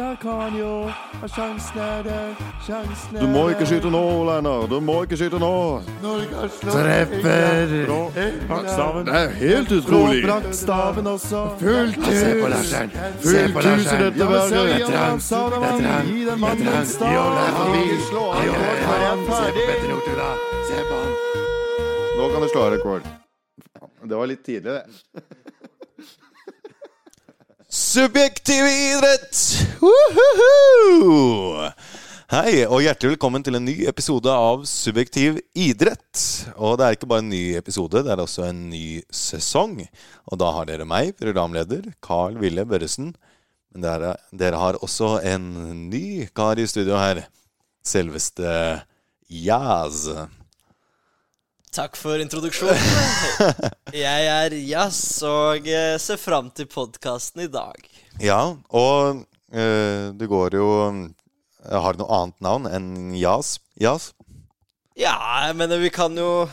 Der 0.00 0.16
kan 0.16 0.58
jo 0.58 0.90
Sjansen 1.28 1.78
er 1.78 2.02
der, 2.02 2.34
sjansen 2.66 3.16
er 3.16 3.20
Du 3.20 3.26
må 3.28 3.48
ikke 3.52 3.66
skyte 3.68 3.90
nå, 3.92 4.00
Leinar. 4.24 4.62
Du 4.70 4.78
må 4.80 4.94
ikke 5.04 5.18
skyte 5.20 5.38
nå. 5.42 5.50
Treffer! 6.62 7.74
Brakkstaven. 8.48 9.04
Det 9.06 9.16
er 9.18 9.34
helt 9.42 9.72
utrolig. 9.76 10.22
Brakkstaven 10.24 11.06
også. 11.06 11.42
Fullt 11.60 11.96
hus. 11.96 12.14
Se 12.16 12.30
på 12.40 12.48
Larsen. 12.54 12.94
Fullt 13.26 13.54
hus 13.66 13.92
i 13.92 13.98
dette 14.04 14.30
verket. 14.32 14.56
Det 14.56 14.72
er 14.72 14.86
trangt. 14.88 15.28
Det 15.28 15.36
er 15.36 15.76
trangt. 15.82 16.08
Gi 16.08 16.24
den 16.30 16.40
mannen 16.46 16.72
en 16.78 16.86
stav. 16.86 17.10
Er. 17.10 17.50
Se 20.70 20.80
på 20.88 20.94
han. 21.02 21.12
Nå 22.16 22.32
kan 22.32 22.40
du 22.40 22.48
slå 22.54 22.64
av 22.64 22.72
rekord. 22.78 23.02
Det 24.08 24.16
var 24.16 24.26
litt 24.32 24.44
tidlig, 24.48 24.80
det. 24.80 24.84
Subjektiv 27.70 28.64
idrett! 28.66 29.36
Woohoo! 29.78 31.68
Hei, 32.32 32.64
og 32.66 32.80
hjertelig 32.82 33.12
velkommen 33.12 33.44
til 33.46 33.54
en 33.54 33.62
ny 33.62 33.84
episode 33.86 34.26
av 34.34 34.64
Subjektiv 34.66 35.38
idrett. 35.54 36.18
Og 36.56 36.80
det 36.80 36.88
er 36.88 36.96
ikke 36.96 37.06
bare 37.12 37.22
en 37.22 37.30
ny 37.30 37.44
episode, 37.54 38.02
det 38.02 38.10
er 38.10 38.24
også 38.24 38.48
en 38.48 38.64
ny 38.72 39.04
sesong. 39.14 39.76
Og 40.26 40.40
da 40.42 40.50
har 40.56 40.66
dere 40.66 40.88
meg, 40.88 41.14
programleder 41.22 41.86
Carl 42.02 42.40
Ville 42.42 42.66
Børresen. 42.66 43.12
Men 43.70 43.86
dere, 43.86 44.16
dere 44.34 44.58
har 44.58 44.80
også 44.82 45.20
en 45.30 45.46
ny 45.92 46.26
kar 46.34 46.58
i 46.58 46.66
studio 46.66 46.98
her. 46.98 47.22
Selveste 47.86 48.50
Jazz. 49.30 50.08
Takk 51.70 51.94
for 51.94 52.18
introduksjonen. 52.18 52.82
Jeg 53.94 54.24
er 54.26 54.54
Jazz 54.66 55.20
og 55.22 55.68
eh, 55.70 55.94
ser 56.02 56.18
fram 56.18 56.48
til 56.50 56.66
podkasten 56.66 57.44
i 57.44 57.50
dag. 57.50 57.78
Ja, 58.18 58.40
og 58.74 59.20
eh, 59.54 60.10
det 60.18 60.26
går 60.30 60.56
jo 60.58 60.66
Har 61.70 61.94
du 61.94 62.02
noe 62.02 62.16
annet 62.16 62.42
navn 62.42 62.66
enn 62.66 62.88
Jazz. 63.14 63.60
Jazz? 63.78 64.10
Ja, 64.98 65.14
men 65.54 65.70
vi 65.78 65.92
kan 65.94 66.18
jo 66.18 66.48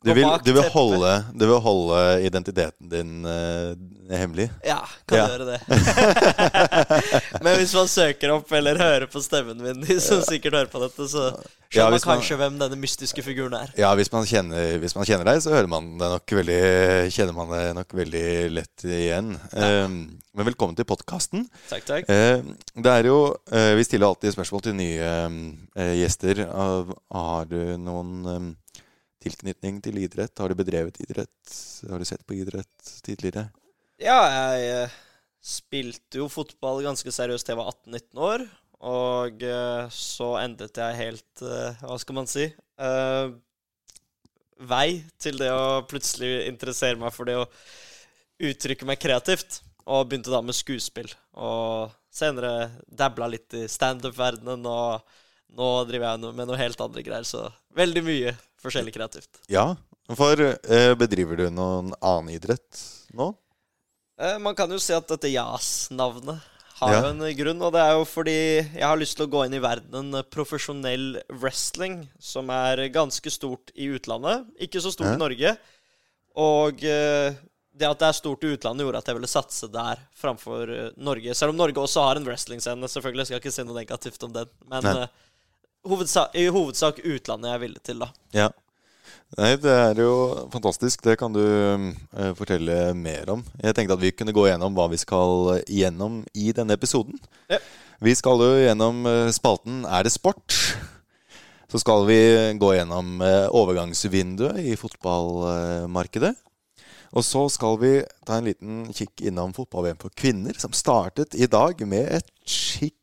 Du 0.00 0.14
vil, 0.16 0.24
du 0.44 0.52
vil, 0.56 0.64
holde, 0.72 1.10
du 1.36 1.42
vil 1.44 1.58
holde 1.60 1.98
identiteten 2.24 2.88
din 2.88 3.10
uh, 3.28 3.74
hemmelig? 4.08 4.46
Ja, 4.64 4.78
kan 5.04 5.18
Ja. 5.18 5.26
gjøre 5.28 5.44
det. 5.50 5.58
men 7.44 7.58
hvis 7.58 7.74
man 7.76 7.90
søker 7.90 8.32
opp 8.38 8.48
eller 8.56 8.80
hører 8.80 9.04
på 9.12 9.20
stemmen 9.20 9.60
min, 9.60 9.82
de 9.84 9.98
som 10.00 10.22
sikkert 10.24 10.56
hører 10.56 10.70
på 10.72 10.80
dette, 10.86 11.04
så 11.04 11.26
skjønner 11.36 11.76
Ja, 11.76 11.90
man 11.92 12.00
kanskje 12.00 12.38
man- 12.38 12.40
hvem 12.46 12.56
denne 12.62 12.78
mystiske 12.80 13.24
figuren 13.26 13.58
er. 13.58 13.74
Ja, 13.76 13.90
hvis 13.98 14.08
man, 14.14 14.24
kjenner, 14.24 14.78
hvis 14.80 14.96
man 14.96 15.04
kjenner 15.04 15.28
deg, 15.28 15.42
så 15.44 15.60
man 15.68 15.92
veldig, 16.00 16.62
kjenner 17.12 17.36
man 17.36 17.52
det 17.52 17.62
nok 17.76 17.92
veldig 18.00 18.24
lett 18.56 18.86
igjen. 18.88 19.34
Eh, 19.52 19.84
men 19.90 20.46
velkommen 20.48 20.78
til 20.80 20.88
podkasten. 20.88 21.44
Takk, 21.68 21.84
takk. 21.84 22.08
Eh, 22.08 22.40
det 22.80 22.96
er 22.96 23.10
jo 23.10 23.34
eh, 23.52 23.74
Vi 23.76 23.84
stiller 23.84 24.08
alltid 24.08 24.32
spørsmål 24.32 24.64
til 24.64 24.78
nye 24.80 25.12
eh, 25.76 25.94
gjester. 26.00 26.46
Har 26.48 27.52
du 27.52 27.76
noen 27.76 28.54
tilknytning 29.20 29.80
til 29.84 30.00
idrett? 30.00 30.38
Har 30.40 30.50
du 30.50 30.58
bedrevet 30.58 31.00
idrett? 31.04 31.54
Har 31.90 32.00
du 32.00 32.08
sett 32.08 32.24
på 32.26 32.36
idrett 32.38 32.92
tidligere? 33.04 33.48
Ja, 34.00 34.20
jeg 34.32 34.68
eh, 34.72 34.96
spilte 35.44 36.22
jo 36.22 36.30
fotball 36.32 36.80
ganske 36.86 37.12
seriøst 37.12 37.46
til 37.46 37.54
jeg 37.54 37.60
var 37.60 37.72
18-19 37.74 38.24
år. 38.30 38.46
Og 38.90 39.44
eh, 39.44 39.92
så 39.92 40.32
endret 40.40 40.80
jeg 40.80 41.00
helt 41.02 41.44
eh, 41.44 41.82
Hva 41.84 42.00
skal 42.00 42.20
man 42.22 42.30
si? 42.30 42.48
vei 44.60 45.02
til 45.20 45.38
det 45.40 45.48
å 45.52 45.82
plutselig 45.88 46.46
interessere 46.48 46.96
meg 47.00 47.12
for 47.12 47.28
det 47.28 47.36
å 47.40 47.48
uttrykke 48.40 48.88
meg 48.88 49.00
kreativt. 49.00 49.60
Og 49.84 50.06
begynte 50.08 50.32
da 50.32 50.40
med 50.44 50.56
skuespill. 50.56 51.08
Og 51.36 51.92
senere 52.12 52.70
dabla 52.86 53.28
litt 53.32 53.52
i 53.56 53.66
standup-verdenen, 53.68 54.64
og 54.64 55.56
nå 55.56 55.68
driver 55.88 56.12
jeg 56.12 56.36
med 56.36 56.48
noe 56.48 56.60
helt 56.60 56.80
andre 56.84 57.04
greier. 57.04 57.26
Så 57.28 57.46
veldig 57.76 58.04
mye 58.06 58.34
forskjellig 58.62 58.94
kreativt. 58.94 59.40
Ja. 59.48 59.74
For 60.16 60.40
eh, 60.42 60.94
bedriver 60.98 61.36
du 61.38 61.50
noen 61.54 61.92
annen 62.02 62.32
idrett 62.34 62.80
nå? 63.14 63.30
Eh, 64.20 64.38
Man 64.42 64.56
kan 64.58 64.70
jo 64.70 64.78
si 64.82 64.92
at 64.96 65.06
dette 65.08 65.30
JAS-navnet 65.30 66.40
har 66.80 66.92
Ja. 66.92 67.00
jo 67.02 67.08
en 67.12 67.36
grunn, 67.36 67.62
og 67.62 67.72
det 67.74 67.80
er 67.84 67.92
jo 67.98 68.04
fordi 68.08 68.34
jeg 68.72 68.82
har 68.82 68.96
lyst 68.96 69.16
til 69.18 69.26
å 69.26 69.30
gå 69.30 69.44
inn 69.46 69.54
i 69.54 69.60
verdenen 69.60 70.22
profesjonell 70.32 71.20
wrestling, 71.30 72.08
som 72.18 72.48
er 72.50 72.88
ganske 72.88 73.30
stort 73.30 73.70
i 73.76 73.86
utlandet. 73.92 74.46
Ikke 74.60 74.80
så 74.80 74.90
stort 74.92 75.12
Ja. 75.12 75.14
i 75.14 75.20
Norge. 75.20 75.56
Og 76.40 76.82
eh, 76.84 77.34
det 77.76 77.86
at 77.88 77.98
det 78.00 78.08
er 78.08 78.16
stort 78.18 78.42
i 78.44 78.52
utlandet, 78.56 78.84
gjorde 78.84 78.98
at 78.98 79.06
jeg 79.06 79.14
ville 79.16 79.30
satse 79.30 79.68
der 79.72 80.00
framfor 80.18 80.92
Norge. 80.96 81.34
Selv 81.36 81.50
om 81.54 81.56
Norge 81.60 81.76
også 81.80 82.02
har 82.02 82.16
en 82.16 82.24
wrestlingscene, 82.26 82.88
selvfølgelig. 82.88 83.24
Jeg 83.24 83.26
skal 83.30 83.40
ikke 83.40 83.52
si 83.54 83.62
noe 83.64 83.78
negativt 83.78 84.22
om 84.26 84.32
den. 84.32 84.48
Men 84.68 84.82
Nei. 84.82 85.06
Eh, 85.84 85.90
hovedsa 85.90 86.28
i 86.34 86.48
hovedsak 86.48 87.00
utlandet 87.04 87.54
jeg 87.54 87.60
villig 87.60 87.82
til, 87.82 88.02
da. 88.02 88.10
Ja. 88.36 88.50
Nei, 89.38 89.54
det 89.62 89.70
er 89.70 90.00
jo 90.02 90.48
fantastisk. 90.50 91.04
Det 91.06 91.16
kan 91.18 91.32
du 91.32 91.40
uh, 91.40 92.32
fortelle 92.34 92.92
mer 92.98 93.30
om. 93.30 93.44
Jeg 93.62 93.76
tenkte 93.76 93.94
at 93.94 94.02
vi 94.02 94.10
kunne 94.10 94.34
gå 94.34 94.48
gjennom 94.48 94.74
hva 94.74 94.88
vi 94.90 94.98
skal 94.98 95.60
gjennom 95.70 96.24
i 96.34 96.50
denne 96.56 96.74
episoden. 96.74 97.14
Ja. 97.50 97.60
Vi 98.02 98.14
skal 98.18 98.42
jo 98.42 98.56
gjennom 98.58 99.04
uh, 99.06 99.30
spalten 99.30 99.84
Er 99.84 100.02
det 100.02 100.14
sport? 100.14 100.56
Så 101.70 101.78
skal 101.78 102.02
vi 102.08 102.18
gå 102.58 102.72
gjennom 102.74 103.20
uh, 103.22 103.46
overgangsvinduet 103.54 104.58
i 104.66 104.74
fotballmarkedet. 104.74 106.34
Og 107.14 107.26
så 107.26 107.44
skal 107.50 107.78
vi 107.78 107.92
ta 108.26 108.38
en 108.38 108.50
liten 108.50 108.82
kikk 108.94 109.22
innom 109.30 109.54
fotball-VM 109.54 109.98
for 110.02 110.14
kvinner, 110.14 110.58
som 110.58 110.74
startet 110.74 111.34
i 111.38 111.46
dag 111.50 111.78
med 111.86 112.06
et 112.18 112.30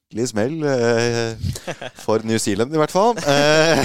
skikkelig 0.07 0.28
smell. 0.29 0.63
Eh, 0.63 1.38
for 1.95 2.23
New 2.23 2.40
Zealand, 2.40 2.73
i 2.73 2.78
hvert 2.79 2.91
fall. 2.91 3.18
Eh, 3.18 3.79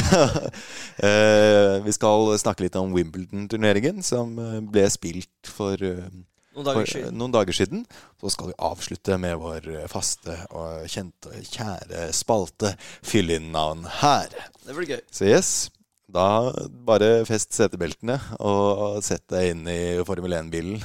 eh, 1.07 1.83
vi 1.85 1.93
skal 1.93 2.39
snakke 2.39 2.65
litt 2.65 2.77
om 2.77 2.93
Wimbledon-turneringen, 2.95 4.03
som 4.03 4.37
ble 4.71 4.89
spilt 4.91 5.51
for, 5.51 5.77
Noen 6.53 6.67
dager 6.67 6.83
for 6.85 6.93
siden. 6.93 7.19
noen 7.19 7.33
dager 7.33 7.53
siden. 7.53 7.87
Så 8.21 8.31
skal 8.31 8.53
vi 8.53 8.59
avslutte 8.59 9.19
med 9.19 9.37
vår 9.41 9.87
faste 9.89 10.37
og 10.53 10.87
kjente, 10.87 11.33
kjære 11.49 12.11
spalte 12.13 12.75
Fyll 13.03 13.33
inn 13.33 13.51
navn 13.53 13.87
her. 14.03 14.29
Det 14.63 14.77
blir 14.77 14.95
gøy. 14.95 15.01
Så 15.11 15.27
yes, 15.27 15.71
da 16.13 16.53
bare 16.87 17.23
fest 17.29 17.55
setebeltene 17.57 18.19
og 18.45 19.01
sett 19.05 19.25
deg 19.33 19.53
inn 19.53 19.63
i 19.71 19.81
Formel 20.07 20.35
1-bilen. 20.37 20.83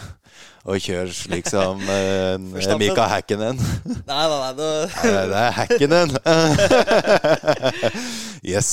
Og 0.67 0.79
kjør 0.83 1.11
slik 1.15 1.47
som 1.51 1.81
uh, 1.87 2.35
Mika 2.79 3.07
Hakkinen. 3.11 3.59
Nei, 4.07 4.23
nei, 4.31 4.39
nei. 4.43 4.53
Det, 4.57 4.69
Nei, 5.15 5.25
det 5.31 5.41
er 5.41 5.57
Hakkinen. 5.57 6.15
yes. 8.55 8.71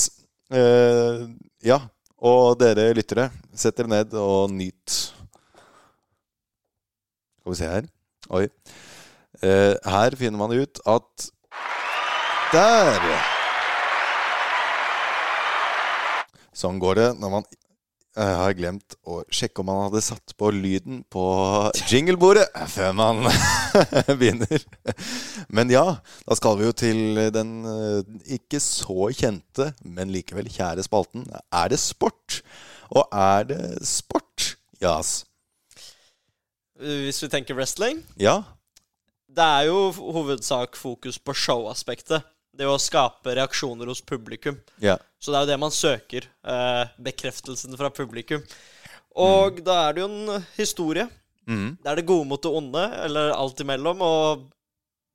Uh, 0.51 1.27
ja. 1.65 1.81
Og 2.25 2.55
dere 2.59 2.89
lyttere, 2.97 3.29
sett 3.55 3.77
dere 3.77 3.91
ned 3.91 4.15
og 4.17 4.49
nyt. 4.55 4.97
Skal 7.39 7.53
vi 7.53 7.59
se 7.59 7.71
her. 7.75 7.87
Oi. 8.33 8.47
Uh, 9.43 9.75
her 9.91 10.15
finner 10.17 10.39
man 10.39 10.55
ut 10.55 10.79
at 10.87 11.31
Der! 12.53 13.44
Sånn 16.55 16.79
går 16.81 17.01
det 17.01 17.07
når 17.19 17.37
man 17.39 17.47
jeg 18.15 18.35
har 18.39 18.53
glemt 18.55 18.93
å 19.03 19.17
sjekke 19.27 19.59
om 19.59 19.67
man 19.67 19.81
hadde 19.89 19.99
satt 20.05 20.33
på 20.39 20.47
lyden 20.55 21.01
på 21.11 21.23
jinglebordet 21.91 22.45
før 22.71 22.93
man 22.95 23.25
begynner. 24.21 24.63
Men 25.51 25.73
ja, 25.73 25.97
da 26.23 26.37
skal 26.39 26.55
vi 26.55 26.69
jo 26.69 26.75
til 26.79 27.19
den 27.35 27.51
eh, 27.67 28.13
ikke 28.37 28.61
så 28.63 29.09
kjente, 29.11 29.73
men 29.83 30.13
likevel 30.15 30.47
kjære 30.47 30.85
spalten. 30.87 31.27
Er 31.51 31.73
det 31.75 31.81
sport? 31.83 32.39
Og 32.95 33.03
er 33.11 33.49
det 33.51 33.61
sport? 33.83 34.53
Jas. 34.79 35.23
hvis 36.75 37.21
vi 37.23 37.29
tenker 37.31 37.55
wrestling 37.55 38.01
Ja. 38.19 38.41
Det 39.31 39.43
er 39.43 39.67
jo 39.69 39.91
hovedsak 39.91 40.75
fokus 40.75 41.19
på 41.19 41.33
showaspektet. 41.33 42.23
Det 42.55 42.67
å 42.69 42.77
skape 42.79 43.35
reaksjoner 43.35 43.89
hos 43.91 44.01
publikum. 44.05 44.57
Ja. 44.83 44.95
Så 45.19 45.31
det 45.31 45.39
er 45.39 45.45
jo 45.45 45.51
det 45.51 45.59
man 45.63 45.73
søker. 45.75 46.27
Eh, 46.47 46.95
bekreftelsen 47.07 47.75
fra 47.79 47.91
publikum. 47.91 48.43
Og 49.15 49.61
da 49.65 49.79
er 49.85 49.95
det 49.95 50.03
jo 50.03 50.09
en 50.11 50.45
historie. 50.57 51.07
Mm. 51.47 51.75
Det 51.81 51.91
er 51.91 51.99
det 51.99 52.07
gode 52.09 52.27
mot 52.29 52.41
det 52.41 52.51
onde, 52.51 52.85
eller 53.05 53.33
alt 53.35 53.59
imellom. 53.63 54.03
Og 54.05 54.45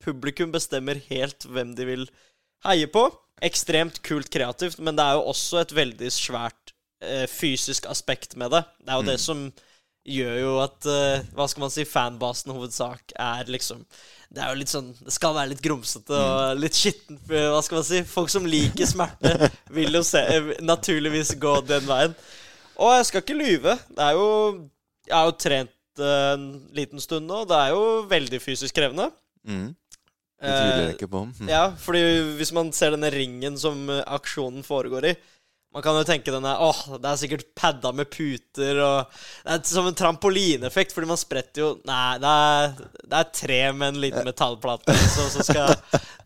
publikum 0.04 0.52
bestemmer 0.54 1.00
helt 1.10 1.46
hvem 1.48 1.74
de 1.76 1.88
vil 1.88 2.06
heie 2.66 2.88
på. 2.92 3.06
Ekstremt 3.44 4.02
kult 4.04 4.28
kreativt, 4.32 4.80
men 4.84 4.96
det 4.96 5.04
er 5.04 5.18
jo 5.18 5.32
også 5.32 5.62
et 5.62 5.74
veldig 5.76 6.12
svært 6.12 6.74
eh, 7.00 7.26
fysisk 7.30 7.88
aspekt 7.88 8.36
med 8.40 8.52
det. 8.52 8.64
Det 8.80 8.92
er 8.92 9.00
jo 9.00 9.08
det 9.08 9.20
som 9.22 9.46
gjør 10.10 10.36
jo 10.40 10.52
at 10.62 10.88
eh, 10.88 11.26
Hva 11.36 11.46
skal 11.48 11.66
man 11.66 11.72
si? 11.72 11.84
Fanbasen 11.88 12.54
hovedsak 12.56 13.14
er 13.20 13.50
liksom 13.52 13.84
Det 14.30 14.42
er 14.44 14.52
jo 14.52 14.58
litt 14.60 14.70
sånn 14.70 14.92
Det 14.94 15.10
skal 15.10 15.32
være 15.34 15.50
litt 15.50 15.62
grumsete 15.64 16.14
og 16.14 16.60
litt 16.62 16.76
skittent. 16.78 17.18
Hva 17.26 17.58
skal 17.66 17.80
man 17.80 17.86
si? 17.88 18.02
Folk 18.06 18.30
som 18.30 18.46
liker 18.46 18.86
smerte, 18.86 19.50
vil 19.76 19.98
jo 19.98 20.04
se, 20.06 20.22
eh, 20.22 20.52
naturligvis 20.62 21.34
gå 21.42 21.56
den 21.66 21.88
veien. 21.88 22.14
Og 22.80 22.94
jeg 22.94 23.08
skal 23.10 23.24
ikke 23.24 23.38
lyve. 23.40 23.74
Det 23.90 24.06
er 24.06 24.14
jo 24.16 24.28
Jeg 25.10 25.16
har 25.16 25.26
jo 25.26 25.36
trent 25.42 26.00
eh, 26.04 26.32
en 26.36 26.46
liten 26.78 27.02
stund 27.02 27.26
nå. 27.26 27.42
Det 27.50 27.58
er 27.58 27.74
jo 27.74 27.82
veldig 28.10 28.40
fysisk 28.44 28.78
krevende. 28.78 29.10
Mm. 29.42 29.68
Det 30.40 30.48
tviler 30.54 30.78
jeg 30.78 30.86
Eh, 30.86 30.94
ikke 30.94 31.10
på. 31.12 31.24
Mm. 31.42 31.48
Ja, 31.50 31.64
fordi 31.76 32.00
hvis 32.38 32.52
man 32.56 32.70
ser 32.72 32.94
denne 32.94 33.10
ringen 33.12 33.58
som 33.60 33.82
eh, 33.90 34.04
aksjonen 34.06 34.62
foregår 34.64 35.10
i 35.10 35.16
Man 35.70 35.84
kan 35.86 35.94
jo 35.94 36.02
tenke 36.02 36.32
denne 36.34 36.50
Åh, 36.66 36.78
det 36.98 37.06
er 37.06 37.14
sikkert 37.20 37.44
padda 37.54 37.92
med 37.94 38.08
puter 38.10 38.74
og 38.82 39.06
Det 39.44 39.52
er 39.54 39.60
som 39.70 39.86
en 39.86 39.94
trampolineffekt, 39.94 40.90
fordi 40.96 41.06
man 41.06 41.16
spretter 41.20 41.62
jo 41.62 41.68
Nei, 41.86 42.18
det 42.22 42.26
er, 42.26 42.74
det 43.04 43.16
er 43.20 43.30
tre 43.38 43.72
med 43.76 43.88
en 43.94 44.00
liten 44.02 44.24
metallplate 44.26 44.90
som 45.14 45.30
skal 45.46 45.70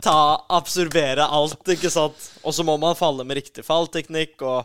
ta 0.04 0.16
absorbere 0.52 1.24
alt, 1.28 1.60
ikke 1.76 1.90
sant? 1.92 2.16
Og 2.44 2.54
så 2.56 2.62
må 2.64 2.76
man 2.80 2.96
falle 2.96 3.24
med 3.24 3.36
riktig 3.42 3.64
fallteknikk, 3.68 4.42
og 4.44 4.64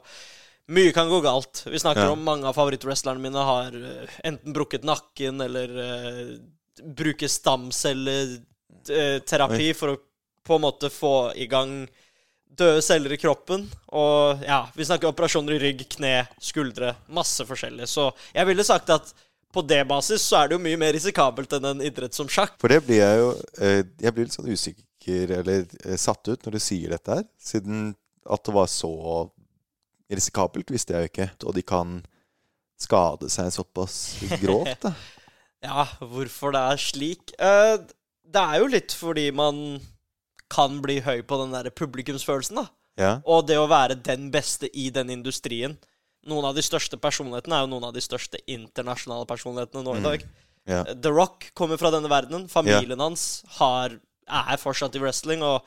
mye 0.70 0.92
kan 0.96 1.10
gå 1.10 1.20
galt. 1.26 1.64
Vi 1.66 1.80
snakker 1.81 2.06
Ja. 2.06 2.12
om 2.14 2.22
mange 2.24 2.48
av 2.48 2.54
favorittwrestlerne 2.56 3.20
mine 3.24 3.40
har 3.48 3.68
eh, 3.74 4.08
enten 4.28 4.54
brukket 4.54 4.84
nakken 4.88 5.42
eller 5.42 5.70
uh, 5.80 6.38
bruker 7.00 7.28
stamcelleterapi 7.31 9.74
for 9.76 9.90
å 9.94 9.98
på 10.50 10.56
en 10.56 10.62
måte 10.66 10.90
få 10.90 11.14
i 11.36 11.46
gang 11.52 11.88
døde 12.60 12.84
celler 12.86 13.16
i 13.16 13.20
kroppen. 13.22 13.66
Og 13.96 14.44
ja, 14.46 14.62
vi 14.76 14.86
snakker 14.88 15.10
operasjoner 15.10 15.56
i 15.56 15.64
rygg, 15.64 15.86
kne, 15.96 16.14
skuldre. 16.44 16.94
Masse 17.16 17.46
forskjellig. 17.48 17.88
Så 17.90 18.10
jeg 18.36 18.50
ville 18.50 18.66
sagt 18.68 18.92
at 18.94 19.12
på 19.54 19.64
det 19.66 19.82
basis 19.90 20.22
så 20.22 20.44
er 20.44 20.50
det 20.50 20.60
jo 20.60 20.62
mye 20.62 20.78
mer 20.78 20.94
risikabelt 20.94 21.54
enn 21.58 21.72
en 21.72 21.82
idrett 21.86 22.14
som 22.14 22.30
sjakk. 22.30 22.54
For 22.62 22.70
det 22.72 22.84
blir 22.86 23.02
jeg 23.02 23.18
jo 23.18 23.32
eh, 23.58 23.82
Jeg 23.98 24.14
blir 24.14 24.28
litt 24.28 24.36
sånn 24.38 24.52
usikker, 24.52 25.34
eller 25.40 25.66
eh, 25.66 25.98
satt 25.98 26.30
ut, 26.30 26.46
når 26.46 26.58
du 26.58 26.62
sier 26.62 26.94
dette 26.94 27.18
her. 27.20 27.26
Siden 27.42 27.94
at 28.30 28.46
det 28.46 28.54
var 28.54 28.70
så 28.70 28.94
risikabelt, 30.10 30.70
visste 30.74 30.94
jeg 30.94 31.08
jo 31.08 31.12
ikke. 31.14 31.30
Og 31.50 31.56
de 31.58 31.66
kan 31.66 32.00
skade 32.80 33.30
seg 33.34 33.50
såpass 33.56 34.20
grovt, 34.44 34.86
da. 34.86 34.94
Ja, 35.66 35.84
hvorfor 36.00 36.54
det 36.56 36.62
er 36.72 36.80
slik? 36.80 37.34
Eh, 37.36 37.78
det 38.30 38.44
er 38.44 38.62
jo 38.62 38.70
litt 38.72 38.94
fordi 38.96 39.26
man 39.36 39.80
kan 40.50 40.80
bli 40.81 41.00
høy 41.06 41.22
på 41.30 41.38
den 41.44 41.54
der 41.56 41.69
publikumsfølelsen, 41.69 42.56
da. 42.63 42.68
Ja. 43.00 43.12
Og 43.25 43.46
det 43.48 43.56
å 43.62 43.68
være 43.69 43.96
den 44.04 44.28
beste 44.34 44.68
i 44.75 44.90
den 44.92 45.10
industrien. 45.13 45.78
Noen 46.28 46.50
av 46.50 46.56
de 46.57 46.63
største 46.66 46.98
personlighetene 47.00 47.56
er 47.56 47.63
jo 47.63 47.69
noen 47.72 47.86
av 47.88 47.94
de 47.96 48.01
største 48.04 48.42
internasjonale 48.51 49.25
personlighetene 49.30 49.86
nå 49.86 49.94
i 50.00 50.04
dag. 50.04 50.25
ja. 50.68 50.84
The 50.94 51.12
Rock 51.16 51.51
kommer 51.56 51.78
fra 51.80 51.92
denne 51.96 52.10
verdenen. 52.12 52.50
Familien 52.51 53.00
hans 53.00 53.44
har, 53.60 53.96
er 54.28 54.60
fortsatt 54.62 54.98
i 55.00 55.01
wrestling, 55.01 55.42
og 55.42 55.63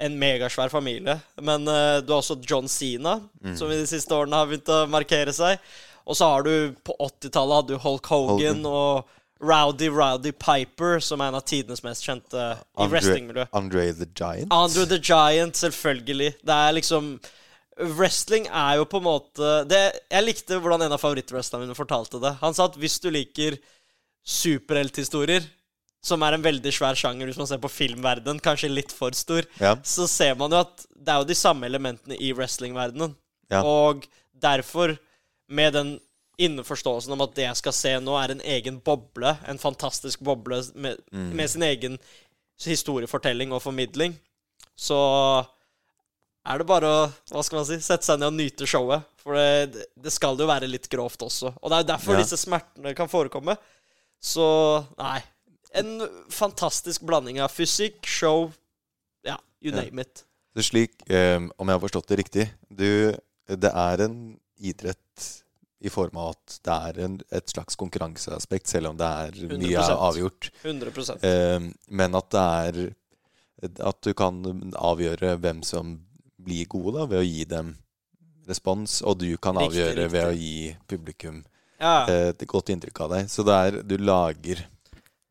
en 0.00 0.16
megasvær 0.18 0.72
familie. 0.72 1.18
Men 1.40 1.68
uh, 1.68 2.00
du 2.00 2.14
har 2.14 2.22
også 2.22 2.38
John 2.48 2.68
Cena, 2.72 3.18
Mm. 3.42 3.56
som 3.58 3.70
i 3.70 3.76
de 3.82 3.86
siste 3.90 4.14
årene 4.14 4.38
har 4.38 4.46
begynt 4.46 4.70
å 4.72 4.86
markere 4.88 5.32
seg. 5.34 5.58
Og 6.06 6.16
så 6.18 6.26
har 6.32 6.42
du 6.46 6.72
på 6.86 6.94
80-tallet 6.98 7.58
hadde 7.60 7.74
du 7.76 7.82
Hulk 7.84 8.06
Hogan, 8.10 8.38
Hogan. 8.38 8.66
og 8.66 9.04
Rowdy 9.42 9.88
Rowdy 9.90 10.30
Piper, 10.38 11.00
som 11.02 11.20
er 11.20 11.32
en 11.32 11.38
av 11.40 11.42
tidenes 11.48 11.82
mest 11.82 12.04
kjente 12.06 12.38
i 12.38 12.56
Andre, 12.78 12.88
wrestlingmiljøet. 12.92 13.48
Andre 13.58 13.86
the 13.98 14.06
Giant. 14.14 14.52
Andre 14.54 14.84
the 14.86 14.98
Giant, 15.02 15.56
selvfølgelig. 15.58 16.34
Det 16.46 16.58
er 16.58 16.76
liksom 16.78 17.16
Wrestling 17.96 18.44
er 18.52 18.76
jo 18.76 18.84
på 18.84 18.98
en 19.00 19.06
måte 19.06 19.50
det, 19.66 19.78
Jeg 20.12 20.24
likte 20.26 20.58
hvordan 20.60 20.82
en 20.84 20.92
av 20.92 21.00
favorittwrestlerne 21.00 21.64
mine 21.64 21.74
fortalte 21.74 22.20
det. 22.20 22.34
Han 22.42 22.54
sa 22.54 22.66
at 22.68 22.76
hvis 22.78 22.98
du 23.00 23.08
liker 23.10 23.56
superhelthistorier, 24.28 25.42
som 26.02 26.22
er 26.26 26.34
en 26.36 26.42
veldig 26.44 26.72
svær 26.74 26.98
sjanger 26.98 27.28
hvis 27.30 27.38
man 27.38 27.48
ser 27.48 27.60
på 27.62 27.70
filmverdenen, 27.72 28.40
kanskje 28.42 28.70
litt 28.70 28.92
for 28.94 29.14
stor, 29.16 29.46
Ja. 29.60 29.76
så 29.82 30.06
ser 30.10 30.34
man 30.38 30.50
jo 30.50 30.60
at 30.60 30.84
det 30.94 31.08
er 31.14 31.18
jo 31.22 31.28
de 31.30 31.34
samme 31.38 31.66
elementene 31.66 32.18
i 32.20 32.32
wrestlingverdenen. 32.32 33.14
Ja. 33.50 33.62
Og 33.62 34.06
derfor, 34.34 34.96
med 35.48 35.72
den 35.74 36.00
innforståelsen 36.46 37.12
om 37.14 37.20
at 37.24 37.34
det 37.36 37.44
jeg 37.46 37.56
skal 37.60 37.72
se 37.76 37.92
nå, 38.00 38.14
er 38.22 38.34
en 38.34 38.40
egen 38.54 38.80
boble, 38.84 39.36
en 39.48 39.58
fantastisk 39.62 40.20
boble 40.26 40.62
med, 40.74 40.98
Mm. 41.12 41.32
med 41.36 41.50
sin 41.50 41.62
egen 41.62 41.98
historiefortelling 42.64 43.52
og 43.52 43.62
formidling, 43.64 44.14
så 44.78 44.98
er 46.46 46.58
det 46.58 46.66
bare 46.66 46.88
å 46.90 47.02
hva 47.30 47.42
skal 47.44 47.60
man 47.60 47.66
si, 47.68 47.78
sette 47.84 48.06
seg 48.06 48.18
ned 48.18 48.30
og 48.32 48.38
nyte 48.38 48.66
showet. 48.66 49.04
For 49.22 49.34
det, 49.38 49.84
det 50.02 50.12
skal 50.12 50.38
jo 50.40 50.48
være 50.50 50.66
litt 50.70 50.88
grovt 50.90 51.22
også. 51.22 51.52
Og 51.62 51.70
det 51.70 51.76
er 51.78 51.84
jo 51.84 51.90
derfor 51.92 52.16
Ja. 52.16 52.22
disse 52.24 52.36
smertene 52.40 52.94
kan 52.98 53.08
forekomme. 53.08 53.56
Så 54.20 54.86
nei. 54.98 55.20
En 55.74 56.00
fantastisk 56.28 57.02
blanding 57.06 57.38
av 57.40 57.50
fysikk, 57.50 58.04
show 58.04 58.52
Ja, 59.24 59.36
you 59.62 59.70
Ja. 59.72 59.82
name 59.82 60.00
it. 60.00 60.24
Så 60.56 60.62
slik, 60.70 60.90
um, 61.08 61.50
om 61.58 61.68
jeg 61.68 61.78
har 61.78 61.88
forstått 61.88 62.06
det 62.08 62.18
riktig 62.18 62.50
du, 62.68 63.16
Det 63.48 63.70
er 63.74 64.00
en 64.04 64.38
idrett 64.60 65.41
i 65.82 65.90
form 65.90 66.16
av 66.22 66.34
at 66.36 66.58
det 66.62 66.74
er 66.88 66.98
en, 67.06 67.14
et 67.34 67.50
slags 67.50 67.76
konkurranseaspekt, 67.80 68.70
selv 68.70 68.92
om 68.92 68.98
det 69.00 69.06
er 69.08 69.38
mye 69.50 69.82
er 69.82 69.94
avgjort. 69.96 70.50
100 70.62 71.16
Eh, 71.26 71.70
men 71.90 72.14
at 72.18 72.30
det 72.30 72.42
er 72.66 72.82
At 73.62 74.00
du 74.02 74.10
kan 74.18 74.40
avgjøre 74.74 75.36
hvem 75.38 75.60
som 75.62 76.00
blir 76.42 76.66
gode, 76.66 76.96
da, 76.98 77.04
ved 77.06 77.20
å 77.20 77.26
gi 77.26 77.44
dem 77.46 77.76
respons. 78.48 79.00
Og 79.06 79.20
du 79.20 79.28
kan 79.38 79.54
Riktig, 79.60 79.78
avgjøre 79.78 80.10
ved 80.10 80.24
å 80.26 80.32
gi 80.34 80.76
publikum 80.90 81.44
Ja. 81.78 82.06
eh, 82.08 82.28
et 82.30 82.46
godt 82.46 82.70
inntrykk 82.74 83.00
av 83.04 83.10
deg. 83.10 83.30
Så 83.30 83.44
det 83.46 83.54
er 83.54 83.82
Du 83.82 83.96
lager 83.98 84.66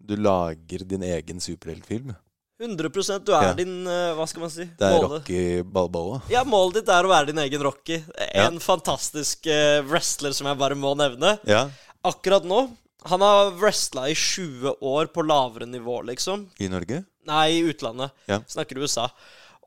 Du 0.01 0.15
lager 0.15 0.79
din 0.83 1.03
egen 1.03 1.39
superheltfilm. 1.39 2.15
100% 2.61 3.25
Du 3.25 3.31
er 3.35 3.47
Ja. 3.49 3.53
din 3.57 3.87
eh, 3.87 4.13
Hva 4.17 4.27
skal 4.29 4.43
man 4.45 4.51
si? 4.53 4.65
Det 4.77 4.85
er 4.87 4.95
Målet- 4.99 5.15
Rocky 5.19 5.61
Balboa. 5.63 6.21
Ja, 6.29 6.43
målet 6.47 6.79
ditt 6.81 6.89
er 6.93 7.03
å 7.07 7.09
være 7.11 7.31
din 7.31 7.41
egen 7.43 7.63
Rocky. 7.65 7.97
Ja. 8.33 8.47
En 8.47 8.59
fantastisk 8.63 9.47
eh, 9.47 9.81
wrestler 9.89 10.31
som 10.37 10.47
jeg 10.47 10.57
bare 10.61 10.75
må 10.77 10.93
nevne. 10.99 11.39
Ja, 11.49 11.65
Akkurat 12.05 12.45
nå 12.45 12.63
Han 13.05 13.21
har 13.21 13.51
wrestla 13.57 14.07
i 14.09 14.13
20 14.13 14.75
år 14.81 15.07
på 15.13 15.23
lavere 15.25 15.65
nivå, 15.65 16.03
liksom. 16.05 16.43
i 16.61 16.67
Norge. 16.69 17.03
Nei, 17.25 17.47
i 17.57 17.63
utlandet. 17.73 18.11
Ja. 18.29 18.39
Snakker 18.47 18.77
USA. 18.77 19.07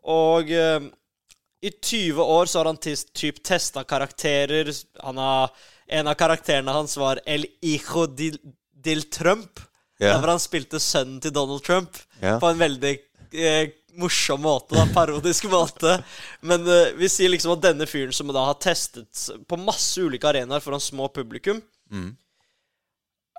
Og 0.06 0.50
uh, 0.54 0.80
i 1.64 1.70
20 1.82 2.20
år 2.22 2.46
så 2.46 2.60
har 2.60 2.66
han 2.70 2.76
typ 2.78 3.42
testa 3.42 3.82
karakterer. 3.84 4.70
Han 5.02 5.16
har 5.18 5.50
En 5.88 6.06
av 6.08 6.14
karakterene 6.14 6.72
hans 6.72 6.94
var 6.96 7.18
El 7.26 7.44
Hijo 7.60 8.06
del, 8.06 8.38
Dil 8.72 9.02
Trump. 9.10 9.60
Ja. 9.98 10.12
Der 10.14 10.20
hvor 10.22 10.30
han 10.32 10.40
spilte 10.42 10.78
sønnen 10.80 11.20
til 11.20 11.30
Donald 11.34 11.62
Trump. 11.66 11.98
Ja. 12.22 12.36
På 12.40 12.50
en 12.52 12.58
veldig 12.60 12.92
eh, 13.34 13.70
morsom 13.98 14.42
måte, 14.42 14.74
da, 14.74 14.86
parodisk 14.94 15.44
måte. 15.52 15.96
Men 16.42 16.66
eh, 16.66 16.92
vi 16.98 17.08
sier 17.10 17.30
liksom 17.30 17.54
at 17.56 17.62
denne 17.66 17.86
fyren 17.90 18.14
som 18.14 18.30
da 18.34 18.46
har 18.48 18.58
testet 18.62 19.26
på 19.48 19.58
masse 19.60 20.02
ulike 20.02 20.28
arenaer 20.30 20.62
foran 20.64 20.82
små 20.82 21.08
publikum 21.14 21.62
Mm. 21.92 22.14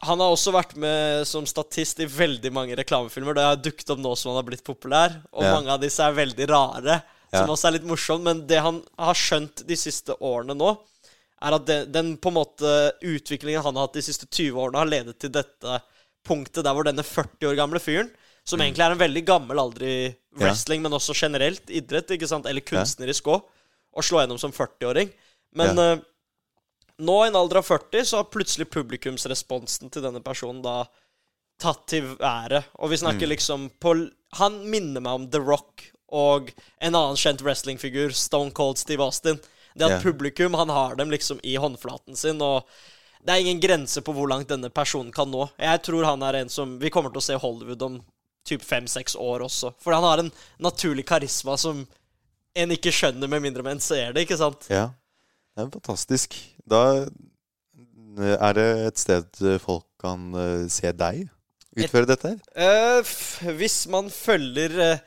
Han 0.06 0.20
har 0.22 0.30
også 0.36 0.52
vært 0.54 0.76
med 0.78 1.24
som 1.28 1.48
statist 1.50 2.00
i 2.04 2.06
veldig 2.06 2.52
mange 2.54 2.76
reklamefilmer. 2.78 3.34
Det 3.36 3.46
har 3.48 3.58
dukket 3.64 3.90
opp 3.96 4.02
nå 4.04 4.12
som 4.20 4.30
han 4.32 4.38
har 4.38 4.46
blitt 4.48 4.64
populær. 4.64 5.16
Og 5.34 5.44
Ja. 5.44 5.54
mange 5.56 5.72
av 5.72 5.80
disse 5.82 6.04
er 6.04 6.14
veldig 6.14 6.48
rare, 6.52 6.98
som 7.34 7.50
også 7.50 7.68
er 7.68 7.72
litt 7.80 7.88
morsomt. 7.90 8.24
Men 8.24 8.46
det 8.46 8.60
han 8.62 8.84
har 9.00 9.14
skjønt 9.18 9.66
de 9.66 9.76
siste 9.76 10.14
årene 10.22 10.54
nå, 10.56 10.78
er 11.42 11.58
at 11.58 11.66
den, 11.66 11.92
den 11.92 12.18
på 12.18 12.30
en 12.30 12.38
måte 12.38 12.76
utviklingen 13.02 13.64
han 13.64 13.76
har 13.76 13.88
hatt 13.88 13.98
de 13.98 14.06
siste 14.06 14.28
20 14.30 14.54
årene, 14.68 14.78
har 14.84 14.94
ledet 14.94 15.18
til 15.20 15.32
dette 15.32 15.82
punktet 16.28 16.64
der 16.64 16.74
hvor 16.76 16.86
denne 16.86 17.04
40 17.04 17.50
år 17.50 17.56
gamle 17.56 17.80
fyren, 17.82 18.12
som 18.46 18.62
egentlig 18.62 18.86
er 18.86 18.94
en 18.96 19.02
veldig 19.02 19.26
gammel 19.28 19.60
alder 19.60 19.84
i 19.90 19.98
Mm. 20.36 20.42
Wrestling, 20.44 20.82
men 20.84 20.92
også 20.92 21.14
generelt 21.16 21.70
idrett, 21.72 22.10
ikke 22.12 22.28
sant, 22.28 22.46
eller 22.46 22.60
kunstnerisk 22.60 23.24
òg, 23.32 23.46
å 23.96 24.02
slå 24.04 24.20
gjennom 24.20 24.38
som 24.38 24.52
40-åring. 24.52 25.08
Men 25.56 25.80
eh, 25.80 26.02
nå, 27.00 27.16
i 27.24 27.30
en 27.30 27.38
alder 27.40 27.62
av 27.62 27.64
40, 27.70 28.04
så 28.04 28.18
har 28.20 28.28
plutselig 28.28 28.68
publikumsresponsen 28.68 29.90
til 29.94 30.04
denne 30.04 30.20
personen 30.20 30.60
da 30.66 30.82
tatt 31.64 31.86
til 31.88 32.18
ære. 32.20 32.66
Og 32.84 32.92
vi 32.92 32.98
Mm. 32.98 33.04
snakker 33.06 33.32
liksom 33.32 33.70
på 33.80 33.94
Han 34.34 34.70
minner 34.70 35.00
meg 35.00 35.14
om 35.14 35.30
The 35.32 35.40
Rock 35.40 35.86
og 36.12 36.52
en 36.82 36.94
annen 36.96 37.16
kjent 37.16 37.40
wrestlingfigur, 37.42 38.12
Stone 38.12 38.52
Cold 38.52 38.78
Steve 38.78 39.00
Austin. 39.00 39.40
Det 39.78 39.86
at 39.86 39.90
yeah. 39.92 40.04
publikum, 40.04 40.54
han 40.56 40.68
har 40.68 40.96
dem 40.96 41.10
liksom 41.10 41.40
i 41.44 41.56
håndflaten 41.56 42.16
sin, 42.18 42.42
og 42.42 42.68
det 43.24 43.32
er 43.32 43.40
ingen 43.40 43.62
grense 43.62 44.02
på 44.02 44.14
hvor 44.14 44.28
langt 44.28 44.50
denne 44.50 44.70
personen 44.70 45.14
kan 45.14 45.32
nå. 45.32 45.50
Jeg 45.58 45.82
tror 45.84 46.04
han 46.04 46.22
er 46.24 46.42
en 46.42 46.50
som 46.50 46.78
Vi 46.80 46.90
kommer 46.90 47.10
til 47.10 47.20
å 47.20 47.24
se 47.24 47.36
Hollywood 47.40 47.82
om 47.82 48.02
typ 48.46 48.62
fem-seks 48.66 49.16
år 49.20 49.44
også. 49.48 49.74
For 49.82 49.96
han 49.98 50.06
har 50.06 50.22
en 50.24 50.32
naturlig 50.62 51.06
karisma 51.10 51.58
som 51.58 51.84
en 52.56 52.72
ikke 52.76 52.94
skjønner 52.96 53.28
med 53.32 53.42
mindre 53.44 53.64
man 53.66 53.82
ser 53.84 54.14
det, 54.16 54.24
ikke 54.28 54.38
sant? 54.40 54.68
Ja. 54.72 54.90
Det 55.56 55.66
er 55.66 55.72
fantastisk. 55.74 56.36
Da 56.68 56.82
er 58.40 58.54
det 58.56 58.68
et 58.90 59.02
sted 59.02 59.42
folk 59.64 59.86
kan 60.02 60.30
eh, 60.40 60.66
se 60.72 60.92
deg 60.96 61.26
utføre 61.76 62.08
dette 62.08 62.30
her. 62.32 62.40
Uh, 62.56 63.54
hvis 63.60 63.82
man 63.92 64.08
følger 64.14 64.76
uh, 64.80 65.02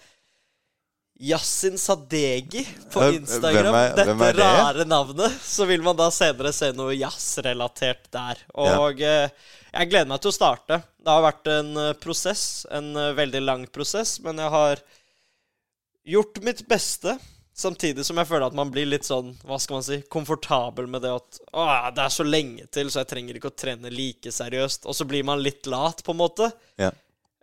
Yasin 1.31 1.79
Sadegi 1.81 2.61
på 2.93 3.01
Eh, 3.07 3.17
Instagram, 3.23 3.71
hvem 3.73 3.79
er- 3.79 3.95
dette 3.97 4.05
hvem 4.11 4.25
er 4.27 4.37
det? 4.37 4.45
rare 4.45 4.85
navnet, 4.87 5.39
så 5.43 5.65
vil 5.67 5.83
man 5.83 5.97
da 5.99 6.11
senere 6.15 6.53
se 6.55 6.69
noe 6.77 6.93
jazzrelatert 6.95 8.11
der. 8.15 8.43
Og 8.55 9.01
eh, 9.01 9.31
jeg 9.73 9.91
gleder 9.91 10.09
meg 10.11 10.23
til 10.23 10.33
å 10.33 10.37
starte. 10.37 10.81
Det 10.99 11.15
har 11.15 11.25
vært 11.25 11.51
en 11.53 11.73
eh, 11.81 11.97
prosess, 12.01 12.45
en 12.75 12.93
eh, 12.97 13.15
veldig 13.17 13.43
lang 13.45 13.67
prosess, 13.73 14.19
men 14.25 14.41
jeg 14.41 14.55
har 14.55 14.85
gjort 16.09 16.41
mitt 16.45 16.63
beste. 16.69 17.19
Samtidig 17.59 18.05
som 18.07 18.19
jeg 18.21 18.29
føler 18.29 18.47
at 18.47 18.55
man 18.55 18.71
blir 18.71 18.87
litt 18.87 19.07
sånn, 19.09 19.33
hva 19.43 19.59
skal 19.59 19.81
man 19.81 19.87
si, 19.87 19.99
komfortabel 20.13 20.87
med 20.91 21.03
det 21.03 21.11
at 21.17 21.41
å, 21.51 21.65
det 21.91 22.05
er 22.05 22.15
så 22.15 22.27
lenge 22.27 22.69
til, 22.71 22.91
så 22.93 23.03
jeg 23.03 23.11
trenger 23.11 23.39
ikke 23.39 23.51
å 23.51 23.59
trene 23.59 23.91
like 23.91 24.31
seriøst. 24.33 24.87
Og 24.87 24.95
så 24.95 25.07
blir 25.11 25.27
man 25.27 25.43
litt 25.43 25.67
lat, 25.67 26.05
på 26.07 26.15
en 26.15 26.21
måte. 26.21 26.53
Ja. 26.79 26.93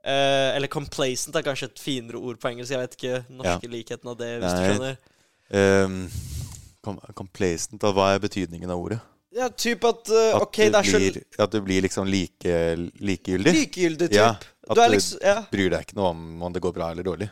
Eh, 0.06 0.52
eller 0.56 0.72
complacent 0.72 1.36
er 1.36 1.44
kanskje 1.46 1.68
et 1.72 1.82
finere 1.82 2.22
ord 2.22 2.40
på 2.40 2.52
engelsk. 2.52 2.72
Jeg 2.72 2.86
vet 2.86 2.98
ikke 3.00 3.22
norske 3.42 3.72
likheten 3.72 4.14
av 4.14 4.18
det, 4.22 4.32
hvis 4.40 4.56
du 4.56 4.64
skjønner. 4.70 4.98
Um, 5.46 6.00
complacent, 7.14 7.84
hva 7.84 8.14
er 8.14 8.24
betydningen 8.24 8.72
av 8.72 8.82
ordet? 8.82 9.02
Ja, 9.36 9.50
typ 9.52 9.84
at 9.84 10.10
uh, 10.14 10.36
At, 10.38 10.44
OK, 10.46 10.58
du 10.72 10.78
er 10.80 10.92
blir, 10.96 11.18
at 11.44 11.52
du 11.52 11.58
blir 11.66 11.84
liksom 11.84 12.08
like, 12.08 12.60
likegyldig? 13.04 13.52
likegyldig, 13.58 14.08
typ. 14.14 14.16
Ja, 14.22 14.30
at 14.70 14.78
du 14.78 14.82
er 14.86 14.94
liksom 14.94 15.20
Ja. 15.26 15.42
Bryr 15.52 15.74
deg 15.74 15.88
ikke 15.90 15.98
noe 16.00 16.14
om 16.14 16.22
om 16.48 16.54
det 16.56 16.62
går 16.64 16.76
bra 16.78 16.92
eller 16.96 17.04
dårlig? 17.04 17.28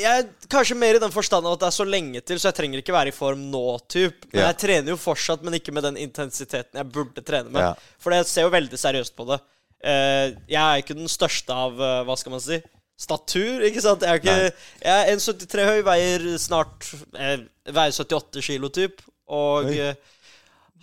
Jeg, 0.00 0.28
kanskje 0.48 0.76
mer 0.80 0.96
i 0.96 1.00
den 1.02 1.12
forstand 1.12 1.44
at 1.44 1.60
det 1.60 1.66
er 1.68 1.74
så 1.76 1.84
lenge 1.84 2.22
til, 2.24 2.38
så 2.40 2.48
jeg 2.48 2.56
trenger 2.56 2.80
ikke 2.80 2.94
være 2.96 3.10
i 3.12 3.16
form 3.16 3.42
nå, 3.52 3.60
typ. 3.92 4.22
Men 4.32 4.40
Ja. 4.40 4.46
jeg 4.48 4.56
trener 4.62 4.94
jo 4.94 4.96
fortsatt, 4.96 5.42
men 5.44 5.58
ikke 5.58 5.74
med 5.76 5.84
den 5.84 5.98
intensiteten 6.00 6.80
jeg 6.80 6.88
burde 6.94 7.20
trene 7.20 7.52
med. 7.52 7.60
Ja. 7.60 7.74
For 8.00 8.16
jeg 8.16 8.24
ser 8.30 8.46
jo 8.48 8.54
veldig 8.54 8.80
seriøst 8.80 9.12
på 9.18 9.26
det. 9.28 9.42
Uh, 9.84 10.32
jeg 10.48 10.62
er 10.62 10.80
ikke 10.80 10.96
den 10.96 11.10
største 11.12 11.52
av 11.52 11.76
uh, 11.76 12.00
Hva 12.08 12.16
skal 12.16 12.32
man 12.32 12.40
si? 12.40 12.56
Statur, 12.96 13.60
ikke 13.68 13.82
sant? 13.84 14.00
Jeg 14.06 14.08
er, 14.08 14.22
ikke, 14.22 14.56
jeg 14.80 15.12
er 15.12 15.12
1,73 15.18 15.66
høy, 15.68 15.80
veier 15.84 16.24
snart 16.40 16.86
eh, 17.18 17.42
Veier 17.68 17.92
78 17.92 18.40
kilo, 18.46 18.70
typ. 18.72 19.02
Og 19.28 19.66
Oi. 19.68 19.90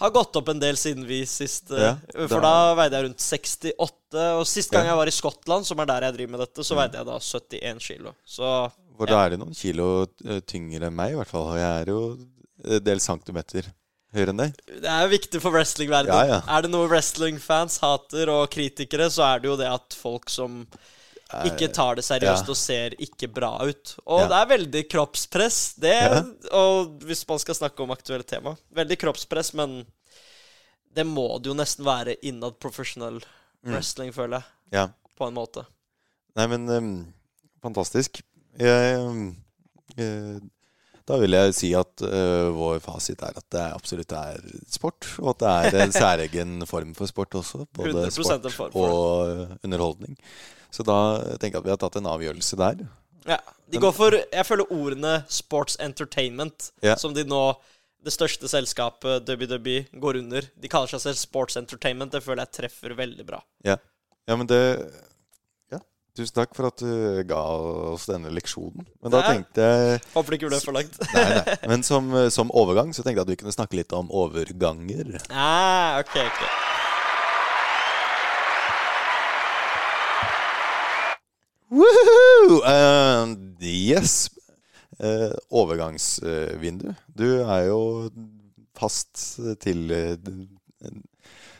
Har 0.01 0.12
gått 0.15 0.36
opp 0.39 0.50
en 0.51 0.60
del 0.62 0.75
siden 0.79 1.05
vi 1.08 1.22
sist. 1.29 1.72
eh, 1.72 1.81
Ja, 1.86 1.96
for 2.27 2.41
da- 2.43 2.75
veide 2.75 2.98
jeg 3.00 3.05
rundt 3.08 3.22
68. 3.24 4.24
Og 4.39 4.46
sist 4.50 4.72
gang 4.74 4.86
jeg 4.89 4.98
var 4.98 5.08
i 5.08 5.13
Skottland, 5.15 5.65
som 5.65 5.79
er 5.79 5.86
der 5.86 6.01
jeg 6.10 6.17
driver 6.20 6.31
med 6.38 6.39
dette, 6.46 6.65
så 6.67 6.75
veide 6.79 6.98
jeg 7.00 7.05
da 7.05 7.20
71 7.20 7.79
kilo. 7.88 8.15
Så 8.25 8.72
For 8.98 9.05
da 9.10 9.25
er 9.25 9.29
det 9.34 9.39
noen 9.41 9.55
kilo 9.58 10.08
eh, 10.25 10.41
tyngre 10.46 10.88
enn 10.89 10.96
meg, 10.98 11.13
i 11.13 11.20
hvert 11.22 11.27
fall. 11.31 11.48
Og 11.53 11.58
jeg 11.58 11.81
er 11.81 11.86
jo 11.93 12.01
en 12.77 12.84
del 12.84 13.00
centimeter 13.00 13.70
høyere 14.13 14.29
enn 14.34 14.41
deg. 14.43 14.58
Det 14.67 14.89
er 14.91 15.05
jo 15.08 15.12
viktig 15.15 15.41
for 15.41 15.51
wrestlingverdenen. 15.55 16.27
Ja. 16.34 16.41
Er 16.58 16.62
det 16.65 16.72
noe 16.74 16.89
wrestlingfans 16.91 17.79
hater, 17.81 18.29
og 18.29 18.50
kritikere, 18.51 19.08
så 19.10 19.24
er 19.36 19.39
det 19.39 19.48
jo 19.50 19.55
det 19.58 19.70
at 19.72 19.93
folk 19.98 20.29
som 20.29 20.65
ikke 21.47 21.67
tar 21.73 21.95
det 22.00 22.03
seriøst 22.05 22.47
ja. 22.47 22.53
og 22.53 22.57
ser 22.59 22.95
ikke 23.01 23.27
bra 23.31 23.53
ut. 23.67 23.95
Og 24.05 24.23
Ja. 24.23 24.27
det 24.27 24.38
er 24.39 24.50
veldig 24.57 24.83
kroppspress. 24.91 25.59
Det, 25.79 25.95
Ja. 25.95 26.23
Og 26.57 27.00
hvis 27.07 27.25
man 27.27 27.39
skal 27.39 27.55
snakke 27.55 27.83
om 27.83 27.91
aktuelle 27.91 28.23
tema 28.27 28.55
Veldig 28.75 28.97
kroppspress, 29.00 29.53
men 29.53 29.85
det 30.93 31.05
må 31.07 31.27
det 31.39 31.47
jo 31.51 31.55
nesten 31.55 31.85
være 31.88 32.17
innad 32.21 32.59
professional 32.59 33.21
Mm. 33.63 33.75
wrestling, 33.75 34.11
føler 34.13 34.39
jeg. 34.41 34.43
Ja. 34.73 34.88
På 35.17 35.27
en 35.27 35.35
måte. 35.38 35.65
Nei, 36.35 36.47
men 36.47 36.69
um, 36.69 37.13
fantastisk. 37.61 38.21
Jeg, 38.57 38.97
um, 39.00 39.35
eh, 39.97 40.39
da 41.07 41.17
vil 41.21 41.35
jeg 41.35 41.53
si 41.53 41.69
at 41.77 42.01
uh, 42.01 42.50
vår 42.55 42.79
fasit 42.83 43.21
er 43.21 43.38
at 43.38 43.45
det 43.53 43.65
absolutt 43.75 44.15
er 44.17 44.39
sport, 44.71 45.05
og 45.19 45.35
at 45.35 45.43
det 45.69 45.75
er 45.75 45.85
en 45.85 45.93
særegen 46.05 46.65
form 46.69 46.95
for 46.97 47.11
sport 47.11 47.38
også. 47.38 47.67
Både 47.77 48.07
sport 48.11 48.73
og 48.73 49.29
eh, 49.29 49.55
underholdning. 49.63 50.17
Så 50.71 50.85
da 50.87 50.97
tenker 51.37 51.57
jeg 51.59 51.61
at 51.61 51.67
vi 51.67 51.73
har 51.75 51.81
tatt 51.81 51.97
en 51.99 52.07
avgjørelse 52.07 52.57
der. 52.61 52.85
Ja, 53.27 53.37
de 53.69 53.77
går 53.77 53.91
for 53.93 54.15
Jeg 54.17 54.45
føler 54.47 54.71
ordene 54.73 55.11
sports 55.29 55.75
entertainment, 55.83 56.71
Ja. 56.81 56.95
som 56.97 57.13
de 57.13 57.23
nå 57.27 57.55
Det 58.03 58.09
største 58.15 58.49
selskapet, 58.49 59.27
WWE, 59.29 59.85
går 60.01 60.17
under. 60.23 60.41
De 60.57 60.67
kaller 60.67 60.87
seg 60.89 61.01
selv 61.03 61.19
Sports 61.21 61.55
Entertainment. 61.59 62.09
Det 62.11 62.23
føler 62.25 62.41
jeg 62.47 62.51
treffer 62.57 62.95
veldig 62.97 63.25
bra. 63.27 63.43
Ja, 63.63 63.75
ja 64.27 64.35
men 64.35 64.47
det 64.49 64.89
Ja, 65.71 65.77
tusen 66.17 66.33
takk 66.33 66.55
for 66.57 66.65
at 66.71 66.77
du 66.81 67.21
ga 67.29 67.37
oss 67.93 68.07
denne 68.09 68.31
leksjonen. 68.33 68.87
Men 69.03 69.11
da 69.13 69.19
er- 69.21 69.35
tenkte 69.35 69.61
jeg 69.61 70.01
Håper 70.15 70.29
det 70.33 70.39
ikke 70.41 70.49
ble 70.49 70.59
for 70.65 70.73
langt. 70.73 70.97
Nei, 71.13 71.27
nei. 71.45 71.57
Men 71.67 71.83
som, 71.83 72.09
som 72.31 72.49
overgang 72.57 72.89
så 72.89 73.03
tenkte 73.05 73.21
jeg 73.21 73.27
at 73.27 73.33
vi 73.35 73.39
kunne 73.43 73.53
snakke 73.53 73.77
litt 73.77 73.93
om 73.93 74.09
overganger. 74.09 75.21
ah, 75.29 75.99
ok, 76.01 76.17
ok. 76.25 76.41
Woohoo! 81.71 82.59
Eh, 82.67 83.35
yes. 83.63 84.29
Uh, 85.01 85.31
overgangsvindu. 85.49 86.91
Du 87.07 87.27
er 87.41 87.69
jo 87.69 87.79
fast 88.77 89.39
til, 89.63 89.87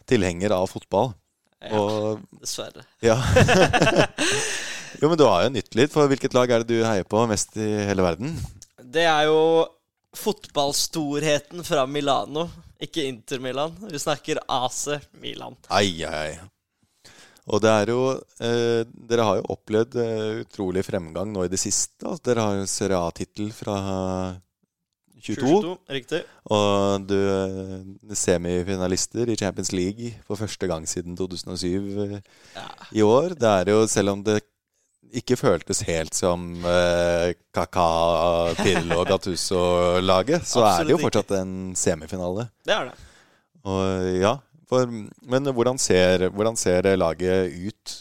tilhenger 0.10 0.54
av 0.58 0.68
fotball. 0.72 1.14
Ja, 1.62 1.78
Og 1.78 2.22
dessverre. 2.42 2.84
ja. 3.06 3.16
jo, 5.02 5.08
men 5.08 5.18
du 5.18 5.26
har 5.30 5.46
jo 5.46 5.54
nytt 5.54 5.78
litt. 5.78 5.94
For 5.94 6.10
hvilket 6.12 6.36
lag 6.36 6.52
er 6.52 6.66
det 6.66 6.74
du 6.74 6.86
heier 6.88 7.08
på 7.08 7.24
mest 7.30 7.56
i 7.62 7.70
hele 7.88 8.04
verden? 8.06 8.34
Det 8.82 9.06
er 9.08 9.30
jo 9.30 9.68
fotballstorheten 10.18 11.64
fra 11.64 11.86
Milano, 11.88 12.50
ikke 12.82 13.06
Inter 13.08 13.40
Milan. 13.40 13.78
Vi 13.88 14.00
snakker 14.02 14.42
AC 14.50 14.98
Milan. 15.22 15.56
Ai, 15.70 16.02
ai. 16.04 16.34
Og 17.50 17.62
det 17.64 17.72
er 17.74 17.90
jo 17.90 18.02
eh, 18.46 18.84
Dere 19.10 19.26
har 19.26 19.40
jo 19.40 19.48
opplevd 19.56 19.96
eh, 19.98 20.42
utrolig 20.44 20.84
fremgang 20.86 21.32
nå 21.34 21.48
i 21.48 21.52
det 21.52 21.60
siste. 21.62 22.06
Altså, 22.06 22.22
dere 22.30 22.46
har 22.46 22.60
jo 22.60 22.68
Serie 22.70 23.00
A-tittel 23.02 23.50
fra 23.56 23.78
22. 25.22 25.36
22. 25.46 25.74
Riktig. 25.98 26.22
Og 26.54 27.04
du 27.10 27.18
er 27.18 28.16
semifinalister 28.18 29.30
i 29.30 29.36
Champions 29.38 29.70
League 29.74 30.14
for 30.26 30.40
første 30.40 30.70
gang 30.70 30.88
siden 30.90 31.18
2007 31.18 31.68
eh, 32.06 32.16
Ja. 32.56 32.68
i 32.94 33.02
år. 33.06 33.36
Det 33.38 33.52
er 33.58 33.74
jo, 33.74 33.84
selv 33.90 34.16
om 34.16 34.24
det 34.26 34.40
ikke 35.12 35.36
føltes 35.36 35.82
helt 35.90 36.16
som 36.16 36.46
eh, 36.66 37.34
Kaka, 37.54 38.54
Pirlo 38.62 39.02
og 39.02 39.10
Gattuso-laget, 39.12 40.46
så 40.48 40.64
er 40.70 40.86
det 40.88 40.94
jo 40.96 41.02
fortsatt 41.02 41.34
en 41.42 41.74
semifinale. 41.76 42.48
Det 42.66 42.74
er 42.78 42.92
det. 42.92 42.96
Og 43.68 44.08
ja, 44.22 44.38
for, 44.72 44.88
Men 44.88 45.52
hvordan 45.52 45.82
ser, 45.82 46.30
hvordan 46.32 46.58
ser 46.60 46.88
laget 46.96 47.52
ut 47.68 47.98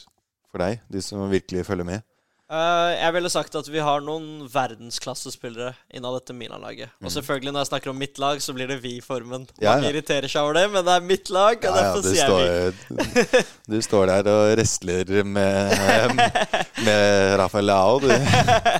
for 0.50 0.62
deg, 0.62 0.80
de 0.90 1.02
som 1.04 1.26
virkelig 1.30 1.66
følger 1.66 1.88
med? 1.88 2.06
Uh, 2.50 2.90
jeg 2.96 3.14
ville 3.14 3.30
sagt 3.30 3.54
at 3.54 3.68
vi 3.70 3.78
har 3.78 4.00
noen 4.02 4.40
verdensklassespillere 4.50 5.68
innad 5.94 6.16
dette 6.16 6.34
Milan-laget. 6.34 6.90
Og 6.98 7.12
selvfølgelig, 7.14 7.52
når 7.54 7.62
jeg 7.62 7.68
snakker 7.68 7.92
om 7.92 8.00
mitt 8.02 8.18
lag, 8.18 8.40
så 8.42 8.50
blir 8.56 8.66
det 8.66 8.80
vi-formen. 8.82 9.44
Mm. 9.46 9.60
Ja, 9.62 9.76
Mange 9.76 9.86
ja. 9.86 9.92
irriterer 9.92 10.26
seg 10.32 10.42
over 10.42 10.58
det, 10.58 10.64
men 10.72 10.82
det 10.88 10.96
er 10.96 11.04
mitt 11.12 11.30
lag, 11.30 11.62
og 11.62 11.68
Ja, 11.68 11.76
derfor 11.78 12.02
sier 12.02 12.34
jeg 12.42 12.74
vi. 12.74 13.44
du 13.70 13.78
står 13.86 14.10
der 14.10 14.32
og 14.34 14.42
wrestler 14.56 15.14
med, 15.22 16.18
med 16.88 17.36
Rafael 17.38 17.70
Leao 17.70 18.02
du, 18.02 18.10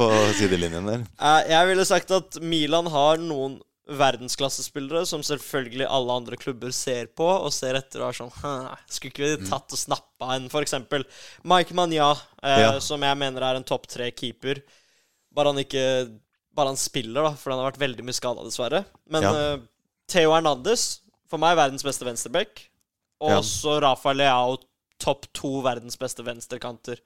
på 0.03 0.11
sidelinjen 0.41 0.91
der. 0.91 1.07
Uh, 1.23 1.39
jeg 1.55 1.71
ville 1.71 1.87
sagt 1.87 2.11
at 2.19 2.43
Milan 2.43 2.91
har 2.91 3.23
noen 3.23 3.61
verdensklassespillere 3.91 5.03
som 5.09 5.23
selvfølgelig 5.27 5.87
alle 5.91 6.15
andre 6.21 6.37
klubber 6.41 6.73
ser 6.75 7.09
på 7.17 7.27
og 7.27 7.51
ser 7.55 7.75
etter 7.79 8.03
og 8.05 8.11
er 8.13 8.19
sånn 8.21 8.33
«Hæ, 8.41 8.53
Skulle 8.91 9.13
ikke 9.15 9.29
vi 9.43 9.49
tatt 9.51 9.75
og 9.75 9.81
snappa 9.81 10.35
en, 10.37 10.49
eksempel 10.63 11.05
Mike 11.45 11.75
Manja, 11.75 12.13
eh, 12.43 12.61
Ja. 12.67 12.79
som 12.81 13.01
jeg 13.03 13.19
mener 13.19 13.43
er 13.43 13.57
en 13.57 13.65
topp 13.67 13.87
tre-keeper. 13.91 14.63
Bare 15.35 15.53
han 15.53 15.59
ikke 15.65 16.19
Bare 16.53 16.67
han 16.73 16.77
spiller, 16.77 17.23
da, 17.23 17.31
for 17.39 17.53
han 17.53 17.61
har 17.63 17.71
vært 17.71 17.79
veldig 17.79 18.03
mye 18.05 18.13
skada, 18.17 18.43
dessverre. 18.43 18.85
Men 19.09 19.23
Ja. 19.23 19.31
eh, 19.55 19.59
Theo 20.09 20.33
Hernandez, 20.35 21.01
for 21.29 21.39
meg 21.39 21.57
verdens 21.57 21.85
beste 21.85 22.03
venstreback. 22.05 22.67
Og 23.21 23.31
Ja. 23.31 23.39
også 23.39 23.81
Rafael 23.81 24.17
Leao, 24.17 24.59
topp 24.99 25.27
to 25.33 25.63
verdens 25.63 25.97
beste 25.97 26.25
venstrekanter. 26.25 26.99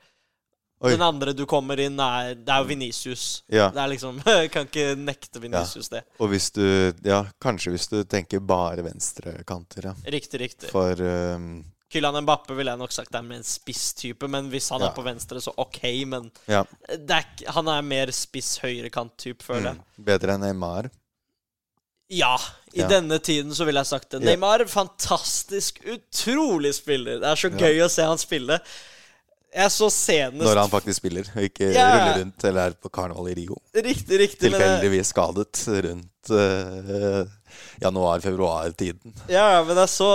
Den 0.90 1.02
andre 1.02 1.32
du 1.32 1.44
kommer 1.46 1.80
inn, 1.80 1.98
er 2.00 2.34
Det 2.34 2.48
er 2.52 2.62
jo 2.62 2.68
Venicius. 2.68 3.42
Ja. 3.48 3.70
Det 3.70 3.80
er 3.80 3.88
liksom 3.88 4.18
kan 4.52 4.66
ikke 4.68 4.94
nekte 5.00 5.40
Venicius 5.40 5.88
det. 5.88 6.02
Og 6.20 6.28
hvis 6.30 6.50
du 6.52 6.64
Ja, 7.04 7.24
kanskje 7.40 7.72
hvis 7.74 7.88
du 7.88 8.02
tenker 8.04 8.40
bare 8.40 8.82
venstrekanter, 8.84 9.84
ja. 9.90 9.94
Riktig, 10.12 10.40
riktig. 10.40 10.70
For 10.70 10.92
um, 11.00 11.64
Kylian 11.90 12.24
Mbappe 12.24 12.56
ville 12.58 12.72
jeg 12.72 12.78
nok 12.80 12.90
sagt 12.92 13.14
er 13.14 13.22
mer 13.22 13.36
en 13.38 13.44
spisstype, 13.46 14.26
men 14.28 14.48
hvis 14.50 14.68
han 14.74 14.80
Ja. 14.82 14.88
er 14.88 14.94
på 14.96 15.04
venstre, 15.06 15.38
så 15.40 15.52
OK, 15.56 15.80
men 16.06 16.30
Ja. 16.48 16.64
det 16.90 17.10
er, 17.20 17.52
han 17.54 17.68
er 17.68 17.82
mer 17.82 18.10
spiss 18.10 18.58
høyrekant-type, 18.64 19.42
føler 19.46 19.70
jeg. 19.72 19.76
mm, 19.98 20.04
bedre 20.04 20.34
enn 20.34 20.40
Neymar. 20.42 20.90
Ja, 22.10 22.34
i 22.74 22.80
Ja. 22.82 22.88
denne 22.88 23.18
tiden 23.18 23.54
så 23.54 23.64
vil 23.64 23.74
jeg 23.76 23.86
sagt 23.86 24.10
det. 24.10 24.20
Ja. 24.22 24.30
Neymar, 24.34 24.66
fantastisk, 24.68 25.78
utrolig 25.86 26.74
spiller. 26.74 27.20
Det 27.20 27.30
er 27.30 27.36
så 27.36 27.50
Ja. 27.50 27.56
gøy 27.66 27.80
å 27.84 27.88
se 27.90 28.02
han 28.02 28.18
spille. 28.18 28.60
Jeg 29.54 29.70
så 29.70 29.87
senest 29.92 30.42
Når 30.42 30.58
han 30.64 30.70
faktisk 30.73 30.99
spiller, 30.99 31.28
og 31.37 31.44
ikke 31.46 31.68
Ja. 31.75 31.84
ruller 31.92 32.18
rundt 32.25 32.44
eller 32.49 32.73
er 32.73 32.75
på 32.75 32.90
karneval 32.90 33.28
i 33.30 33.34
Rio. 33.38 33.58
Riktig, 33.75 34.18
riktig. 34.18 34.50
Tilfeldigvis 34.50 35.12
skadet 35.14 35.61
rundt 35.87 36.30
uh, 36.34 37.25
januar-februar-tiden. 37.84 39.14
Ja, 39.30 39.62
men 39.66 39.78
jeg 39.78 39.88
så, 39.94 40.11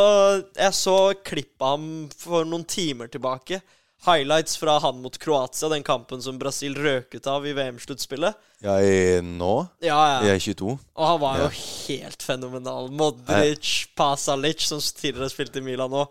jeg 0.60 0.76
så 0.76 0.98
klipp 1.24 1.56
av 1.62 1.78
ham 1.78 1.90
for 2.20 2.48
noen 2.48 2.66
timer 2.68 3.08
tilbake. 3.12 3.62
Highlights 4.06 4.56
fra 4.60 4.78
han 4.80 5.02
mot 5.04 5.18
Kroatia, 5.20 5.68
den 5.74 5.84
kampen 5.84 6.22
som 6.24 6.38
Brasil 6.40 6.76
røk 6.80 7.16
ut 7.18 7.26
av 7.28 7.44
i 7.48 7.52
VM-sluttspillet. 7.58 8.38
Ja, 8.64 8.78
i, 8.84 9.20
nå 9.24 9.68
Ja, 9.84 9.98
ja. 10.14 10.22
Jeg 10.28 10.36
er 10.38 10.46
22. 10.46 10.78
Og 10.96 11.06
han 11.08 11.20
var 11.20 11.42
jo 11.44 11.50
helt 11.56 12.24
fenomenal. 12.24 12.88
Modric, 12.92 13.88
Pasalic, 14.00 14.64
som 14.68 14.80
tidligere 14.80 15.32
spilte 15.32 15.60
i 15.60 15.66
Milan 15.68 15.92
nå. 15.92 16.06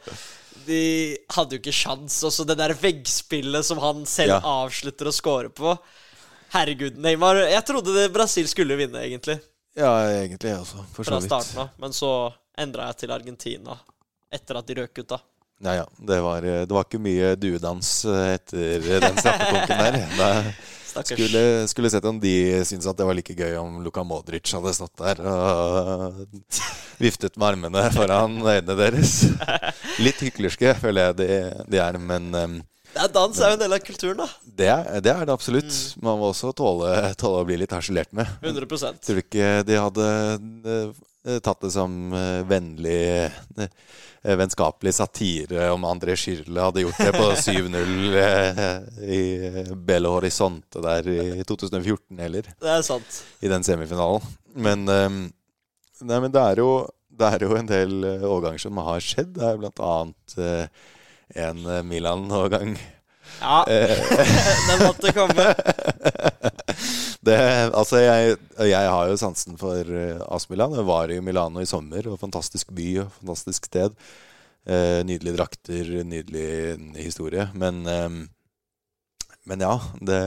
De 0.69 0.81
hadde 1.33 1.57
jo 1.57 1.63
ikke 1.63 1.73
sjans. 1.75 2.19
Også 2.29 2.45
det 2.49 2.59
der 2.61 2.75
veggspillet 2.77 3.65
som 3.65 3.81
han 3.83 4.05
selv 4.09 4.37
Ja. 4.37 4.41
avslutter 4.45 5.09
å 5.09 5.15
score 5.17 5.49
på. 5.51 5.75
Herregud, 6.53 6.97
Neymar 6.97 7.43
Jeg 7.49 7.65
trodde 7.69 7.93
det 7.97 8.07
Brasil 8.15 8.47
skulle 8.49 8.77
vinne, 8.79 9.03
egentlig, 9.05 9.39
Ja, 9.77 9.91
egentlig 10.23 10.49
jeg 10.53 10.61
også, 10.63 10.85
for 10.93 11.05
fra 11.05 11.19
så 11.19 11.21
vidt. 11.21 11.29
starten 11.33 11.59
av. 11.65 11.69
Men 11.79 11.93
så 11.93 12.13
endra 12.59 12.87
jeg 12.89 12.97
til 13.03 13.13
Argentina 13.13 13.77
etter 14.33 14.57
at 14.59 14.67
de 14.67 14.75
røk 14.81 14.99
ut, 15.03 15.09
da. 15.09 15.19
Ja, 15.61 15.73
ja. 15.81 15.85
Det 15.99 16.21
var, 16.23 16.39
eh, 16.45 16.65
det 16.65 16.71
var 16.75 16.85
ikke 16.85 17.01
mye 17.03 17.35
duedans 17.37 18.05
eh, 18.07 18.35
etter 18.39 18.81
den 19.01 19.17
straffekonken 19.19 19.79
der. 19.79 19.99
Stakkars. 20.17 20.55
Skulle, 21.07 21.43
skulle 21.71 21.91
sett 21.93 22.07
om 22.09 22.19
de 22.21 22.35
syntes 22.67 22.89
at 22.91 22.99
det 22.99 23.07
var 23.07 23.17
like 23.17 23.37
gøy 23.37 23.55
om 23.61 23.79
Luka 23.85 24.03
Modric 24.07 24.51
hadde 24.57 24.75
stått 24.77 24.99
der 24.99 25.23
og 25.23 26.25
viftet 27.03 27.39
med 27.39 27.53
armene 27.53 27.85
foran 27.95 28.41
øynene 28.43 28.79
deres. 28.79 29.21
Litt 30.03 30.25
hyklerske 30.27 30.75
føler 30.81 31.11
jeg 31.11 31.21
de, 31.21 31.39
de 31.71 31.83
er, 31.83 32.01
men 32.03 32.33
um, 32.35 32.59
er 32.99 33.11
dans 33.13 33.39
er 33.39 33.53
jo 33.53 33.57
en 33.59 33.61
del 33.61 33.75
av 33.77 33.83
kulturen, 33.85 34.21
da. 34.23 34.27
det, 34.59 34.69
er, 34.73 35.03
det 35.05 35.13
er 35.13 35.29
det 35.29 35.35
absolutt. 35.35 35.75
Man 36.03 36.19
må 36.21 36.31
også 36.33 36.51
tåle, 36.57 36.91
tåle 37.21 37.43
å 37.43 37.47
bli 37.47 37.59
litt 37.61 37.75
harselert 37.75 38.11
med. 38.17 38.31
100% 38.43 39.03
Tror 39.05 39.19
du 39.19 39.23
ikke 39.23 39.51
de 39.69 39.79
hadde 39.79 40.09
eh, 40.09 40.97
tatt 41.45 41.61
det 41.67 41.71
som 41.75 42.13
eh, 42.17 42.43
vennlig 42.49 43.01
eh, 43.29 43.71
Vennskapelig 44.39 44.93
satire 44.97 45.69
om 45.71 45.85
André 45.87 46.17
Schirle 46.19 46.65
hadde 46.65 46.83
gjort 46.83 46.99
det 46.99 47.13
på 47.15 47.27
7-0 47.45 48.17
eh, 48.19 48.61
i 49.15 49.21
Belo 49.89 50.17
Horizonte 50.17 50.83
der 50.85 51.07
i 51.13 51.45
2014 51.47 52.19
heller, 52.25 52.49
Det 52.59 52.73
er 52.73 52.83
sant. 52.87 53.21
i 53.41 53.49
den 53.53 53.65
semifinalen. 53.65 54.27
Men, 54.59 54.83
eh, 54.91 55.09
nei, 56.03 56.19
men 56.25 56.35
det, 56.35 56.43
er 56.43 56.63
jo, 56.65 56.71
det 57.15 57.31
er 57.37 57.47
jo 57.47 57.55
en 57.61 57.71
del 57.71 57.95
eh, 58.11 58.27
overganger 58.27 58.65
som 58.67 58.83
har 58.83 59.07
skjedd. 59.07 59.37
Det 59.39 59.47
er 59.53 59.63
blant 59.63 59.85
annet 59.87 60.39
eh, 60.43 60.87
en 61.47 61.63
eh, 61.69 61.85
Milan-overgang. 61.87 62.75
Ja, 63.39 63.63
den 64.69 64.83
måtte 64.83 65.15
komme. 65.15 65.53
Det, 67.29 67.37
altså 67.77 68.01
jeg, 68.03 68.37
jeg 68.73 68.91
har 68.95 69.11
jo 69.13 69.19
sansen 69.21 69.59
for 69.61 69.85
uh, 69.93 70.25
AS 70.35 70.49
Milan. 70.51 70.75
Jeg 70.79 70.87
var 70.89 71.13
i 71.13 71.21
Milano 71.25 71.61
i 71.63 71.69
sommer. 71.69 72.09
og 72.13 72.19
Fantastisk 72.23 72.73
by 72.75 72.89
og 73.05 73.13
fantastisk 73.21 73.69
sted. 73.71 73.95
Eh, 74.69 75.01
nydelige 75.09 75.37
drakter, 75.39 75.87
nydelig 76.05 76.49
historie. 77.01 77.47
Men, 77.57 77.79
eh, 77.89 78.09
men 79.49 79.63
ja, 79.65 79.77
det 80.05 80.19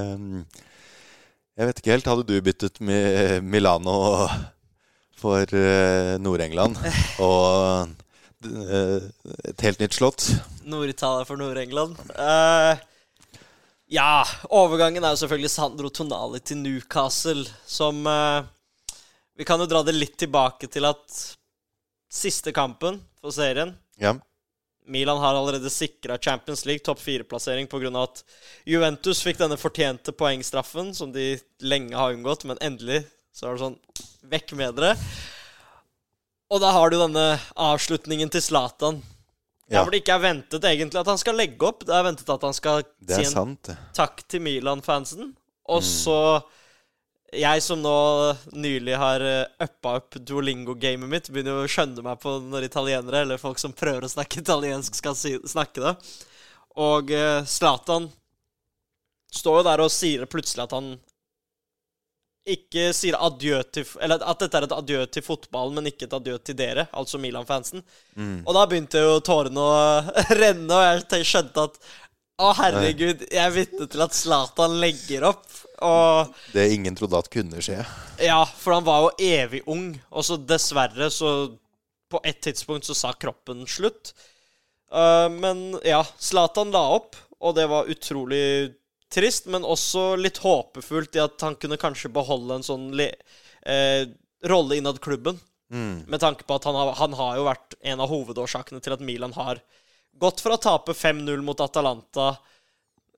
Jeg 1.59 1.67
vet 1.67 1.81
ikke 1.81 1.91
helt. 1.93 2.07
Hadde 2.09 2.25
du 2.25 2.39
byttet 2.41 2.79
Mi- 2.81 3.41
Milano 3.43 3.97
for 5.21 5.43
eh, 5.45 6.15
Nord-England 6.17 6.79
og 7.27 7.91
eh, 8.47 9.03
et 9.51 9.61
helt 9.67 9.83
nytt 9.83 9.93
slott? 9.99 10.25
Nord-Italia 10.65 11.27
for 11.29 11.37
Nord-England. 11.37 11.99
Eh, 12.15 12.81
ja, 13.91 14.23
overgangen 14.49 15.03
er 15.03 15.13
jo 15.13 15.21
selvfølgelig 15.23 15.51
Sandro 15.51 15.91
Tonali 15.91 16.39
til 16.43 16.61
Newcastle, 16.63 17.43
som 17.67 18.05
eh, 18.07 18.49
Vi 19.37 19.47
kan 19.47 19.59
jo 19.59 19.67
dra 19.69 19.81
det 19.83 19.95
litt 19.97 20.17
tilbake 20.21 20.69
til 20.71 20.87
at 20.87 21.21
siste 22.11 22.53
kampen 22.55 22.99
for 23.21 23.35
serien 23.35 23.75
Ja. 23.99 24.15
Milan 24.91 25.21
har 25.21 25.37
allerede 25.37 25.69
sikra 25.69 26.17
Champions 26.17 26.65
League 26.65 26.83
topp 26.83 26.99
fire-plassering 26.99 27.67
pga. 27.69 27.91
at 28.01 28.23
Juventus 28.65 29.21
fikk 29.23 29.37
denne 29.37 29.55
fortjente 29.59 30.11
poengstraffen, 30.11 30.89
som 30.95 31.11
de 31.13 31.37
lenge 31.61 31.95
har 31.95 32.15
unngått, 32.15 32.43
men 32.49 32.57
endelig 32.59 33.03
så 33.31 33.47
er 33.47 33.55
det 33.55 33.61
sånn 33.61 33.77
Vekk 34.31 34.53
med 34.57 34.75
dere. 34.77 34.95
Og 36.51 36.59
da 36.61 36.71
har 36.75 36.91
du 36.91 36.97
denne 36.99 37.25
avslutningen 37.55 38.29
til 38.31 38.43
Zlatan. 38.43 38.99
Ja. 39.71 39.81
Hvor 39.81 39.93
det 39.93 40.01
ikke 40.01 40.15
er 40.17 40.23
ventet 40.25 40.65
egentlig 40.67 40.99
at 40.99 41.07
han 41.07 41.19
skal 41.21 41.37
legge 41.39 41.67
opp. 41.67 41.85
Det 41.87 41.93
er 41.95 42.03
ventet 42.03 42.31
at 42.33 42.41
han 42.43 42.55
skal 42.55 42.81
Det 42.99 43.19
si 43.21 43.27
en 43.29 43.35
sant, 43.35 43.69
takk 43.95 44.25
til 44.27 44.43
Milan-fansen. 44.43 45.31
Mm. 45.31 45.37
Og 45.71 45.85
så 45.87 46.17
Jeg 47.31 47.63
som 47.63 47.79
nå 47.79 47.95
nylig 48.51 48.97
har 48.99 49.23
eh, 49.23 49.45
uppa 49.63 49.93
opp 50.01 50.17
Duolingo-gamet 50.19 51.07
mitt, 51.07 51.29
begynner 51.31 51.61
jo 51.61 51.67
å 51.67 51.71
skjønne 51.71 52.03
meg 52.03 52.19
på 52.19 52.33
når 52.43 52.67
italienere, 52.67 53.21
eller 53.23 53.39
folk 53.39 53.61
som 53.61 53.71
prøver 53.71 54.03
å 54.03 54.11
snakke 54.11 54.41
italiensk, 54.43 54.97
skal 54.99 55.15
si, 55.15 55.37
snakke 55.47 55.79
det. 55.85 55.93
Og 56.75 57.07
Zlatan 57.07 57.47
Zlatan 57.47 58.09
står 59.31 59.61
jo 59.61 59.67
der 59.69 59.83
og 59.83 59.93
sier 59.93 60.27
plutselig 60.29 60.65
at 60.65 60.75
han 60.75 60.91
ikke 62.49 62.87
sier 62.97 63.13
adjø 63.21 63.59
til 63.69 63.85
Eller 64.01 64.23
at 64.25 64.39
dette 64.41 64.57
er 64.57 64.65
et 64.65 64.73
adjø 64.73 65.01
til 65.13 65.25
fotballen, 65.25 65.75
men 65.77 65.91
ikke 65.91 66.07
et 66.07 66.15
adjø 66.17 66.37
til 66.41 66.57
dere, 66.57 66.87
altså 66.97 67.19
Milan-fansen. 67.21 67.83
Og 68.45 68.55
da 68.57 68.63
begynte 68.65 69.03
jo 69.03 69.19
tårene 69.25 69.61
å 69.61 69.75
renne, 70.41 70.73
og 70.73 71.13
jeg 71.13 71.27
skjønte 71.29 71.67
at 71.69 71.77
å, 72.41 72.51
herregud, 72.57 73.25
jeg 73.29 73.41
er 73.43 73.53
vitne 73.53 73.85
til 73.91 74.01
at 74.01 74.15
Zlatan 74.17 74.79
legger 74.81 75.27
opp. 75.29 75.45
Og 75.85 76.31
Det 76.53 76.67
ingen 76.73 76.95
trodde 76.97 77.19
at 77.19 77.29
kunne 77.33 77.61
skje. 77.61 77.83
ja, 78.21 78.41
for 78.45 78.73
han 78.73 78.85
var 78.87 79.03
jo 79.05 79.11
evig 79.21 79.61
ung, 79.69 79.91
og 80.09 80.25
så 80.25 80.37
dessverre 80.37 81.09
så 81.13 81.57
På 82.11 82.19
et 82.27 82.41
tidspunkt 82.43 82.83
så 82.83 82.91
sa 82.97 83.13
kroppen 83.15 83.61
slutt. 83.69 84.11
Uh, 84.91 85.29
men 85.31 85.77
ja, 85.87 86.01
Zlatan 86.19 86.73
la 86.73 86.81
opp, 86.97 87.15
og 87.39 87.55
det 87.55 87.69
var 87.71 87.87
utrolig 87.87 88.73
trist, 89.11 89.47
men 89.51 89.67
også 89.67 90.15
litt 90.19 90.39
håpefullt 90.41 91.17
i 91.17 91.23
at 91.23 91.43
han 91.45 91.57
kunne 91.59 91.79
kanskje 91.81 92.11
beholde 92.13 92.59
en 92.59 92.65
sånn 92.65 92.87
eh, 92.99 94.07
rolle 94.47 94.77
innad 94.79 95.01
klubben. 95.03 95.39
Mm. 95.71 96.03
Med 96.07 96.19
tanke 96.19 96.43
på 96.43 96.55
at 96.55 96.67
han 96.67 96.75
har, 96.75 96.93
han 96.99 97.13
har 97.19 97.37
jo 97.39 97.47
vært 97.47 97.75
en 97.79 98.03
av 98.03 98.11
hovedårsakene 98.11 98.81
til 98.83 98.95
at 98.95 99.03
Milan 99.03 99.35
har 99.37 99.61
gått 100.19 100.43
fra 100.43 100.57
å 100.57 100.61
tape 100.61 100.95
5-0 100.97 101.43
mot 101.45 101.63
Atalanta 101.63 102.33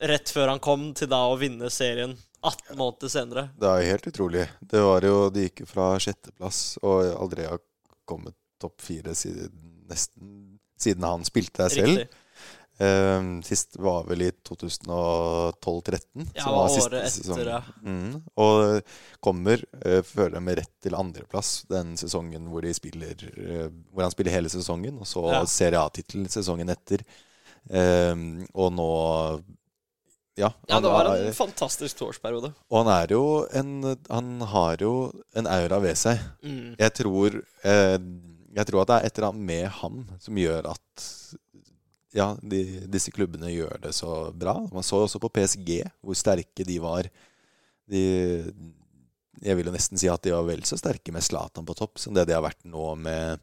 rett 0.04 0.30
før 0.30 0.52
han 0.52 0.62
kom, 0.62 0.92
til 0.94 1.10
da 1.10 1.24
å 1.32 1.38
vinne 1.40 1.70
serien 1.74 2.16
18 2.44 2.78
måneder 2.78 3.12
senere. 3.12 3.46
Det 3.58 3.70
er 3.70 3.90
helt 3.94 4.08
utrolig. 4.10 4.48
Det 4.60 4.82
var 4.84 5.06
jo, 5.08 5.30
De 5.32 5.48
gikk 5.48 5.64
fra 5.70 5.94
sjetteplass 6.02 6.78
og 6.84 7.14
aldri 7.16 7.48
har 7.48 7.62
kommet 8.10 8.36
topp 8.62 8.84
fire 8.84 9.16
siden, 9.16 9.54
nesten 9.90 10.60
siden 10.80 11.08
han 11.08 11.24
spilte 11.28 11.64
der 11.64 11.72
selv. 11.72 12.02
Riktig. 12.02 12.23
Eh, 12.82 13.22
sist 13.46 13.76
var 13.78 14.04
vel 14.10 14.22
i 14.26 14.32
2012-13. 14.50 16.28
Ja, 16.34 16.46
var 16.52 16.70
siste 16.74 16.90
året 16.90 17.06
etter, 17.20 17.50
ja. 17.52 17.60
Mm, 17.86 18.16
og 18.42 18.82
kommer, 19.24 19.62
uh, 19.86 20.00
føler 20.06 20.40
jeg, 20.40 20.46
med 20.48 20.58
rett 20.60 20.72
til 20.84 20.96
andreplass 20.98 21.52
den 21.70 21.94
sesongen 22.00 22.48
hvor, 22.52 22.66
de 22.66 22.74
spiller, 22.76 23.14
uh, 23.38 23.68
hvor 23.94 24.08
han 24.08 24.12
spiller 24.16 24.34
hele 24.36 24.50
sesongen, 24.52 24.98
og 25.00 25.08
så 25.10 25.24
Ja. 25.32 25.44
Serie 25.46 25.80
A-tittel 25.80 26.26
sesongen 26.34 26.70
etter. 26.74 27.06
Eh, 27.70 28.16
og 28.54 28.74
nå 28.76 28.90
Ja. 30.36 30.50
Ja, 30.68 30.80
det 30.82 30.90
var 30.90 31.06
er- 31.16 31.28
en 31.28 31.34
fantastisk 31.34 31.96
toårsperiode. 32.00 32.54
og 32.72 32.86
han 32.86 33.04
er 33.04 33.08
jo 33.14 33.48
en 33.54 33.98
Han 34.10 34.42
har 34.42 34.78
jo 34.82 35.12
en 35.36 35.46
aura 35.48 35.80
ved 35.80 35.96
seg. 35.96 36.20
Mm. 36.44 36.76
Jeg 36.80 36.94
tror 36.94 37.36
uh, 37.38 37.98
Jeg 38.56 38.66
tror 38.68 38.82
at 38.82 38.88
det 38.88 38.96
er 38.98 39.06
et 39.06 39.18
eller 39.18 39.30
annet 39.30 39.46
med 39.46 39.68
ham 39.70 40.08
som 40.20 40.36
gjør 40.36 40.72
at 40.72 41.36
Ja, 42.14 42.34
de, 42.42 42.60
disse 42.94 43.12
klubbene 43.14 43.50
gjør 43.50 43.80
det 43.82 43.94
så 43.98 44.32
bra. 44.38 44.54
Man 44.74 44.86
så 44.86 45.00
også 45.02 45.22
på 45.24 45.32
PSG 45.34 45.80
hvor 46.02 46.18
sterke 46.18 46.66
de 46.68 46.78
var. 46.84 47.10
De 47.90 48.04
Jeg 49.44 49.58
vil 49.58 49.68
jo 49.68 49.74
nesten 49.74 50.00
si 50.00 50.08
at 50.12 50.22
de 50.24 50.32
var 50.36 50.46
vel 50.48 50.62
så 50.68 50.78
sterke 50.80 51.12
med 51.12 51.26
Zlatan 51.26 51.66
på 51.68 51.76
topp 51.76 51.98
som 52.00 52.14
det 52.16 52.28
de 52.30 52.36
har 52.38 52.46
vært 52.46 52.62
nå 52.70 52.94
med 53.02 53.42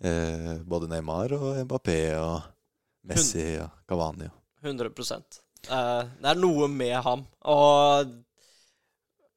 eh, 0.00 0.54
både 0.64 0.88
Neymar 0.88 1.34
og 1.36 1.58
Mbappé 1.66 1.98
og 2.22 2.46
Messi 3.08 3.58
og 3.60 3.74
Cavani. 3.88 4.30
100 4.62 4.92
Eh, 5.68 6.02
Det 6.22 6.30
er 6.30 6.38
noe 6.38 6.68
med 6.70 6.94
ham. 7.04 7.24
Og 7.50 8.12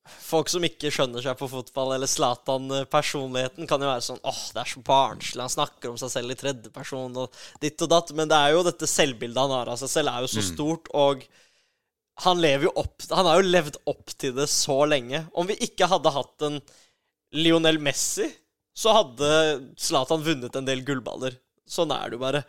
folk 0.09 0.49
som 0.49 0.63
ikke 0.65 0.89
skjønner 0.93 1.23
seg 1.23 1.37
på 1.37 1.49
fotball, 1.51 1.93
eller 1.95 2.09
Zlatan-personligheten, 2.09 3.67
kan 3.69 3.83
jo 3.83 3.89
være 3.91 4.05
sånn 4.05 4.21
åh, 4.27 4.41
det 4.55 4.63
er 4.63 4.71
så 4.71 4.81
barnslig. 4.85 5.43
Han 5.43 5.53
snakker 5.53 5.91
om 5.91 5.99
seg 6.01 6.13
selv 6.13 6.33
i 6.33 6.37
tredjeperson 6.39 7.19
og 7.21 7.41
ditt 7.61 7.81
og 7.85 7.91
datt. 7.91 8.13
Men 8.17 8.31
det 8.31 8.39
er 8.39 8.55
jo 8.55 8.65
dette 8.65 8.89
selvbildet 8.89 9.43
han 9.43 9.55
har 9.55 9.71
av 9.73 9.79
seg 9.81 9.93
selv, 9.93 10.11
er 10.11 10.25
jo 10.25 10.31
så 10.33 10.45
stort, 10.45 10.89
og 10.97 11.25
han 12.21 12.41
lever 12.43 12.67
jo 12.67 12.73
opp 12.77 13.05
Han 13.15 13.25
har 13.25 13.39
jo 13.39 13.49
levd 13.49 13.77
opp 13.89 14.11
til 14.19 14.35
det 14.37 14.49
så 14.51 14.81
lenge. 14.89 15.23
Om 15.37 15.49
vi 15.49 15.57
ikke 15.65 15.89
hadde 15.89 16.13
hatt 16.13 16.47
en 16.47 16.59
Lionel 17.37 17.79
Messi, 17.81 18.27
så 18.75 18.93
hadde 18.95 19.29
Zlatan 19.79 20.25
vunnet 20.25 20.55
en 20.57 20.67
del 20.67 20.83
gullballer. 20.87 21.37
Sånn 21.67 21.93
er 21.95 22.09
det 22.09 22.17
jo 22.17 22.23
bare. 22.25 22.43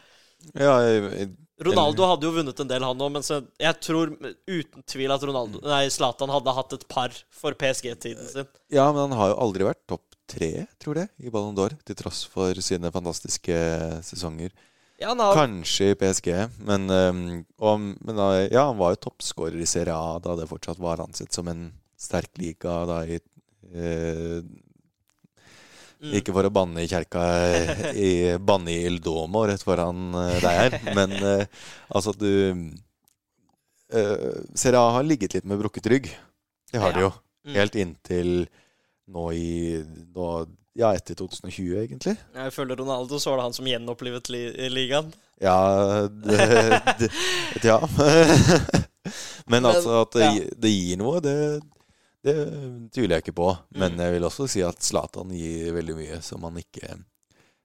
Ja, 0.59 0.75
jeg, 0.83 1.31
Ronaldo 1.61 2.07
hadde 2.09 2.27
jo 2.27 2.33
vunnet 2.35 2.61
en 2.63 2.71
del, 2.71 2.85
han 2.87 3.03
òg, 3.05 3.11
men 3.13 3.25
så 3.27 3.43
jeg 3.61 3.77
tror 3.85 4.15
uten 4.17 4.87
tvil 4.89 5.13
at 5.15 5.25
Ronaldo 5.29 5.61
Nei, 5.67 5.85
Zlatan 5.93 6.33
hadde 6.33 6.55
hatt 6.57 6.75
et 6.79 6.87
par 6.91 7.15
for 7.35 7.57
PSG-tiden 7.59 8.31
sin. 8.31 8.49
Ja, 8.73 8.89
men 8.91 9.05
han 9.05 9.19
har 9.19 9.33
jo 9.35 9.39
aldri 9.45 9.69
vært 9.69 9.83
topp 9.91 10.17
tre, 10.33 10.67
tror 10.81 11.03
jeg, 11.03 11.11
i 11.21 11.31
Ballon 11.33 11.57
d'Or, 11.57 11.75
til 11.85 11.99
tross 11.99 12.23
for 12.31 12.57
sine 12.65 12.91
fantastiske 12.95 13.57
sesonger. 14.07 14.55
Ja, 15.03 15.11
han 15.11 15.21
har 15.21 15.37
Kanskje 15.37 15.93
i 15.93 15.99
PSG, 15.99 16.31
men, 16.65 16.89
og, 17.59 17.87
men 18.01 18.19
da, 18.19 18.29
ja, 18.47 18.69
han 18.71 18.81
var 18.81 18.95
jo 18.95 19.03
toppskårer 19.09 19.61
i 19.61 19.69
Serie 19.69 19.97
A 19.97 20.19
da 20.23 20.37
det 20.39 20.49
fortsatt 20.51 20.81
var 20.83 21.03
ansett 21.05 21.35
som 21.35 21.51
en 21.51 21.69
sterk 22.01 22.39
liga 22.41 22.83
da 22.89 23.03
i 23.07 23.19
eh, 23.19 24.39
Mm. 26.03 26.17
Ikke 26.19 26.33
for 26.35 26.43
å 26.49 26.51
banne 26.51 26.83
i 26.83 26.89
kjerka 26.91 27.21
i 27.95 28.37
banne 28.43 28.73
i 28.73 28.81
Ildomo 28.89 29.45
rett 29.47 29.63
foran 29.63 30.11
eh, 30.19 30.39
deg 30.43 30.57
her, 30.59 30.75
men 30.99 31.13
uh, 31.23 31.45
altså 31.95 32.11
du 32.19 32.27
uh, 33.95 34.33
Serie 34.59 34.81
A 34.81 34.97
har 34.97 35.07
ligget 35.07 35.37
litt 35.37 35.47
med 35.47 35.61
brukket 35.63 35.87
rygg. 35.93 36.11
Det 36.73 36.81
har 36.83 36.91
Ja. 36.91 36.97
de 36.97 37.05
jo. 37.07 37.13
Mm. 37.47 37.55
Helt 37.55 37.79
inntil 37.79 38.33
nå 39.13 39.29
i 39.35 39.83
nå, 40.15 40.27
Ja, 40.75 40.95
etter 40.97 41.15
2020, 41.15 41.75
egentlig. 41.85 42.17
Jeg 42.35 42.53
føler 42.55 42.79
Ronaldo 42.81 43.19
så 43.21 43.31
var 43.31 43.43
det 43.43 43.47
han 43.51 43.57
som 43.59 43.67
gjenopplivet 43.69 44.31
li 44.33 44.43
ligaen. 44.73 45.11
Ja 45.43 46.09
det, 46.09 46.81
det, 46.99 47.11
Ja. 47.67 47.79
Men 49.51 49.67
altså 49.69 50.01
at 50.07 50.15
det, 50.17 50.29
ja. 50.39 50.51
det 50.65 50.71
gir 50.73 50.97
noe, 51.01 51.21
det, 51.21 51.61
det 52.25 52.35
tviler 52.95 53.17
jeg 53.19 53.25
ikke 53.27 53.35
på. 53.41 53.49
Men 53.75 53.93
Mm. 53.97 53.99
jeg 54.05 54.13
vil 54.15 54.23
også 54.29 54.49
si 54.49 54.63
at 54.63 54.79
Zlatan 54.83 55.31
gir 55.35 55.73
veldig 55.75 55.97
mye 55.97 56.23
som 56.23 56.41
man 56.41 56.55
ikke 56.57 57.05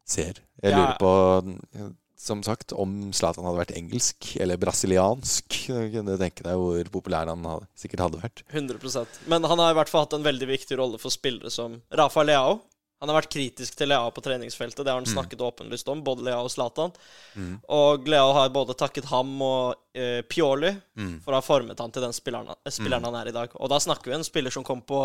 ser. 0.06 0.40
Jeg 0.64 0.72
Ja. 0.72 0.78
lurer 0.78 0.98
på, 0.98 1.98
som 2.18 2.42
sagt, 2.44 2.74
om 2.74 3.12
Zlatan 3.14 3.46
hadde 3.46 3.60
vært 3.66 3.76
engelsk 3.78 4.38
eller 4.42 4.58
brasiliansk. 4.58 5.68
Kunne 5.68 6.06
du 6.06 6.18
tenke 6.18 6.42
deg 6.44 6.56
hvor 6.58 6.84
populær 6.90 7.28
han 7.28 7.44
sikkert 7.78 8.00
hadde 8.08 8.22
vært. 8.22 8.44
100% 8.52 9.08
Men 9.28 9.44
han 9.44 9.60
har 9.60 9.72
i 9.72 9.76
hvert 9.78 9.90
fall 9.90 10.06
hatt 10.06 10.14
en 10.14 10.24
veldig 10.26 10.48
viktig 10.48 10.78
rolle 10.80 10.98
for 11.00 11.10
spillere 11.14 11.52
som 11.52 11.82
Rafa 11.92 12.24
Leao. 12.24 12.62
Han 13.00 13.10
har 13.12 13.20
vært 13.22 13.30
kritisk 13.30 13.76
til 13.78 13.90
Leao 13.92 14.10
på 14.12 14.24
treningsfeltet. 14.26 14.82
Det 14.84 14.90
har 14.90 14.98
han 14.98 15.06
snakket 15.06 15.42
åpenlyst 15.46 15.88
om, 15.94 16.00
både 16.04 16.24
Leao 16.26 16.44
og 16.48 16.50
Zlatan. 16.50 16.92
Mm. 17.36 17.60
Og 17.70 18.08
Leao 18.10 18.32
har 18.34 18.50
både 18.50 18.74
takket 18.74 19.06
ham 19.12 19.36
og 19.46 19.76
eh, 19.94 20.22
Pioli 20.26 20.72
Mm. 20.98 21.20
for 21.22 21.32
å 21.32 21.38
ha 21.38 21.42
formet 21.46 21.78
han 21.80 21.92
til 21.94 22.02
den 22.02 22.14
spilleren, 22.18 22.50
eh, 22.66 22.72
spilleren 22.74 23.04
han 23.06 23.16
er 23.22 23.28
i 23.30 23.36
dag. 23.36 23.50
Og 23.62 23.70
da 23.70 23.78
snakker 23.78 24.10
vi 24.10 24.16
en 24.18 24.24
spiller 24.26 24.50
som 24.52 24.64
kom 24.64 24.82
på 24.82 25.04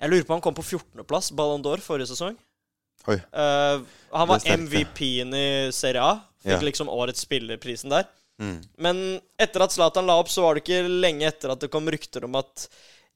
Jeg 0.00 0.10
lurer 0.10 0.22
på 0.22 0.30
om 0.30 0.36
han 0.38 0.40
kom 0.46 0.54
på 0.54 0.62
14.-plass, 0.62 1.32
Ballon 1.34 1.60
d'Or, 1.62 1.80
forrige 1.82 2.06
sesong. 2.12 2.36
Eh, 3.08 3.80
han 4.12 4.28
var. 4.28 4.38
MVP-en 4.46 5.34
i 5.34 5.72
Serie 5.74 6.00
A. 6.02 6.20
Fikk 6.44 6.52
Ja. 6.52 6.60
liksom 6.60 6.88
årets 6.88 7.26
spillerprisen 7.26 7.90
der. 7.90 8.04
Mm. 8.40 8.62
Men 8.78 9.20
etter 9.36 9.62
at 9.64 9.72
Zlatan 9.72 10.06
la 10.06 10.14
opp, 10.20 10.28
så 10.28 10.42
var 10.42 10.54
det 10.54 10.62
ikke 10.62 10.86
lenge 11.00 11.26
etter 11.26 11.50
at 11.50 11.58
det 11.58 11.70
kom 11.72 11.86
rykter 11.90 12.22
om 12.24 12.36
at 12.36 12.68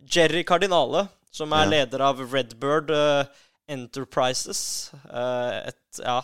Jerry 0.05 0.43
Cardinale, 0.43 1.09
som 1.31 1.53
er 1.53 1.65
Ja. 1.65 1.71
leder 1.71 2.01
av 2.01 2.19
Redbird 2.33 2.91
eh, 2.91 3.25
Enterprises 3.73 4.93
eh, 5.09 5.69
Et 5.73 6.01
ja 6.05 6.21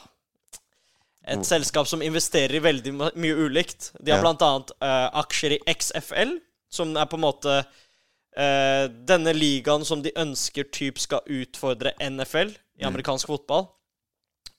et 1.29 1.37
Mm. 1.37 1.45
selskap 1.45 1.85
som 1.87 2.01
investerer 2.01 2.55
i 2.57 2.61
veldig 2.65 2.93
mye 3.21 3.35
ulikt. 3.37 3.91
De 4.01 4.11
har 4.15 4.19
Ja. 4.19 4.23
blant 4.23 4.41
annet 4.41 4.71
eh, 4.81 5.11
aksjer 5.21 5.53
i 5.59 5.75
XFL, 5.75 6.39
som 6.71 6.97
er 6.97 7.05
på 7.05 7.19
en 7.19 7.25
måte 7.27 7.57
eh, 8.39 8.87
denne 8.89 9.35
ligaen 9.37 9.85
som 9.85 10.01
de 10.01 10.13
ønsker 10.17 10.71
typ 10.73 10.97
skal 10.99 11.21
utfordre 11.27 11.93
NFL 12.01 12.55
i 12.79 12.85
Mm. 12.85 12.95
amerikansk 12.95 13.27
fotball. 13.27 13.67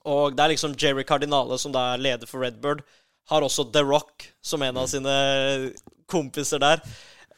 Og 0.04 0.36
det 0.36 0.44
er 0.44 0.48
liksom 0.54 0.76
Jerry 0.78 1.02
Cardinale, 1.02 1.58
som 1.58 1.72
da 1.72 1.94
er 1.94 1.98
leder 1.98 2.26
for 2.28 2.38
Redbird, 2.44 2.84
har 3.30 3.40
også 3.42 3.72
The 3.72 3.82
Rock 3.82 4.28
som 4.42 4.62
en 4.62 4.76
av 4.76 4.86
sine 4.86 5.72
kompiser 6.06 6.60
der. 6.60 6.80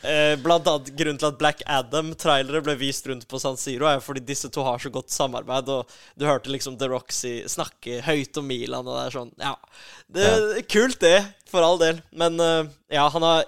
Eh, 0.03 0.35
blant 0.43 0.67
annet 0.67 0.91
Grunnen 0.99 1.19
til 1.21 1.29
at 1.29 1.39
Black 1.39 1.61
Adam-trailere 1.71 2.63
ble 2.67 2.75
vist 2.81 3.07
rundt 3.07 3.27
på 3.31 3.39
San 3.39 3.59
Siro, 3.61 3.87
er 3.87 4.03
fordi 4.03 4.25
disse 4.27 4.51
to 4.51 4.65
har 4.67 4.83
så 4.83 4.91
godt 4.91 5.15
samarbeid, 5.15 5.69
og 5.71 5.91
du 6.19 6.27
hørte 6.27 6.51
liksom 6.51 6.75
The 6.81 6.89
Roxy 6.91 7.35
snakke 7.51 8.01
høyt 8.03 8.41
om 8.41 8.49
Milan, 8.51 8.89
og 8.89 8.99
det 8.99 9.05
er 9.07 9.17
sånn 9.19 9.35
Ja. 9.39 9.55
Det 10.13 10.27
er 10.29 10.63
kult, 10.67 10.99
det, 11.01 11.21
for 11.49 11.65
all 11.65 11.79
del. 11.81 12.03
Men 12.11 12.41
eh, 12.43 12.73
ja, 12.99 13.07
han 13.15 13.27
har 13.27 13.45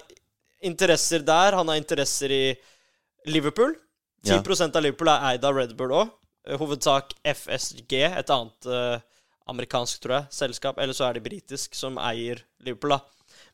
interesser 0.65 1.25
der. 1.25 1.53
Han 1.59 1.69
har 1.69 1.81
interesser 1.81 2.33
i 2.33 2.45
Liverpool. 3.27 3.75
10 4.25 4.31
Ja. 4.33 4.67
av 4.67 4.83
Liverpool 4.83 5.11
er 5.13 5.27
eid 5.33 5.45
av 5.45 5.59
Bull 5.77 5.93
òg. 5.93 6.13
Hovedsak 6.61 7.15
FSG, 7.25 7.93
et 8.05 8.31
annet 8.31 8.67
uh, 8.69 9.01
amerikansk, 9.49 10.01
tror 10.03 10.19
jeg, 10.19 10.27
selskap. 10.31 10.79
Eller 10.79 10.97
så 10.97 11.07
er 11.09 11.17
det 11.17 11.25
britisk, 11.25 11.75
som 11.77 11.97
eier 12.01 12.43
Liverpool, 12.61 12.97
da. 12.97 13.01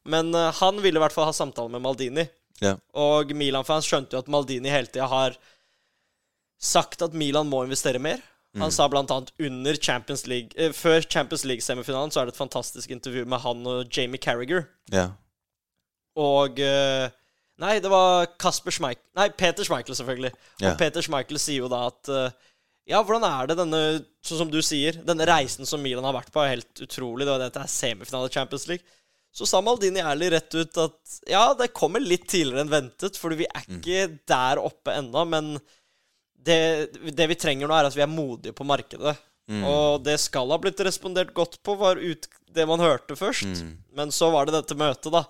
Men 0.04 0.34
uh, 0.34 0.50
han 0.58 0.80
ville 0.82 0.98
i 0.98 1.02
hvert 1.02 1.14
fall 1.14 1.28
ha 1.28 1.34
samtale 1.34 1.70
med 1.70 1.82
Maldini. 1.84 2.26
Ja. 2.60 2.74
Og 2.94 3.30
Milan-fans 3.36 3.86
skjønte 3.88 4.16
jo 4.16 4.20
at 4.24 4.28
Maldini 4.32 4.68
hele 4.72 4.86
tida 4.90 5.06
har 5.08 5.36
sagt 6.60 7.02
at 7.02 7.14
Milan 7.16 7.48
må 7.48 7.62
investere 7.64 8.00
mer. 8.02 8.20
Han 8.58 8.66
Mm. 8.68 8.74
sa 8.74 8.88
blant 8.90 9.10
annet 9.14 9.30
under 9.38 9.74
Champions 9.78 10.26
League 10.26 10.50
eh, 10.58 10.72
Før 10.74 11.00
Champions 11.06 11.44
League-semifinalen 11.46 12.10
så 12.10 12.20
er 12.20 12.26
det 12.26 12.34
et 12.34 12.40
fantastisk 12.40 12.90
intervju 12.90 13.22
med 13.24 13.38
han 13.44 13.60
og 13.64 13.86
Jamie 13.94 14.18
Carragher. 14.18 14.64
Ja. 14.90 15.12
Og 16.18 16.58
eh, 16.58 17.08
Nei, 17.60 17.74
det 17.78 17.90
var 17.92 18.26
Kasper 18.40 18.72
Schmeichel 18.74 19.04
Nei, 19.14 19.28
Peter 19.38 19.62
Schmeichel, 19.62 19.94
selvfølgelig. 19.94 20.32
Ja. 20.60 20.72
Og 20.72 20.78
Peter 20.80 21.00
Schmeichel 21.04 21.38
sier 21.38 21.62
jo 21.62 21.68
da 21.70 21.84
at 21.92 22.08
eh, 22.10 22.30
Ja, 22.90 23.04
hvordan 23.04 23.22
er 23.28 23.46
det 23.52 23.58
denne 23.60 23.82
Sånn 24.26 24.40
som 24.42 24.50
du 24.50 24.58
sier, 24.66 24.98
denne 25.06 25.24
reisen 25.30 25.64
som 25.68 25.80
Milan 25.80 26.04
har 26.04 26.12
vært 26.18 26.32
på, 26.34 26.42
er 26.42 26.56
helt 26.56 26.82
utrolig. 26.84 27.24
Det 27.24 27.32
var 27.36 27.38
dette 27.44 27.62
er 27.62 27.70
semifinale 27.70 28.26
i 28.28 28.34
Champions 28.34 28.66
League. 28.68 28.84
Så 29.32 29.46
sa 29.46 29.60
Maldini 29.62 30.02
ærlig 30.02 30.32
rett 30.34 30.54
ut 30.58 30.78
at 30.82 31.18
ja, 31.30 31.44
det 31.54 31.68
kommer 31.76 32.02
litt 32.02 32.24
tidligere 32.28 32.64
enn 32.64 32.72
ventet, 32.72 33.16
fordi 33.20 33.44
vi 33.44 33.46
er 33.46 33.66
ikke 33.68 34.06
der 34.28 34.58
oppe 34.58 34.96
ennå, 34.98 35.22
men 35.30 35.52
det, 36.34 36.56
det 37.14 37.26
vi 37.30 37.36
trenger 37.38 37.68
nå, 37.70 37.74
er 37.76 37.86
at 37.90 37.94
vi 37.96 38.02
er 38.02 38.10
modige 38.10 38.54
på 38.56 38.66
markedet. 38.66 39.14
Mm. 39.50 39.62
Og 39.66 40.02
det 40.06 40.16
skal 40.22 40.50
ha 40.50 40.58
blitt 40.62 40.80
respondert 40.86 41.30
godt 41.34 41.60
på, 41.66 41.74
var 41.78 41.98
ut, 42.00 42.26
det 42.50 42.66
man 42.66 42.82
hørte 42.82 43.14
først. 43.18 43.46
Mm. 43.62 43.72
Men 43.98 44.10
så 44.14 44.30
var 44.34 44.46
det 44.50 44.56
dette 44.58 44.76
møtet, 44.78 45.12
da. 45.14 45.24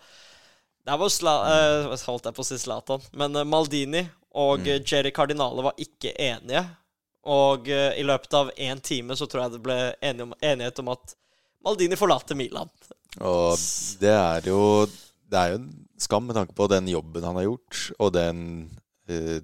Der 0.88 0.96
var 1.00 1.10
Sla 1.12 1.34
eh, 1.50 1.90
Holdt 2.06 2.24
jeg 2.28 2.36
på 2.36 2.40
å 2.44 2.46
si 2.48 2.56
Zlatan. 2.60 3.02
Men 3.20 3.36
eh, 3.36 3.44
Maldini 3.48 4.06
og 4.32 4.60
Mm. 4.62 4.68
eh, 4.70 4.80
Jerry 4.86 5.10
Cardinale 5.12 5.64
var 5.66 5.76
ikke 5.82 6.14
enige. 6.16 6.62
Og 7.28 7.68
eh, 7.68 7.98
i 8.00 8.04
løpet 8.06 8.32
av 8.38 8.52
én 8.56 8.80
time 8.80 9.16
så 9.18 9.26
tror 9.28 9.44
jeg 9.44 9.56
det 9.58 9.62
ble 9.66 9.78
enighet 10.00 10.78
om 10.80 10.88
at 10.94 11.16
Maldini 11.64 11.98
forlater 12.00 12.38
Milan. 12.38 12.70
Og 13.18 13.56
det 14.00 14.12
er 14.14 14.46
jo 14.46 14.86
Det 15.30 15.38
er 15.38 15.48
jo 15.52 15.58
en 15.60 15.86
skam 15.98 16.24
med 16.26 16.34
tanke 16.34 16.54
på 16.54 16.66
den 16.70 16.88
jobben 16.90 17.22
han 17.22 17.36
har 17.36 17.44
gjort, 17.44 17.92
og 18.00 18.12
den 18.16 18.70
uh, 19.10 19.40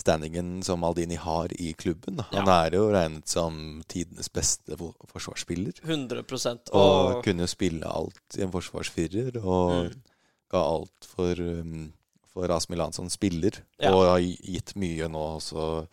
standingen 0.00 0.62
som 0.64 0.84
Aldini 0.84 1.16
har 1.20 1.52
i 1.60 1.72
klubben. 1.72 2.20
Han 2.32 2.48
er 2.48 2.74
jo 2.76 2.90
regnet 2.92 3.28
som 3.28 3.82
tidenes 3.88 4.28
beste 4.32 4.76
forsvarsspiller. 5.08 5.72
100 5.84 6.24
Og, 6.72 6.74
Og 6.74 7.24
kunne 7.24 7.44
jo 7.44 7.46
spille 7.48 7.86
alt 7.88 8.36
i 8.38 8.42
en 8.42 8.52
forsvarsfirer, 8.52 9.36
og 9.44 9.90
Mm. 9.90 10.02
ga 10.50 10.58
alt 10.74 11.04
for, 11.06 11.40
um, 11.40 11.92
for 12.32 12.50
AS 12.52 12.68
Milan 12.68 12.92
som 12.92 13.08
spiller. 13.08 13.62
Ja. 13.80 13.94
Og 13.94 14.04
har 14.10 14.20
gitt 14.20 14.74
mye 14.76 15.08
nå 15.08 15.38
også 15.38 15.86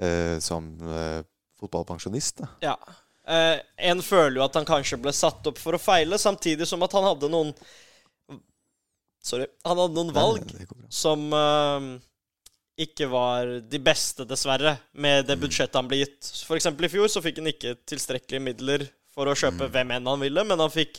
eh, 0.00 0.38
som 0.40 0.76
eh, 0.82 1.22
fotballpensjonist. 1.60 2.42
ja. 2.62 2.76
Eh, 3.28 3.58
en 3.90 4.02
føler 4.02 4.40
jo 4.40 4.44
at 4.44 4.56
han 4.58 4.66
kanskje 4.66 4.98
ble 5.02 5.12
satt 5.14 5.46
opp 5.46 5.60
for 5.62 5.76
å 5.76 5.82
feile, 5.82 6.18
samtidig 6.18 6.66
som 6.66 6.82
at 6.82 6.94
han 6.96 7.06
hadde 7.12 7.30
noen 7.32 7.54
Sorry. 9.22 9.46
Han 9.62 9.78
hadde 9.78 9.94
noen 9.94 10.08
valg 10.10 10.48
Nei, 10.50 10.64
som 10.90 11.28
uh, 11.30 11.84
ikke 12.82 13.06
var 13.06 13.52
de 13.70 13.78
beste, 13.78 14.26
dessverre, 14.26 14.72
med 14.98 15.28
det 15.28 15.36
budsjettet 15.38 15.78
han 15.78 15.86
ble 15.86 16.00
gitt. 16.00 16.26
For 16.42 16.58
eksempel 16.58 16.88
i 16.88 16.90
fjor 16.90 17.06
så 17.06 17.22
fikk 17.22 17.38
han 17.38 17.52
ikke 17.52 17.76
tilstrekkelige 17.86 18.42
midler 18.42 18.84
for 19.14 19.30
å 19.30 19.36
kjøpe 19.38 19.68
hvem 19.70 19.94
enn 19.94 20.10
han 20.10 20.24
ville, 20.24 20.42
men 20.48 20.58
han 20.58 20.74
fikk 20.74 20.98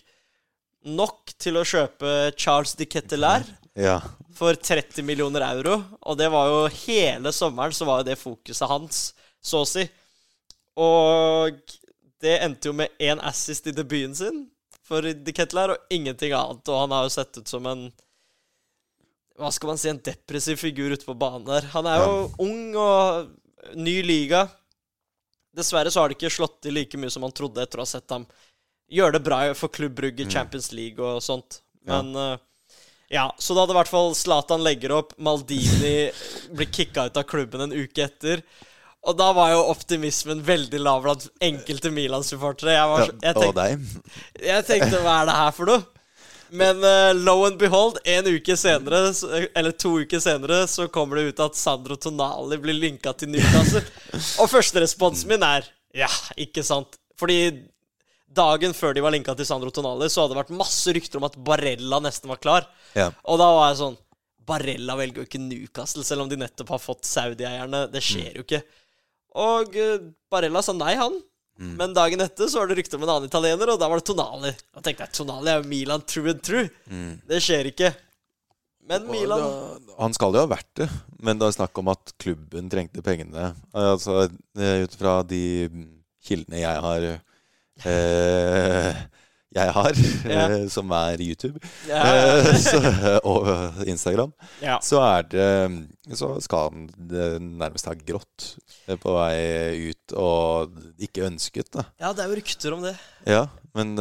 nok 0.88 1.34
til 1.36 1.60
å 1.60 1.66
kjøpe 1.68 2.32
Charles 2.40 2.78
de 2.80 2.88
Kettelær 2.88 3.44
Ja. 3.76 3.98
for 4.36 4.56
30 4.56 5.04
millioner 5.04 5.44
euro. 5.50 5.82
Og 6.08 6.18
det 6.20 6.32
var 6.32 6.48
jo 6.48 6.64
hele 6.86 7.36
sommeren 7.36 7.76
så 7.76 7.88
var 7.90 8.02
jo 8.02 8.12
det 8.14 8.20
fokuset 8.24 8.72
hans, 8.72 9.04
så 9.44 9.64
å 9.64 9.68
si. 9.68 9.84
Og 10.80 11.60
det 12.24 12.38
endte 12.46 12.72
jo 12.72 12.76
med 12.78 12.94
én 13.04 13.22
assist 13.24 13.68
i 13.68 13.76
debuten 13.76 14.16
sin 14.18 14.46
for 14.84 15.06
de 15.06 15.36
Kettler, 15.36 15.76
og 15.76 15.94
ingenting 15.94 16.34
annet. 16.36 16.68
Og 16.68 16.82
han 16.82 16.96
har 16.96 17.06
jo 17.06 17.14
sett 17.14 17.40
ut 17.40 17.48
som 17.48 17.68
en 17.70 17.86
hva 19.40 19.50
skal 19.50 19.72
man 19.72 19.80
si, 19.82 19.90
en 19.90 20.02
depressiv 20.04 20.60
figur 20.62 20.94
ute 20.94 21.08
på 21.08 21.16
banen 21.18 21.46
der. 21.48 21.66
Han 21.74 21.88
er 21.90 22.04
jo 22.04 22.18
ung 22.44 22.76
og 22.78 23.74
ny 23.80 23.96
liga. 24.06 24.44
Dessverre 25.58 25.90
så 25.94 26.04
har 26.04 26.12
det 26.12 26.20
ikke 26.20 26.34
slått 26.34 26.60
til 26.66 26.76
like 26.78 27.00
mye 27.02 27.14
som 27.14 27.26
man 27.26 27.34
trodde 27.34 27.64
etter 27.64 27.82
å 27.82 27.86
ha 27.86 27.90
sett 27.90 28.14
ham 28.14 28.28
gjøre 28.94 29.18
det 29.18 29.24
bra 29.26 29.40
for 29.58 29.74
Klubb 29.74 29.96
Brugge, 29.98 30.28
Champions 30.30 30.72
League 30.76 31.02
og 31.02 31.24
sånt. 31.24 31.62
Men 31.88 32.14
eh, 32.16 32.36
ja, 33.14 33.28
så 33.40 33.56
da 33.56 33.64
hadde 33.64 33.76
i 33.76 33.80
hvert 33.80 33.92
fall 33.92 34.14
Zlatan 34.18 34.64
legger 34.66 34.94
opp, 35.00 35.16
Maldini 35.18 36.12
blir 36.54 36.70
kicka 36.74 37.08
ut 37.10 37.18
av 37.20 37.28
klubben 37.30 37.66
en 37.66 37.76
uke 37.76 38.06
etter. 38.06 38.44
Og 39.04 39.18
da 39.20 39.32
var 39.36 39.50
jo 39.52 39.63
optimismen 39.74 40.39
veldig 40.48 40.80
lav 40.80 41.02
blant 41.04 41.26
enkelte 41.44 41.89
Milan-supportere. 41.92 42.72
Jeg, 42.78 43.10
jeg, 43.26 43.36
tenkte- 43.36 44.46
jeg 44.48 44.66
tenkte 44.70 45.02
hva 45.04 45.18
er 45.22 45.28
det 45.28 45.36
her 45.42 45.52
for 45.58 45.72
noe? 45.74 45.84
Men 46.54 46.78
uh, 46.86 47.10
lo 47.18 47.34
and 47.48 47.58
behold, 47.58 47.98
en 48.06 48.28
uke 48.30 48.54
senere, 48.62 49.10
eller 49.58 49.74
to 49.74 49.96
uker 50.06 50.22
senere, 50.22 50.62
så 50.70 50.86
kommer 50.94 51.18
det 51.18 51.32
ut 51.34 51.39
at 51.48 51.58
Sandro 51.58 51.98
Tonali 51.98 52.60
blir 52.62 52.78
linka 52.78 53.12
til 53.18 53.32
Newcastle. 53.34 53.82
Og 54.44 54.52
første 54.52 54.84
responsen 54.86 55.32
min 55.34 55.44
er 55.48 55.66
ja, 55.98 56.10
ikke 56.38 56.62
sant. 56.63 56.96
Fordi 57.20 57.39
dagen 58.34 58.74
før 58.78 58.94
de 58.96 59.02
var 59.06 59.13
linka 59.13 59.34
til 59.38 59.46
Sandro 59.50 59.74
Tonali, 59.74 60.08
så 60.13 60.24
hadde 60.24 60.36
det 60.38 60.42
vært 60.44 60.56
masse 60.62 60.94
rykter 60.96 61.20
om 61.20 61.26
at 61.28 61.36
Barella 61.50 62.00
nesten 62.06 62.30
var 62.32 62.39
klar. 62.42 62.70
Ja. 62.98 63.10
Og 63.26 63.42
da 63.42 63.50
var 63.58 63.72
jeg 63.72 63.82
sånn 63.82 64.00
Barella 64.44 64.96
velger 65.00 65.22
jo 65.24 65.28
ikke 65.28 65.39
Newcastle, 65.42 66.04
selv 66.06 66.26
om 66.26 66.30
de 66.32 66.38
nettopp 66.42 66.74
har 66.76 66.82
fått 66.86 67.06
Saudi-eierne. 67.08 67.86
Det 67.94 68.02
skjer 68.04 68.38
jo 68.38 68.46
ikke. 68.46 68.62
Og 69.36 69.76
eh, 69.80 70.00
Barella 70.32 70.62
sa 70.65 70.74
nei, 70.78 70.96
han. 71.00 71.15
Men 71.63 71.93
dagen 71.93 72.19
etter 72.26 72.48
så 72.50 72.60
var 72.60 72.67
det 72.72 72.80
rykte 72.80 72.98
om 72.98 73.04
en 73.06 73.12
annen 73.13 73.30
italiener, 73.30 73.69
og 73.69 73.78
da 73.80 73.88
var 73.88 74.00
det 74.02 74.08
Tonali. 74.10 74.50
Da 74.74 74.82
tenkte 74.84 75.06
jeg 75.06 75.13
Tonali 75.19 75.52
er 75.54 75.60
jo 75.62 75.67
Milan 75.69 76.02
true 76.10 76.32
and 76.34 76.41
true. 76.43 76.65
Det 77.30 77.39
skjer 77.46 77.69
ikke. 77.69 77.91
Men 78.89 79.06
Milan 79.08 79.39
Da- 79.39 79.93
Han 80.02 80.13
skal 80.17 80.34
jo 80.34 80.41
ha 80.43 80.50
vært 80.50 80.67
det, 80.82 80.89
men 81.24 81.38
det 81.39 81.46
er 81.48 81.56
snakk 81.56 81.78
om 81.80 81.88
at 81.93 82.12
klubben 82.19 82.67
trengte 82.74 83.04
pengene. 83.06 83.54
Altså, 83.72 84.26
eh, 84.58 84.82
Ut 84.84 84.98
fra 84.98 85.13
de 85.24 85.69
kildene 86.26 86.60
jeg 86.65 86.82
har 86.84 87.06
eh, 87.86 88.93
jeg 89.54 89.74
har, 89.76 89.98
Ja. 90.26 90.46
eh, 90.50 90.68
som 90.74 90.89
er 90.98 91.22
YouTube 91.22 91.60
Ja, 91.88 92.00
eh, 92.04 92.56
så, 92.68 92.80
og 93.30 93.48
Instagram, 93.88 94.32
ja. 94.63 94.80
så 94.82 95.02
er 95.06 95.28
det 95.30 95.50
Så 96.18 96.32
skal 96.42 96.70
han 96.72 96.88
det 96.98 97.28
nærmest 97.42 97.86
ha 97.89 97.94
grått 97.94 98.48
eh, 98.88 98.96
på 98.98 99.13
vei 99.13 99.92
ut, 99.92 100.16
og 100.18 100.74
ikke 100.98 101.28
ønsket, 101.30 101.70
da. 101.76 101.86
ja, 102.02 102.13
det 102.13 102.26
er 102.26 102.32
jo 102.34 102.39
rykter 102.42 102.74
om 102.78 102.82
det. 102.88 102.96
Ja, 103.30 103.46
men 103.78 103.94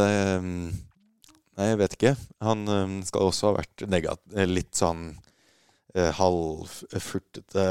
Nei, 1.53 1.67
jeg 1.69 1.79
vet 1.83 1.95
ikke. 1.99 2.15
Han 2.41 2.63
skal 3.05 3.27
også 3.29 3.51
ha 3.51 3.59
vært 3.59 3.83
negat 3.93 4.23
eh, 4.33 4.49
litt 4.49 4.73
sånn 4.79 5.11
halvfurtete. 5.93 7.65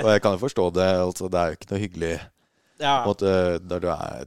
Og 0.00 0.08
jeg 0.08 0.22
kan 0.24 0.32
jo 0.36 0.40
forstå 0.40 0.64
det. 0.78 0.86
Altså, 1.02 1.28
det 1.28 1.40
er 1.42 1.50
jo 1.52 1.58
ikke 1.58 1.70
noe 1.74 1.82
hyggelig 1.82 2.12
Ja. 2.80 2.94
måte, 3.06 3.32
når 3.68 3.80
du 3.84 3.88
er 3.92 4.24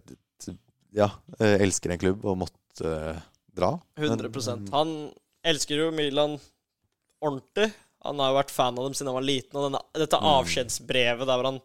Ja, 0.96 1.10
elsker 1.42 1.92
en 1.92 2.00
klubb 2.00 2.22
og 2.24 2.38
måtte 2.40 2.56
eh, 2.82 3.20
dra. 3.56 3.80
100% 3.98 4.70
Han 4.72 5.12
elsker 5.46 5.76
jo 5.78 5.92
Milan 5.92 6.40
ordentlig. 7.22 7.72
Han 8.06 8.20
har 8.20 8.32
jo 8.34 8.38
vært 8.40 8.52
fan 8.54 8.78
av 8.78 8.86
dem 8.86 8.94
siden 8.94 9.08
han 9.12 9.20
var 9.20 9.26
liten. 9.28 9.56
Og 9.58 9.68
denne, 9.72 9.82
dette 9.94 10.20
Mm. 10.20 10.28
avskjedsbrevet 10.36 11.26
der 11.26 11.38
hvor 11.40 11.46
han 11.52 11.62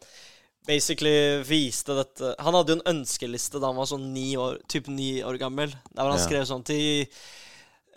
basically 0.66 1.42
viste 1.42 1.94
dette 1.96 2.34
Han 2.38 2.54
hadde 2.54 2.68
jo 2.74 2.78
en 2.80 2.96
ønskeliste 3.00 3.60
da 3.60 3.66
han 3.72 3.76
var 3.76 3.86
sånn 3.86 4.12
ni 4.12 4.36
år, 4.36 4.58
typ 4.68 4.88
ni 4.88 5.22
år 5.22 5.38
gammel. 5.40 5.70
Der 5.70 6.02
hvor 6.04 6.12
han 6.12 6.18
Ja. 6.20 6.26
skrev 6.26 6.46
sånn 6.46 6.64
til 6.64 7.06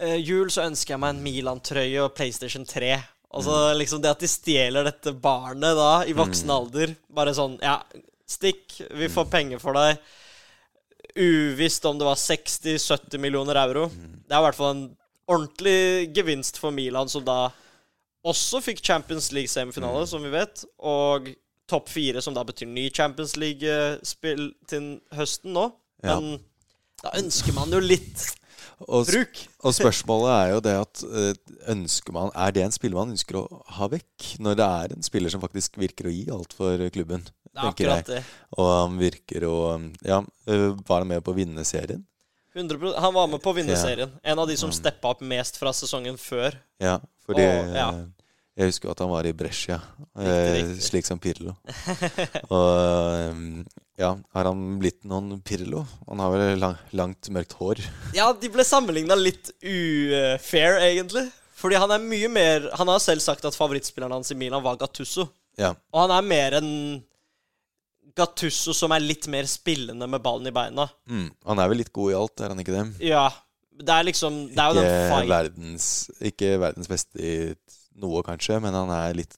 uh, 0.01 0.15
jul 0.17 0.47
så 0.49 0.63
ønsker 0.65 0.95
jeg 0.95 0.99
meg 0.99 1.09
en 1.15 1.23
Milan-trøye 1.23 2.03
og 2.03 2.15
PlayStation 2.15 2.65
3. 2.65 2.95
Og 3.33 3.43
så 3.43 3.73
Mm. 3.73 3.77
liksom 3.79 4.01
det 4.01 4.11
at 4.11 4.19
de 4.19 4.27
stjeler 4.27 4.83
dette 4.83 5.13
barnet 5.19 5.75
da, 5.75 6.01
i 6.03 6.13
voksen 6.13 6.49
alder 6.49 6.95
Bare 7.09 7.33
sånn 7.33 7.59
Ja, 7.61 7.81
stikk, 8.27 8.81
vi 8.91 9.07
får 9.07 9.29
penger 9.29 9.59
for 9.59 9.73
deg. 9.73 9.97
Uvisst 11.13 11.85
om 11.85 11.99
det 11.99 12.07
var 12.07 12.19
60-70 12.19 13.21
millioner 13.21 13.59
euro. 13.61 13.87
Det 13.89 14.33
er 14.33 14.41
i 14.41 14.45
hvert 14.47 14.57
fall 14.57 14.75
en 14.75 14.85
ordentlig 15.29 16.09
gevinst 16.15 16.57
for 16.59 16.73
Milan, 16.75 17.09
som 17.11 17.25
da 17.25 17.51
også 18.23 18.61
fikk 18.63 18.81
Champions 18.85 19.31
League-semifinale, 19.35 20.05
som 20.09 20.23
vi 20.23 20.31
vet. 20.33 20.63
Og 20.79 21.29
topp 21.69 21.91
fire, 21.91 22.21
som 22.23 22.35
da 22.35 22.43
betyr 22.47 22.69
ny 22.69 22.89
Champions 22.93 23.35
League-spill 23.39 24.49
til 24.69 24.89
høsten 25.15 25.55
nå. 25.55 25.69
Ja. 26.03 26.17
Men 26.17 26.41
da 27.03 27.13
ønsker 27.19 27.55
man 27.55 27.71
jo 27.73 27.81
litt 27.83 28.25
og, 28.81 29.05
bruk. 29.07 29.39
og 29.63 29.73
spørsmålet 29.75 30.31
er 30.35 30.51
jo 30.53 30.59
det 30.65 30.73
at 30.81 31.03
eh, 31.03 31.33
ønsker 31.73 32.13
man 32.15 32.31
Er 32.35 32.51
det 32.51 32.63
en 32.65 32.71
spiller 32.75 32.97
man 32.99 33.11
ønsker 33.13 33.37
å 33.39 33.61
ha 33.77 33.87
vekk? 33.87 34.39
Når 34.39 34.55
det 34.59 34.67
er 34.67 34.95
en 34.97 35.03
spiller 35.03 35.29
som 35.33 35.41
faktisk 35.43 35.77
virker 35.77 36.09
å 36.09 36.13
gi 36.13 36.25
alt 36.33 36.53
for 36.57 36.77
klubben, 36.93 37.23
er 37.55 37.61
tenker 37.67 37.85
jeg. 37.89 37.99
akkurat 38.03 38.05
det. 38.15 38.23
Og 38.57 38.71
han 38.73 38.97
virker 38.99 39.45
å 39.49 39.57
Ja, 40.03 40.21
eh, 40.47 40.69
var 40.87 40.99
han 41.03 41.07
med 41.07 41.23
på 41.23 41.31
å 41.33 41.37
vinne 41.37 41.63
serien? 41.67 42.03
100% 42.55 42.99
Han 43.01 43.13
var 43.15 43.27
med 43.27 43.41
på 43.41 43.49
å 43.49 43.55
vinne 43.57 43.73
serien. 43.75 44.11
En 44.23 44.37
av 44.39 44.47
de 44.47 44.55
som 44.57 44.69
Mm. 44.69 44.75
steppa 44.77 45.09
opp 45.09 45.21
mest 45.21 45.57
fra 45.57 45.71
sesongen 45.73 46.17
før. 46.21 46.53
Ja, 46.79 46.99
fordi 47.25 47.41
Og, 47.47 47.73
ja. 47.75 47.87
Jeg 48.53 48.69
husker 48.69 48.91
at 48.91 48.99
han 49.01 49.09
var 49.09 49.25
i 49.25 49.31
Brescia, 49.33 49.79
eh, 50.21 50.75
slik 50.77 51.07
som 51.07 51.17
Pirlo. 51.21 51.55
Og 52.53 53.63
ja, 53.97 54.11
har 54.35 54.49
han 54.49 54.61
blitt 54.81 55.03
noen 55.09 55.39
Pirlo? 55.45 55.83
Han 56.07 56.21
har 56.21 56.33
vel 56.35 56.59
lang, 56.61 56.75
langt, 56.93 57.29
mørkt 57.33 57.55
hår. 57.57 57.81
Ja, 58.13 58.27
de 58.37 58.51
ble 58.53 58.65
sammenligna 58.67 59.17
litt 59.17 59.49
ufair, 59.61 60.77
egentlig. 60.85 61.27
Fordi 61.63 61.79
han 61.79 61.93
er 61.95 62.01
mye 62.03 62.27
mer 62.27 62.65
Han 62.75 62.89
har 62.91 62.99
selv 62.99 63.21
sagt 63.23 63.45
at 63.47 63.55
favorittspilleren 63.55 64.11
hans 64.17 64.33
i 64.33 64.35
Milan 64.37 64.63
var 64.65 64.75
Gattusso. 64.81 65.29
Ja, 65.57 65.69
Og 65.93 66.01
han 66.03 66.11
er 66.17 66.25
mer 66.27 66.57
en 66.59 66.69
Gattusso 68.17 68.73
som 68.77 68.93
er 68.93 69.01
litt 69.01 69.25
mer 69.31 69.47
spillende 69.49 70.05
med 70.09 70.21
ballen 70.21 70.49
i 70.49 70.53
beina. 70.53 70.85
mm. 71.09 71.29
Han 71.49 71.61
er 71.61 71.71
vel 71.71 71.81
litt 71.81 71.93
god 71.93 72.11
i 72.11 72.17
alt, 72.17 72.41
er 72.43 72.53
han 72.53 72.61
ikke 72.61 72.75
det? 72.75 72.85
Ja. 73.09 73.27
Det 73.73 73.89
er 73.89 74.03
liksom 74.05 74.35
Det 74.53 74.61
er 74.61 74.69
jo 74.69 74.75
den 74.77 74.85
Ikke 74.85 75.05
fight 75.09 75.29
verdens, 75.31 75.85
ikke 76.29 76.49
verdens 76.61 76.89
beste 76.91 77.17
i 77.17 77.31
noe, 77.95 78.23
kanskje, 78.25 78.59
men 78.61 78.73
han 78.73 78.89
er 78.89 79.13
litt 79.13 79.37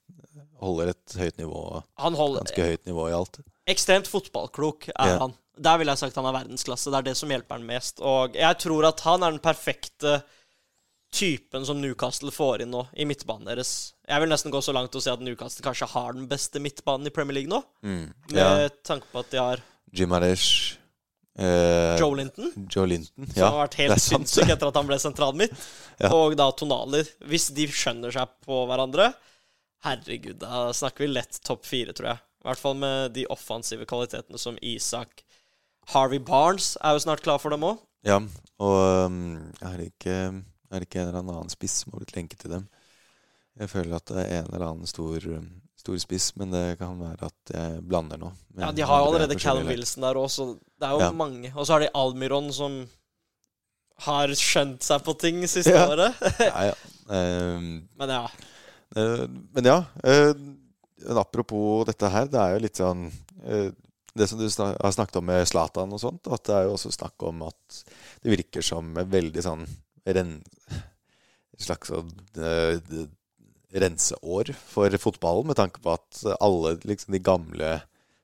holder 0.62 0.94
et 0.94 1.15
høyt 1.20 1.38
nivå, 1.38 1.84
Han 2.00 2.15
holder 2.15 2.41
ganske 2.46 2.63
høyt 2.70 2.86
nivå 2.88 3.10
i 3.10 3.13
alt. 3.18 3.39
Ekstremt 3.68 4.08
fotballklok 4.08 4.88
er 4.96 5.08
Ja. 5.13 5.18
han. 5.20 5.34
Der 5.58 5.78
ville 5.78 5.91
jeg 5.91 6.00
sagt 6.00 6.15
han 6.15 6.26
er 6.26 6.34
verdensklasse. 6.36 6.91
Det 6.91 6.98
er 6.98 7.02
det 7.10 7.18
som 7.18 7.30
hjelper 7.30 7.56
han 7.58 7.65
mest. 7.68 8.00
Og 8.02 8.34
jeg 8.36 8.58
tror 8.60 8.86
at 8.88 9.00
han 9.02 9.24
er 9.24 9.32
den 9.32 9.39
perfekte 9.39 10.24
typen 11.15 11.65
som 11.65 11.80
Newcastle 11.82 12.32
får 12.34 12.62
inn 12.65 12.72
nå, 12.74 12.82
i 13.00 13.06
midtbanen 13.08 13.48
deres. 13.48 13.94
Jeg 14.08 14.20
vil 14.22 14.30
nesten 14.30 14.52
gå 14.52 14.60
så 14.63 14.74
langt 14.76 14.96
og 14.96 15.02
si 15.04 15.10
at 15.12 15.22
Newcastle 15.24 15.63
kanskje 15.63 15.88
har 15.94 16.13
den 16.18 16.28
beste 16.28 16.60
midtbanen 16.60 17.08
i 17.08 17.13
Premier 17.15 17.38
League 17.39 17.52
nå. 17.52 17.62
Mm. 17.84 18.10
Med 18.32 18.41
Ja, 18.41 18.68
tanke 18.84 19.08
på 19.13 19.20
at 19.24 19.30
de 19.32 19.38
har 19.39 19.63
Jim 19.96 20.12
Aresh 20.12 20.78
eh, 21.39 21.95
Joe 22.00 22.15
Linton, 22.17 22.52
Joe 22.71 22.88
Linton. 22.89 23.28
som 23.32 23.48
har 23.48 23.62
vært 23.65 23.80
helt 23.82 24.04
sinnssyk 24.04 24.50
etter 24.50 24.69
at 24.69 24.80
han 24.80 24.89
ble 24.89 25.00
sentralen 25.02 25.45
mitt. 25.45 25.56
Ja. 25.95 26.10
Og 26.12 26.34
da 26.36 26.50
Tonali. 26.52 27.06
Hvis 27.24 27.45
de 27.56 27.69
skjønner 27.71 28.12
seg 28.12 28.28
på 28.43 28.58
hverandre 28.67 29.13
Herregud, 29.86 30.41
da 30.41 30.74
snakker 30.76 31.06
vi 31.06 31.13
lett 31.13 31.38
topp 31.48 31.63
fire, 31.63 31.93
tror 31.95 32.10
jeg. 32.10 32.19
I 32.43 32.48
hvert 32.50 32.60
fall 32.60 32.76
med 32.82 33.13
de 33.15 33.24
offensive 33.32 33.88
kvalitetene 33.88 34.41
som 34.41 34.58
Isak 34.60 35.24
Harvey 35.93 36.19
Barnes 36.19 36.74
er 36.84 36.98
jo 36.98 37.04
snart 37.06 37.24
klar 37.24 37.39
for 37.39 37.54
dem 37.54 37.63
òg. 37.63 37.80
Ja, 38.06 38.19
og 38.62 39.08
um, 39.08 39.21
er, 39.62 39.78
det 39.80 39.88
ikke, 39.93 40.17
er 40.36 40.84
det 40.84 40.89
ikke 40.89 41.02
en 41.02 41.13
eller 41.13 41.21
annen 41.24 41.54
spiss 41.54 41.80
som 41.82 41.93
har 41.93 42.04
blitt 42.04 42.15
lenket 42.17 42.43
til 42.43 42.58
dem? 42.58 42.67
Jeg 43.56 43.71
føler 43.71 43.95
at 43.98 44.12
det 44.12 44.26
er 44.26 44.41
en 44.41 44.50
eller 44.52 44.67
annen 44.67 44.89
stor, 44.89 45.30
um, 45.32 45.48
stor 45.86 46.00
spiss, 46.02 46.32
men 46.41 46.50
det 46.50 46.63
kan 46.82 46.98
være 46.98 47.28
at 47.30 47.54
jeg 47.54 47.82
blander 47.86 48.17
nå. 48.17 48.32
Ja, 48.58 48.71
de 48.74 48.82
har 48.89 49.04
jo 49.04 49.10
allerede 49.12 49.38
Callum. 49.38 49.67
Wilson 49.69 50.02
der 50.08 50.17
òg, 50.17 50.30
så 50.34 50.48
det 50.58 50.88
er 50.89 50.95
jo 50.98 51.00
Ja. 51.06 51.12
mange. 51.13 51.52
Og 51.56 51.65
så 51.67 51.76
har 51.78 51.86
de 51.86 51.89
Almiron, 51.93 52.52
som 52.54 52.80
har 54.08 54.28
skjønt 54.36 54.84
seg 54.84 55.04
på 55.06 55.13
ting 55.21 55.43
siste 55.48 55.71
Ja. 55.71 55.86
året. 55.88 56.17
Ja, 56.50 56.71
ja. 56.71 56.76
Um, 57.08 57.88
Men 58.00 58.10
ja. 58.10 58.24
Uh, 58.98 59.28
Men 59.54 59.65
ja, 59.69 59.78
Uh, 60.04 60.34
apropos 61.21 61.86
dette 61.86 62.10
her, 62.10 62.26
det 62.26 62.39
er 62.41 62.56
jo 62.56 62.63
litt 62.63 62.80
sånn 62.82 63.06
uh, 63.45 63.69
Det 64.17 64.28
som 64.32 64.39
du 64.39 64.48
snak 64.50 64.80
har 64.82 64.91
snakket 64.95 65.19
om 65.19 65.26
med 65.28 65.45
Zlatan 65.48 65.91
og 65.93 66.00
sånt, 66.02 66.26
at 66.32 66.43
det 66.48 66.56
er 66.56 66.63
jo 66.65 66.74
også 66.80 66.89
snakk 66.95 67.21
om 67.28 67.43
at 67.45 67.84
det 68.24 68.32
virker 68.34 68.63
som 68.63 68.93
veldig 68.95 69.43
sånn 69.43 69.65
ren, 70.08 70.38
slags 71.60 71.91
sånn 71.91 72.10
renseår 73.75 74.53
for 74.71 74.89
fotballen, 75.01 75.47
med 75.51 75.57
tanke 75.59 75.81
på 75.83 75.93
at 75.93 76.21
alle 76.39 76.75
liksom, 76.88 77.11
de 77.15 77.19
gamle 77.25 77.73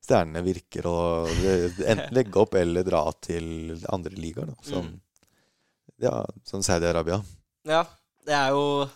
stjernene 0.02 0.42
virker 0.46 0.88
å 0.90 0.98
eh, 1.30 1.68
enten 1.92 2.16
legge 2.16 2.40
opp 2.42 2.56
eller 2.58 2.84
dra 2.88 3.04
til 3.22 3.76
andre 3.92 4.16
ligaer, 4.18 4.54
som, 4.66 4.88
Mm. 4.88 5.00
ja, 6.02 6.26
som 6.44 6.62
Saudi-Arabia. 6.66 7.22
ja. 7.68 7.84
Det 8.22 8.36
er 8.38 8.52
jo 8.54 8.88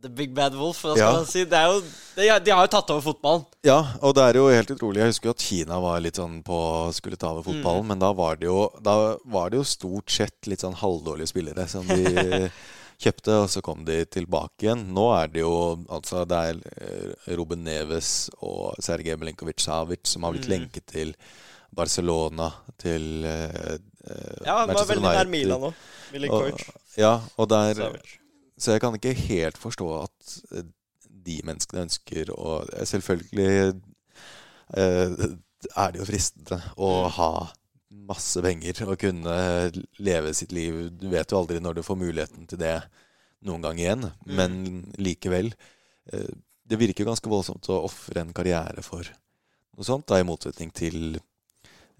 The 0.00 0.08
Big 0.14 0.30
Bad 0.32 0.54
Wolf, 0.54 0.78
hva 0.84 0.92
skal 0.94 1.00
Ja. 1.02 1.12
man 1.16 1.24
si. 1.26 1.40
Det 1.44 1.58
er 1.58 1.72
jo, 1.72 1.80
de, 2.14 2.26
de 2.46 2.50
har 2.54 2.66
jo 2.68 2.70
tatt 2.70 2.90
over 2.94 3.02
fotballen. 3.02 3.44
Ja, 3.66 3.80
og 4.00 4.14
det 4.14 4.22
er 4.28 4.38
jo 4.38 4.44
helt 4.46 4.70
utrolig. 4.70 5.00
Jeg 5.02 5.10
husker 5.10 5.26
jo 5.26 5.34
at 5.34 5.42
Kina 5.42 5.80
var 5.82 5.98
litt 6.00 6.14
sånn 6.20 6.36
på 6.46 6.58
skulle 6.94 7.18
ta 7.18 7.32
over 7.32 7.42
fotballen, 7.42 7.84
men 7.90 7.98
da 7.98 8.12
var 8.14 8.36
det 8.38 8.46
jo 8.46 8.68
Da 8.80 9.16
var 9.26 9.50
det 9.50 9.58
jo 9.58 9.64
stort 9.66 10.08
sett 10.14 10.46
litt 10.46 10.60
sånn 10.62 10.76
halvdårlige 10.78 11.26
spillere 11.32 11.66
som 11.66 11.82
de 11.90 12.46
kjøpte, 12.98 13.34
og 13.44 13.48
så 13.52 13.60
kom 13.62 13.84
de 13.86 14.00
tilbake 14.10 14.64
igjen. 14.66 14.86
Nå 14.94 15.04
er 15.14 15.28
det 15.30 15.40
jo 15.44 15.52
altså 15.88 16.24
Det 16.28 16.38
er 16.50 16.62
eh, 16.82 17.36
Ruben 17.38 17.62
Neves 17.64 18.28
og 18.42 18.74
Sergej 18.82 19.16
Belenkovic-Savic 19.20 20.06
som 20.10 20.22
har 20.26 20.32
blitt 20.34 20.48
Mm. 20.48 20.54
lenket 20.56 20.86
til 20.90 21.14
Barcelona, 21.74 22.50
til 22.80 23.24
eh, 23.24 23.76
eh, 24.08 24.40
Ja, 24.46 24.60
han 24.64 24.72
var 24.74 24.84
veldig 24.88 25.04
nær. 25.04 25.28
Milan 25.30 25.60
nå. 25.60 25.72
Milinkovic. 26.12 26.64
Ja, 26.96 27.20
og 27.36 27.48
der 27.50 27.74
Savic. 27.74 28.16
så 28.58 28.72
jeg 28.72 28.80
kan 28.80 28.94
ikke 28.98 29.14
helt 29.14 29.58
forstå 29.58 29.88
at 30.02 30.38
eh, 30.56 30.62
de 31.28 31.40
menneskene 31.44 31.82
ønsker 31.86 32.30
å 32.34 32.62
Selvfølgelig 32.88 33.80
eh, 34.76 35.28
er 35.76 35.92
det 35.92 36.00
jo 36.00 36.06
fristende 36.08 36.60
å 36.76 36.90
Mm. 37.04 37.10
ha 37.18 37.52
masse 38.08 38.40
penger 38.44 38.82
og 38.88 38.96
kunne 39.02 39.34
leve 40.00 40.32
sitt 40.36 40.52
liv. 40.56 40.88
Du 40.96 41.08
vet 41.12 41.28
jo 41.30 41.38
aldri 41.42 41.60
når 41.60 41.78
du 41.78 41.82
får 41.86 41.98
muligheten 42.00 42.48
til 42.48 42.60
det 42.62 42.76
noen 43.46 43.62
gang 43.62 43.78
igjen, 43.78 44.06
Mm. 44.26 44.34
men 44.36 44.84
likevel. 44.98 45.52
eh, 46.12 46.28
Det 46.68 46.76
virker 46.78 47.04
jo 47.04 47.08
ganske 47.10 47.30
voldsomt 47.30 47.68
å 47.72 47.84
ofre 47.86 48.20
en 48.20 48.32
karriere 48.36 48.82
for 48.84 49.00
noe 49.76 49.84
sånt, 49.86 50.06
da, 50.10 50.18
i 50.20 50.24
motsetning 50.26 50.72
til 50.74 51.16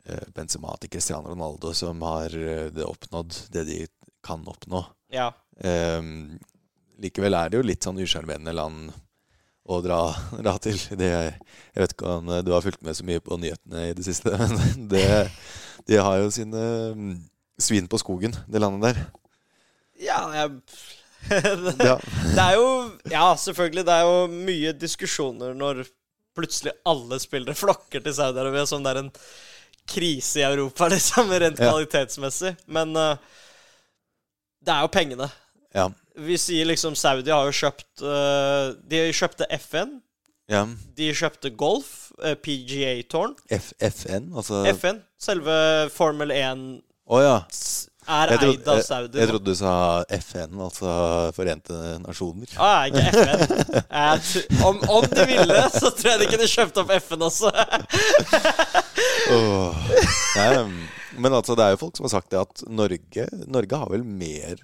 eh, 0.04 0.24
Benzema 0.34 0.74
til 0.80 0.90
Cristiano 0.90 1.30
Ronaldo, 1.30 1.72
som 1.72 2.00
har 2.02 2.26
eh, 2.34 2.68
det 2.74 2.84
oppnådd 2.84 3.36
det 3.54 3.64
de 3.68 3.78
kan 4.22 4.42
oppnå. 4.44 4.82
Ja. 5.14 5.30
Um, 5.64 6.38
likevel 7.00 7.34
er 7.38 7.48
det 7.48 7.56
jo 7.60 7.64
litt 7.66 7.82
sånn 7.86 7.98
usjarmerende 8.02 8.52
land 8.52 8.92
å 9.68 9.80
dra, 9.84 10.00
dra 10.44 10.56
til. 10.58 10.76
Det, 10.98 11.08
jeg 11.08 11.80
vet 11.80 11.94
ikke 11.94 12.12
om 12.18 12.28
du 12.44 12.52
har 12.52 12.64
fulgt 12.64 12.82
med 12.84 12.96
så 12.98 13.06
mye 13.08 13.20
på 13.24 13.38
nyhetene 13.40 13.88
i 13.88 13.94
det 13.96 14.04
siste, 14.04 14.34
men 14.42 14.88
det, 14.90 15.30
de 15.86 15.96
har 16.02 16.18
jo 16.22 16.30
sine 16.34 16.62
mm, 16.94 17.12
svin 17.60 17.86
på 17.90 17.98
skogen, 18.00 18.34
det 18.48 18.60
landet 18.62 18.82
der. 18.94 19.04
Ja, 20.00 20.20
jeg 20.34 20.50
det, 21.28 21.72
Det 21.78 22.38
er 22.42 22.54
jo 22.54 22.66
Ja, 23.10 23.34
selvfølgelig. 23.36 23.84
Det 23.86 23.94
er 23.94 24.04
jo 24.06 24.26
mye 24.30 24.72
diskusjoner 24.78 25.54
når 25.58 25.84
plutselig 26.38 26.72
alle 26.86 27.18
spillere 27.18 27.54
flokker 27.58 28.00
til 28.04 28.14
Saudi-Arabia 28.14 28.62
som 28.70 28.84
det 28.84 28.92
er 28.94 29.00
en 29.02 29.10
krise 29.90 30.38
i 30.38 30.44
Europa, 30.46 30.86
liksom, 30.94 31.30
rent 31.32 31.58
Ja. 31.58 31.70
kvalitetsmessig. 31.72 32.54
Men 32.66 32.94
uh, 32.96 33.16
Det 34.62 34.74
er 34.74 34.84
jo 34.86 34.92
pengene. 34.94 35.26
Ja. 35.74 35.88
Vi 36.18 36.36
sier 36.40 36.66
liksom 36.66 36.94
Saudi 36.98 37.30
har 37.30 37.46
jo 37.46 37.52
kjøpt 37.54 38.02
uh, 38.02 38.72
De 38.90 39.02
kjøpte 39.14 39.46
FN. 39.58 39.98
ja. 40.50 40.62
De 40.96 41.10
kjøpte 41.14 41.50
Golf. 41.58 42.12
uh, 42.22 42.34
PGA-tårn. 42.38 43.34
FN, 43.50 44.30
altså 44.36 44.62
FN. 44.78 45.02
Selve 45.18 45.88
Formel 45.90 46.30
1 46.30 46.60
oh, 47.10 47.18
ja. 47.22 47.36
er 48.06 48.30
Jeg, 48.32 48.38
trodde- 48.38 48.52
eid 48.60 48.68
av 48.70 48.80
Saudi. 48.86 49.18
jeg 49.18 49.24
jeg, 49.24 49.30
trodde 49.32 49.50
du 49.50 49.58
sa 49.58 49.72
FN, 50.14 50.54
altså 50.62 50.92
Forente 51.36 51.78
nasjoner. 52.04 52.52
Ah, 52.56 52.86
ikke 52.86 53.02
FN. 53.10 54.62
Om, 54.68 54.78
om 54.94 55.08
de 55.10 55.26
ville, 55.28 55.58
så 55.74 55.90
tror 55.90 56.12
jeg 56.14 56.22
de 56.22 56.30
kunne 56.30 56.48
kjøpt 56.54 56.80
opp 56.84 56.94
FN 57.02 57.26
også. 57.26 57.50
Åh. 59.34 59.92
Nei, 60.38 60.48
men 61.18 61.34
altså, 61.34 61.56
det 61.58 61.66
er 61.66 61.74
jo 61.74 61.82
folk 61.82 61.98
som 61.98 62.06
har 62.06 62.14
sagt 62.14 62.30
det 62.32 62.40
at 62.40 62.62
Norge 62.70 63.26
Norge 63.50 63.80
har 63.82 63.90
vel 63.92 64.04
mer 64.06 64.60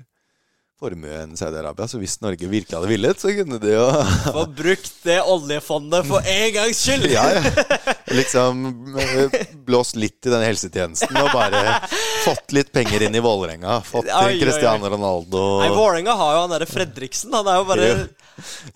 formue 0.80 1.12
enn 1.22 1.36
Saudi-Arabia. 1.38 1.86
Så 1.88 2.00
hvis 2.02 2.16
Norge 2.22 2.48
virkelig 2.50 2.74
hadde 2.76 2.90
villet, 2.90 3.20
så 3.20 3.30
kunne 3.36 3.60
de 3.62 3.70
jo 3.76 3.84
Få 4.36 4.44
brukt 4.58 4.90
det 5.06 5.20
oljefondet 5.22 6.08
for 6.08 6.26
en 6.34 6.48
gangs 6.56 6.80
skyld! 6.82 7.06
ja, 7.12 7.24
ja. 7.36 7.94
liksom 8.14 8.64
eh, 9.00 9.36
blåst 9.66 9.96
litt 10.00 10.18
i 10.26 10.32
denne 10.32 10.48
helsetjenesten 10.48 11.16
og 11.20 11.30
bare 11.34 11.78
fått 12.24 12.54
litt 12.56 12.72
penger 12.74 13.06
inn 13.06 13.14
i 13.16 13.22
Vålerenga. 13.24 13.78
Fått 13.86 14.10
Oi. 14.10 14.36
Cristiano 14.42 14.90
Ronaldo. 14.90 15.44
Nei, 15.62 15.70
Vålerenga 15.74 16.16
har 16.20 16.34
jo 16.36 16.42
han 16.44 16.54
derre 16.56 16.68
Fredriksen. 16.68 17.32
Han 17.38 17.48
er 17.50 17.60
jo 17.60 17.66
bare 17.70 17.88
Jo. 17.88 18.04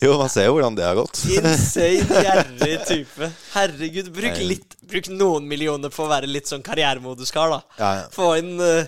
Jo, 0.04 0.12
man 0.20 0.28
ser 0.30 0.46
jo 0.46 0.52
hvordan 0.54 0.76
det 0.78 0.84
har 0.86 0.94
gått. 1.00 1.18
insane 1.34 2.22
gjerrig 2.28 2.76
type. 2.86 3.30
Herregud, 3.56 4.12
bruk 4.14 4.38
litt 4.46 4.76
Bruk 4.88 5.10
noen 5.12 5.44
millioner 5.44 5.90
på 5.92 6.06
å 6.06 6.08
være 6.08 6.30
litt 6.30 6.48
sånn 6.48 6.62
karrieremodus-kar, 6.64 7.50
da. 7.52 7.58
Ja, 7.76 7.88
ja. 7.98 8.04
Få 8.14 8.30
inn 8.38 8.54
eh, 8.64 8.86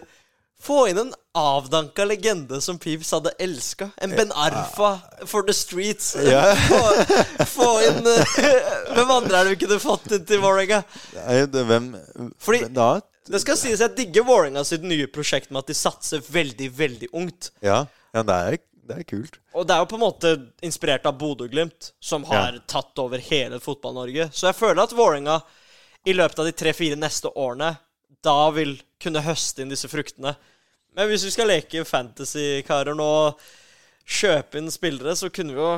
Få 0.61 0.89
inn 0.91 0.99
en 0.99 1.15
avdanka 1.35 2.05
legende 2.05 2.61
som 2.61 2.79
Peeves 2.79 3.11
hadde 3.17 3.31
elska. 3.41 3.91
En 3.97 4.11
Ben 4.11 4.33
Arfa 4.33 4.99
for 5.27 5.43
the 5.43 5.55
streets. 5.57 6.17
Ja. 6.21 6.55
Få, 6.55 6.81
få 7.47 7.69
inn 7.89 8.07
eh, 8.07 8.35
Hvem 8.93 9.11
andre 9.15 9.39
er 9.39 9.49
det 9.49 9.55
vi 9.55 9.61
kunne 9.63 9.81
fått 9.81 10.11
inn 10.13 10.27
til 10.29 10.43
Vålerenga? 10.43 10.83
Hvem 11.15 11.95
Fordi- 12.39 12.69
da? 12.77 12.91
Det 13.31 13.41
skal 13.41 13.57
sies 13.57 13.81
jeg 13.81 13.95
digger 13.97 14.25
Vålerenga 14.27 14.65
sitt 14.67 14.83
nye 14.85 15.07
prosjekt 15.09 15.53
med 15.53 15.63
at 15.63 15.71
de 15.71 15.77
satser 15.79 16.23
veldig, 16.29 16.71
veldig 16.77 17.09
ungt. 17.15 17.53
Ja, 17.65 17.85
ja 18.13 18.23
det, 18.27 18.37
er, 18.37 18.57
det 18.91 18.97
er 18.99 19.05
kult. 19.09 19.39
Og 19.55 19.69
det 19.69 19.77
er 19.77 19.85
jo 19.85 19.91
på 19.93 19.97
en 20.01 20.03
måte 20.05 20.33
inspirert 20.67 21.07
av 21.07 21.17
Bodø-Glimt, 21.21 21.93
som 22.03 22.25
har 22.29 22.59
tatt 22.69 22.99
over 23.01 23.23
hele 23.31 23.61
Fotball-Norge. 23.63 24.29
Så 24.35 24.51
jeg 24.51 24.59
føler 24.59 24.83
at 24.83 24.97
Vålerenga 24.97 25.41
i 26.09 26.17
løpet 26.17 26.43
av 26.43 26.49
de 26.49 26.57
tre-fire 26.57 26.99
neste 26.99 27.31
årene 27.33 27.77
da 28.25 28.51
vil 28.55 28.77
kunne 29.01 29.23
høste 29.25 29.65
inn 29.65 29.73
disse 29.73 29.89
fruktene. 29.91 30.35
Men 30.97 31.09
hvis 31.11 31.25
vi 31.27 31.33
skal 31.35 31.51
leke 31.51 31.87
fantasy-karer 31.87 32.97
nå 32.99 33.11
kjøpe 34.11 34.59
inn 34.61 34.71
spillere, 34.73 35.15
så 35.17 35.31
kunne 35.33 35.57
vi 35.57 35.63
jo 35.63 35.73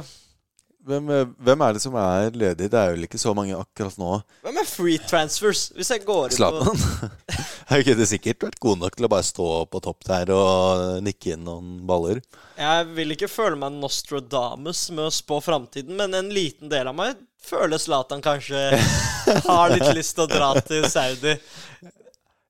Hvem, 0.83 1.11
eh, 1.15 1.29
hvem 1.39 1.61
er 1.63 1.77
det 1.77 1.81
som 1.85 1.95
er 1.95 2.33
ledig? 2.35 2.67
Det 2.67 2.75
er 2.75 2.97
vel 2.97 3.07
ikke 3.07 3.21
så 3.21 3.31
mange 3.39 3.55
akkurat 3.55 3.95
nå. 4.01 4.17
Hvem 4.43 4.57
er 4.59 4.67
free 4.67 4.99
transfers? 4.99 5.69
Hvis 5.77 5.93
jeg 5.95 6.03
går 6.03 6.25
inn 6.25 6.35
på 6.35 6.39
Zlatan. 6.41 6.81
Har 7.69 7.85
ikke 7.85 8.09
sikkert 8.11 8.49
vært 8.49 8.59
god 8.59 8.81
nok 8.81 8.97
til 8.99 9.07
å 9.07 9.13
bare 9.13 9.27
stå 9.29 9.47
på 9.71 9.83
topp 9.85 10.03
der 10.09 10.33
og 10.35 10.99
nikke 11.07 11.37
inn 11.37 11.47
noen 11.47 11.77
baller? 11.87 12.19
Jeg 12.59 12.89
vil 12.97 13.15
ikke 13.15 13.31
føle 13.31 13.61
meg 13.63 13.79
Nostradamus 13.79 14.89
med 14.91 15.07
å 15.07 15.15
spå 15.15 15.39
framtiden, 15.47 15.95
men 16.03 16.19
en 16.19 16.35
liten 16.35 16.73
del 16.73 16.91
av 16.91 16.99
meg 16.99 17.23
føler 17.47 17.79
Zlatan 17.79 18.23
kanskje 18.25 18.73
har 19.47 19.77
litt 19.77 19.87
lyst 19.95 20.19
til 20.19 20.27
å 20.27 20.33
dra 20.35 20.51
til 20.67 20.91
Saudi. 20.91 21.39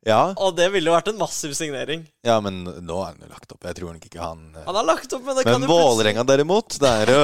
Ja, 0.02 0.32
Og 0.34 0.56
det 0.58 0.66
ville 0.74 0.90
jo 0.90 0.96
vært 0.96 1.12
en 1.12 1.18
massiv 1.20 1.52
signering. 1.54 2.00
ja 2.26 2.40
men 2.42 2.64
nå 2.64 2.96
er 3.04 3.12
han 3.12 3.20
jo 3.22 3.28
lagt 3.30 3.52
opp. 3.54 3.62
Jeg 3.68 3.76
tror 3.78 3.92
nok 3.94 4.06
ikke 4.08 4.18
han 4.22 4.40
eh, 4.56 4.64
Han 4.66 4.74
har 4.80 4.88
lagt 4.88 5.12
opp, 5.14 5.22
men 5.22 5.36
det 5.38 5.44
kan 5.46 5.60
Men 5.62 5.70
Vålerenga 5.70 6.24
derimot, 6.26 6.74
det 6.82 6.90
er 7.04 7.12
jo 7.14 7.22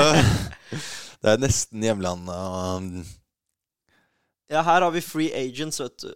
Det 1.23 1.33
er 1.33 1.41
nesten 1.43 1.83
hjemlandet 1.83 3.05
Ja, 4.49 4.63
her 4.63 4.87
har 4.87 4.93
vi 4.95 5.03
free 5.03 5.33
agents, 5.35 5.81
vet 5.83 5.99
du. 6.07 6.13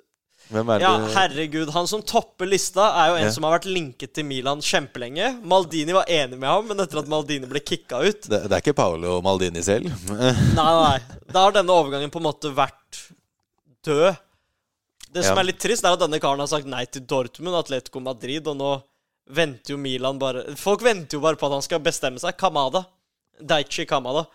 Hvem 0.53 0.71
er 0.73 0.79
det 0.81 0.87
Ja, 0.87 0.93
herregud. 1.17 1.71
Han 1.75 1.87
som 1.91 2.03
topper 2.07 2.47
lista, 2.49 2.87
er 3.03 3.11
jo 3.11 3.17
en 3.19 3.27
Ja. 3.27 3.33
som 3.35 3.45
har 3.47 3.55
vært 3.59 3.67
linket 3.73 4.15
til 4.15 4.25
Milan 4.29 4.61
kjempelenge. 4.63 5.33
Maldini 5.43 5.93
var 5.97 6.07
enig 6.11 6.39
med 6.39 6.49
ham, 6.49 6.67
men 6.69 6.81
etter 6.85 6.99
at 7.03 7.09
Maldini 7.11 7.49
ble 7.51 7.61
kicka 7.61 8.01
ut 8.07 8.23
det, 8.31 8.45
det 8.49 8.53
er 8.57 8.63
ikke 8.63 8.75
Paolo 8.79 9.19
Maldini 9.25 9.63
selv. 9.65 9.91
Nei, 10.11 10.55
nei. 10.57 10.99
Da 11.33 11.45
har 11.47 11.53
denne 11.59 11.75
overgangen 11.75 12.11
på 12.13 12.23
en 12.23 12.27
måte 12.31 12.55
vært 12.55 13.03
død. 13.87 14.15
Det 15.13 15.25
som 15.27 15.37
Ja. 15.37 15.41
er 15.43 15.45
litt 15.51 15.59
trist, 15.61 15.85
er 15.85 15.93
at 15.93 16.01
denne 16.01 16.19
karen 16.21 16.41
har 16.41 16.47
sagt 16.49 16.67
nei 16.67 16.85
til 16.87 17.03
Dortmund, 17.05 17.55
Atletico 17.59 18.01
Madrid, 18.01 18.47
og 18.49 18.57
nå 18.57 18.83
venter 19.29 19.75
jo 19.75 19.77
Milan 19.79 20.19
bare 20.19 20.55
Folk 20.57 20.81
venter 20.83 21.19
jo 21.19 21.21
bare 21.21 21.37
på 21.37 21.47
at 21.47 21.53
han 21.53 21.63
skal 21.63 21.81
bestemme 21.81 22.19
seg. 22.19 22.37
Kamada. 22.37 22.87
Daichi 23.41 23.87
Kamada 23.87 24.27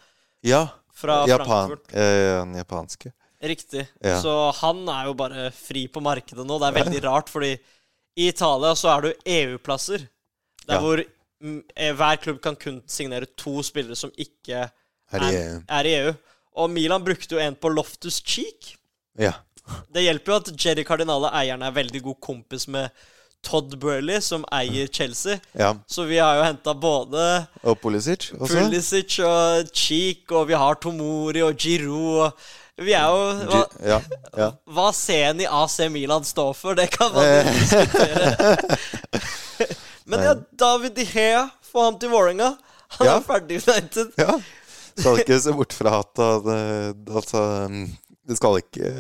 Ja. 0.44 0.68
fra 0.94 1.26
Japan, 1.28 1.70
Frankfurt. 1.70 1.94
eh, 1.94 2.44
den 2.44 2.54
japanske. 2.56 3.12
Riktig. 3.42 3.88
Ja. 4.04 4.20
Så 4.22 4.52
han 4.62 4.88
er 4.90 5.06
jo 5.06 5.14
bare 5.14 5.52
fri 5.52 5.88
på 5.88 6.02
markedet 6.02 6.46
nå. 6.46 6.60
Det 6.60 6.70
er 6.76 6.84
veldig 6.84 7.04
rart, 7.04 7.30
fordi 7.30 7.60
i 8.18 8.28
Italia 8.30 8.74
så 8.74 8.98
er 8.98 9.02
det 9.02 9.16
jo 9.16 9.22
EU-plasser. 9.58 10.08
Der 10.68 10.76
Ja. 10.76 10.80
hvor 10.82 11.00
eh, 11.76 11.94
hver 11.94 12.18
klubb 12.22 12.42
kan 12.42 12.56
kun 12.56 12.82
signere 12.88 13.28
to 13.38 13.62
spillere 13.64 13.96
som 13.96 14.10
ikke 14.18 14.70
er, 15.14 15.20
i 15.22 15.62
er 15.70 15.84
i 15.86 15.94
EU. 16.02 16.16
Og 16.56 16.70
Milan 16.72 17.04
brukte 17.06 17.30
jo 17.36 17.38
en 17.40 17.56
på 17.56 17.70
Loftus 17.74 18.22
Cheek. 18.24 18.76
Ja. 19.18 19.34
Det 19.94 20.04
hjelper 20.06 20.32
jo 20.34 20.36
at 20.42 20.52
Jerry 20.66 20.84
Cardinale, 20.88 21.30
eieren, 21.34 21.64
er 21.64 21.72
veldig 21.76 22.02
god 22.04 22.20
kompis 22.22 22.68
med 22.68 22.90
Todd 23.44 23.76
Burley, 23.80 24.20
som 24.22 24.44
eier 24.52 24.88
Chelsea. 24.92 25.40
ja. 25.56 25.74
Så 25.88 26.04
vi 26.10 26.18
har 26.18 26.36
jo 26.40 26.44
henta 26.44 26.74
både 26.74 27.48
Og 27.64 27.78
Pulisic 27.82 28.32
også. 28.34 28.64
Pulisic 28.66 29.20
og 29.24 29.70
Cheek, 29.74 30.32
og 30.32 30.48
vi 30.50 30.54
har 30.58 30.76
Tomori 30.82 31.42
og 31.46 31.56
Giroud 31.56 32.24
og 32.28 32.48
Vi 32.78 32.94
er 32.94 33.08
jo 33.10 33.46
hva, 33.50 33.62
Ja. 33.90 34.00
ja. 34.38 34.48
hva 34.70 34.92
scenen 34.94 35.42
i 35.42 35.48
AC 35.50 35.80
Milan 35.90 36.24
står 36.24 36.52
for, 36.54 36.76
det 36.78 36.90
kan 36.94 37.10
man 37.14 37.26
jo 37.26 37.54
diskutere. 37.54 38.58
Men 40.06 40.22
ja, 40.24 40.36
David 40.60 40.94
De 40.96 41.04
Hea, 41.10 41.48
få 41.72 41.84
ham 41.88 41.98
til 42.00 42.10
Vålerenga. 42.14 42.52
Han 43.00 43.08
Ja. 43.08 43.16
er 43.18 43.26
ferdig 43.26 43.62
United. 43.68 44.12
ja. 44.18 44.38
Skal 44.98 45.20
ikke 45.22 45.40
se 45.42 45.52
bort 45.54 45.74
fra 45.78 46.00
at 46.00 46.20
altså, 46.22 47.42
det 48.28 48.38
skal 48.40 48.60
ikke 48.62 48.92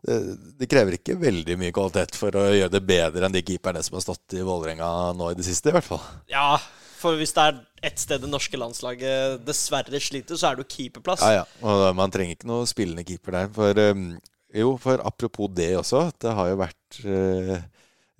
det, 0.00 0.18
det 0.56 0.68
krever 0.70 0.96
ikke 0.96 1.18
veldig 1.20 1.58
mye 1.60 1.74
kvalitet 1.76 2.16
for 2.16 2.36
å 2.38 2.46
gjøre 2.54 2.72
det 2.72 2.84
bedre 2.88 3.26
enn 3.26 3.34
de 3.34 3.42
keeperne 3.44 3.82
som 3.84 3.98
har 3.98 4.04
stått 4.06 4.38
i 4.38 4.44
Vålerenga 4.46 4.88
nå 5.16 5.32
i 5.32 5.36
det 5.36 5.44
siste, 5.44 5.68
i 5.68 5.76
hvert 5.76 5.88
fall. 5.90 6.00
Ja, 6.30 6.54
for 7.00 7.20
hvis 7.20 7.34
det 7.36 7.44
er 7.44 7.60
ett 7.90 8.00
sted 8.00 8.20
det 8.24 8.30
norske 8.30 8.58
landslaget 8.60 9.44
dessverre 9.46 10.00
sliter, 10.02 10.40
så 10.40 10.50
er 10.50 10.58
det 10.58 10.66
jo 10.66 10.72
keeperplass. 10.74 11.24
Ja, 11.24 11.42
ja. 11.42 11.46
Og 11.64 11.84
man 11.96 12.12
trenger 12.12 12.36
ikke 12.36 12.50
noe 12.50 12.68
spillende 12.68 13.04
keeper 13.08 13.36
der. 13.36 13.52
For 13.56 13.82
um, 13.92 14.10
jo, 14.56 14.74
for 14.82 15.02
apropos 15.06 15.52
det 15.56 15.72
også, 15.78 16.08
det 16.20 16.34
har 16.36 16.50
jo 16.50 16.58
vært 16.60 17.00
uh, 17.06 17.56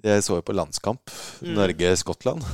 Jeg 0.04 0.24
så 0.24 0.38
jo 0.38 0.44
på 0.46 0.56
landskamp. 0.56 1.12
Mm. 1.44 1.54
Norge-Skottland. 1.58 2.44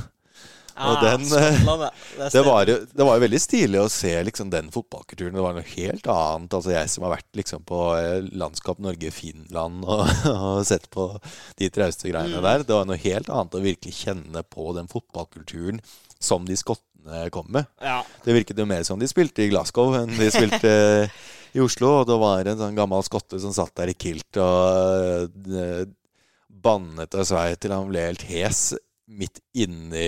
Ah, 0.77 0.91
og 0.93 1.01
den, 1.01 1.23
eh. 1.33 2.29
Det, 2.31 2.41
var, 2.45 2.67
jo, 2.69 2.75
det 2.93 3.05
var 3.07 3.17
jo 3.17 3.23
veldig 3.23 3.39
stilig 3.41 3.79
å 3.81 3.87
se 3.89 4.11
liksom 4.27 4.51
den 4.53 4.67
fotballkulturen. 4.73 5.33
Det 5.33 5.41
var 5.41 5.55
noe 5.57 5.65
helt 5.73 6.05
annet. 6.13 6.53
Altså 6.53 6.73
Jeg 6.75 6.91
som 6.93 7.05
har 7.07 7.15
vært 7.15 7.39
liksom 7.39 7.63
på 7.65 7.79
eh, 7.97 8.27
landskap 8.37 8.77
Norge-Finland 8.85 9.87
og, 9.89 10.03
og 10.35 10.59
sett 10.69 10.85
på 10.93 11.07
de 11.57 11.71
trauste 11.73 12.11
greiene 12.11 12.37
Mm. 12.37 12.43
der. 12.45 12.65
Det 12.67 12.75
var 12.77 12.85
noe 12.89 12.99
helt 13.01 13.29
annet 13.33 13.57
å 13.57 13.63
virkelig 13.63 13.95
kjenne 14.03 14.43
på 14.53 14.69
den 14.77 14.87
fotballkulturen 14.91 15.81
som 16.19 16.45
de 16.45 16.55
skottene 16.57 17.25
kom 17.33 17.47
med. 17.53 17.65
Ja. 17.81 18.01
Det 18.25 18.33
virket 18.35 18.57
jo 18.59 18.65
mer 18.69 18.83
som 18.85 18.99
de 19.01 19.07
spilte 19.09 19.45
i 19.45 19.49
Glasgow 19.51 19.93
enn 19.97 20.13
de 20.17 20.27
spilte 20.33 20.71
i 21.55 21.61
Oslo. 21.63 22.01
Og 22.01 22.07
det 22.09 22.17
var 22.21 22.45
en 22.51 22.59
sånn 22.59 22.77
gammel 22.77 23.01
skotte 23.07 23.39
som 23.41 23.53
satt 23.55 23.73
der 23.79 23.93
i 23.93 23.97
kilt 23.97 24.37
og 24.43 25.31
eh, 25.57 25.85
bannet 26.49 27.13
og 27.15 27.25
svei 27.29 27.51
til 27.61 27.73
han 27.75 27.87
ble 27.89 28.01
helt 28.09 28.23
hes 28.27 28.61
midt 29.07 29.39
inni 29.55 30.07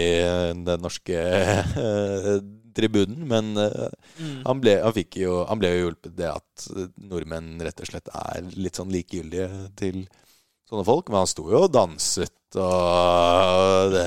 den 0.65 0.81
norske 0.83 1.19
eh, 1.19 2.31
tribunen. 2.75 3.27
Men 3.27 3.55
eh, 3.57 3.89
Mm. 4.19 4.41
han, 4.43 4.59
ble, 4.59 4.73
han, 4.83 4.97
jo, 5.15 5.35
han 5.47 5.59
ble 5.61 5.69
jo 5.71 5.83
hjulpet 5.85 6.15
det 6.17 6.27
at 6.27 6.65
nordmenn 6.99 7.53
rett 7.63 7.79
og 7.79 7.87
slett 7.87 8.09
er 8.11 8.49
litt 8.59 8.75
sånn 8.75 8.91
likegyldige 8.91 9.47
til 9.79 10.01
sånne 10.67 10.83
folk. 10.83 11.07
Men 11.07 11.21
han 11.21 11.29
sto 11.31 11.45
jo 11.47 11.61
og 11.63 11.71
danset 11.71 12.35
og 12.59 13.93
det, 13.93 14.03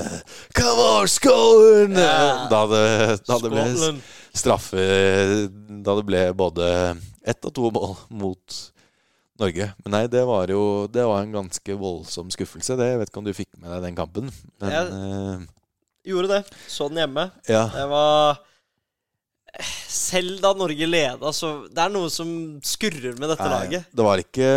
Come 0.53 0.85
on, 0.99 1.07
Scotland! 1.09 1.97
Yeah. 1.97 2.43
Da 2.51 2.61
det, 2.69 2.83
da 3.25 3.37
det 3.39 3.51
ble 3.53 3.93
straffe 4.35 4.83
Da 5.85 5.95
det 5.95 6.05
ble 6.09 6.23
både 6.35 6.67
ett 7.23 7.47
og 7.47 7.53
to 7.55 7.71
mål 7.73 7.95
mot 8.19 8.57
Norge. 9.39 9.73
Men 9.83 9.91
nei, 9.97 10.03
det 10.07 10.21
var 10.29 10.47
jo 10.53 10.87
Det 10.93 11.03
var 11.09 11.21
en 11.23 11.31
ganske 11.33 11.75
voldsom 11.79 12.29
skuffelse. 12.31 12.75
Det, 12.77 12.85
jeg 12.91 12.99
vet 13.01 13.09
ikke 13.09 13.21
om 13.23 13.25
du 13.25 13.33
fikk 13.33 13.49
med 13.57 13.71
deg 13.73 13.81
den 13.89 13.95
kampen. 13.97 14.31
Men 14.61 14.71
Jeg- 14.71 15.47
Gjorde 16.05 16.27
det. 16.27 16.41
Så 16.67 16.89
den 16.89 16.97
hjemme. 16.99 17.31
eh, 17.47 17.53
ja. 17.55 17.67
Det 17.73 17.85
var 17.89 18.37
Selv 19.87 20.39
da 20.41 20.49
Norge 20.57 20.87
leda, 20.89 21.29
så 21.31 21.67
Det 21.69 21.77
er 21.83 21.91
noe 21.93 22.09
som 22.09 22.29
skurrer 22.65 23.13
med 23.21 23.29
dette 23.29 23.45
Nei, 23.45 23.51
laget. 23.53 23.85
Det 23.93 24.05
var 24.07 24.17
ikke, 24.23 24.47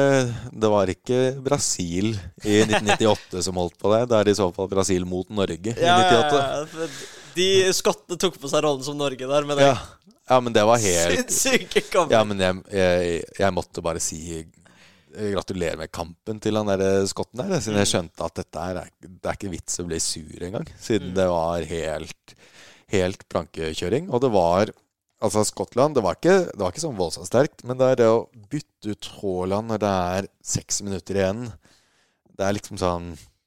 det 0.64 0.70
var 0.72 0.86
ikke 0.92 1.18
Brasil 1.44 2.14
i 2.48 2.62
1998 2.64 3.42
som 3.44 3.58
holdt 3.60 3.76
på 3.82 3.92
det. 3.92 4.00
Det 4.08 4.16
er 4.22 4.30
i 4.32 4.36
så 4.38 4.46
fall 4.56 4.70
Brasil 4.72 5.04
mot 5.04 5.28
Norge 5.28 5.74
i 5.74 5.84
Ja, 5.84 5.98
ja, 6.00 6.22
98. 6.24 6.40
ja, 6.40 6.88
De 7.36 7.48
skottene 7.76 8.16
tok 8.18 8.38
på 8.40 8.48
seg 8.48 8.64
rollen 8.64 8.82
som 8.86 8.96
Norge 8.96 9.20
der, 9.28 9.44
men 9.44 9.58
det 9.60 9.66
Ja. 9.68 9.76
ja, 10.30 10.40
men 10.40 10.52
det 10.56 10.64
var 10.64 10.80
helt 10.80 11.28
sinnssyke 11.42 11.84
kamp 11.92 12.10
Ja, 12.16 12.24
men 12.24 12.40
jeg, 12.40 12.62
jeg, 12.72 13.24
jeg 13.38 13.52
måtte 13.52 13.84
bare 13.84 14.00
si 14.00 14.22
eh, 14.40 14.46
gratulerer 15.16 15.80
med 15.80 15.92
kampen 15.94 16.40
til 16.42 16.58
han 16.58 16.68
der 16.68 17.06
skotten 17.10 17.42
der. 17.42 17.60
Siden 17.62 17.80
jeg 17.80 17.90
skjønte 17.92 18.26
at 18.26 18.40
dette 18.40 18.64
er, 18.70 18.80
det 19.02 19.30
er 19.30 19.38
ikke 19.38 19.52
vits 19.52 19.80
å 19.82 19.86
bli 19.88 20.00
sur 20.02 20.48
engang. 20.48 20.66
Siden 20.80 21.14
det 21.16 21.28
var 21.32 21.66
helt, 21.70 22.34
helt 22.92 23.24
plankekjøring. 23.32 24.10
Og 24.12 24.24
det 24.24 24.32
var 24.34 24.74
Altså, 25.24 25.40
Skottland 25.48 25.96
det 25.96 26.02
var 26.04 26.18
ikke, 26.18 26.34
det 26.50 26.60
var 26.60 26.74
ikke 26.74 26.82
sånn 26.82 26.98
voldsomt 26.98 27.28
sterkt, 27.30 27.62
men 27.64 27.78
det 27.80 27.86
er 27.88 28.00
det 28.02 28.08
å 28.12 28.26
bytte 28.52 28.92
ut 28.92 29.06
Haaland 29.16 29.72
når 29.72 29.80
det 29.80 29.92
er 30.10 30.28
seks 30.44 30.82
minutter 30.84 31.16
igjen 31.16 31.46
Det 32.36 32.44
er 32.44 32.52
liksom 32.52 32.76
sånn 32.76 33.06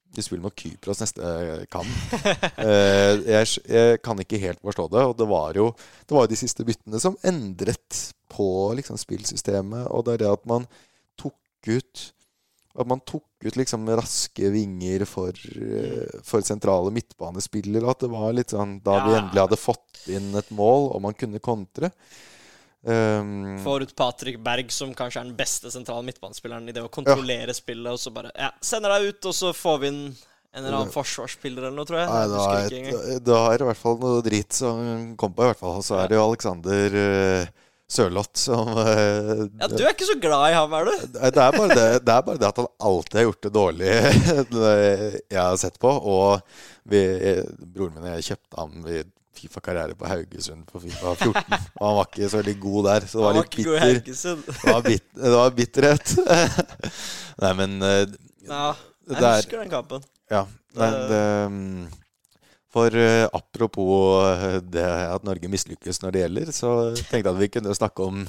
Du 0.10 0.18
spiller 0.26 0.48
mot 0.48 0.58
Kypros 0.58 1.04
neste 1.04 1.68
kamp. 1.70 1.92
Eh, 2.60 3.22
jeg, 3.24 3.52
jeg 3.70 4.00
kan 4.04 4.20
ikke 4.20 4.42
helt 4.42 4.60
forstå 4.66 4.88
det. 4.92 5.04
Og 5.12 5.14
det 5.22 5.28
var 5.30 5.54
jo 5.62 5.70
det 5.78 6.16
var 6.16 6.26
jo 6.26 6.32
de 6.34 6.40
siste 6.42 6.66
byttene 6.66 7.00
som 7.00 7.16
endret 7.22 8.00
på 8.34 8.50
liksom 8.82 8.98
spillsystemet. 9.00 9.86
Og 9.94 10.08
det 10.08 10.18
er 10.18 10.24
det 10.26 10.32
at 10.34 10.50
man 10.50 10.66
ut 11.68 12.14
At 12.80 12.88
man 12.88 13.02
tok 13.02 13.26
ut 13.44 13.56
liksom 13.60 13.88
raske 13.98 14.50
vinger 14.54 15.04
for, 15.10 15.32
eh, 15.34 16.20
for 16.24 16.42
sentrale 16.42 16.92
midtbanespillere. 16.96 17.90
At 17.90 18.00
det 18.00 18.10
var 18.14 18.34
litt 18.34 18.54
sånn 18.56 18.78
Da 18.84 19.00
vi 19.08 19.16
endelig 19.18 19.42
hadde 19.48 19.60
fått 19.60 20.08
inn 20.08 20.32
et 20.36 20.52
mål, 20.56 20.92
og 20.96 21.02
man 21.02 21.14
kunne 21.18 21.40
kontre 21.44 21.92
um, 22.84 23.58
Får 23.64 23.84
ut 23.84 23.96
Patrick 23.96 24.40
Berg, 24.44 24.72
som 24.72 24.94
kanskje 24.96 25.20
er 25.22 25.30
den 25.30 25.36
beste 25.40 25.72
sentrale 25.74 26.06
midtbanespilleren 26.08 26.70
i 26.70 26.76
det 26.76 26.84
å 26.86 26.92
kontrollere 26.94 27.54
spillet, 27.58 27.92
og 27.92 28.00
så 28.00 28.14
bare 28.16 28.32
Ja, 28.38 28.52
sender 28.62 28.96
deg 28.96 29.10
ut, 29.14 29.26
og 29.26 29.36
så 29.36 29.52
får 29.56 29.80
vi 29.84 29.92
inn 29.94 30.04
en 30.50 30.64
eller 30.66 30.80
annen 30.80 30.94
forsvarsspiller 30.94 31.68
eller 31.68 31.78
noe, 31.78 31.86
tror 31.86 32.00
jeg. 32.00 32.08
Nei, 32.10 32.22
Jeg 32.22 32.30
det 32.30 32.38
var, 32.40 32.78
engang. 32.78 33.24
det 33.28 33.34
var 33.36 33.62
i 33.62 33.68
hvert 33.68 33.78
fall 33.84 34.00
noe 34.02 34.22
drit 34.26 34.56
som 34.58 34.80
kom 35.20 35.34
på, 35.36 35.44
i 35.46 35.50
hvert 35.52 35.60
fall. 35.60 35.76
Og 35.78 35.86
så 35.86 36.00
er 36.02 36.10
det 36.10 36.18
jo 36.18 36.24
Alexander 36.26 36.96
uh, 36.98 37.52
Sørloth 37.90 38.38
som 38.38 38.68
uh, 38.78 39.46
Ja, 39.60 39.68
du 39.72 39.80
er 39.82 39.94
ikke 39.96 40.06
så 40.06 40.16
glad 40.22 40.52
i 40.52 40.58
ham, 40.58 40.74
er 40.78 40.90
du? 40.90 41.06
Det 41.16 41.30
er, 41.30 41.56
bare 41.56 41.70
det, 41.74 41.86
det 42.06 42.14
er 42.16 42.26
bare 42.28 42.38
det 42.42 42.50
at 42.52 42.60
han 42.62 42.68
alltid 42.90 43.18
har 43.18 43.26
gjort 43.30 43.46
det 43.48 43.52
dårlig 43.56 43.94
jeg 45.34 45.40
har 45.40 45.56
sett 45.58 45.80
på. 45.82 45.90
Og 45.90 46.44
vi, 46.90 47.02
broren 47.74 47.96
min 47.98 48.06
og 48.06 48.14
jeg 48.20 48.28
kjøpte 48.32 48.62
ham 48.62 48.86
i 48.94 49.02
Fifa-karriere 49.40 49.96
på 49.96 50.08
Haugesund 50.10 50.66
på 50.68 50.82
Fifa 50.84 51.14
14. 51.16 51.34
Og 51.80 51.84
han 51.88 51.98
var 52.00 52.08
ikke 52.10 52.30
så 52.30 52.42
veldig 52.42 52.56
god 52.60 52.88
der, 52.90 53.06
så 53.08 53.18
det 53.18 53.24
var 53.24 53.34
var 53.34 53.40
litt 53.40 53.56
bitter. 53.56 54.02
Det 54.04 54.74
var, 54.74 54.82
bit, 54.86 55.06
det 55.16 55.32
var 55.36 55.54
bitterhet. 55.62 56.14
Nei, 57.46 57.52
men 57.62 57.78
uh, 57.80 58.04
Ja, 58.50 58.66
jeg 59.10 59.18
er- 59.24 59.38
husker 59.40 59.64
den 59.64 59.72
kampen. 59.72 60.04
Ja. 60.30 60.44
Nei, 60.78 60.90
det, 61.10 61.22
mm, 61.50 61.86
for 62.70 62.94
uh, 62.94 63.26
apropos 63.34 64.22
eh, 64.30 64.60
det 64.62 64.86
at 64.86 65.24
Norge 65.26 65.50
mislykkes 65.50 66.02
når 66.04 66.14
det 66.16 66.24
gjelder, 66.24 66.52
så 66.54 66.72
tenkte 67.00 67.24
jeg 67.24 67.30
at 67.34 67.40
vi 67.42 67.52
kunne 67.56 67.76
snakke 67.78 68.06
om 68.06 68.24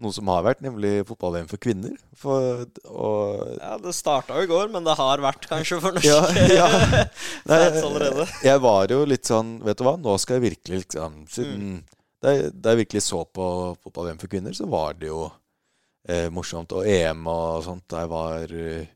noe 0.00 0.14
som 0.16 0.30
har 0.32 0.44
vært, 0.46 0.62
nemlig 0.64 1.02
fotball-VM 1.08 1.48
for 1.50 1.60
kvinner. 1.60 1.92
For, 2.16 2.62
og, 2.88 3.50
Ja, 3.58 3.74
Det 3.82 3.92
starta 3.92 4.38
jo 4.38 4.46
i 4.46 4.48
går, 4.48 4.70
men 4.72 4.86
det 4.86 4.94
har 4.96 5.20
vært 5.20 5.44
kanskje 5.50 5.80
for 5.82 5.98
norske 5.98 6.08
ja, 6.08 6.22
ja. 6.62 6.68
Nei, 7.50 7.58
allerede. 7.82 8.24
Jeg 8.46 8.62
var 8.64 8.94
jo 8.94 9.02
litt 9.10 9.28
sånn 9.28 9.58
Vet 9.66 9.76
du 9.76 9.84
hva, 9.84 9.98
nå 10.00 10.14
skal 10.22 10.38
jeg 10.38 10.46
virkelig 10.54 10.84
liksom 10.86 11.18
Siden 11.28 11.58
Mm. 11.60 11.82
da, 12.22 12.32
jeg, 12.32 12.54
da 12.56 12.72
jeg 12.72 12.80
virkelig 12.86 13.04
så 13.10 13.20
på 13.28 13.50
fotball-VM 13.82 14.22
for 14.22 14.32
kvinner, 14.32 14.56
så 14.56 14.70
var 14.72 14.96
det 14.96 15.10
jo 15.10 15.26
eh, 16.08 16.30
morsomt. 16.32 16.72
Og 16.80 16.88
EM 16.88 17.26
og 17.28 17.60
sånt 17.68 17.84
der 17.92 18.08
var 18.08 18.56
eh, 18.56 18.88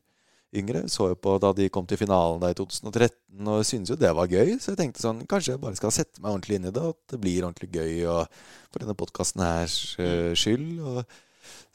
yngre. 0.57 0.85
Så 0.91 1.09
jo 1.11 1.17
på 1.19 1.35
da 1.41 1.51
de 1.57 1.69
kom 1.73 1.87
til 1.89 1.99
finalen 2.01 2.41
da 2.43 2.51
i 2.51 2.57
2013, 2.57 3.17
og 3.51 3.65
syntes 3.67 3.93
jo 3.93 3.99
det 3.99 4.13
var 4.17 4.31
gøy. 4.31 4.55
Så 4.59 4.73
jeg 4.73 4.81
tenkte 4.81 5.03
sånn 5.03 5.25
Kanskje 5.29 5.55
jeg 5.55 5.63
bare 5.63 5.79
skal 5.79 5.93
sette 5.95 6.23
meg 6.23 6.33
ordentlig 6.33 6.59
inn 6.59 6.69
i 6.69 6.73
det, 6.75 6.85
at 6.95 7.13
det 7.13 7.21
blir 7.23 7.47
ordentlig 7.47 7.71
gøy 7.75 8.07
og 8.11 8.39
for 8.71 8.83
denne 8.83 8.97
podkasten 8.97 9.45
hers 9.45 9.77
eh, 10.01 10.31
skyld. 10.37 10.71
Og 10.81 11.03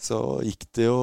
så 0.01 0.19
gikk 0.47 0.67
det 0.77 0.89
jo 0.89 0.99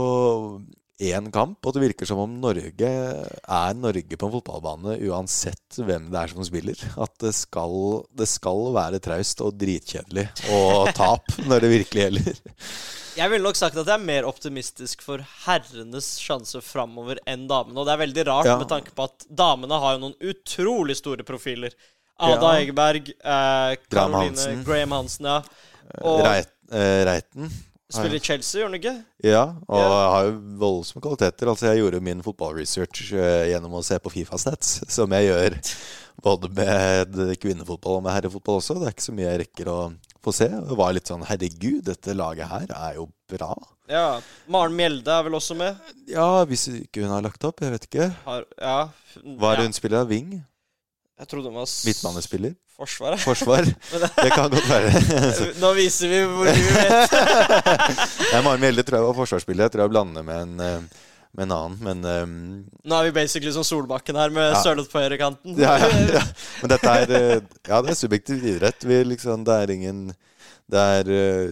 én 0.97 1.27
kamp, 1.29 1.61
og 1.61 1.75
det 1.75 1.83
virker 1.83 2.09
som 2.09 2.23
om 2.23 2.37
Norge 2.41 2.89
er 2.89 3.75
Norge 3.77 4.17
på 4.17 4.27
en 4.27 4.33
fotballbane 4.33 4.95
uansett 5.05 5.77
hvem 5.77 6.09
det 6.13 6.21
er 6.21 6.33
som 6.33 6.45
spiller. 6.47 6.81
At 6.97 7.13
det 7.21 7.35
skal, 7.37 7.75
det 8.17 8.29
skal 8.29 8.71
være 8.75 9.01
traust 9.03 9.43
og 9.45 9.57
dritkjedelig 9.61 10.25
og 10.53 10.89
tap 10.97 11.37
når 11.49 11.65
det 11.65 11.75
virkelig 11.75 12.07
gjelder. 12.07 12.41
Jeg 13.17 13.31
ville 13.33 13.43
nok 13.47 13.57
sagt 13.57 13.77
at 13.81 13.87
jeg 13.89 13.95
er 13.97 14.03
mer 14.05 14.27
optimistisk 14.29 15.01
for 15.01 15.23
herrenes 15.47 16.09
sjanse 16.21 16.59
framover 16.61 17.17
enn 17.27 17.47
damene. 17.49 17.79
Og 17.81 17.87
det 17.87 17.95
er 17.95 18.01
veldig 18.05 18.25
rart 18.29 18.45
Ja. 18.51 18.57
med 18.61 18.69
tanke 18.69 18.93
på 18.93 19.07
at 19.09 19.25
damene 19.33 19.79
har 19.81 19.95
jo 19.97 20.03
noen 20.05 20.17
utrolig 20.21 20.95
store 20.99 21.23
profiler. 21.25 21.73
Ada 22.19 22.53
Ja. 22.53 22.59
Egeberg, 22.61 23.09
eh, 23.09 23.75
Caroline 23.89 24.35
Hansen. 24.35 24.63
Graham 24.63 24.91
Hansen, 24.91 25.25
ja. 25.25 25.41
Og 26.03 26.21
Reit, 26.25 26.47
eh, 26.71 27.05
Reiten. 27.05 27.49
spiller 27.89 28.15
i 28.15 28.19
Chelsea, 28.19 28.61
gjør 28.61 28.69
han 28.71 28.79
ikke? 28.79 29.05
Ja, 29.23 29.43
og 29.69 29.79
Ja. 29.79 30.09
har 30.11 30.23
jo 30.25 30.31
voldsomme 30.59 31.01
kvaliteter. 31.01 31.47
Altså 31.47 31.73
Jeg 31.73 31.79
gjorde 31.81 32.01
min 32.01 32.21
fotballresearch 32.21 33.13
eh, 33.13 33.45
gjennom 33.53 33.71
å 33.71 33.83
se 33.83 33.97
på 33.99 34.11
Fifa-stats, 34.11 34.83
som 34.89 35.09
jeg 35.09 35.29
gjør 35.31 35.57
både 36.21 36.49
med 36.53 37.37
kvinnefotball 37.39 37.97
og 37.97 38.03
med 38.03 38.13
herrefotball 38.13 38.57
også. 38.61 38.77
Det 38.79 38.87
er 38.87 38.93
ikke 38.93 39.09
så 39.09 39.13
mye 39.15 39.29
jeg 39.37 39.47
rekker 39.47 39.65
å 39.71 39.95
få 40.27 40.35
C. 40.35 40.49
Og 40.51 40.75
var 40.79 40.93
litt 40.95 41.09
sånn 41.09 41.25
Herregud, 41.27 41.81
dette 41.87 42.15
laget 42.17 42.51
her 42.51 42.75
er 42.75 42.99
jo 42.99 43.07
bra. 43.31 43.53
Ja. 43.91 44.19
Maren 44.51 44.75
Mjelde 44.75 45.13
er 45.13 45.25
vel 45.27 45.37
også 45.39 45.55
med? 45.57 45.79
Ja, 46.11 46.43
hvis 46.47 46.67
ikke 46.73 47.05
hun 47.05 47.15
har 47.15 47.25
lagt 47.25 47.43
opp. 47.47 47.63
Jeg 47.63 47.73
vet 47.75 47.89
ikke. 47.89 48.11
Har, 48.27 48.45
ja. 48.59 48.77
Hva 49.23 49.51
er 49.53 49.57
ja. 49.57 49.59
det 49.61 49.67
hun 49.69 49.77
spiller? 49.77 50.07
Wing? 50.09 50.37
Jeg 51.17 51.29
trodde 51.31 51.49
hun 51.49 51.57
var 51.57 51.69
Midtbanespiller? 51.87 52.55
Forsvaret. 52.77 53.19
Forsvar? 53.23 53.65
Det 54.23 54.31
kan 54.35 54.51
godt 54.53 54.67
være. 54.69 54.91
Nå 55.63 55.71
viser 55.79 56.11
vi 56.11 56.19
hvor 56.29 56.45
vi 56.45 56.65
vet. 56.75 57.15
Maren 58.45 58.61
Mjelde 58.61 58.85
tror 58.85 58.99
jeg 58.99 59.07
var 59.07 59.17
forsvarsspiller. 59.23 59.65
Jeg 59.65 59.73
tror 59.73 59.87
jeg 59.87 59.93
blander 59.95 60.27
med 60.27 60.43
en, 60.43 60.59
eh, 60.61 61.07
med 61.35 61.43
en 61.47 61.51
annen, 61.51 61.77
men 61.83 62.05
um, 62.05 62.35
Nå 62.87 62.95
er 62.99 63.09
vi 63.09 63.11
basically 63.19 63.51
som 63.53 63.63
Solbakken 63.67 64.15
her, 64.15 64.29
med 64.33 64.51
Ja. 64.53 64.61
sølet 64.63 64.89
på 64.91 64.99
høyrekanten. 65.03 65.57
ja, 65.59 65.75
ja, 65.77 65.89
ja. 66.17 66.21
Men 66.61 66.69
dette 66.75 66.93
er 67.01 67.11
eh, 67.17 67.41
Ja, 67.67 67.81
det 67.81 67.91
er 67.93 67.99
subjektiv 67.99 68.45
idrett. 68.53 68.83
Vi 68.87 69.01
liksom, 69.03 69.43
det 69.45 69.53
er 69.63 69.73
ingen 69.75 70.07
Det 70.71 70.79
er 70.79 71.09
eh, 71.09 71.51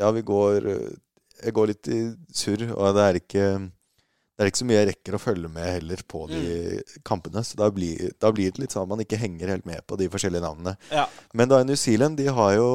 Ja, 0.00 0.10
vi 0.16 0.22
går 0.22 0.66
eh, 0.72 0.90
Jeg 1.44 1.54
går 1.56 1.66
litt 1.74 1.88
i 1.88 2.00
surr, 2.34 2.66
og 2.74 2.94
det 2.96 3.04
er 3.10 3.20
ikke 3.20 3.44
det 4.40 4.46
er 4.46 4.48
ikke 4.54 4.60
så 4.62 4.66
mye 4.70 4.76
jeg 4.78 4.88
rekker 4.88 5.14
å 5.16 5.18
følge 5.20 5.48
med 5.52 5.66
heller 5.68 6.00
på 6.08 6.22
de 6.30 6.42
kampene. 7.04 7.42
Så 7.44 7.58
da 7.60 7.66
blir, 7.76 8.14
da 8.16 8.30
blir 8.32 8.48
det 8.48 8.62
litt 8.62 8.72
sånn 8.72 8.86
at 8.86 8.88
man 8.88 9.02
ikke 9.04 9.18
henger 9.20 9.52
helt 9.52 9.66
med 9.68 9.84
på 9.84 9.98
de 10.00 10.06
forskjellige 10.08 10.40
navnene. 10.40 10.72
Ja. 10.88 11.02
Men 11.36 11.50
da 11.50 11.58
i 11.60 11.66
New 11.68 11.76
Zealand 11.76 12.16
de, 12.16 12.30
har 12.32 12.54
jo, 12.56 12.70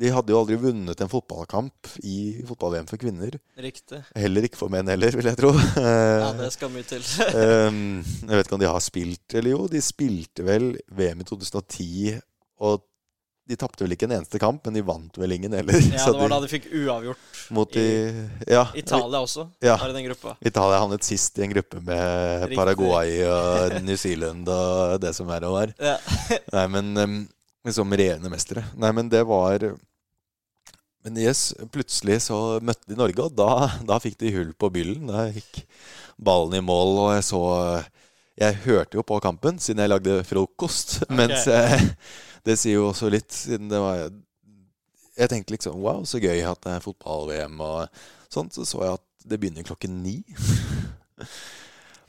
de 0.00 0.14
hadde 0.14 0.32
jo 0.32 0.38
aldri 0.40 0.56
vunnet 0.62 1.02
en 1.04 1.12
fotballkamp 1.12 1.90
i 2.08 2.40
fotball-VM 2.48 2.88
for 2.88 3.02
kvinner. 3.04 3.36
Riktig. 3.60 4.00
Heller 4.16 4.48
ikke 4.48 4.62
for 4.62 4.72
menn 4.72 4.88
heller, 4.88 5.12
vil 5.20 5.28
jeg 5.28 5.40
tro. 5.42 5.52
Ja, 5.76 6.32
det 6.40 6.48
skal 6.56 6.72
mye 6.72 6.88
til. 6.88 7.04
um, 7.36 8.00
jeg 8.00 8.32
vet 8.32 8.48
ikke 8.48 8.56
om 8.56 8.64
de 8.64 8.72
har 8.72 8.86
spilt 8.88 9.36
eller 9.36 9.58
jo. 9.58 9.66
De 9.76 9.84
spilte 9.84 10.48
vel 10.48 10.70
VM 10.88 11.20
i 11.20 11.28
2010, 11.28 12.16
og 12.64 12.80
de 13.50 13.56
tapte 13.58 13.82
vel 13.84 13.96
ikke 13.96 14.06
en 14.06 14.14
eneste 14.20 14.38
kamp, 14.42 14.62
men 14.68 14.76
de 14.78 14.82
vant 14.86 15.18
vel 15.18 15.34
ingen 15.36 15.52
heller. 15.58 15.76
Ja, 15.90 16.04
det 16.12 16.20
var 16.20 16.30
da 16.32 16.38
de 16.44 16.50
fikk 16.52 16.68
uavgjort. 16.70 17.26
mot 17.56 17.72
de, 17.74 17.84
ja, 18.46 18.62
Italia 18.78 19.20
også 19.24 19.48
Ja. 19.66 19.74
var 19.80 19.90
i 19.90 19.96
den 19.98 20.06
gruppa. 20.06 20.36
Italia 20.46 20.78
havnet 20.84 21.04
sist 21.06 21.38
i 21.40 21.44
en 21.48 21.52
gruppe 21.54 21.82
med 21.82 22.46
Riktig. 22.46 22.58
Paraguay 22.60 23.18
og 23.26 23.74
New 23.88 23.98
Zealand 23.98 24.48
og 24.54 24.96
det 25.02 25.12
som 25.18 25.28
er 25.34 25.46
og 25.50 25.56
var. 25.58 25.74
Ja. 25.82 25.96
Nei, 26.56 26.66
men 26.78 26.92
um, 27.02 27.20
som 27.74 27.90
regjerende 27.92 28.30
mestere. 28.32 28.64
Nei, 28.80 28.92
men 28.96 29.10
det 29.12 29.20
var 29.28 29.66
Men 31.04 31.16
yes, 31.16 31.50
plutselig 31.72 32.18
så 32.28 32.38
møtte 32.64 32.88
de 32.92 32.96
Norge, 32.98 33.24
og 33.24 33.34
da, 33.36 33.70
da 33.88 33.98
fikk 34.02 34.18
de 34.20 34.32
hull 34.34 34.50
på 34.54 34.68
byllen. 34.72 35.08
Da 35.08 35.26
gikk 35.32 35.62
ballen 36.20 36.58
i 36.58 36.64
mål, 36.64 36.98
og 37.06 37.14
jeg 37.16 37.24
så 37.30 37.42
Jeg 38.40 38.56
hørte 38.64 38.96
jo 38.96 39.02
på 39.04 39.18
kampen 39.20 39.58
siden 39.60 39.82
jeg 39.82 39.90
lagde 39.92 40.18
frokost. 40.24 41.00
Mens 41.12 41.46
eh, 41.50 41.82
det 42.46 42.56
sier 42.58 42.78
jo 42.78 42.88
også 42.90 43.10
litt, 43.12 43.30
siden 43.34 43.68
det 43.70 43.80
var 43.82 44.08
Jeg 45.18 45.28
tenkte 45.32 45.52
liksom 45.52 45.80
wow, 45.82 46.04
så 46.08 46.20
gøy 46.22 46.40
at 46.48 46.60
det 46.64 46.72
er 46.76 46.84
fotball-VM 46.84 47.58
og 47.60 48.02
sånt. 48.32 48.54
Så 48.56 48.64
så 48.64 48.80
jeg 48.86 48.94
at 48.98 49.06
det 49.28 49.38
begynner 49.42 49.66
klokken 49.66 49.98
ni. 50.02 50.18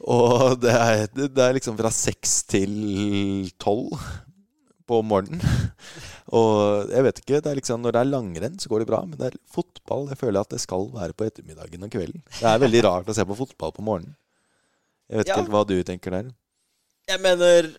Og 0.02 0.56
det 0.62 0.72
er, 0.74 1.04
det 1.14 1.44
er 1.44 1.54
liksom 1.54 1.76
fra 1.78 1.92
seks 1.94 2.40
til 2.50 3.52
tolv 3.62 3.92
på 4.90 5.02
morgenen. 5.06 5.44
Og 6.34 6.90
jeg 6.90 7.06
vet 7.06 7.20
ikke, 7.22 7.42
det 7.44 7.52
er 7.52 7.58
liksom 7.60 7.84
Når 7.84 7.94
det 7.94 8.00
er 8.02 8.10
langrenn, 8.10 8.58
så 8.60 8.72
går 8.72 8.82
det 8.82 8.90
bra. 8.90 9.02
Men 9.06 9.20
det 9.20 9.28
er 9.30 9.38
fotball 9.52 10.08
jeg 10.10 10.18
føler 10.24 10.42
at 10.42 10.50
det 10.56 10.62
skal 10.64 10.88
være 10.96 11.14
på 11.18 11.28
ettermiddagen 11.28 11.86
og 11.86 11.94
kvelden. 11.94 12.24
Det 12.40 12.50
er 12.50 12.64
veldig 12.64 12.82
rart 12.88 13.12
å 13.12 13.16
se 13.18 13.26
på 13.28 13.38
fotball 13.44 13.76
på 13.76 13.86
morgenen. 13.86 14.16
Jeg 15.12 15.22
vet 15.22 15.28
Ja. 15.34 15.38
ikke 15.38 15.52
hva 15.54 15.66
du 15.68 15.76
tenker 15.84 16.16
der. 16.16 16.32
Jeg 17.12 17.20
mener 17.22 17.70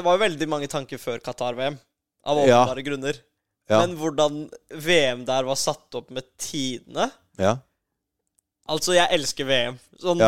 Det 0.00 0.04
var 0.06 0.16
jo 0.16 0.22
veldig 0.24 0.48
mange 0.48 0.68
tanker 0.72 1.00
før 1.00 1.20
Qatar-VM. 1.24 1.76
Av 2.30 2.38
Ja. 2.48 2.64
grunner. 2.84 3.16
Ja. 3.70 3.80
Men 3.84 3.96
hvordan 4.00 4.38
VM 4.82 5.24
der 5.28 5.44
var 5.46 5.56
satt 5.60 5.94
opp 5.94 6.10
med 6.10 6.24
tidene 6.40 7.10
Ja. 7.38 7.58
Altså, 8.70 8.94
jeg 8.94 9.08
elsker 9.14 9.46
VM. 9.48 9.78
Sånn. 10.00 10.20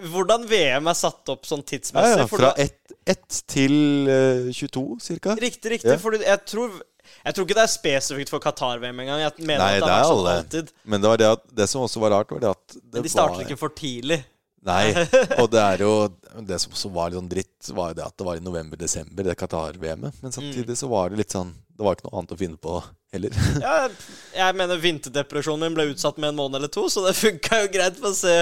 Hvordan 0.00 0.46
VM 0.48 0.86
er 0.88 0.94
satt 0.96 1.28
opp 1.32 1.44
sånn 1.48 1.62
tidsmessig. 1.66 2.28
fra 2.30 2.50
da- 2.50 2.54
ett 2.62 2.92
ett 3.06 3.42
til 3.48 4.06
uh, 4.08 4.52
22, 4.52 5.00
cirka. 5.00 5.34
Riktig, 5.40 5.70
riktig. 5.72 5.98
For 6.00 6.12
jeg 6.12 6.44
tror, 6.46 6.70
jeg 7.24 7.34
tror 7.34 7.44
ikke 7.46 7.56
det 7.58 7.64
er 7.64 7.72
spesifikt 7.72 8.28
for 8.30 8.38
Qatar-VM 8.40 9.00
engang. 9.00 9.20
Jeg 9.24 9.32
mener 9.46 9.58
Nei, 9.64 9.74
at 9.76 9.80
det 9.80 9.86
det 9.86 9.88
er 9.88 10.02
vært 10.02 10.10
sånn 10.10 10.18
alle. 10.20 10.36
alltid. 10.44 10.72
Men 10.84 11.00
det 11.00 11.08
var 11.10 11.16
det 11.16 11.26
at 11.32 11.42
Det 11.56 11.68
som 11.68 11.82
også 11.82 12.00
var 12.00 12.10
rart, 12.10 12.30
var 12.30 12.40
det 12.40 12.50
at 12.50 12.66
det 12.76 12.94
Men 12.94 13.02
de 13.02 13.08
starter 13.08 13.36
var 13.36 13.44
ikke 13.48 13.58
for 13.58 13.68
tidlig. 13.70 14.24
Nei. 14.68 14.90
Og 15.40 15.46
det 15.48 15.60
er 15.64 15.80
jo 15.86 15.92
Det 16.44 16.58
som 16.60 16.92
var 16.92 17.08
litt 17.08 17.16
sånn 17.16 17.28
dritt, 17.30 17.68
var 17.72 17.92
jo 17.92 17.96
det 17.96 18.04
at 18.04 18.16
det 18.20 18.26
var 18.26 18.36
i 18.36 18.42
november-desember, 18.44 19.24
det 19.24 19.36
Qatar-VM-et. 19.40 20.18
Men 20.20 20.34
samtidig 20.36 20.76
så 20.76 20.88
var 20.92 21.08
det 21.10 21.16
litt 21.22 21.32
sånn 21.32 21.54
Det 21.72 21.86
var 21.86 21.96
ikke 21.96 22.08
noe 22.10 22.18
annet 22.20 22.34
å 22.36 22.38
finne 22.42 22.60
på 22.60 22.74
heller. 23.14 23.38
Ja, 23.64 23.76
jeg 24.36 24.58
mener 24.60 24.82
vinterdepresjonen 24.82 25.64
min 25.64 25.78
ble 25.78 25.86
utsatt 25.94 26.20
med 26.20 26.34
en 26.34 26.38
måned 26.42 26.60
eller 26.60 26.68
to, 26.72 26.84
så 26.92 27.06
det 27.06 27.14
funka 27.16 27.62
jo 27.64 27.70
greit 27.72 27.96
for 28.02 28.12
å 28.12 28.18
se 28.20 28.34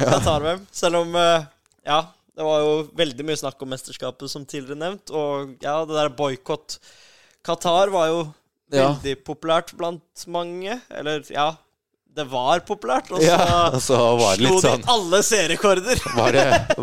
Qatar-VM. 0.00 0.66
Selv 0.74 1.04
om 1.04 1.14
eh, 1.22 1.46
Ja, 1.86 2.00
det 2.34 2.44
var 2.50 2.60
jo 2.64 2.74
veldig 2.98 3.24
mye 3.30 3.38
snakk 3.38 3.62
om 3.62 3.70
mesterskapet, 3.70 4.26
som 4.32 4.42
tidligere 4.48 4.80
nevnt. 4.82 5.10
Og 5.14 5.54
ja, 5.62 5.78
det 5.86 5.96
der 5.96 6.10
boikott 6.18 6.80
Qatar 7.46 7.94
var 7.94 8.10
jo 8.10 8.20
Ja. 8.74 8.90
veldig 8.92 9.16
populært 9.26 9.72
blant 9.78 10.26
mange. 10.30 10.76
Eller 10.94 11.22
ja, 11.30 11.48
det 12.16 12.24
var 12.30 12.62
populært. 12.66 13.10
Og 13.14 13.20
så 13.20 13.26
Ja, 13.26 13.68
og 13.70 13.82
så 13.82 13.98
var 14.18 14.40
det 14.40 14.48
slo 14.48 14.60
sånn 14.62 14.82
de 14.82 14.90
alle 14.92 15.20
seerrekorder. 15.26 16.02
var 16.18 16.38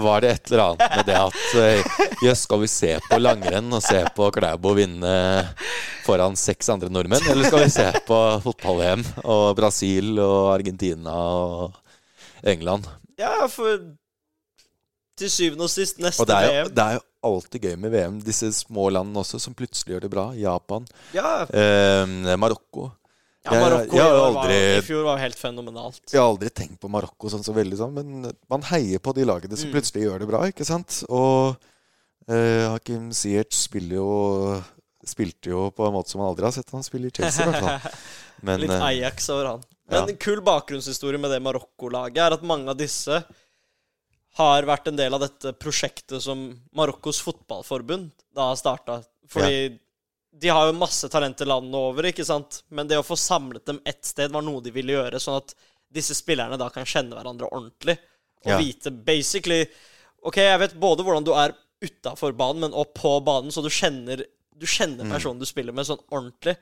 var 0.08 0.24
det 0.24 0.32
et 0.36 0.52
eller 0.52 0.64
annet 0.64 0.96
med 0.96 1.10
det 1.10 1.18
at 1.20 1.58
eh, 1.62 1.98
Jøss, 2.26 2.46
skal 2.48 2.62
vi 2.64 2.70
se 2.72 2.94
på 3.10 3.20
langrenn 3.22 3.74
og 3.76 3.84
se 3.86 4.02
på 4.16 4.30
Klæbo 4.36 4.74
vinne 4.78 5.14
foran 6.08 6.38
seks 6.40 6.72
andre 6.74 6.92
nordmenn? 6.94 7.28
Eller 7.32 7.50
skal 7.50 7.66
vi 7.66 7.74
se 7.76 7.90
på 8.08 8.22
fotball-VM 8.46 9.04
og 9.26 9.52
Brasil 9.60 10.16
og 10.24 10.54
Argentina 10.56 11.16
og 11.18 11.78
England? 12.48 12.88
Ja, 13.20 13.48
for 13.52 13.82
til 15.18 15.32
syvende 15.34 15.66
og 15.66 15.74
sist, 15.74 15.98
neste 15.98 16.22
Og 16.22 16.30
det 16.30 16.38
jo, 16.46 16.54
VM 16.54 16.74
det 16.78 16.84
er 16.84 16.98
jo 17.00 17.06
alltid 17.28 17.64
gøy 17.66 17.76
med 17.82 17.94
VM. 17.96 18.20
Disse 18.22 18.52
små 18.54 18.88
landene 18.94 19.24
også 19.24 19.40
som 19.42 19.56
plutselig 19.58 19.96
gjør 19.96 20.06
det 20.06 20.12
bra. 20.14 20.28
Japan, 20.38 20.86
Ja, 21.16 21.42
eh, 21.50 22.38
Marokko. 22.38 22.92
Ja 23.52 23.62
Marokko 23.64 23.96
jeg 23.96 24.04
jeg 24.04 24.08
i 24.08 24.18
jo 24.18 24.34
var- 24.36 24.52
i 24.52 24.82
fjor 24.88 25.04
var 25.08 25.18
jo 25.18 25.24
helt 25.24 25.40
fenomenalt. 25.40 26.02
Jeg 26.12 26.20
har 26.22 26.28
aldri 26.30 26.50
tenkt 26.50 26.80
på 26.84 26.90
Marokko 26.92 27.30
sånn 27.32 27.44
så 27.46 27.54
veldig 27.56 27.78
sånn, 27.80 27.94
men 27.94 28.34
man 28.50 28.62
heier 28.72 29.00
på 29.00 29.14
de 29.16 29.24
lagene 29.26 29.58
som 29.58 29.70
Mm. 29.70 29.74
plutselig 29.78 30.04
gjør 30.08 30.20
det 30.20 30.28
bra, 30.28 30.42
ikke 30.52 30.66
sant? 30.66 31.04
Og 31.10 31.58
eh, 32.28 32.68
Hakim 32.68 33.12
Ziyech 33.12 33.54
spiller 33.56 33.96
jo 34.02 34.64
Spilte 35.08 35.48
jo 35.54 35.70
på 35.72 35.86
en 35.88 35.94
måte 35.94 36.10
som 36.12 36.20
man 36.20 36.28
aldri 36.34 36.44
har 36.44 36.52
sett 36.52 36.70
han 36.74 36.84
spille 36.84 37.08
i 37.08 37.12
Chelsea, 37.16 37.46
i 37.46 37.52
hvert 37.54 37.64
fall. 37.64 37.92
Men 38.44 38.60
Litt 38.60 38.72
eh, 38.76 38.82
Ajax 38.90 39.30
over 39.32 39.46
han. 39.54 39.62
Men 39.88 40.02
ja. 40.02 40.08
en 40.12 40.18
kul 40.18 40.42
bakgrunnshistorie 40.44 41.18
med 41.22 41.32
det 41.32 41.40
Marokko-laget 41.46 42.18
er 42.26 42.34
at 42.36 42.44
mange 42.44 42.68
av 42.68 42.76
disse 42.76 43.24
har 44.38 44.68
vært 44.68 44.90
en 44.92 44.98
del 45.00 45.14
av 45.16 45.22
dette 45.24 45.54
prosjektet 45.58 46.22
som 46.22 46.42
Marokkos 46.76 47.22
fotballforbund 47.24 48.12
da 48.36 48.50
har 48.50 48.60
starta. 48.60 49.00
Fordi 49.32 49.80
de 50.38 50.50
har 50.54 50.68
jo 50.70 50.74
masse 50.78 51.08
talenter 51.10 51.48
landet 51.50 51.76
over, 51.80 52.06
ikke 52.12 52.26
sant? 52.28 52.62
Men 52.70 52.88
det 52.90 52.98
å 53.00 53.06
få 53.06 53.16
samlet 53.18 53.66
dem 53.66 53.80
ett 53.90 54.06
sted 54.06 54.32
var 54.32 54.44
noe 54.46 54.62
de 54.62 54.72
ville 54.76 54.94
gjøre, 54.94 55.20
sånn 55.24 55.40
at 55.40 55.56
disse 55.94 56.14
spillerne 56.18 56.58
da 56.60 56.68
kan 56.70 56.86
kjenne 56.86 57.16
hverandre 57.18 57.50
ordentlig. 57.50 57.98
Og 58.46 58.52
Ja. 58.54 58.58
vite 58.62 58.92
basically 58.92 59.66
OK, 60.24 60.36
jeg 60.42 60.60
vet 60.60 60.74
både 60.80 61.04
hvordan 61.06 61.24
du 61.26 61.32
er 61.34 61.54
utafor 61.82 62.34
banen, 62.38 62.60
men 62.68 62.72
også 62.74 62.94
på 62.94 63.12
banen, 63.24 63.50
så 63.54 63.62
du 63.64 63.70
kjenner, 63.70 64.24
du 64.58 64.66
kjenner 64.66 65.06
Mm. 65.06 65.12
personen 65.14 65.40
du 65.40 65.46
spiller 65.46 65.72
med, 65.74 65.86
sånn 65.86 66.02
ordentlig. 66.12 66.58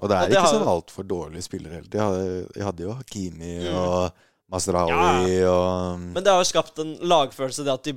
Og 0.00 0.08
det 0.08 0.16
er 0.16 0.22
og 0.22 0.28
det 0.30 0.36
ikke 0.38 0.42
har 0.46 0.54
sånn 0.54 0.68
altfor 0.74 1.06
dårlige 1.06 1.42
spillere 1.42 1.72
heller. 1.74 1.90
De 1.90 1.98
hadde, 1.98 2.52
de 2.54 2.60
hadde 2.64 2.84
jo 2.86 2.92
Hakimi 2.94 3.68
og 3.68 4.12
Masraoui 4.50 5.42
og 5.44 5.98
Men 6.00 6.22
det 6.24 6.32
har 6.32 6.40
jo 6.42 6.48
skapt 6.50 6.78
en 6.78 6.96
lagfølelse, 6.98 7.64
det 7.64 7.74
at 7.74 7.84
de 7.84 7.94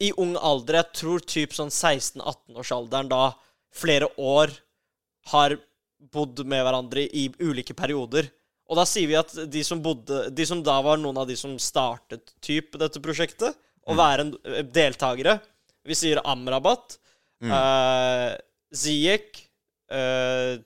i 0.00 0.12
ung 0.16 0.36
alder, 0.36 0.74
jeg 0.82 0.92
tror 0.94 1.18
typ 1.20 1.50
sånn 1.52 1.68
16-18-årsalderen, 1.72 3.08
da 3.10 3.34
flere 3.76 4.08
år 4.16 4.52
har 5.32 5.56
bodd 6.12 6.42
med 6.46 6.64
hverandre 6.64 7.04
i 7.06 7.28
ulike 7.40 7.74
perioder. 7.76 8.28
Og 8.66 8.78
da 8.78 8.86
sier 8.88 9.10
vi 9.10 9.18
at 9.18 9.30
de 9.46 9.62
som 9.62 9.78
bodde 9.82 10.24
De 10.34 10.46
som 10.46 10.58
da 10.64 10.80
var 10.82 10.98
noen 10.98 11.20
av 11.22 11.28
de 11.28 11.36
som 11.38 11.52
startet 11.62 12.32
typ 12.42 12.74
dette 12.80 12.98
prosjektet, 13.02 13.54
å 13.86 13.94
være 13.94 14.24
en 14.24 14.32
eh, 14.42 14.64
deltakere 14.66 15.38
Vi 15.86 15.94
sier 15.94 16.18
Amrabat, 16.26 16.96
eh, 17.46 18.32
Ziyech 18.74 19.44
uh, 19.94 20.58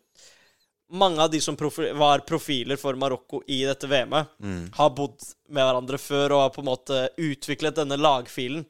Mange 0.97 1.21
av 1.23 1.29
de 1.31 1.43
som 1.45 1.59
profi 1.61 1.91
var 1.93 2.25
profiler 2.27 2.81
for 2.81 2.97
Marokko 2.99 3.43
i 3.47 3.61
dette 3.69 3.87
VM-et, 3.87 4.33
har 4.75 4.89
bodd 4.91 5.21
med 5.47 5.63
hverandre 5.63 6.01
før 6.03 6.35
og 6.35 6.41
har 6.43 6.51
på 6.57 6.65
en 6.65 6.67
måte 6.67 6.97
utviklet 7.15 7.77
denne 7.79 7.95
lagfilen. 8.01 8.65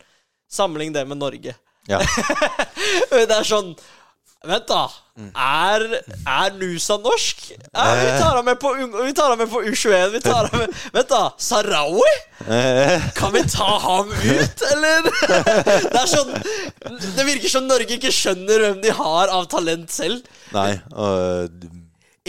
Sammenlign 0.45 0.93
det 0.93 1.07
med 1.09 1.17
Norge. 1.17 1.55
Ja. 1.89 2.03
det 3.15 3.39
er 3.39 3.49
sånn 3.49 3.73
Vent, 4.41 4.71
da. 4.71 4.87
Er, 5.37 5.83
er 6.25 6.55
Nusa 6.57 6.97
norsk? 6.97 7.43
Ja, 7.53 7.83
vi 7.99 8.07
tar 8.17 8.39
ham 8.39 8.47
med 8.49 8.57
på, 8.63 8.71
på 9.53 9.63
U21. 9.69 10.15
Vi 10.15 10.21
tar 10.25 10.49
ham 10.49 10.63
med 10.63 10.79
Vent, 10.95 11.11
da. 11.11 11.27
Sarawi? 11.37 12.15
Kan 13.19 13.35
vi 13.37 13.43
ta 13.53 13.69
ham 13.85 14.09
ut, 14.09 14.65
eller? 14.71 15.11
Det 15.93 16.01
er 16.01 16.09
sånn 16.09 16.33
Det 17.19 17.27
virker 17.29 17.53
som 17.53 17.69
Norge 17.69 17.99
ikke 17.99 18.15
skjønner 18.15 18.65
hvem 18.65 18.81
de 18.81 18.95
har 18.97 19.35
av 19.35 19.45
talent 19.53 19.93
selv. 19.93 20.25
Nei. 20.57 20.73
Og, 20.97 21.69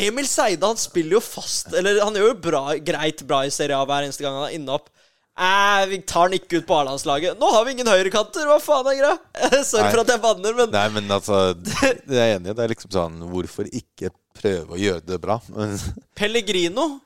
Emil 0.01 0.27
Seide 0.27 0.67
han 0.67 0.79
spiller 0.79 1.17
jo 1.17 1.19
fast 1.23 1.73
Eller 1.75 1.97
han 1.99 2.15
gjør 2.15 2.29
jo 2.29 2.35
bra, 2.43 2.61
greit 2.79 3.23
bra 3.27 3.41
i 3.43 3.51
Serie 3.51 3.75
A 3.75 3.83
hver 3.87 4.05
eneste 4.07 4.23
gang 4.23 4.37
han 4.39 4.49
er 4.49 4.57
inne 4.59 4.75
opp. 4.79 4.91
Eh, 5.39 5.85
vi 5.87 5.97
tar 6.03 6.27
han 6.27 6.33
ikke 6.35 6.59
ut 6.59 6.65
på 6.67 6.75
A-landslaget. 6.75 7.37
Nå 7.39 7.49
har 7.53 7.63
vi 7.65 7.71
ingen 7.71 7.87
høyrekanter! 7.87 8.45
Hva 8.49 8.57
faen 8.61 8.89
er 8.91 8.97
greia? 8.99 9.17
Sorry 9.63 9.85
Nei. 9.87 9.91
for 9.93 10.01
at 10.03 10.11
jeg 10.11 10.21
banner, 10.25 10.57
men 10.57 10.73
nei, 10.75 10.87
men 10.97 11.07
altså 11.15 11.37
Jeg 11.79 12.17
er 12.19 12.35
enig. 12.35 12.51
Det 12.57 12.65
er 12.65 12.73
liksom 12.73 12.91
sånn 12.91 13.21
Hvorfor 13.31 13.69
ikke 13.71 14.11
prøve 14.37 14.75
å 14.75 14.81
gjøre 14.81 15.05
det 15.07 15.21
bra? 15.23 15.39
Pellegrino 16.19 16.99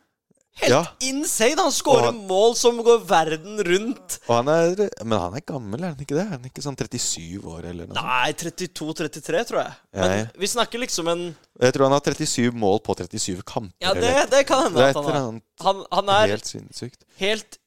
Helt 0.56 0.72
Ja. 0.72 0.82
insane! 1.04 1.58
Han 1.60 1.72
scorer 1.76 2.06
han- 2.14 2.22
mål 2.30 2.54
som 2.56 2.78
går 2.84 3.02
verden 3.08 3.58
rundt. 3.68 4.20
han 4.28 4.48
er 4.48 4.86
Men 5.04 5.20
han 5.20 5.34
er 5.36 5.44
gammel, 5.44 5.84
er 5.84 5.90
han 5.94 6.00
ikke 6.00 6.16
det? 6.16 6.24
Er 6.26 6.30
han 6.38 6.46
ikke 6.48 6.64
sånn 6.64 6.78
37 6.80 7.44
år 7.44 7.66
eller 7.74 7.90
noe? 7.90 8.00
Nei, 8.00 8.32
32-33, 8.40 9.44
tror 9.50 9.60
jeg. 9.66 9.74
Men 9.94 10.12
Jeg- 10.18 10.30
vi 10.40 10.48
snakker 10.48 10.80
liksom 10.80 11.10
en 11.12 11.26
Jeg 11.60 11.74
tror 11.76 11.84
han 11.90 11.92
har 11.92 12.00
37 12.08 12.52
mål 12.56 12.80
på 12.88 12.96
37 12.96 13.44
kamper. 13.44 13.76
Ja, 13.84 13.94
det, 13.94 14.30
det 14.32 14.46
kan 14.48 14.64
hende 14.70 14.80
det 14.80 14.88
er 14.88 14.90
et 14.90 14.96
han 14.96 15.04
eller 15.04 15.20
er. 15.20 15.28
annet 15.28 15.44
Han, 15.68 15.84
han 15.92 16.10
er 16.10 16.28
helt 16.38 16.48
sinnssykt. 16.48 17.04
helt 17.20 17.60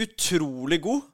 utrolig 0.00 0.80
god. 0.84 1.04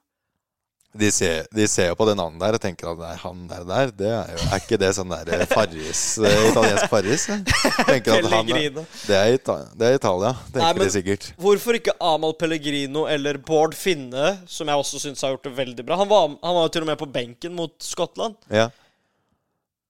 De 0.93 1.07
ser, 1.09 1.47
de 1.49 1.63
ser 1.65 1.87
jo 1.89 1.95
på 1.97 2.05
det 2.05 2.13
navnet 2.19 2.37
der 2.43 2.53
og 2.53 2.61
tenker 2.61 2.91
at 2.91 2.99
nei, 3.01 3.13
han 3.17 3.37
der, 3.49 3.63
der 3.65 3.93
det 3.97 4.09
er, 4.13 4.27
jo, 4.35 4.43
er 4.45 4.59
ikke 4.61 4.77
det 4.77 4.89
sånn 4.93 5.09
der 5.09 5.31
eh, 5.39 5.45
Farris, 5.49 6.01
eh, 6.21 6.35
italiensk 6.51 6.91
Farris? 6.91 7.23
eh? 7.33 7.39
Tenker 7.87 8.19
at 8.19 8.27
han 8.29 8.45
Pellegrino. 8.45 8.83
det, 9.07 9.15
er 9.17 9.33
Ita 9.39 9.55
det 9.73 9.87
er 9.87 9.97
Italia, 9.97 10.29
tenker 10.51 10.61
Nei, 10.67 10.69
men- 10.77 10.85
de 10.85 10.93
sikkert. 10.93 11.25
Hvorfor 11.41 11.79
ikke 11.79 11.95
Amal 11.97 12.35
Pellegrino 12.37 13.07
eller 13.09 13.39
Bård 13.41 13.73
Finne, 13.73 14.35
som 14.45 14.69
jeg 14.69 14.83
også 14.83 15.01
syns 15.07 15.25
har 15.25 15.33
gjort 15.33 15.49
det 15.49 15.55
veldig 15.63 15.87
bra? 15.89 15.97
Han 16.03 16.11
var, 16.13 16.27
han 16.43 16.57
var 16.59 16.67
jo 16.69 16.73
til 16.77 16.85
og 16.85 16.91
med 16.91 17.01
på 17.01 17.09
benken 17.17 17.57
mot 17.57 17.73
Skottland. 17.81 18.37
Ja. 18.53 18.67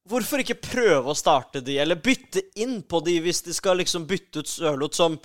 Hvorfor 0.07 0.39
ikke 0.39 0.55
prøve 0.59 1.11
å 1.11 1.19
starte 1.19 1.59
de, 1.63 1.77
eller 1.83 1.99
bytte 1.99 2.45
inn 2.63 2.79
på 2.87 3.03
de 3.03 3.19
hvis 3.27 3.43
de 3.43 3.53
skal 3.55 3.75
liksom 3.83 4.07
bytte 4.07 4.39
ut 4.43 4.55
Sørloth 4.55 4.95
som 5.03 5.19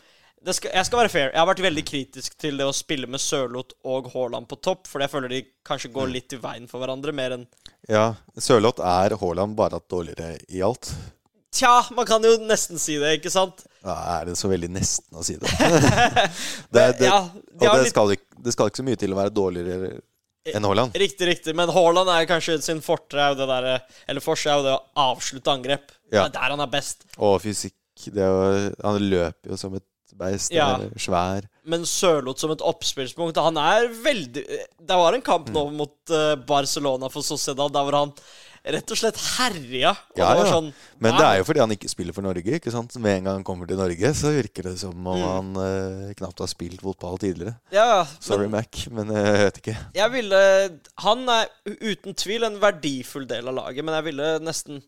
skal, 0.55 0.71
Jeg 0.75 0.87
skal 0.87 1.01
være 1.03 1.13
fair. 1.13 1.29
Jeg 1.33 1.41
har 1.41 1.49
vært 1.51 1.63
veldig 1.65 1.85
kritisk 1.89 2.37
til 2.41 2.59
det 2.61 2.67
å 2.69 2.75
spille 2.77 3.09
med 3.11 3.21
Sørloth 3.23 3.77
og 3.89 4.11
Haaland 4.15 4.49
på 4.51 4.59
topp, 4.63 4.87
fordi 4.91 5.07
jeg 5.07 5.15
føler 5.15 5.35
de 5.35 5.43
kanskje 5.67 5.91
går 5.95 6.11
litt 6.13 6.35
i 6.37 6.41
veien 6.43 6.69
for 6.71 6.83
hverandre, 6.83 7.15
mer 7.17 7.37
enn 7.39 7.47
ja. 7.89 8.11
Sørloth 8.37 8.83
er 8.85 9.15
Haaland 9.21 9.55
bare 9.57 9.79
at 9.81 9.87
dårligere 9.89 10.35
i 10.53 10.61
alt. 10.67 10.91
Tja, 11.55 11.81
man 11.97 12.05
kan 12.07 12.23
jo 12.25 12.35
nesten 12.45 12.77
si 12.81 12.99
det, 13.01 13.15
ikke 13.19 13.33
sant? 13.33 13.63
Ja, 13.81 13.95
er 14.19 14.29
det 14.29 14.35
så 14.37 14.51
veldig 14.51 14.69
nesten 14.75 15.17
å 15.17 15.25
si 15.25 15.39
det. 15.41 15.49
det, 16.75 16.83
er- 16.83 16.95
det 16.99 17.09
ja, 17.09 17.23
de 17.33 17.71
og 17.71 17.81
det 17.81 17.89
skal, 17.95 18.13
ikke, 18.19 18.43
det 18.45 18.53
skal 18.55 18.69
ikke 18.69 18.83
så 18.83 18.87
mye 18.91 19.01
til 19.01 19.15
å 19.15 19.19
være 19.19 19.33
dårligere 19.35 19.91
enn 20.53 20.69
Haaland. 20.69 20.97
Riktig, 21.01 21.27
riktig. 21.29 21.55
Men 21.57 21.73
Haaland 21.73 22.13
er 22.13 22.29
kanskje 22.29 22.59
sin 22.65 22.83
fortre 22.85 23.31
det 23.39 23.49
der, 23.49 23.71
Eller 24.09 24.25
forse 24.25 24.49
er 24.53 24.61
jo 24.61 24.67
det 24.69 24.77
å 24.77 25.09
avslutte 25.13 25.53
angrep. 25.55 25.89
Ja. 26.13 26.27
Det 26.27 26.29
er 26.29 26.35
der 26.37 26.55
han 26.57 26.65
er 26.65 26.71
best. 26.73 27.09
Og 27.17 27.39
fysikk. 27.45 27.75
Det 28.13 28.23
er 28.23 28.29
jo, 28.31 28.75
han 28.85 29.01
løper 29.09 29.53
jo 29.55 29.59
som 29.59 29.75
et 29.75 29.85
beist. 30.19 30.53
Ja. 30.55 30.73
er 30.83 30.91
Svær. 31.01 31.47
Men 31.69 31.85
Sørloth 31.89 32.41
som 32.41 32.51
et 32.55 32.63
oppspillspunkt 32.65 33.37
Han 33.45 33.59
er 33.61 33.89
veldig 34.03 34.45
Det 34.81 34.97
var 34.97 35.13
en 35.17 35.25
kamp 35.25 35.51
nå 35.53 35.67
mot 35.77 36.13
eh, 36.17 36.35
Barcelona 36.49 37.11
for 37.13 37.21
Sociedad 37.27 37.73
der 37.75 37.85
hvor 37.89 37.99
han 38.03 38.13
rett 38.69 38.91
og 38.93 38.99
slett 38.99 39.17
herja. 39.39 39.93
Og 40.13 40.19
Ja, 40.19 40.27
det 40.35 40.41
var 40.41 40.47
ja. 40.49 40.53
sånn 40.53 40.67
Men 41.01 41.15
det 41.17 41.25
er 41.25 41.37
jo 41.39 41.45
fordi 41.49 41.61
han 41.63 41.71
ikke 41.73 41.89
spiller 41.89 42.13
for 42.17 42.27
Norge. 42.27 42.57
ikke 42.59 42.73
sant? 42.75 42.97
Med 43.01 43.19
en 43.21 43.29
gang 43.29 43.37
han 43.39 43.45
kommer 43.47 43.69
til 43.71 43.79
Norge, 43.81 44.11
så 44.19 44.33
virker 44.35 44.67
det 44.69 44.75
som 44.83 44.93
om 45.07 45.17
Mm. 45.19 45.25
han 45.29 45.61
eh, 45.63 46.15
knapt 46.19 46.43
har 46.43 46.51
spilt 46.51 46.83
fotball 46.85 47.17
tidligere. 47.23 47.55
Ja, 47.73 48.05
Sorry, 48.21 48.49
men 48.49 48.59
Mac, 48.59 48.83
men 48.91 49.13
eh, 49.15 49.25
jeg 49.31 49.45
vet 49.47 49.61
ikke. 49.63 49.77
jeg 50.01 50.13
ville 50.17 50.43
Han 51.07 51.25
er 51.29 51.47
uten 51.81 52.15
tvil 52.19 52.45
en 52.45 52.59
verdifull 52.61 53.27
del 53.31 53.49
av 53.49 53.55
laget, 53.61 53.85
men 53.85 53.95
jeg 54.01 54.09
ville 54.11 54.39
nesten 54.45 54.83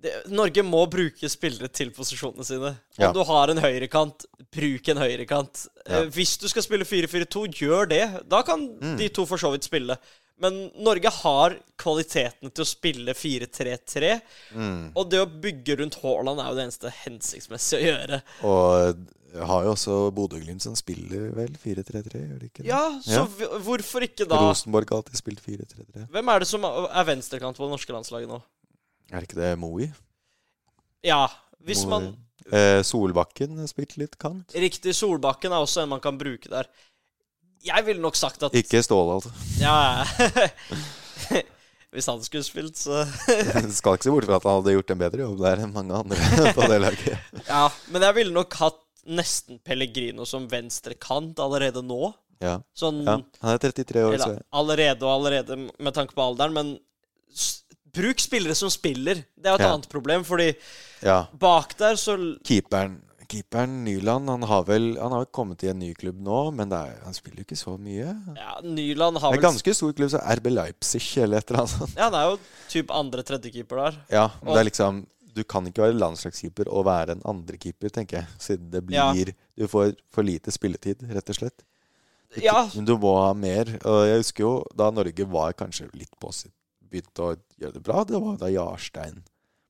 det, 0.00 0.12
Norge 0.30 0.62
må 0.62 0.84
bruke 0.90 1.28
spillere 1.30 1.68
til 1.74 1.90
posisjonene 1.90 2.44
sine. 2.46 2.70
Om 2.98 3.02
Ja. 3.02 3.12
du 3.12 3.22
har 3.24 3.50
en 3.50 3.58
høyrekant, 3.58 4.26
bruk 4.54 4.88
en 4.88 4.96
høyrekant. 5.02 5.66
Ja. 5.88 6.02
Eh, 6.02 6.06
hvis 6.14 6.36
du 6.38 6.46
skal 6.48 6.62
spille 6.62 6.84
4-4-2, 6.84 7.48
gjør 7.50 7.88
det. 7.88 8.28
Da 8.28 8.42
kan 8.42 8.68
Mm. 8.78 8.96
de 8.98 9.08
to 9.08 9.26
for 9.26 9.36
så 9.38 9.50
vidt 9.52 9.64
spille. 9.64 9.96
Men 10.40 10.70
Norge 10.78 11.10
har 11.10 11.56
kvaliteten 11.76 12.52
til 12.54 12.62
å 12.64 12.68
spille 12.68 13.12
4-3-3. 13.12 14.20
Mm. 14.54 14.92
Og 14.94 15.10
det 15.10 15.18
å 15.18 15.26
bygge 15.26 15.78
rundt 15.80 15.96
Haaland 16.00 16.38
er 16.38 16.48
jo 16.50 16.54
det 16.54 16.66
eneste 16.68 16.92
hensiktsmessige 17.04 17.80
å 17.80 17.88
gjøre. 17.88 18.22
Og 18.44 19.06
har 19.48 19.64
jo 19.64 19.72
også 19.74 19.96
Bodø-Glimt 20.14 20.62
som 20.62 20.76
spiller 20.78 21.32
vel 21.34 21.48
4-3-3, 21.58 22.22
gjør 22.22 22.38
de 22.38 22.46
ikke 22.48 22.62
det? 22.62 22.66
Ja, 22.70 22.84
så 23.02 23.26
Ja. 23.40 23.58
hvorfor 23.58 24.00
ikke 24.06 24.28
da 24.28 24.36
Rosenborg 24.38 24.88
har 24.90 25.02
alltid 25.02 25.16
spilt 25.16 25.40
4-3-3. 25.42 26.06
Hvem 26.08 26.28
er 26.28 26.38
det 26.38 26.48
som 26.48 26.64
er 26.64 27.04
venstrekant 27.04 27.56
på 27.58 27.66
det 27.66 27.74
norske 27.74 27.92
landslaget 27.92 28.28
nå? 28.28 28.40
Er 29.12 29.24
ikke 29.24 29.38
det 29.38 29.52
Moi? 29.60 29.88
Ja, 31.06 31.24
hvis 31.64 31.84
Moi. 31.86 31.90
man 31.94 32.08
eh, 32.52 32.80
Solbakken 32.84 33.56
har 33.60 33.68
spilt 33.70 33.96
litt 34.00 34.18
kant. 34.20 34.52
Riktig, 34.52 34.94
Solbakken 34.96 35.54
er 35.54 35.64
også 35.64 35.84
en 35.84 35.92
man 35.94 36.02
kan 36.04 36.18
bruke 36.20 36.50
der. 36.52 36.68
Jeg 37.64 37.86
ville 37.88 38.02
nok 38.02 38.16
sagt 38.16 38.42
at 38.46 38.54
Ikke 38.54 38.82
Ståle, 38.86 39.16
altså. 39.18 39.32
Ja 39.58 40.04
Hvis 41.90 42.06
han 42.06 42.20
skulle 42.22 42.44
spilt, 42.46 42.76
så 42.78 43.00
Skal 43.78 43.96
ikke 43.96 44.06
se 44.06 44.12
bort 44.12 44.28
fra 44.28 44.36
at 44.38 44.46
han 44.46 44.58
hadde 44.60 44.74
gjort 44.76 44.92
en 44.92 45.00
bedre 45.00 45.24
jobb 45.24 45.40
der 45.40 45.62
enn 45.64 45.72
mange 45.74 45.96
andre 45.96 46.52
på 46.58 46.68
det 46.68 46.78
laget. 46.84 47.32
Ja, 47.48 47.64
men 47.88 48.04
jeg 48.04 48.16
ville 48.20 48.34
nok 48.36 48.58
hatt 48.60 48.82
nesten 49.08 49.56
Pellegrino 49.64 50.26
som 50.28 50.44
venstrekant 50.50 51.40
allerede 51.40 51.80
nå. 51.82 52.12
Ja. 52.44 52.58
Sånn 52.76 53.00
ja. 53.06 53.16
Han 53.40 53.54
er 53.54 53.62
33 53.64 54.04
år, 54.04 54.18
så 54.20 54.34
allerede 54.54 55.08
og 55.08 55.14
allerede 55.14 55.56
med 55.64 55.96
tanke 55.96 56.14
på 56.14 56.26
alderen, 56.28 56.54
men 56.54 56.74
bruk 57.94 58.20
spillere 58.20 58.54
som 58.54 58.70
spiller. 58.70 59.24
Det 59.36 59.46
er 59.46 59.54
jo 59.56 59.58
et 59.60 59.66
Ja. 59.66 59.74
annet 59.74 59.88
problem, 59.88 60.24
fordi 60.24 60.54
ja. 61.02 61.26
bak 61.32 61.76
der 61.78 61.94
så 61.96 62.16
Keeperen, 62.44 63.00
keeperen 63.28 63.84
Nyland 63.84 64.28
han 64.28 64.42
har 64.42 64.62
vel 64.64 64.96
Han 64.98 65.12
har 65.12 65.18
vel 65.24 65.32
kommet 65.32 65.62
i 65.64 65.68
en 65.68 65.78
ny 65.78 65.92
klubb 65.94 66.16
nå, 66.20 66.50
men 66.54 66.72
er, 66.72 66.98
han 67.04 67.14
spiller 67.14 67.38
jo 67.42 67.44
ikke 67.48 67.58
så 67.60 67.76
mye. 67.78 68.14
Ja, 68.36 68.60
Nyland 68.64 69.18
har 69.18 69.30
vel... 69.32 69.38
En 69.38 69.42
ganske 69.50 69.74
stor 69.74 69.92
klubb, 69.92 70.10
så 70.10 70.18
RB 70.36 70.46
Leipzig 70.50 71.02
eller 71.22 71.38
et 71.38 71.50
eller 71.50 71.60
annet 71.64 71.74
sånt. 71.76 71.94
Ja, 71.96 72.04
han 72.10 72.14
er 72.14 72.30
jo 72.30 72.38
typ 72.68 72.90
andre-tredjekeeper 72.90 73.76
der. 73.84 73.98
Ja, 74.10 74.26
men 74.42 74.48
Og- 74.48 74.54
det 74.56 74.60
er 74.66 74.70
liksom 74.70 75.06
Du 75.34 75.44
kan 75.44 75.62
ikke 75.68 75.82
være 75.84 75.94
landslagskeeper 75.94 76.66
og 76.72 76.84
være 76.88 77.12
en 77.12 77.20
andrekeeper, 77.24 77.90
tenker 77.94 78.16
jeg. 78.16 78.26
Siden 78.42 78.70
det 78.72 78.80
blir 78.86 78.96
Ja. 78.96 79.12
Du 79.56 79.68
får 79.68 79.94
for 80.10 80.22
lite 80.24 80.50
spilletid, 80.50 81.04
rett 81.14 81.30
og 81.30 81.36
slett. 81.36 81.62
Du, 82.34 82.40
Ja. 82.42 82.64
Du 82.74 82.96
må 82.98 83.12
ha 83.22 83.32
mer. 83.34 83.66
Og 83.84 84.06
jeg 84.08 84.16
husker 84.18 84.40
jo 84.42 84.64
da 84.74 84.90
Norge 84.90 85.24
var 85.30 85.52
kanskje 85.52 85.88
litt 85.94 86.10
på 86.20 86.32
sitt 86.34 86.50
Begynte 86.90 87.20
å 87.22 87.36
gjøre 87.60 87.74
det 87.78 87.82
bra. 87.86 88.04
Det 88.08 88.20
var 88.22 88.36
da 88.40 88.50
Jarstein 88.52 89.22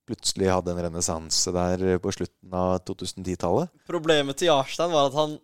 plutselig 0.09 0.49
hadde 0.49 0.73
en 0.73 0.81
renessanse 0.87 1.53
der 1.53 1.99
på 2.01 2.13
slutten 2.17 2.55
av 2.57 2.79
2010-tallet. 2.89 3.69
Problemet 3.91 4.39
til 4.41 4.49
Jarstein 4.49 4.93
var 4.95 5.11
at 5.11 5.17
han 5.19 5.35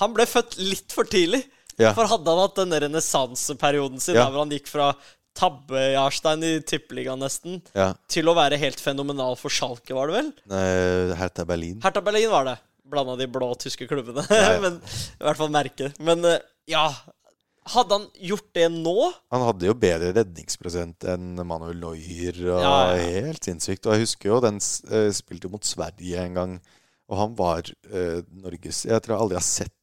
Han 0.00 0.12
ble 0.16 0.26
født 0.28 0.58
litt 0.60 0.92
for 0.92 1.08
tidlig. 1.08 1.42
Ja. 1.80 1.94
For 1.96 2.08
hadde 2.08 2.28
han 2.32 2.42
hatt 2.42 2.58
den 2.58 2.74
renessanseperioden 2.86 4.00
sin, 4.00 4.14
Ja. 4.16 4.26
der 4.26 4.32
hvor 4.34 4.44
han 4.44 4.52
gikk 4.52 4.68
fra 4.68 4.90
tabbe-Jarstein 5.36 6.44
i 6.44 6.52
tippeligaen 6.64 7.20
nesten, 7.20 7.62
Ja. 7.74 7.94
til 8.08 8.24
å 8.28 8.34
være 8.36 8.56
helt 8.60 8.80
fenomenal 8.80 9.36
for 9.36 9.48
Schalke, 9.52 9.92
var 9.94 10.08
det 10.08 10.14
vel? 10.16 10.32
Eh, 10.52 11.14
Hertha 11.16 11.44
Berlin. 11.44 11.80
Hertha 11.82 12.00
Berlin 12.00 12.30
var 12.30 12.44
det. 12.44 12.58
Blanda 12.88 13.16
de 13.16 13.26
blå 13.26 13.54
tyske 13.58 13.88
klubbene. 13.88 14.24
Men 14.64 14.80
i 14.80 15.24
hvert 15.24 15.36
fall 15.36 15.48
merket. 15.52 15.98
Men 16.00 16.24
eh, 16.24 16.38
ja 16.68 16.90
Hadde 17.66 17.98
han 17.98 18.06
gjort 18.28 18.48
det 18.54 18.66
nå? 18.70 18.94
Han 19.34 19.44
hadde 19.48 19.66
jo 19.66 19.74
bedre 19.78 20.12
redningsprosent 20.14 21.06
enn 21.10 21.34
Manuel 21.42 21.80
Neuer. 21.82 22.38
Og 22.46 22.60
Ja, 22.62 22.76
ja. 22.94 23.24
Helt 23.26 23.46
sinnssykt. 23.48 23.86
Og 23.86 23.96
jeg 23.96 24.06
husker 24.06 24.30
jo 24.30 24.42
den 24.44 24.60
spilte 24.62 25.08
jo 25.08 25.16
spilte 25.16 25.50
mot 25.52 25.66
Sverige 25.66 26.22
en 26.22 26.38
gang. 26.38 26.54
Og 27.10 27.18
han 27.20 27.34
var 27.38 27.66
uh, 27.92 28.22
Norges 28.42 28.84
Jeg 28.86 29.02
tror 29.02 29.14
jeg 29.16 29.24
aldri 29.24 29.38
har 29.38 29.46
sett 29.46 29.74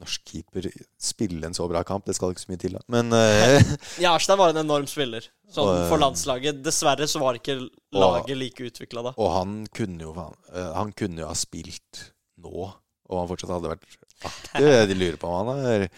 norsk 0.00 0.22
keeper 0.24 0.68
spille 1.00 1.44
en 1.46 1.56
så 1.56 1.66
bra 1.68 1.82
kamp. 1.86 2.06
Det 2.06 2.16
skal 2.16 2.32
ikke 2.32 2.44
så 2.44 2.52
mye 2.52 2.62
til. 2.62 2.76
da. 2.78 2.82
Men 2.92 3.12
uh, 3.16 3.72
Jarstein 4.02 4.40
var 4.40 4.54
en 4.54 4.62
enorm 4.62 4.88
spiller 4.90 5.26
sånn 5.50 5.66
Og, 5.66 5.72
eh, 5.76 5.88
for 5.90 6.02
landslaget. 6.02 6.62
Dessverre 6.64 7.08
så 7.10 7.22
var 7.22 7.38
ikke 7.38 7.58
laget 7.96 8.36
like 8.38 8.70
utvikla 8.70 9.04
da. 9.10 9.14
Og 9.18 9.32
han 9.34 9.60
kunne 9.74 10.06
jo 10.06 10.14
han, 10.16 10.36
eh, 10.54 10.70
Han 10.78 10.94
kunne 10.96 11.24
jo 11.24 11.30
ha 11.30 11.36
spilt 11.38 12.04
nå, 12.40 12.70
og 13.10 13.18
han 13.18 13.28
fortsatt 13.28 13.52
hadde 13.52 13.72
vært 13.74 13.88
aktiv. 14.24 14.68
De 14.88 14.96
lurer 14.96 15.18
på 15.20 15.28
om 15.28 15.50
han 15.50 15.64
har 15.66 15.88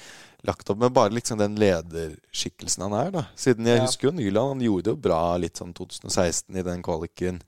lagt 0.45 0.71
opp 0.73 0.79
med 0.83 0.93
bare 0.93 1.15
liksom 1.15 1.39
den 1.39 1.55
lederskikkelsen 1.61 2.83
han 2.89 2.95
er, 2.99 3.11
da. 3.15 3.23
Siden 3.39 3.67
jeg 3.69 3.79
Ja. 3.79 3.85
husker 3.87 4.09
jo 4.09 4.15
Nyland, 4.17 4.49
han 4.57 4.65
gjorde 4.67 4.85
det 4.89 4.91
jo 4.97 5.03
bra 5.09 5.37
litt 5.39 5.57
sånn 5.61 5.75
2016 5.75 6.57
i 6.59 6.63
den 6.67 6.83
kvaliken 6.83 7.43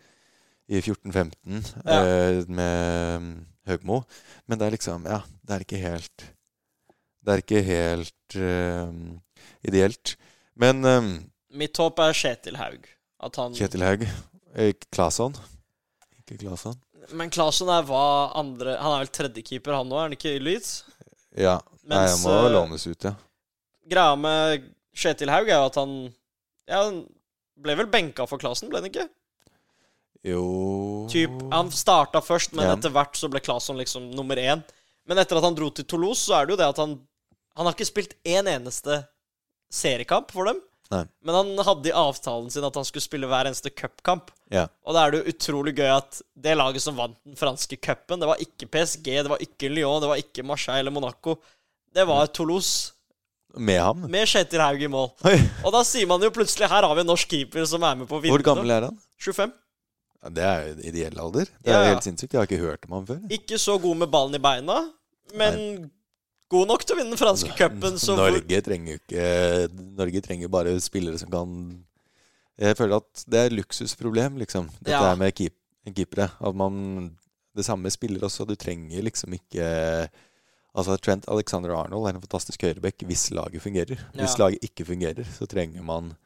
i 0.69 0.81
14-15 0.81 1.65
Ja. 1.85 1.99
eh, 2.05 2.45
med 2.49 3.21
mm, 3.23 3.47
Høgmo. 3.67 4.05
Men 4.47 4.59
det 4.59 4.67
er 4.67 4.77
liksom 4.77 5.07
Ja, 5.09 5.23
det 5.43 5.55
er 5.57 5.65
ikke 5.67 5.81
helt 5.83 6.25
Det 7.25 7.33
er 7.33 7.41
ikke 7.43 7.63
helt 7.65 8.37
uh, 8.37 8.93
ideelt. 9.65 10.17
Men 10.55 10.85
um, 10.85 11.31
Mitt 11.51 11.77
håp 11.81 11.99
er 11.99 12.13
Kjetil 12.13 12.57
Haug. 12.61 12.87
At 13.25 13.37
han 13.41 13.55
Kjetil 13.57 13.83
Haug 13.83 14.03
eh, 14.55 14.73
Claesson 14.93 15.35
Ikke 16.21 16.39
Claesson? 16.43 16.77
Men 17.13 17.31
Claesson 17.31 17.69
er 17.69 17.83
hva 17.89 18.33
andre 18.37 18.77
Han 18.81 18.95
er 18.95 19.05
vel 19.05 19.13
tredjekeeper, 19.13 19.75
han 19.77 19.89
nå, 19.89 19.97
er 19.99 20.07
han 20.09 20.17
ikke 20.17 20.37
i 20.37 20.43
Leeds? 20.43 20.85
Ja. 21.35 21.59
Nei, 21.85 21.99
Mens, 22.07 22.23
må 22.25 22.33
eh, 22.47 22.53
lånes 22.55 22.87
ut, 22.87 23.05
ja. 23.05 23.15
Greia 23.91 24.15
med 24.17 24.71
Kjetil 24.97 25.29
Haug 25.33 25.49
er 25.51 25.59
jo 25.59 25.67
at 25.69 25.75
han 25.81 25.95
Ja, 26.71 26.85
han 26.87 27.03
ble 27.61 27.75
vel 27.77 27.91
benka 27.93 28.25
for 28.29 28.41
Claesson, 28.41 28.71
ble 28.73 28.81
han 28.81 28.89
ikke? 28.89 29.09
Jo 30.25 30.45
Typ, 31.13 31.35
Han 31.53 31.69
starta 31.75 32.23
først, 32.25 32.55
men 32.57 32.65
Ja. 32.67 32.77
etter 32.77 32.91
hvert 32.95 33.19
så 33.19 33.29
ble 33.29 33.41
Claesson 33.45 33.77
liksom 33.77 34.11
nummer 34.15 34.37
én. 34.41 34.63
Men 35.07 35.19
etter 35.21 35.37
at 35.37 35.45
han 35.45 35.55
dro 35.55 35.69
til 35.71 35.85
Toulouse, 35.85 36.25
så 36.25 36.41
er 36.41 36.47
det 36.47 36.55
jo 36.55 36.57
det 36.63 36.69
at 36.71 36.81
han 36.81 36.95
Han 37.57 37.67
har 37.67 37.75
ikke 37.77 37.87
spilt 37.87 38.15
én 38.25 38.49
eneste 38.51 39.07
seriekamp 39.71 40.33
for 40.33 40.45
dem. 40.49 40.61
Nei. 40.93 41.05
Men 41.25 41.35
han 41.39 41.53
hadde 41.65 41.89
i 41.89 41.95
avtalen 41.97 42.51
sin 42.53 42.65
at 42.69 42.75
han 42.77 42.85
skulle 42.85 43.03
spille 43.07 43.27
hver 43.31 43.49
eneste 43.49 43.71
cupkamp. 43.73 44.29
Ja. 44.53 44.67
Og 44.85 44.95
da 44.95 45.05
er 45.07 45.15
det 45.15 45.21
jo 45.23 45.33
utrolig 45.33 45.73
gøy 45.79 45.89
at 45.97 46.19
det 46.37 46.57
laget 46.59 46.85
som 46.85 46.97
vant 46.99 47.17
den 47.25 47.39
franske 47.41 47.79
cupen, 47.81 48.21
det 48.21 48.29
var 48.29 48.43
ikke 48.45 48.69
PSG, 48.69 49.09
det 49.25 49.31
var 49.33 49.41
ikke 49.43 49.71
Lyon, 49.73 50.03
det 50.05 50.11
var 50.13 50.21
ikke 50.21 50.45
Marseille 50.47 50.83
eller 50.85 50.93
Monaco. 50.95 51.39
Det 51.95 52.05
var 52.07 52.27
Toulouse, 52.37 52.93
Med 53.57 53.81
ham? 53.81 54.01
med 54.11 54.27
Kjetil 54.29 54.61
Haug 54.61 54.83
i 54.83 54.89
mål. 54.91 55.09
Oi. 55.31 55.37
Og 55.65 55.73
da 55.73 55.83
sier 55.87 56.07
man 56.11 56.21
jo 56.27 56.31
plutselig 56.35 56.69
her 56.69 56.83
har 56.83 56.95
vi 56.99 57.05
en 57.05 57.11
norsk 57.13 57.29
keeper 57.31 57.65
som 57.71 57.83
er 57.87 57.95
med 58.03 58.09
på 58.11 58.19
å 58.19 58.23
vinne. 58.25 58.35
Hvor 58.37 58.43
gammel 58.53 58.71
er 58.75 58.89
han? 58.91 58.97
25. 59.23 59.53
Ja, 60.25 60.31
det 60.37 60.45
er 60.51 60.63
jo 60.69 60.75
ideell 60.91 61.19
alder. 61.21 61.45
Det 61.63 61.71
Ja, 61.71 61.79
er 61.81 61.85
ja. 61.89 61.93
helt 61.95 62.07
sinnssykt. 62.07 62.33
Jeg 62.35 62.41
har 62.43 62.49
ikke 62.51 62.61
hørt 62.65 62.85
om 62.89 62.97
ham 62.99 63.07
før. 63.07 63.21
Ikke 63.31 63.59
så 63.63 63.79
god 63.81 63.97
med 64.05 64.11
ballen 64.11 64.35
i 64.37 64.43
beina, 64.43 64.81
men 65.39 65.91
god 66.51 66.69
nok 66.69 66.85
til 66.85 66.95
å 66.95 66.99
vinne 67.01 67.15
den 67.15 67.19
franske 67.21 67.55
cupen. 67.57 67.97
Norge 68.17 68.61
trenger 68.67 68.99
ikke 69.01 69.69
Norge 69.97 70.21
trenger 70.23 70.49
bare 70.53 70.75
spillere 70.81 71.19
som 71.19 71.31
kan 71.33 71.55
Jeg 72.61 72.77
føler 72.79 72.97
at 73.01 73.25
det 73.27 73.39
er 73.41 73.47
et 73.51 73.57
luksusproblem, 73.59 74.37
liksom. 74.39 74.69
Dette 74.81 74.91
Ja. 74.95 75.15
med 75.19 75.35
keep, 75.35 75.55
keepere. 75.95 76.31
At 76.41 76.55
man 76.55 77.17
Det 77.57 77.65
samme 77.65 77.91
spiller 77.91 78.21
også. 78.27 78.47
Du 78.47 78.55
trenger 78.57 79.03
liksom 79.03 79.33
ikke 79.35 80.09
Altså 80.77 80.97
Trent 80.99 81.29
Alexander 81.31 81.71
Arnold 81.71 82.09
er 82.09 82.15
en 82.17 82.21
fantastisk 82.21 82.63
høyrebekk 82.67 83.05
hvis 83.07 83.31
laget 83.31 83.63
fungerer. 83.63 83.97
Hvis 84.15 84.35
Ja. 84.39 84.45
laget 84.49 84.59
ikke 84.67 84.85
fungerer, 84.85 85.25
så 85.25 85.47
trenger 85.47 85.83
man 85.85 86.17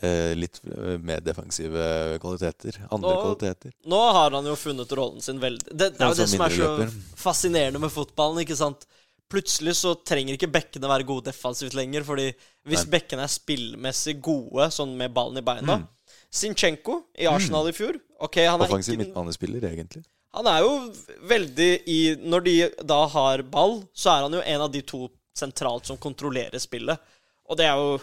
eh, 0.00 0.34
litt 0.34 0.60
eh, 0.64 0.96
mer 0.98 1.20
defensive 1.20 2.18
kvaliteter. 2.22 2.78
Andre 2.90 3.10
nå, 3.10 3.22
kvaliteter. 3.22 3.72
nå 3.84 4.12
har 4.12 4.30
han 4.30 4.44
jo 4.46 4.54
funnet 4.56 4.88
rollen 4.96 5.20
sin 5.20 5.38
veldig 5.38 5.66
Det, 5.68 5.98
det 5.98 6.00
er 6.00 6.08
jo 6.08 6.14
det 6.14 6.28
som 6.30 6.40
er 6.40 6.54
så 6.56 6.90
fascinerende 7.16 7.78
med 7.82 7.90
fotballen, 7.90 8.38
ikke 8.46 8.56
sant? 8.56 8.86
Plutselig 9.32 9.74
så 9.78 9.94
trenger 10.04 10.36
ikke 10.36 10.50
bekkene 10.52 10.90
være 10.90 11.06
gode 11.08 11.30
defensivt 11.30 11.72
lenger, 11.78 12.04
fordi 12.04 12.26
hvis 12.68 12.84
Nei. 12.84 12.90
bekkene 12.98 13.24
er 13.24 13.32
spillmessig 13.32 14.18
gode, 14.24 14.66
sånn 14.74 14.92
med 14.98 15.14
ballen 15.16 15.40
i 15.40 15.44
beina 15.46 15.78
Mm. 15.80 15.88
Sinchenko 16.32 16.98
i 17.20 17.26
Arsenal 17.28 17.66
i 17.68 17.72
fjor 17.76 17.98
Ok, 18.24 18.38
han 18.44 18.60
er 18.60 18.68
Offensiv 18.68 18.96
midtbanespiller, 19.00 19.64
egentlig. 19.68 20.02
Han 20.32 20.46
er 20.48 20.60
jo 20.64 20.70
veldig 21.28 21.70
i 21.92 21.98
Når 22.16 22.44
de 22.46 22.54
da 22.88 23.00
har 23.12 23.42
ball, 23.42 23.82
så 23.92 24.14
er 24.14 24.22
han 24.26 24.32
jo 24.38 24.40
en 24.40 24.60
av 24.64 24.70
de 24.72 24.80
to 24.82 25.08
sentralt 25.36 25.88
som 25.88 25.96
kontrollerer 26.00 26.60
spillet. 26.60 26.98
Og 27.48 27.56
det 27.60 27.66
er 27.66 27.76
jo 27.76 27.98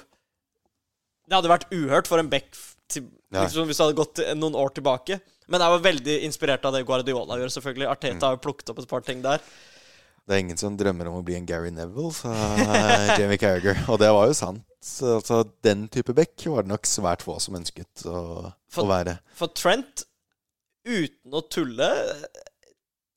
Det 1.28 1.38
hadde 1.38 1.50
vært 1.54 1.70
uhørt 1.74 2.08
for 2.10 2.20
en 2.22 2.30
back 2.30 2.50
til, 2.90 3.06
liksom, 3.32 3.66
hvis 3.70 3.78
det 3.78 3.86
hadde 3.86 3.98
gått 4.02 4.22
noen 4.38 4.56
år 4.58 4.74
tilbake. 4.74 5.20
Men 5.48 5.62
jeg 5.62 5.74
var 5.76 5.84
veldig 5.86 6.16
inspirert 6.26 6.66
av 6.66 6.74
det 6.74 6.86
Guardiola 6.86 7.38
gjør, 7.38 7.52
selvfølgelig. 7.54 7.90
Arteta 7.90 8.16
Mm. 8.18 8.22
har 8.26 8.36
jo 8.38 8.42
plukket 8.46 8.70
opp 8.70 8.80
et 8.80 8.88
par 8.90 9.02
ting 9.02 9.22
der. 9.22 9.40
Det 10.30 10.36
er 10.36 10.44
ingen 10.44 10.60
som 10.62 10.76
drømmer 10.78 11.08
om 11.10 11.16
å 11.18 11.24
bli 11.26 11.34
en 11.40 11.46
Gary 11.50 11.72
Neville, 11.74 12.12
sa 12.14 12.30
Jamie 13.18 13.40
Carragher. 13.42 13.80
Og 13.90 13.98
det 13.98 14.12
var 14.14 14.28
jo 14.30 14.36
sant. 14.38 14.62
Så, 14.86 15.16
altså, 15.18 15.40
den 15.66 15.88
type 15.92 16.14
back 16.16 16.38
var 16.46 16.64
det 16.68 16.70
nok 16.70 16.86
svært 16.88 17.24
få 17.26 17.40
som 17.42 17.58
ønsket 17.58 18.04
å, 18.06 18.52
For- 18.70 18.86
å 18.86 18.92
være. 18.92 19.16
For 19.40 19.50
Trent, 19.58 20.06
uten 20.86 21.34
å 21.34 21.42
tulle 21.52 21.90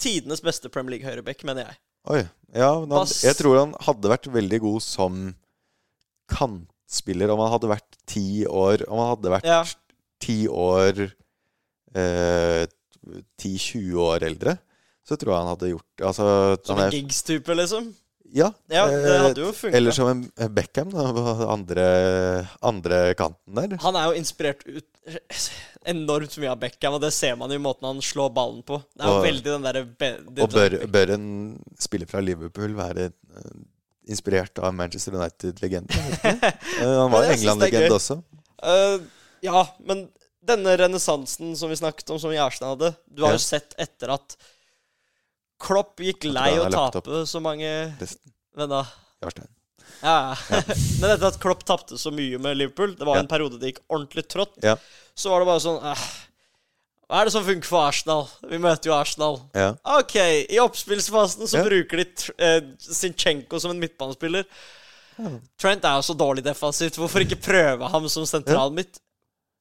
Tidenes 0.03 0.41
beste 0.43 0.73
Premier 0.73 0.97
League-høyreback, 0.97 1.45
mener 1.47 1.69
jeg. 1.69 1.79
Oi. 2.17 2.23
Ja, 2.57 2.73
han, 2.81 3.07
jeg 3.23 3.37
tror 3.39 3.61
han 3.61 3.77
hadde 3.87 4.11
vært 4.11 4.27
veldig 4.35 4.59
god 4.65 4.83
som 4.83 5.21
kantspiller 6.33 7.31
om 7.33 7.41
han 7.45 7.53
hadde 7.55 7.71
vært 7.71 8.01
ti 8.11 8.25
år. 8.49 8.85
Om 8.89 8.99
han 9.05 9.11
hadde 9.15 9.33
vært 9.37 9.47
Ja. 9.53 9.61
ti 10.23 10.41
år 10.49 11.05
eh, 11.95 12.65
10-20 13.43 13.95
år 14.01 14.25
eldre, 14.27 14.57
så 15.09 15.16
tror 15.18 15.32
jeg 15.34 15.40
han 15.42 15.50
hadde 15.53 15.70
gjort 15.72 16.05
altså, 16.11 16.26
Som 16.66 16.78
en 16.84 16.94
gigs-type, 16.94 17.55
liksom? 17.59 17.90
Ja, 18.32 18.46
Ja, 18.72 18.86
det 18.88 19.42
eh. 19.44 19.74
Eller 19.76 19.92
som 19.92 20.09
en 20.09 20.55
Beckham, 20.55 20.88
da, 20.94 21.11
på 21.12 21.48
andre, 21.53 21.86
andre 22.64 23.00
kanten 23.18 23.59
der. 23.59 23.74
Han 23.82 23.98
er 23.98 24.07
jo 24.09 24.14
inspirert 24.22 24.62
ut 24.64 24.86
enormt 25.90 26.36
mye 26.40 26.53
av 26.55 26.61
Beckham, 26.62 26.94
og 26.96 27.03
det 27.03 27.11
ser 27.12 27.34
man 27.36 27.53
i 27.53 27.59
måten 27.61 27.88
han 27.90 28.00
slår 28.05 28.30
ballen 28.32 28.62
på. 28.64 28.78
Det 28.94 29.05
er 29.05 29.12
jo 29.12 29.26
veldig 29.26 29.44
den 29.50 29.66
der, 29.66 29.80
be- 29.84 30.14
det- 30.30 30.46
Og 30.46 30.55
bør, 30.55 30.78
bør 30.94 31.12
en 31.18 31.26
spiller 31.78 32.09
fra 32.09 32.22
Liverpool 32.24 32.72
være 32.78 33.11
eh, 33.11 33.53
inspirert 34.09 34.62
av 34.62 34.72
Manchester 34.80 35.18
United-legende? 35.18 35.92
Eh, 36.80 36.88
Han 36.88 37.12
var 37.12 37.28
England-legende 37.34 37.98
også. 37.98 38.16
Uh, 38.62 39.03
ja, 39.44 39.66
men 39.84 40.07
denne 40.42 40.72
renessansen 40.78 41.53
som 41.59 41.68
vi 41.70 41.76
snakket 41.78 42.09
om, 42.14 42.18
som 42.22 42.32
Gjerstad 42.32 42.72
hadde 42.72 42.92
Du 43.11 43.22
har 43.26 43.36
jo 43.36 43.42
sett 43.42 43.74
etter 43.82 44.14
at 44.16 44.36
Klopp 45.63 46.01
gikk 46.03 46.25
lei 46.27 46.51
å 46.59 46.67
tape 46.73 47.23
så 47.31 47.41
mange 47.45 47.69
Resten. 48.01 48.33
Men 48.59 48.69
da 48.73 48.81
Jarstein. 49.23 49.49
Ja, 50.03 50.17
ja. 50.51 50.61
Men 51.01 51.13
etter 51.15 51.29
at 51.29 51.39
Klopp 51.43 51.63
tapte 51.69 51.99
så 52.01 52.11
mye 52.15 52.41
med 52.43 52.57
Liverpool, 52.59 52.97
det 52.99 53.07
var 53.07 53.21
Ja. 53.21 53.23
en 53.23 53.31
periode 53.31 53.61
det 53.61 53.71
gikk 53.75 53.81
ordentlig 53.93 54.25
trått, 54.33 54.57
Ja. 54.65 54.75
så 55.15 55.31
var 55.31 55.43
det 55.45 55.47
bare 55.53 55.63
sånn 55.63 55.79
eh, 55.93 56.05
Hva 57.07 57.21
er 57.21 57.29
det 57.29 57.35
som 57.35 57.45
funker 57.47 57.69
for 57.69 57.85
Arsenal? 57.87 58.27
Vi 58.49 58.59
møter 58.63 58.89
jo 58.91 58.95
Arsenal. 58.97 59.41
Ja. 59.55 59.75
OK, 59.99 60.17
i 60.49 60.59
oppspillsfasen 60.63 61.47
så 61.51 61.61
bruker 61.67 62.01
de 62.03 62.07
eh, 62.41 62.61
Zinchenko 62.81 63.61
som 63.61 63.71
en 63.75 63.83
midtbanespiller. 63.83 64.47
Trent 65.61 65.85
er 65.85 65.99
jo 66.01 66.07
så 66.09 66.17
dårlig 66.17 66.43
defensivt. 66.47 66.97
Hvorfor 66.97 67.21
ikke 67.23 67.37
prøve 67.45 67.91
ham 67.93 68.09
som 68.09 68.25
sentral 68.27 68.73
midt? 68.75 68.97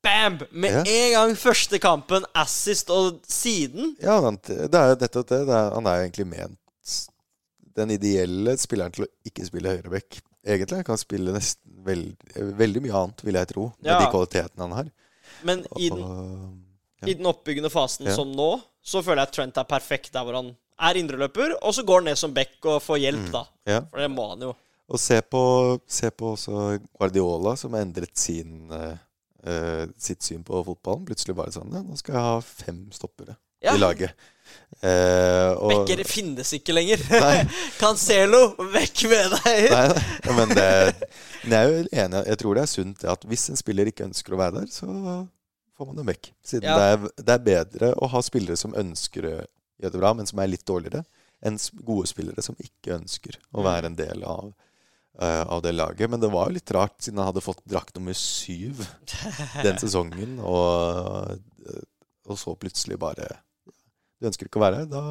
Bam! 0.04 0.40
Med 0.52 0.72
Ja. 0.72 0.82
en 0.88 1.12
gang 1.14 1.36
første 1.38 1.80
kampen, 1.80 2.26
assist, 2.36 2.90
og 2.90 3.20
siden 3.28 3.96
Ja, 4.02 4.20
han, 4.22 4.40
det 4.48 4.74
er 4.74 4.96
nettopp 4.96 5.28
det. 5.30 5.46
det 5.48 5.56
er, 5.56 5.74
han 5.76 5.86
er 5.88 6.02
egentlig 6.08 6.26
ment 6.28 6.58
den 7.76 7.92
ideelle 7.94 8.58
spilleren 8.60 8.92
til 8.92 9.06
å 9.06 9.12
ikke 9.26 9.46
spille 9.48 9.70
høyreback. 9.78 10.18
Egentlig 10.44 10.76
han 10.82 10.84
kan 10.90 10.98
spille 11.00 11.32
nesten 11.32 11.78
veld, 11.86 12.16
veldig 12.36 12.82
mye 12.84 12.98
annet, 12.98 13.22
vil 13.24 13.38
jeg 13.40 13.48
tro, 13.54 13.68
med 13.80 13.92
Ja. 13.92 14.00
de 14.02 14.10
kvalitetene 14.12 14.60
han 14.66 14.72
har. 14.72 14.90
Men 15.44 15.62
i 15.78 15.90
den, 15.90 16.02
Og, 16.04 16.50
ja. 17.02 17.08
i 17.08 17.14
den 17.14 17.26
oppbyggende 17.26 17.70
fasen 17.72 18.10
som 18.14 18.32
nå, 18.36 18.62
så 18.84 19.02
føler 19.04 19.22
jeg 19.22 19.28
at 19.30 19.34
Trent 19.38 19.58
er 19.58 19.64
perfekt 19.70 20.12
der 20.12 20.24
hvor 20.26 20.34
han 20.36 20.56
er 20.82 20.98
indreløper, 21.00 21.56
og 21.62 21.74
så 21.74 21.86
går 21.86 22.02
han 22.02 22.04
ned 22.12 22.18
som 22.18 22.34
back 22.34 22.58
og 22.66 22.82
får 22.82 23.00
hjelp, 23.00 23.30
Mm. 23.30 23.32
da. 23.32 23.46
For 23.92 23.98
det 24.02 24.12
må 24.12 24.30
han 24.32 24.42
jo. 24.42 24.56
Og 24.90 25.00
se 25.00 25.22
på, 25.22 25.80
se 25.88 26.10
på 26.12 26.34
også 26.36 26.82
Guardiola, 27.00 27.56
som 27.56 27.72
har 27.74 27.82
endret 27.86 28.18
sin, 28.18 28.70
eh, 28.72 28.98
eh, 29.46 29.86
sitt 30.02 30.24
syn 30.26 30.44
på 30.48 30.62
fotballen. 30.68 31.06
Plutselig 31.08 31.36
bare 31.38 31.54
sånn 31.56 31.72
Nå 31.74 31.98
skal 32.00 32.18
jeg 32.18 32.28
ha 32.28 32.38
fem 32.46 32.84
stoppere 32.96 33.38
Ja. 33.62 33.76
i 33.76 33.82
laget. 33.82 34.14
Uh, 34.82 35.54
og, 35.62 35.72
Bekker 35.86 36.02
finnes 36.10 36.50
ikke 36.58 36.74
lenger. 36.74 37.04
Cancelo, 37.82 38.56
vekk 38.74 39.04
med 39.12 39.36
deg! 39.38 39.68
Nei, 39.72 39.84
nei, 40.26 40.34
men 40.36 40.52
det, 40.58 40.66
men 41.46 41.54
jeg 41.54 41.60
er 41.62 41.70
jo 41.70 41.84
enig. 42.04 42.24
Jeg 42.34 42.40
tror 42.42 42.58
det 42.58 42.64
er 42.66 42.72
sunt 42.72 43.06
at 43.14 43.28
hvis 43.30 43.46
en 43.54 43.60
spiller 43.60 43.92
ikke 43.92 44.08
ønsker 44.10 44.36
å 44.36 44.42
være 44.42 44.64
der, 44.64 44.74
så 44.74 44.88
får 45.78 45.88
man 45.92 46.02
dem 46.02 46.12
vekk. 46.12 46.32
Siden 46.46 46.68
Ja. 46.68 46.76
det, 46.78 46.90
er, 46.90 47.24
det 47.30 47.36
er 47.38 47.46
bedre 47.48 47.94
å 48.02 48.10
ha 48.12 48.22
spillere 48.26 48.60
som 48.60 48.76
ønsker 48.78 49.30
å 49.30 49.36
gjøre 49.38 49.94
det 49.94 50.02
bra, 50.04 50.12
men 50.18 50.28
som 50.30 50.42
er 50.44 50.52
litt 50.52 50.66
dårligere, 50.68 51.06
enn 51.42 51.58
gode 51.86 52.10
spillere 52.12 52.44
som 52.46 52.58
ikke 52.62 52.98
ønsker 53.00 53.40
å 53.58 53.64
være 53.66 53.90
en 53.90 53.98
del 53.98 54.26
av, 54.30 54.52
av 55.20 55.62
det 55.62 55.72
laget. 55.76 56.10
Men 56.10 56.20
det 56.24 56.30
var 56.32 56.48
jo 56.50 56.56
litt 56.56 56.72
rart, 56.72 56.96
siden 57.04 57.20
han 57.20 57.28
hadde 57.32 57.44
fått 57.44 57.64
drakt 57.70 57.96
nummer 57.98 58.14
syv 58.18 58.80
den 59.66 59.78
sesongen, 59.82 60.38
og, 60.40 61.38
og 62.30 62.38
så 62.40 62.54
plutselig 62.56 62.96
bare 63.02 63.28
Du 64.22 64.28
ønsker 64.30 64.46
ikke 64.48 64.60
å 64.60 64.64
være 64.64 64.80
her, 64.84 64.88
da 64.92 65.02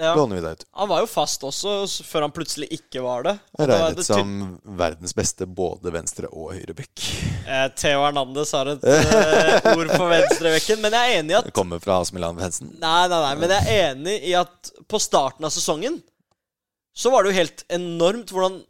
Ja. 0.00 0.14
låner 0.16 0.38
vi 0.38 0.42
deg 0.46 0.54
ut. 0.56 0.62
Han 0.80 0.88
var 0.88 1.02
jo 1.02 1.08
fast 1.10 1.42
også, 1.44 1.72
før 2.08 2.24
han 2.24 2.32
plutselig 2.32 2.68
ikke 2.78 3.02
var 3.04 3.26
det. 3.26 3.34
Var 3.58 3.68
regnet 3.68 3.98
det 4.00 4.06
som 4.08 4.30
verdens 4.78 5.12
beste 5.18 5.44
både 5.46 5.92
venstre- 5.92 6.30
og 6.32 6.54
høyrebekk. 6.56 7.02
eh, 7.46 7.66
Theo 7.76 8.04
Hernandez 8.06 8.52
har 8.56 8.70
et 8.72 8.86
eh, 8.88 9.68
ord 9.74 9.92
på 9.92 10.06
venstrebekken, 10.08 10.80
men 10.80 10.96
jeg 10.96 11.12
er 11.12 11.20
enig 11.20 11.34
i 11.34 11.38
at 11.42 11.50
Det 11.50 11.56
kommer 11.60 11.82
fra 11.84 11.98
AC 12.00 12.14
Milan-fansen. 12.16 12.72
Nei, 12.80 13.02
nei, 13.12 13.20
nei, 13.26 13.34
men 13.42 13.52
jeg 13.52 13.68
er 13.74 13.90
enig 13.92 14.16
i 14.30 14.32
at 14.40 14.72
på 14.88 15.00
starten 15.02 15.44
av 15.44 15.52
sesongen 15.52 16.00
så 16.98 17.12
var 17.12 17.22
det 17.22 17.30
jo 17.34 17.38
helt 17.42 17.66
enormt 17.70 18.32
hvordan 18.34 18.62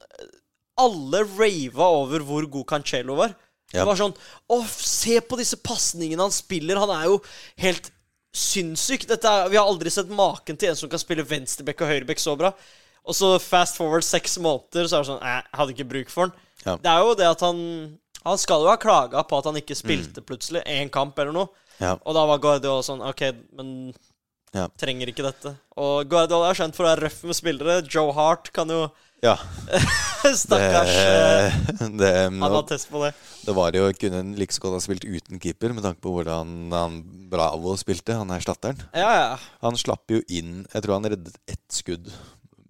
alle 0.78 1.24
rava 1.36 1.88
over 2.02 2.24
hvor 2.26 2.46
god 2.50 2.66
Cancelo 2.70 3.16
var. 3.18 3.34
Ja. 3.72 3.82
Det 3.82 3.86
var 3.90 3.98
sånn 4.00 4.14
Å, 4.48 4.58
se 4.64 5.18
på 5.20 5.36
disse 5.36 5.58
pasningene 5.60 6.24
han 6.24 6.32
spiller. 6.32 6.80
Han 6.80 6.92
er 6.94 7.08
jo 7.10 7.18
helt 7.60 7.90
sinnssyk. 8.34 9.06
Dette 9.08 9.28
er, 9.28 9.48
vi 9.52 9.58
har 9.58 9.68
aldri 9.68 9.90
sett 9.92 10.08
maken 10.12 10.56
til 10.56 10.70
en 10.72 10.78
som 10.78 10.90
kan 10.92 11.00
spille 11.02 11.24
venstreback 11.26 11.82
og 11.84 11.90
høyreback 11.92 12.20
så 12.22 12.36
bra. 12.38 12.52
Og 13.08 13.16
så 13.16 13.30
fast 13.40 13.78
forward 13.80 14.04
seks 14.04 14.36
måneder, 14.44 14.88
så 14.88 14.98
er 14.98 15.04
det 15.04 15.08
sånn 15.10 15.22
Jeg 15.24 15.44
hadde 15.60 15.74
ikke 15.74 15.88
bruk 15.92 16.12
for 16.12 16.26
han. 16.28 16.34
Ja. 16.64 16.74
Det 16.82 16.90
er 16.92 17.04
jo 17.06 17.14
det 17.16 17.28
at 17.30 17.44
han 17.46 17.58
Han 18.26 18.40
skal 18.40 18.64
jo 18.64 18.68
ha 18.72 18.76
klaga 18.80 19.22
på 19.24 19.38
at 19.38 19.46
han 19.48 19.56
ikke 19.60 19.76
spilte 19.78 20.20
plutselig 20.26 20.64
én 20.68 20.90
kamp 20.92 21.18
eller 21.22 21.32
noe. 21.32 21.48
Ja. 21.78 21.94
Og 22.02 22.16
da 22.16 22.24
var 22.28 22.40
Guardiola 22.42 22.82
sånn 22.84 23.04
OK, 23.06 23.22
men 23.56 23.92
Ja. 24.52 24.66
trenger 24.80 25.08
ikke 25.12 25.22
dette. 25.24 25.52
Og 25.76 26.08
Guardiola 26.10 26.50
er 26.50 26.58
kjent 26.58 26.74
for 26.74 26.84
å 26.84 26.88
være 26.90 27.04
røff 27.06 27.22
med 27.28 27.36
spillere. 27.36 27.82
Joe 27.86 28.12
Hart 28.16 28.50
kan 28.52 28.68
jo 28.72 28.90
Ja. 29.24 29.34
Stakkars 30.34 30.88
eh, 30.88 31.54
Det, 31.78 31.88
det, 31.98 32.10
Han 32.22 32.42
hadde 32.42 32.62
test 32.70 32.90
på 32.90 33.00
det. 33.02 33.12
det 33.46 33.54
var 33.56 33.74
jo 33.74 33.88
Kunne 33.98 34.20
en 34.22 34.34
like 34.38 34.54
så 34.54 34.62
godt 34.62 34.76
ha 34.76 34.82
spilt 34.84 35.06
uten 35.06 35.40
keeper, 35.42 35.74
med 35.74 35.82
tanke 35.86 36.02
på 36.04 36.12
hvordan 36.14 36.70
han 36.74 37.00
Bravo 37.28 37.74
spilte, 37.76 38.14
han 38.16 38.30
erstatteren. 38.32 38.78
Ja, 38.96 39.08
ja. 39.18 39.32
Han 39.64 39.76
slapp 39.76 40.08
jo 40.08 40.22
inn 40.32 40.62
Jeg 40.72 40.84
tror 40.84 40.98
han 40.98 41.10
reddet 41.12 41.34
ett 41.50 41.66
skudd 41.74 42.08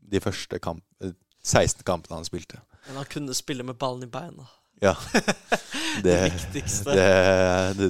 de 0.09 0.23
første 0.25 0.57
kamp, 0.65 0.81
eh, 1.05 1.13
16 1.45 1.85
kampene 1.85 2.17
han 2.17 2.27
spilte. 2.27 2.63
Men 2.89 3.03
han 3.03 3.11
kunne 3.13 3.35
spille 3.37 3.67
med 3.67 3.77
ballen 3.77 4.07
i 4.07 4.11
beina. 4.11 4.49
Ja. 4.81 4.97
Det, 6.03 6.31
viktigste. 6.31 6.93
det, 6.95 7.75
det, 7.79 7.89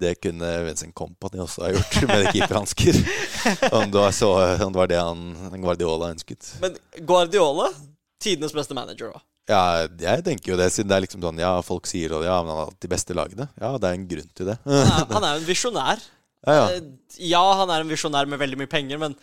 det 0.00 0.14
kunne 0.22 0.48
Vincent 0.64 0.94
Company 0.94 1.42
også 1.42 1.66
ha 1.66 1.72
gjort 1.74 1.96
med 2.08 2.30
keeperhansker. 2.32 2.96
Om, 3.76 3.90
det 3.90 4.04
om 4.64 4.72
det 4.72 4.78
var 4.78 4.88
det 4.88 5.00
han 5.00 5.60
Guardiola 5.60 6.08
ønsket. 6.14 6.54
Men 6.62 6.78
Guardiola, 7.04 7.68
tidenes 8.22 8.54
beste 8.56 8.76
manager 8.76 9.12
òg. 9.14 9.22
Ja, 9.50 9.62
jeg 9.98 10.22
tenker 10.26 10.52
jo 10.52 10.56
det, 10.60 10.68
siden 10.70 10.90
det 10.92 10.94
er 10.98 11.02
liksom 11.02 11.22
sånn 11.24 11.40
Ja, 11.42 11.56
folk 11.66 11.88
sier 11.90 12.12
det, 12.12 12.20
ja, 12.28 12.36
men 12.44 12.52
han 12.54 12.60
har 12.68 12.74
de 12.78 12.90
beste 12.92 13.16
lagene. 13.18 13.48
Ja, 13.58 13.72
det 13.82 13.88
er 13.88 13.96
en 13.98 14.04
grunn 14.10 14.28
til 14.38 14.46
det. 14.52 14.58
Han 15.16 15.24
er 15.26 15.32
jo 15.38 15.40
en 15.40 15.48
visjonær. 15.48 16.04
Ja, 16.46 16.52
ja. 16.54 16.66
Eh, 16.76 16.84
Ja, 17.32 17.40
han 17.58 17.68
er 17.74 17.82
en 17.82 17.90
visjonær 17.90 18.28
med 18.30 18.38
veldig 18.40 18.56
mye 18.60 18.70
penger, 18.70 19.00
men 19.02 19.16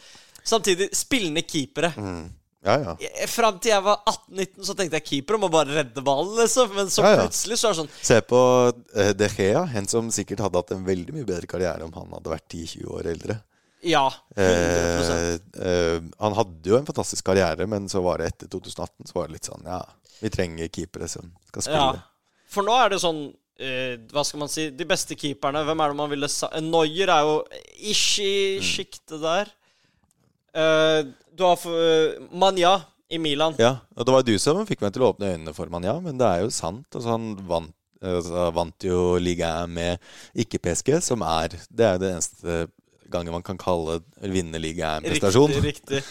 samtidig 0.46 0.90
spillende 0.98 1.42
keepere. 1.48 1.94
Mm. 1.96 2.26
ja, 2.68 2.76
ja. 2.84 2.96
Eh, 3.08 3.24
Fram 3.32 3.58
til 3.64 3.72
jeg 3.72 3.86
var 3.88 4.02
18-19, 4.12 4.68
så 4.68 4.76
tenkte 4.78 5.00
jeg 5.00 5.08
keepere 5.08 5.40
må 5.42 5.50
bare 5.54 5.80
redde 5.80 6.04
ballen, 6.06 6.36
liksom. 6.42 6.76
Men 6.76 6.92
så 6.94 7.06
Ja, 7.06 7.14
ja. 7.16 7.24
plutselig 7.24 7.58
så 7.62 7.70
er 7.72 7.78
det 7.78 7.80
sånn 7.86 7.94
Se 8.12 8.20
på 8.28 8.42
uh, 8.74 9.12
De 9.18 9.30
Gea, 9.38 9.64
en 9.80 9.88
som 9.90 10.12
sikkert 10.14 10.44
hadde 10.44 10.60
hatt 10.62 10.76
en 10.76 10.84
veldig 10.86 11.16
mye 11.16 11.30
bedre 11.30 11.48
karriere 11.50 11.88
om 11.88 11.94
han 11.96 12.12
hadde 12.20 12.36
vært 12.36 12.50
10-20 12.52 12.92
år 13.00 13.10
eldre. 13.16 13.40
Ja. 13.86 14.08
100 14.36 15.18
Eh, 15.18 15.34
eh, 15.68 16.02
han 16.20 16.34
hadde 16.38 16.70
jo 16.72 16.78
en 16.80 16.86
fantastisk 16.88 17.26
karriere, 17.26 17.68
men 17.70 17.86
så 17.90 18.02
var 18.04 18.18
det 18.22 18.32
etter 18.34 18.50
2018 18.50 19.06
Så 19.08 19.14
var 19.16 19.28
det 19.28 19.38
litt 19.38 19.50
sånn 19.50 19.66
Ja, 19.66 19.84
vi 20.22 20.30
trenger 20.34 20.68
keepere 20.74 21.08
som 21.12 21.30
skal 21.52 21.62
spille. 21.66 21.84
Ja. 22.00 22.02
For 22.50 22.66
nå 22.66 22.74
er 22.74 22.90
det 22.96 23.00
sånn 23.04 23.22
eh, 23.60 23.96
Hva 24.12 24.24
skal 24.26 24.42
man 24.42 24.50
si? 24.50 24.70
De 24.74 24.86
beste 24.90 25.16
keeperne. 25.20 25.62
Hvem 25.68 25.82
er 25.86 25.94
det 25.94 26.00
man 26.02 26.10
ville 26.10 26.30
sa 26.32 26.50
Noyer 26.62 27.10
er 27.14 27.22
jo 27.30 27.38
ish 27.92 28.20
i 28.26 28.34
Mm. 28.58 28.66
sjiktet 28.66 29.22
der. 29.22 29.54
Eh, 30.58 31.04
du 31.38 31.44
har 31.46 31.58
uh, 31.70 32.28
Manja 32.34 32.80
i 33.10 33.18
Milan. 33.22 33.54
Ja, 33.62 33.76
og 33.96 34.06
det 34.08 34.14
var 34.16 34.24
du 34.26 34.34
som 34.42 34.64
fikk 34.66 34.82
meg 34.82 34.94
til 34.96 35.04
å 35.06 35.12
åpne 35.14 35.30
øynene 35.36 35.54
for 35.56 35.70
Manja, 35.72 35.94
men 36.02 36.18
det 36.18 36.26
er 36.28 36.42
jo 36.42 36.50
sant. 36.52 36.88
Altså, 36.96 37.12
han 37.14 37.28
vant, 37.48 37.74
altså, 38.02 38.48
vant 38.58 38.84
jo 38.84 39.18
ligaen 39.22 39.70
med 39.78 40.02
ikke 40.36 40.60
PSG, 40.66 40.98
som 41.06 41.22
er 41.22 41.54
Det 41.70 41.86
er 41.86 42.02
det 42.02 42.10
eneste 42.16 42.58
gangen 43.12 43.34
man 43.36 43.46
kan 43.46 43.58
kalle 43.62 44.00
vinnerliga 44.22 44.98
en 44.98 45.08
prestasjon. 45.08 45.54
Riktig, 45.62 46.02
riktig. 46.02 46.04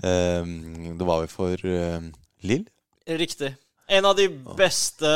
Um, 0.00 0.96
det 0.98 1.06
var 1.08 1.24
jo 1.24 1.30
for 1.32 1.66
um, 1.66 2.10
Lill. 2.46 2.64
Riktig. 3.06 3.54
En 3.90 4.06
av 4.06 4.16
de 4.16 4.28
beste 4.56 5.10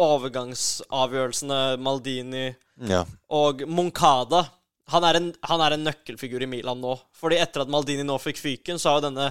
overgangsavgjørelsene 0.00 1.60
Maldini 1.80 2.50
Ja. 2.88 3.04
og 3.28 3.64
Moncada 3.68 4.46
han 4.90 5.04
er, 5.06 5.20
en, 5.20 5.28
han 5.46 5.62
er 5.62 5.76
en 5.76 5.84
nøkkelfigur 5.86 6.42
i 6.42 6.48
Milan 6.50 6.80
nå. 6.82 6.96
Fordi 7.14 7.38
etter 7.38 7.62
at 7.62 7.70
Maldini 7.70 8.02
nå 8.02 8.16
fikk 8.18 8.40
fyken, 8.42 8.78
så 8.80 8.90
har 8.90 8.98
jo 8.98 9.04
denne 9.06 9.28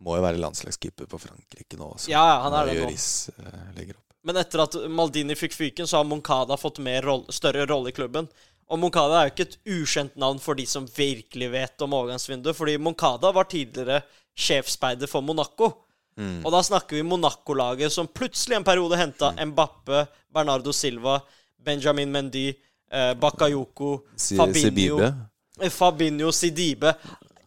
Må 0.00 0.16
jo 0.16 0.24
være 0.24 0.40
landslagskeeper 0.40 1.08
på 1.10 1.20
Frankrike 1.20 1.76
nå 1.76 1.90
også. 1.98 2.08
Ja, 2.12 2.24
han 2.46 2.56
er 2.56 2.70
det 2.70 2.78
Juris, 2.78 3.28
nå. 3.36 3.50
Eh. 3.84 3.92
Men 4.26 4.40
etter 4.40 4.64
at 4.64 4.74
Maldini 4.90 5.36
fikk 5.38 5.54
fyken, 5.54 5.86
så 5.86 6.00
har 6.00 6.08
Moncada 6.08 6.56
fått 6.58 6.80
mer 6.82 7.04
roll, 7.06 7.26
større 7.30 7.66
rolle 7.68 7.92
i 7.92 7.96
klubben. 7.96 8.26
Og 8.70 8.80
Moncada 8.82 9.20
er 9.20 9.28
jo 9.28 9.34
ikke 9.34 9.46
et 9.46 9.58
ukjent 9.76 10.16
navn 10.18 10.40
for 10.42 10.58
de 10.58 10.64
som 10.66 10.86
virkelig 10.96 11.48
vet 11.52 11.82
om 11.86 11.92
overgangsvinduet. 11.94 12.56
Fordi 12.58 12.76
Moncada 12.82 13.30
var 13.32 13.46
tidligere 13.50 14.00
sjefsspeider 14.36 15.06
for 15.10 15.22
Monaco. 15.22 15.70
Mm. 16.18 16.40
Og 16.46 16.50
da 16.54 16.62
snakker 16.64 16.96
vi 16.98 17.04
Monaco-laget 17.06 17.92
som 17.92 18.08
plutselig 18.08 18.56
en 18.56 18.64
periode 18.66 18.96
henta 18.98 19.30
Mbappe, 19.36 20.06
Bernardo 20.32 20.72
Silva, 20.72 21.18
Benjamin 21.62 22.10
Mendy, 22.12 22.48
eh, 22.90 23.12
Bakayoko, 23.20 24.00
Si- 24.16 24.36
Fabinho, 24.36 24.62
Sibibe. 24.98 25.12
eh, 25.60 25.70
Fabinho 25.70 26.32
Sidibe. 26.32 26.94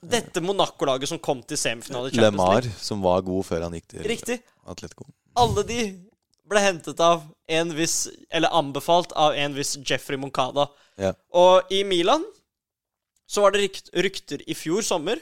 Dette 0.02 0.40
Monaco-laget 0.42 1.10
som 1.10 1.20
kom 1.20 1.42
til 1.44 1.58
semifinale 1.58 2.08
i 2.08 2.16
Champions 2.16 2.38
Lemar, 2.40 2.70
som 2.80 3.02
var 3.04 3.22
god 3.28 3.44
før 3.46 3.66
han 3.68 3.74
gikk 3.76 3.88
til 3.98 4.04
Riktig. 4.08 4.40
Atletico. 4.70 5.06
Alle 5.36 5.64
de 5.68 5.80
ble 6.50 6.60
hentet 6.64 7.00
av 7.04 7.24
en 7.50 7.74
viss 7.76 8.08
Eller 8.32 8.50
anbefalt 8.56 9.12
av 9.16 9.34
en 9.38 9.54
viss 9.54 9.76
Jeffrey 9.86 10.18
Moncada. 10.18 10.70
Ja. 11.00 11.14
Og 11.32 11.72
i 11.72 11.84
Milan 11.88 12.26
så 13.30 13.44
var 13.44 13.54
det 13.54 13.64
rykt, 13.64 13.92
rykter 13.94 14.42
i 14.50 14.56
fjor 14.58 14.84
sommer 14.86 15.22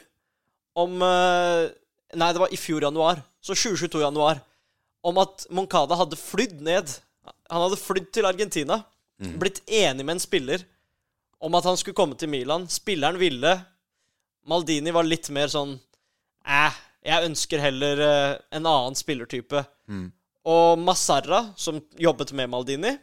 om 0.78 1.02
eh, 1.04 1.68
Nei, 2.16 2.30
det 2.32 2.40
var 2.40 2.52
i 2.54 2.56
fjor 2.56 2.80
januar. 2.86 3.18
Så 3.44 3.52
2022 3.52 4.00
januar. 4.00 4.38
Om 5.04 5.18
at 5.20 5.42
Moncada 5.52 5.98
hadde 6.00 6.16
flydd 6.16 6.62
ned. 6.64 6.88
Han 7.52 7.64
hadde 7.66 7.76
flydd 7.76 8.06
til 8.16 8.24
Argentina. 8.24 8.78
Blitt 9.42 9.60
enig 9.68 10.06
med 10.06 10.14
en 10.14 10.22
spiller 10.22 10.62
om 11.44 11.54
at 11.58 11.66
han 11.68 11.76
skulle 11.76 11.98
komme 11.98 12.16
til 12.16 12.30
Milan. 12.32 12.64
Spilleren 12.72 13.18
ville. 13.20 13.52
Maldini 14.48 14.94
var 14.94 15.04
litt 15.04 15.28
mer 15.34 15.52
sånn 15.52 15.76
Æh, 16.48 16.78
jeg 17.04 17.28
ønsker 17.28 17.60
heller 17.60 18.00
eh, 18.06 18.32
en 18.56 18.64
annen 18.70 18.96
spillertype. 18.96 19.60
Og 20.48 20.80
Masarra, 20.80 21.42
som 21.60 21.82
jobbet 22.00 22.32
med 22.32 22.48
Maldini 22.48 22.94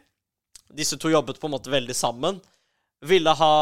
Disse 0.74 0.98
to 0.98 1.12
jobbet 1.12 1.38
på 1.38 1.46
en 1.46 1.54
måte 1.54 1.70
veldig 1.70 1.94
sammen. 1.94 2.40
Ville 3.06 3.32
ha 3.38 3.52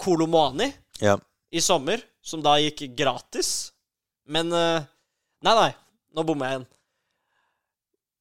Kolomani 0.00 0.70
Ja. 1.00 1.18
i 1.52 1.60
sommer, 1.60 2.00
som 2.24 2.42
da 2.42 2.56
gikk 2.62 2.86
gratis. 2.96 3.72
Men 4.28 4.52
eh, 4.52 4.82
Nei, 5.44 5.54
nei, 5.58 5.72
nå 6.16 6.22
bommer 6.24 6.46
jeg 6.48 6.54
igjen. 6.56 6.68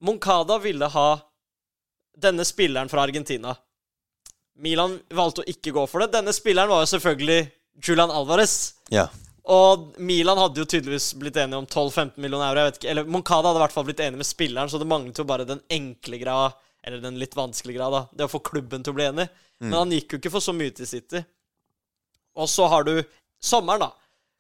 Moncada 0.04 0.58
ville 0.60 0.90
ha 0.92 1.08
denne 2.20 2.44
spilleren 2.46 2.90
fra 2.92 3.06
Argentina. 3.08 3.54
Milan 4.60 4.98
valgte 5.16 5.42
å 5.42 5.48
ikke 5.50 5.72
gå 5.74 5.86
for 5.90 6.04
det. 6.04 6.12
Denne 6.18 6.34
spilleren 6.36 6.70
var 6.70 6.84
jo 6.84 6.90
selvfølgelig 6.94 7.46
Julian 7.88 8.12
Alvarez. 8.14 8.74
ja. 8.94 9.08
Og 9.44 9.98
Milan 10.00 10.40
hadde 10.40 10.62
jo 10.62 10.64
tydeligvis 10.72 11.10
blitt 11.20 11.36
enige 11.36 11.58
om 11.60 11.66
12-15 11.68 12.14
millioner 12.24 12.46
euro. 12.54 12.62
Jeg 12.62 12.70
vet 12.70 12.78
ikke, 12.78 12.90
Eller 12.94 13.08
Moncada 13.12 13.50
hadde 13.50 13.60
i 13.60 13.64
hvert 13.66 13.74
fall 13.76 13.84
blitt 13.90 14.00
enig 14.00 14.20
med 14.22 14.28
spilleren, 14.30 14.70
så 14.72 14.80
det 14.80 14.88
manglet 14.88 15.20
jo 15.20 15.26
bare 15.28 15.44
den 15.50 15.60
enkle 15.68 16.20
grad, 16.22 16.54
eller 16.84 17.02
den 17.04 17.20
litt 17.20 17.36
vanskelige 17.38 17.80
grad, 17.80 17.94
da. 17.96 18.02
Det 18.12 18.28
å 18.28 18.32
få 18.32 18.42
klubben 18.44 18.84
til 18.84 18.94
å 18.94 18.98
bli 18.98 19.08
enig. 19.08 19.28
Men 19.64 19.78
han 19.80 19.94
gikk 19.96 20.14
jo 20.16 20.20
ikke 20.20 20.34
for 20.34 20.44
så 20.44 20.54
mye 20.56 20.74
til 20.76 20.88
City. 20.90 21.22
Og 22.36 22.50
så 22.52 22.68
har 22.68 22.84
du 22.88 22.98
sommeren, 23.44 23.86
da. 23.86 23.92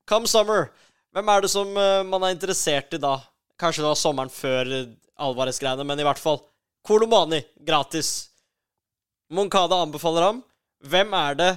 Come 0.10 0.28
summer. 0.28 0.68
Hvem 1.16 1.30
er 1.30 1.46
det 1.46 1.52
som 1.54 1.70
uh, 1.78 2.04
man 2.08 2.26
er 2.28 2.36
interessert 2.36 2.96
i 2.98 3.00
da? 3.02 3.16
Kanskje 3.60 3.84
det 3.84 3.91
var 3.91 4.00
sommeren 4.00 4.34
før 4.34 4.72
Alvarez-greiene, 5.24 5.86
men 5.88 6.02
i 6.02 6.08
hvert 6.08 6.20
fall. 6.20 6.41
Kolomani, 6.84 7.39
gratis. 7.64 8.30
Moncada 9.32 9.80
anbefaler 9.86 10.28
ham. 10.28 10.41
Hvem 10.84 11.14
er 11.16 11.38
det 11.39 11.52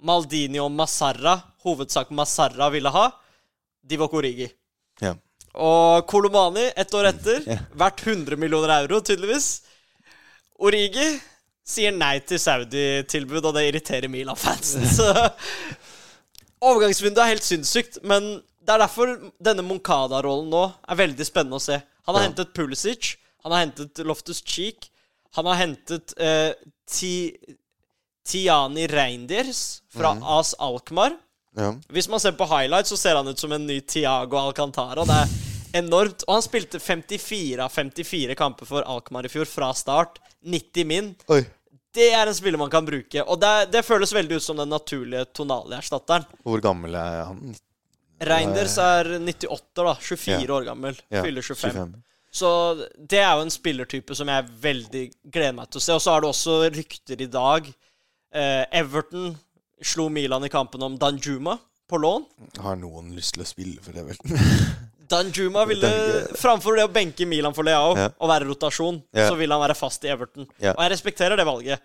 Maldini 0.00 0.60
og 0.62 0.70
Masarra, 0.72 1.36
hovedsak 1.66 2.14
Masarra, 2.16 2.70
ville 2.72 2.92
ha? 2.94 3.10
Divock 3.84 4.14
Origi. 4.16 4.48
ja. 5.04 5.16
Og 5.50 6.06
Kolomani, 6.06 6.68
ett 6.78 6.94
år 6.94 7.08
etter, 7.08 7.42
verdt 7.82 8.04
100 8.06 8.36
millioner 8.38 8.70
euro, 8.84 9.00
tydeligvis. 9.02 9.48
Origi 10.60 11.08
sier 11.70 11.92
nei 11.94 12.18
til 12.26 12.40
Saudi-tilbud, 12.42 13.44
og 13.46 13.54
det 13.56 13.66
irriterer 13.70 14.10
Milan-fansen. 14.12 14.84
Så 14.98 15.06
Overgangsvinduet 16.60 17.22
er 17.24 17.30
helt 17.34 17.46
sinnssykt, 17.46 18.00
men 18.04 18.26
det 18.60 18.74
er 18.74 18.82
derfor 18.82 19.14
denne 19.40 19.64
Moncada-rollen 19.64 20.50
nå 20.52 20.64
er 20.92 20.98
veldig 21.00 21.24
spennende 21.24 21.56
å 21.56 21.64
se. 21.64 21.78
Han 22.06 22.14
har 22.16 22.22
Ja. 22.24 22.28
hentet 22.28 22.52
Pulisic, 22.56 23.14
han 23.44 23.52
har 23.54 23.62
hentet 23.64 24.02
Loftus 24.04 24.42
Cheek, 24.44 24.90
han 25.38 25.46
har 25.48 25.56
hentet 25.62 26.12
eh, 26.20 26.52
Ti 26.90 27.14
Tiani 28.26 28.84
Reindeers 28.90 29.80
fra 29.94 30.12
AS 30.36 30.52
Alkmaar. 30.60 31.16
ja. 31.56 31.72
Hvis 31.88 32.08
man 32.12 32.20
ser 32.20 32.32
på 32.36 32.46
highlights, 32.50 32.90
så 32.92 32.96
ser 32.98 33.16
han 33.16 33.28
ut 33.28 33.38
som 33.40 33.52
en 33.52 33.64
ny 33.66 33.80
Tiago 33.80 34.36
Alcantara. 34.38 35.04
Det 35.08 35.16
er 35.16 35.32
enormt. 35.76 36.24
Og 36.28 36.34
han 36.38 36.44
spilte 36.44 36.80
54 36.82 37.62
av 37.64 37.72
54 37.74 38.34
kamper 38.38 38.68
for 38.68 38.86
Alkmaar 38.88 39.26
i 39.28 39.32
fjor, 39.32 39.48
fra 39.50 39.72
start. 39.76 40.18
90 40.44 40.86
min. 40.88 41.14
Oi. 41.30 41.42
Det 41.94 42.12
er 42.14 42.28
en 42.30 42.34
spiller 42.36 42.58
man 42.60 42.70
kan 42.70 42.86
bruke. 42.86 43.22
Og 43.26 43.40
det, 43.42 43.50
det 43.74 43.82
føles 43.84 44.12
veldig 44.14 44.36
ut 44.38 44.44
som 44.44 44.56
den 44.60 44.70
naturlige 44.70 45.24
Tonali-erstatteren. 45.34 46.24
Hvor 46.46 46.62
gammel 46.62 46.94
er 46.94 47.24
han? 47.26 47.56
Reinders 48.20 48.76
er 48.78 49.08
98, 49.18 49.82
da. 49.82 49.94
24 49.98 50.36
Ja. 50.44 50.54
år 50.54 50.66
gammel. 50.68 50.98
Ja, 51.10 51.22
Fyller 51.24 51.42
25. 51.42 51.72
25. 51.72 51.94
Så 52.30 52.50
det 53.10 53.18
er 53.18 53.32
jo 53.34 53.42
en 53.42 53.50
spillertype 53.50 54.14
som 54.14 54.28
jeg 54.30 54.46
veldig 54.62 55.04
gleder 55.34 55.56
meg 55.56 55.70
til 55.72 55.80
å 55.80 55.82
se. 55.82 55.96
Og 55.96 56.02
så 56.04 56.12
har 56.14 56.22
du 56.22 56.28
også 56.28 56.60
rykter 56.70 57.24
i 57.24 57.26
dag. 57.26 57.66
Eh, 58.30 58.64
Everton 58.78 59.32
slo 59.82 60.06
Milan 60.12 60.44
i 60.46 60.52
kampen 60.52 60.82
om 60.86 60.94
Danjuma 61.00 61.56
på 61.90 61.98
lån. 61.98 62.28
Har 62.62 62.76
noen 62.78 63.10
lyst 63.16 63.34
til 63.34 63.42
å 63.42 63.48
spille 63.50 63.82
for 63.82 63.98
Everton? 63.98 64.36
Danjuma 65.10 65.64
ville 65.68 65.90
Framfor 66.38 66.78
det 66.78 66.84
å 66.86 66.92
benke 66.92 67.26
Milan 67.26 67.54
for 67.56 67.66
Leao 67.66 67.96
Ja. 67.98 68.08
og 68.16 68.30
være 68.30 68.46
rotasjon, 68.50 69.02
så 69.14 69.34
ville 69.38 69.54
han 69.56 69.64
være 69.64 69.78
fast 69.78 70.04
i 70.06 70.12
Everton. 70.12 70.46
Og 70.46 70.82
jeg 70.84 70.92
respekterer 70.92 71.36
det 71.36 71.46
valget. 71.48 71.82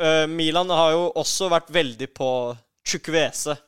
Uh, 0.00 0.26
Milan 0.30 0.70
har 0.72 0.94
jo 0.94 1.08
også 1.20 1.50
vært 1.52 1.68
veldig 1.74 2.08
på 2.14 2.28
Chukwese. 2.86 3.58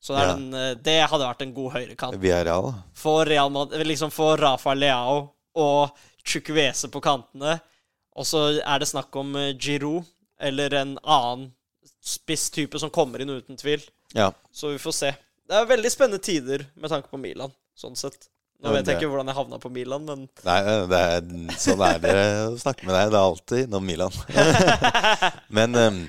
Så 0.00 0.14
det, 0.14 0.26
en, 0.30 0.54
eh, 0.54 0.74
det 0.78 1.00
hadde 1.10 1.26
vært 1.26 1.42
en 1.42 1.52
god 1.52 1.72
høyrekant. 1.74 2.22
Real. 2.22 2.68
For 2.94 3.26
Real 3.26 3.50
Liksom 3.82 4.12
for 4.14 4.38
Rafa 4.38 4.70
Leao 4.78 5.32
og 5.58 5.98
Chukwese 6.22 6.86
på 6.94 7.02
kantene. 7.02 7.56
Og 8.14 8.26
så 8.26 8.44
er 8.62 8.78
det 8.78 8.88
snakk 8.88 9.14
om 9.18 9.34
Giro, 9.34 9.58
Giroud 9.58 10.06
eller 10.38 10.74
en 10.78 10.98
annen 11.02 11.50
spisstype 12.04 12.78
som 12.78 12.90
kommer 12.94 13.22
inn 13.22 13.34
uten 13.34 13.58
tvil. 13.58 13.82
Ja. 14.14 14.30
Så 14.52 14.72
vi 14.72 14.78
får 14.78 14.94
se. 14.96 15.10
Det 15.48 15.56
er 15.56 15.68
veldig 15.68 15.90
spennende 15.92 16.22
tider 16.22 16.64
med 16.76 16.92
tanke 16.92 17.10
på 17.10 17.20
Milan, 17.20 17.52
sånn 17.78 17.96
sett. 17.98 18.28
Nå 18.58 18.72
vet 18.74 18.88
jeg 18.90 18.98
ikke 18.98 19.08
hvordan 19.12 19.28
jeg 19.30 19.36
havna 19.38 19.58
på 19.62 19.70
Milan, 19.70 20.02
men 20.08 20.24
Nei, 20.42 20.56
det 20.90 20.98
er, 20.98 21.26
sånn 21.62 21.82
er 21.86 22.00
det 22.02 22.14
å 22.48 22.56
snakke 22.58 22.88
med 22.88 22.96
deg. 22.96 23.12
Det 23.12 23.18
er 23.20 23.26
alltid 23.28 23.60
innom 23.68 23.84
Milan. 23.86 24.16
Men 25.58 25.78
eh, 25.78 26.00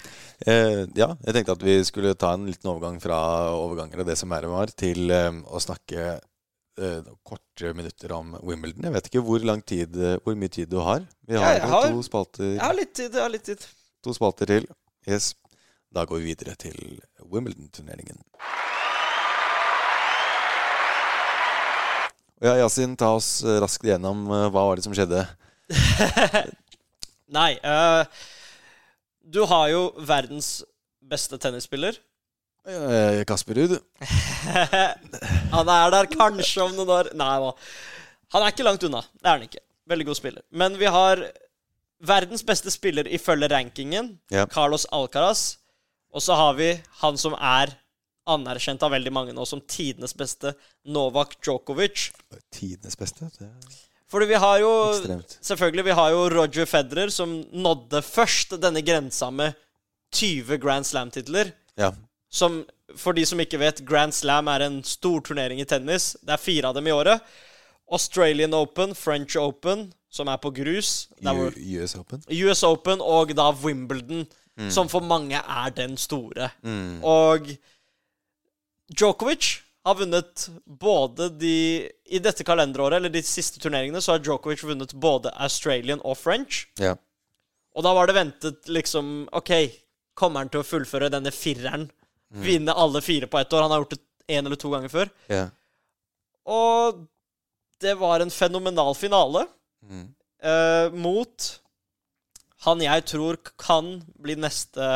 eh, 0.49 0.81
ja, 0.97 1.11
jeg 1.27 1.35
tenkte 1.35 1.53
at 1.53 1.65
vi 1.67 1.75
skulle 1.85 2.15
ta 2.17 2.31
en 2.33 2.47
liten 2.49 2.71
overgang 2.71 2.97
fra 3.03 3.19
overganger 3.53 4.01
og 4.01 4.09
det 4.09 4.17
som 4.17 4.33
er 4.33 4.47
og 4.49 4.55
var, 4.55 4.73
til 4.81 5.13
eh, 5.13 5.29
å 5.45 5.61
snakke 5.61 6.07
eh, 6.17 7.11
korte 7.21 7.75
minutter 7.77 8.15
om 8.17 8.33
Wimbledon. 8.41 8.89
Jeg 8.89 8.97
vet 8.97 9.11
ikke 9.11 9.25
hvor 9.29 9.45
lang 9.45 9.61
tid, 9.61 9.93
eh, 10.01 10.17
hvor 10.25 10.33
mye 10.41 10.55
tid 10.57 10.73
du 10.73 10.79
har. 10.81 11.05
Vi 11.29 11.37
har, 11.37 11.53
jeg 11.53 11.61
jeg 11.61 11.73
har- 11.75 11.91
to, 11.93 12.01
spalter, 12.09 12.49
jeg 12.55 12.65
har 12.65 12.79
litt 12.81 12.95
tid. 12.97 13.13
Jeg 13.13 13.27
har 13.27 13.35
litt 13.37 13.45
tid. 13.51 13.69
to 14.01 14.17
spalter 14.17 14.49
til. 14.55 14.65
Yes. 15.05 15.35
Da 15.93 16.01
går 16.09 16.17
vi 16.21 16.33
videre 16.33 16.57
til 16.57 16.81
Wimbledon-turneringen. 17.29 18.25
Ja, 22.39 22.53
Yasin, 22.55 22.95
ta 22.95 23.11
oss 23.17 23.43
eh, 23.43 23.57
raskt 23.59 23.83
gjennom 23.83 24.23
eh, 24.31 24.45
hva 24.47 24.63
var 24.69 24.79
det 24.79 24.85
som 24.85 24.93
skjedde. 24.95 25.25
Nei. 27.39 27.51
uh, 27.61 28.05
du 29.27 29.41
har 29.49 29.67
jo 29.73 29.81
verdens 30.07 30.61
beste 31.03 31.37
tennisspiller. 31.41 31.99
Kasper 33.25 33.57
Ruud. 33.57 33.75
Han 35.55 35.69
er 35.73 35.93
der 35.93 36.09
kanskje 36.11 36.63
om 36.63 36.73
noen 36.77 36.91
år. 36.93 37.09
Nei 37.17 37.35
da. 37.41 37.51
Han 38.35 38.45
er 38.45 38.53
ikke 38.53 38.65
langt 38.67 38.83
unna. 38.85 39.01
Det 39.17 39.25
er 39.25 39.37
han 39.37 39.45
ikke. 39.47 39.61
Veldig 39.89 40.05
god 40.09 40.19
spiller. 40.19 40.43
Men 40.53 40.75
vi 40.77 40.89
har 40.91 41.23
verdens 42.05 42.43
beste 42.45 42.69
spiller 42.71 43.09
ifølge 43.09 43.49
rankingen, 43.49 44.11
Ja. 44.29 44.45
Carlos 44.45 44.85
Alcaraz. 44.93 45.57
Og 46.13 46.21
så 46.21 46.37
har 46.37 46.53
vi 46.59 46.69
han 47.01 47.17
som 47.17 47.33
er 47.33 47.73
anerkjent 48.35 48.83
av 48.85 48.93
veldig 48.95 49.13
mange 49.15 49.35
nå 49.35 49.45
som 49.47 49.61
tidenes 49.61 50.15
beste, 50.17 50.53
Novak 50.87 51.37
Djokovic. 51.43 52.09
Tidenes 52.53 52.97
beste. 52.99 53.29
Det 53.37 53.47
er 53.47 53.79
Fordi 54.09 54.29
vi 54.29 54.41
har 54.41 54.59
jo 54.63 54.71
ekstremt. 54.91 55.37
Selvfølgelig, 55.51 55.85
vi 55.89 55.97
har 56.01 56.11
jo 56.15 56.27
Roger 56.33 56.69
Federer, 56.69 57.13
som 57.13 57.39
nådde 57.51 58.01
først 58.05 58.57
denne 58.61 58.81
grensa 58.85 59.29
med 59.31 59.57
20 60.15 60.57
Grand 60.57 60.85
Slam-titler. 60.85 61.51
Ja. 61.77 61.91
Som, 62.29 62.63
for 62.97 63.17
de 63.17 63.25
som 63.25 63.39
ikke 63.41 63.59
vet, 63.61 63.83
Grand 63.85 64.13
Slam 64.13 64.49
er 64.49 64.65
en 64.65 64.81
stor 64.85 65.21
turnering 65.25 65.61
i 65.61 65.67
tennis. 65.69 66.15
Det 66.21 66.33
er 66.33 66.41
fire 66.41 66.71
av 66.71 66.77
dem 66.77 66.89
i 66.89 66.93
året. 66.93 67.21
Australian 67.89 68.53
Open, 68.53 68.93
French 68.95 69.37
Open, 69.37 69.89
som 70.09 70.29
er 70.29 70.37
på 70.41 70.51
grus. 70.53 71.07
Hvor, 71.21 71.53
US 71.53 71.95
Open. 71.97 72.21
US 72.29 72.63
Open 72.65 73.01
og 73.01 73.33
da 73.37 73.49
Wimbledon, 73.63 74.25
som 74.69 74.89
for 74.91 75.05
mange 75.05 75.39
er 75.39 75.73
den 75.73 75.97
store. 75.97 76.49
Og 77.05 77.49
Djokovic 78.89 79.59
har 79.87 79.95
vunnet 79.95 80.47
både 80.65 81.29
de 81.39 81.53
I 82.09 82.19
dette 82.21 82.43
kalenderåret, 82.45 82.97
eller 82.99 83.13
de 83.13 83.21
siste 83.25 83.61
turneringene, 83.61 84.01
så 84.01 84.15
har 84.15 84.23
Djokovic 84.25 84.63
vunnet 84.65 84.93
både 84.93 85.31
Australian 85.37 86.01
og 86.03 86.17
French. 86.19 86.65
Ja. 86.81 86.95
Og 87.77 87.85
da 87.85 87.93
var 87.95 88.09
det 88.09 88.17
ventet 88.17 88.67
liksom 88.71 89.29
OK, 89.37 89.53
kommer 90.17 90.43
han 90.43 90.51
til 90.51 90.63
å 90.63 90.67
fullføre 90.67 91.11
denne 91.13 91.31
fireren? 91.31 91.87
Vinne 92.29 92.75
alle 92.77 93.01
fire 93.01 93.29
på 93.29 93.39
ett 93.39 93.53
år? 93.53 93.63
Han 93.65 93.71
har 93.73 93.81
gjort 93.83 93.95
det 93.95 94.35
én 94.35 94.45
eller 94.45 94.59
to 94.59 94.69
ganger 94.73 94.91
før. 94.93 95.15
ja. 95.31 95.47
Og 96.49 97.05
det 97.79 97.93
var 97.99 98.19
en 98.19 98.31
fenomenal 98.33 98.95
finale 98.97 99.45
eh, 100.43 100.87
mot 100.91 101.45
han 102.65 102.81
jeg 102.83 103.05
tror 103.07 103.37
kan 103.59 103.91
bli 104.19 104.35
neste 104.35 104.87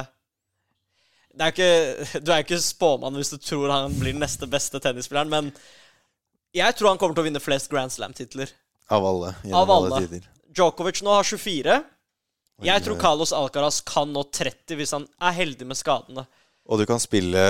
er 1.42 1.54
ikke, 1.54 2.20
Du 2.22 2.32
er 2.34 2.44
ikke 2.44 2.60
spåmann 2.62 3.16
hvis 3.18 3.34
du 3.34 3.40
tror 3.42 3.72
han 3.74 3.96
blir 3.98 4.14
den 4.14 4.22
neste 4.22 4.50
beste 4.50 4.82
tennisspilleren, 4.84 5.32
men 5.32 5.50
jeg 6.54 6.76
tror 6.78 6.92
han 6.94 7.00
kommer 7.02 7.18
til 7.18 7.24
å 7.24 7.30
vinne 7.32 7.42
flest 7.42 7.72
Grand 7.72 7.90
Slam-titler. 7.90 8.52
Av 8.94 9.06
alle. 9.10 9.34
Av 9.50 9.72
alle. 9.74 9.98
alle. 9.98 10.22
Djokovic 10.54 11.02
nå 11.02 11.16
har 11.16 11.26
24. 11.26 11.80
Jeg 12.64 12.84
tror. 12.86 13.00
Carlos 13.02 13.34
Alcaraz 13.34 13.82
kan 13.82 14.12
nå 14.14 14.22
30 14.30 14.78
hvis 14.78 14.94
han 14.94 15.08
er 15.18 15.34
heldig 15.40 15.66
med 15.72 15.80
skadene. 15.80 16.28
Og 16.70 16.80
du 16.80 16.86
kan 16.88 17.02
spille 17.02 17.42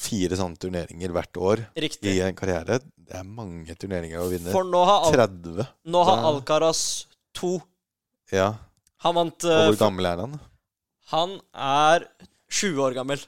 fire 0.00 0.38
sånne 0.38 0.56
turneringer 0.60 1.12
hvert 1.12 1.36
år 1.36 1.64
i 1.76 2.14
en 2.24 2.36
karriere. 2.38 2.78
Det 2.80 3.18
er 3.18 3.26
mange 3.26 3.74
turneringer 3.76 4.22
å 4.22 4.30
vinne. 4.30 4.52
For 4.54 4.64
nå 4.64 4.80
har, 4.88 5.08
Al 5.10 5.18
30. 5.18 5.66
nå 5.92 6.04
har 6.08 6.22
Alcaraz 6.30 6.84
to. 7.36 7.58
Ja. 8.32 8.54
Han 9.04 9.18
vant 9.18 9.44
Og 9.44 9.52
eh, 9.52 9.66
hvor 9.68 9.80
gammel 9.82 10.08
er 10.08 10.22
han? 10.22 10.38
Han 11.12 11.36
er 11.52 12.06
20 12.54 12.82
år 12.86 12.94
gammel. 12.96 13.22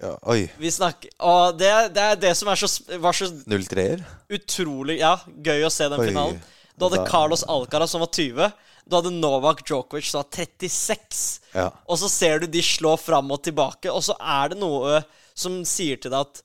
Ja, 0.00 0.14
oi. 0.32 0.46
Vi 0.56 0.70
snakker 0.72 1.10
Og 1.28 1.58
det, 1.60 1.68
det 1.92 2.00
er 2.00 2.16
det 2.16 2.30
som 2.38 2.48
er 2.48 2.56
så, 2.56 2.68
var 3.02 3.12
så 3.12 3.26
03-er? 3.44 4.00
utrolig 4.32 4.94
Ja, 5.02 5.10
gøy 5.44 5.66
å 5.66 5.70
se 5.74 5.88
den 5.92 6.00
Oi. 6.00 6.06
finalen. 6.08 6.38
Du 6.78 6.86
hadde 6.86 7.02
Da- 7.02 7.10
Carlos 7.10 7.42
Alcaraz 7.44 7.90
som 7.92 8.00
var 8.00 8.08
20. 8.16 8.48
Du 8.88 8.96
hadde 8.96 9.12
Novak 9.12 9.60
Djokovic 9.68 10.08
som 10.08 10.22
var 10.22 10.30
36. 10.32 11.40
Ja. 11.52 11.66
Og 11.86 11.98
så 12.00 12.08
ser 12.08 12.40
du 12.40 12.46
de 12.48 12.62
slå 12.64 12.94
fram 12.98 13.28
og 13.30 13.42
tilbake, 13.44 13.92
og 13.92 14.00
så 14.06 14.16
er 14.18 14.48
det 14.54 14.58
noe 14.62 15.02
som 15.36 15.60
sier 15.68 16.00
til 16.00 16.10
deg 16.14 16.20
at 16.24 16.40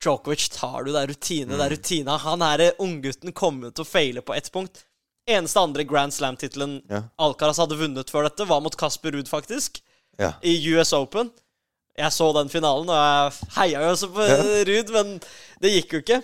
Djokovic 0.00 0.50
tar 0.54 0.84
du, 0.84 0.92
det 0.92 1.00
er 1.02 1.10
rutine, 1.14 1.56
det 1.56 1.64
er 1.66 1.74
rutina. 1.74 2.18
Han 2.22 2.40
her 2.44 2.60
er 2.68 2.78
unggutten 2.84 3.32
kommer 3.36 3.72
til 3.72 3.84
å 3.84 3.88
feile 3.88 4.22
på 4.24 4.36
ett 4.36 4.52
punkt. 4.52 4.84
Eneste 5.28 5.60
andre 5.60 5.84
Grand 5.84 6.12
Slam-tittelen 6.12 6.82
Ja. 6.90 7.02
Alcaraz 7.20 7.58
hadde 7.60 7.76
vunnet 7.80 8.08
før 8.12 8.28
dette, 8.28 8.46
var 8.48 8.60
mot 8.60 8.76
Kasper 8.76 9.12
Ruud, 9.16 9.28
faktisk. 9.28 9.80
ja. 10.18 10.34
I 10.44 10.54
US 10.76 10.92
Open. 10.92 11.30
Jeg 11.98 12.12
så 12.14 12.28
den 12.36 12.48
finalen, 12.52 12.88
og 12.88 12.96
jeg 12.96 13.48
heia 13.56 13.82
jo 13.84 13.90
også 13.94 14.08
på 14.14 14.26
Ja. 14.28 14.36
Ruud, 14.68 14.92
men 14.94 15.14
det 15.60 15.72
gikk 15.74 15.92
jo 15.96 16.00
ikke. 16.04 16.20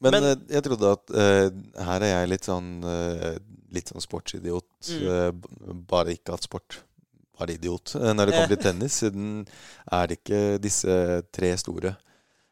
Men, 0.00 0.12
Men- 0.16 0.24
eh, 0.30 0.36
jeg 0.56 0.64
trodde 0.64 0.92
at 0.96 1.10
uh, 1.12 1.84
her 1.84 2.00
er 2.06 2.12
jeg 2.14 2.28
litt 2.32 2.46
sånn 2.48 2.70
uh, 2.84 3.34
Litt 3.70 3.86
sånn 3.92 4.02
sportsidiot. 4.02 4.66
Mm. 4.90 5.02
Uh, 5.06 5.74
bare 5.86 6.16
ikke 6.16 6.32
at 6.34 6.42
sport 6.42 6.80
var 7.38 7.52
idiot. 7.52 7.92
Når 7.94 8.26
det 8.26 8.34
kommer 8.34 8.50
til 8.50 8.62
tennis, 8.64 8.96
siden 8.98 9.28
er 9.92 10.08
det 10.10 10.16
ikke 10.18 10.40
disse 10.58 10.96
tre 11.30 11.52
store 11.60 11.92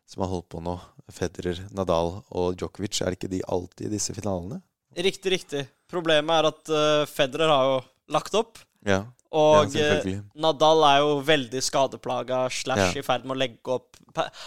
som 0.07 0.23
har 0.23 0.31
holdt 0.31 0.47
på 0.55 0.61
nå. 0.63 0.77
Federer, 1.11 1.59
Nadal 1.75 2.21
og 2.31 2.55
Djokovic. 2.61 3.01
Er 3.03 3.11
det 3.11 3.19
ikke 3.19 3.33
de 3.33 3.43
alltid 3.51 3.89
i 3.89 3.97
disse 3.97 4.15
finalene? 4.15 4.61
Riktig, 4.95 5.33
riktig. 5.35 5.65
Problemet 5.91 6.31
er 6.39 6.49
at 6.53 6.71
uh, 6.71 7.03
Federer 7.11 7.51
har 7.51 7.67
jo 7.73 7.77
lagt 8.15 8.39
opp. 8.39 8.63
Ja. 8.87 9.03
Og 9.37 9.75
ja 9.77 9.99
eh. 9.99 10.21
Nadal 10.41 10.85
er 10.89 10.99
jo 11.03 11.19
veldig 11.27 11.61
skadeplaga 11.61 12.47
slash 12.49 12.95
Ja. 12.95 13.01
i 13.01 13.05
ferd 13.05 13.27
med 13.29 13.37
å 13.37 13.41
legge 13.43 13.75
opp 13.75 13.97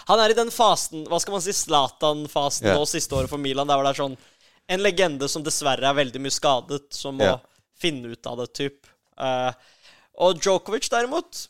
Han 0.10 0.20
er 0.20 0.34
i 0.34 0.38
den 0.38 0.50
fasen, 0.52 1.06
hva 1.08 1.20
skal 1.22 1.36
man 1.36 1.44
si, 1.46 1.54
Zlatan-fasen 1.54 2.68
Ja. 2.68 2.74
nå 2.76 2.88
siste 2.90 3.14
året 3.16 3.30
for 3.30 3.38
Milan. 3.38 3.68
Der 3.68 3.78
var 3.78 3.86
det 3.86 4.00
sånn 4.00 4.18
En 4.68 4.82
legende 4.82 5.28
som 5.30 5.44
dessverre 5.44 5.84
er 5.84 5.94
veldig 5.94 6.22
mye 6.22 6.32
skadet, 6.32 6.94
som 6.94 7.18
må 7.18 7.40
finne 7.76 8.14
ut 8.14 8.28
av 8.28 8.38
det, 8.38 8.54
typ. 8.54 8.88
Uh, 9.20 9.52
og 10.22 10.40
Djokovic, 10.40 10.88
derimot, 10.90 11.48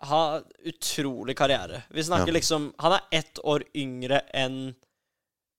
har 0.00 0.44
utrolig 0.64 1.34
karriere. 1.36 1.82
Vi 1.90 2.04
snakker 2.04 2.32
liksom 2.32 2.72
Han 2.78 2.92
er 2.92 3.00
ett 3.10 3.40
år 3.42 3.64
yngre 3.74 4.22
enn 4.32 4.74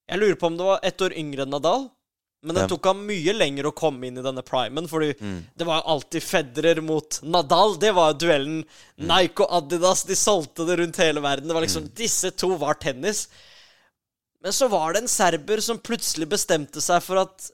Jeg 0.10 0.20
lurer 0.20 0.36
på 0.36 0.48
om 0.48 0.58
det 0.58 0.66
var 0.66 0.80
ett 0.84 1.02
år 1.02 1.14
yngre 1.14 1.44
enn 1.44 1.52
Nadal. 1.54 1.90
Men 2.42 2.56
det 2.56 2.70
tok 2.72 2.86
ham 2.88 3.02
mye 3.04 3.34
lenger 3.36 3.68
å 3.68 3.74
komme 3.76 4.08
inn 4.08 4.18
i 4.18 4.24
denne 4.24 4.42
primen, 4.48 4.86
fordi 4.88 5.10
Mm. 5.20 5.44
det 5.60 5.66
var 5.68 5.82
alltid 5.84 6.24
Federer 6.24 6.80
mot 6.82 7.20
Nadal. 7.22 7.76
Det 7.80 7.92
var 7.94 8.14
duellen. 8.14 8.64
Nike 8.96 9.44
og 9.44 9.52
Adidas, 9.58 10.04
de 10.08 10.16
solgte 10.16 10.66
det 10.66 10.78
rundt 10.80 10.96
hele 11.04 11.20
verden. 11.20 11.48
Det 11.50 11.54
var 11.54 11.66
liksom, 11.66 11.90
Disse 11.94 12.32
to 12.32 12.56
var 12.56 12.76
tennis. 12.80 13.28
Men 14.42 14.54
så 14.56 14.70
var 14.72 14.94
det 14.94 15.02
en 15.02 15.08
serber 15.12 15.60
som 15.60 15.78
plutselig 15.84 16.30
bestemte 16.32 16.80
seg 16.82 17.04
for 17.04 17.18
at 17.26 17.52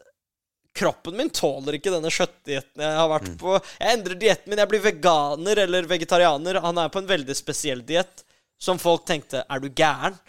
Kroppen 0.76 1.16
min 1.16 1.30
tåler 1.32 1.78
ikke 1.78 1.90
denne 1.94 2.12
kjøttdietten 2.12 2.82
jeg 2.84 2.96
har 3.00 3.08
vært 3.08 3.38
på. 3.40 3.54
Jeg 3.80 3.94
endrer 3.98 4.18
dietten 4.20 4.50
min. 4.52 4.60
Jeg 4.60 4.68
blir 4.68 4.82
veganer 4.84 5.62
eller 5.64 5.88
vegetarianer. 5.88 6.60
Han 6.60 6.78
er 6.78 6.90
på 6.92 7.00
en 7.00 7.08
veldig 7.08 7.36
spesiell 7.38 7.80
diett 7.88 8.26
som 8.60 8.78
folk 8.78 9.06
tenkte 9.08 9.46
Er 9.50 9.60
du 9.64 9.70
gæren? 9.70 10.20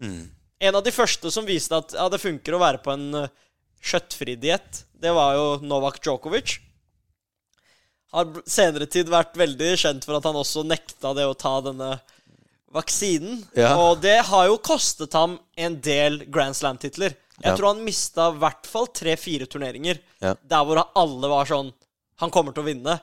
Mm. 0.00 0.30
En 0.60 0.78
av 0.78 0.84
de 0.86 0.92
første 0.94 1.28
som 1.34 1.44
viste 1.44 1.74
at 1.74 1.92
ja, 1.98 2.08
det 2.08 2.20
funker 2.22 2.54
å 2.54 2.62
være 2.62 2.78
på 2.84 2.94
en 2.94 3.28
kjøttfri 3.82 4.36
diett, 4.40 4.84
det 4.96 5.12
var 5.14 5.34
jo 5.36 5.46
Novak 5.66 6.00
Djokovic. 6.02 6.58
Har 8.14 8.30
senere 8.48 8.86
tid 8.88 9.10
vært 9.12 9.34
veldig 9.36 9.72
kjent 9.80 10.06
for 10.06 10.16
at 10.18 10.24
han 10.28 10.38
også 10.38 10.62
nekta 10.66 11.12
det 11.16 11.26
å 11.28 11.34
ta 11.36 11.56
denne 11.64 11.96
vaksinen. 12.76 13.42
Ja. 13.56 13.74
Og 13.80 14.00
det 14.02 14.18
har 14.28 14.46
jo 14.50 14.58
kostet 14.64 15.12
ham 15.16 15.38
en 15.58 15.78
del 15.84 16.22
Grand 16.32 16.56
Slam-titler. 16.56 17.14
Jeg 17.36 17.50
Ja. 17.52 17.56
tror 17.56 17.74
han 17.74 17.84
mista 17.84 18.30
i 18.32 18.38
hvert 18.38 18.66
fall 18.66 18.86
tre-fire 18.86 19.46
turneringer 19.46 19.98
Ja. 20.22 20.34
der 20.42 20.64
hvor 20.64 20.88
alle 20.96 21.28
var 21.28 21.44
sånn 21.44 21.72
Han 22.18 22.30
kommer 22.30 22.54
til 22.54 22.62
å 22.62 22.66
vinne. 22.72 22.98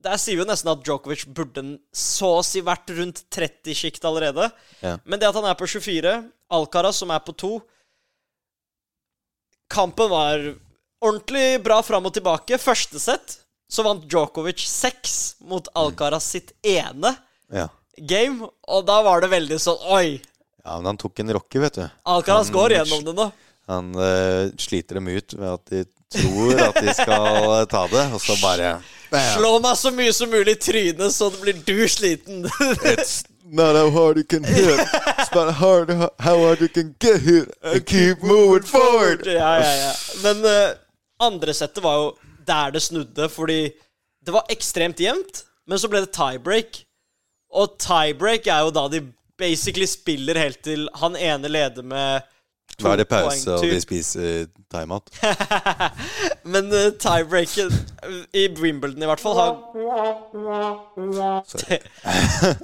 Der 0.00 0.16
sier 0.16 0.36
vi 0.36 0.42
jo 0.42 0.46
nesten 0.48 0.70
at 0.72 0.82
Djokovic 0.82 1.26
burde 1.34 1.78
så 1.92 2.38
å 2.38 2.42
si 2.42 2.62
vært 2.62 2.88
rundt 2.96 3.24
30-sjikt 3.28 4.00
allerede. 4.08 4.50
Men 5.04 5.18
det 5.20 5.28
at 5.28 5.34
han 5.34 5.44
er 5.44 5.52
på 5.54 5.68
24, 5.68 6.30
Alcaraz 6.50 6.94
som 6.96 7.10
er 7.10 7.18
på 7.20 7.36
2 7.36 7.60
Kampen 9.70 10.10
var 10.10 10.42
ordentlig 11.00 11.60
bra 11.64 11.80
fram 11.86 12.08
og 12.10 12.14
tilbake. 12.16 12.58
Første 12.60 13.00
sett 13.00 13.36
så 13.70 13.84
vant 13.86 14.02
Djokovic 14.10 14.64
seks 14.66 15.36
mot 15.46 15.68
Alcaraz 15.78 16.26
sitt 16.34 16.52
ene 16.66 17.14
Ja. 17.54 17.68
game. 17.96 18.48
Og 18.68 18.84
da 18.86 19.00
var 19.06 19.20
det 19.22 19.30
veldig 19.30 19.58
sånn 19.62 19.78
Oi! 19.94 20.20
ja, 20.64 20.76
men 20.76 20.90
han 20.90 20.98
tok 21.00 21.20
en 21.22 21.32
rocky, 21.38 21.58
vet 21.62 21.78
du. 21.78 21.84
Alcaraz 22.04 22.50
Han- 22.50 22.56
går 22.58 22.70
gjennom 22.76 23.04
det 23.06 23.14
nå. 23.16 23.30
Han 23.70 23.92
uh, 23.94 24.50
sliter 24.58 24.98
dem 24.98 25.06
ut 25.08 25.32
ved 25.38 25.46
at 25.54 25.70
de 25.70 25.84
tror 26.10 26.58
at 26.66 26.74
de 26.82 26.90
skal 26.98 27.66
ta 27.70 27.84
det, 27.86 28.02
og 28.12 28.18
så 28.20 28.34
bare. 28.42 28.72
Slå 29.36 29.52
meg 29.62 29.76
så 29.78 29.92
mye 29.94 30.12
som 30.14 30.30
mulig 30.32 30.56
i 30.56 30.58
trynet, 30.64 31.12
så 31.14 31.28
det 31.30 31.38
blir 31.44 31.60
du 31.66 31.86
sliten. 31.88 32.42
It's 32.90 33.20
not 33.50 33.76
how 33.76 33.90
hard 33.90 34.16
you 34.16 34.24
can 34.24 34.44
hit, 34.44 34.80
it's 35.18 35.34
not 35.34 35.54
hard 35.54 35.90
how 35.90 36.10
hard 36.18 36.60
you 36.60 36.68
can 36.68 36.94
get 36.98 37.20
hit 37.20 37.50
and 37.62 37.84
keep 37.86 38.22
moving 38.22 38.62
forward. 38.62 39.26
ja, 39.26 39.58
ja, 39.60 39.74
ja. 39.76 39.92
Men 40.22 40.44
uh, 40.44 40.76
andre 41.18 41.54
settet 41.54 41.82
var 41.84 41.96
jo 41.96 42.10
der 42.46 42.70
det 42.70 42.82
snudde, 42.82 43.28
fordi 43.28 43.72
det 44.24 44.32
var 44.32 44.46
ekstremt 44.48 45.00
jevnt, 45.00 45.44
men 45.66 45.78
så 45.78 45.88
ble 45.88 46.04
det 46.04 46.12
tiebreak. 46.16 46.84
Og 47.50 47.78
tiebreak 47.82 48.46
er 48.46 48.66
jo 48.66 48.74
da 48.74 48.86
de 48.92 49.02
basically 49.40 49.88
spiller 49.88 50.38
helt 50.38 50.60
til 50.64 50.88
han 51.00 51.16
ene 51.16 51.48
leder 51.48 51.82
med 51.82 52.26
Da 52.80 52.92
er 52.94 53.02
det 53.02 53.08
pause, 53.10 53.56
og 53.56 53.64
de 53.64 53.80
spiser 53.82 54.48
thaimat. 54.72 55.10
Men 56.52 56.70
uh, 56.72 56.90
tiebreaken 57.00 57.70
eh, 57.70 58.20
i 58.42 58.46
Wimbledon 58.60 59.02
i 59.02 59.08
hvert 59.10 59.22
fall 59.22 59.36
har 59.38 59.52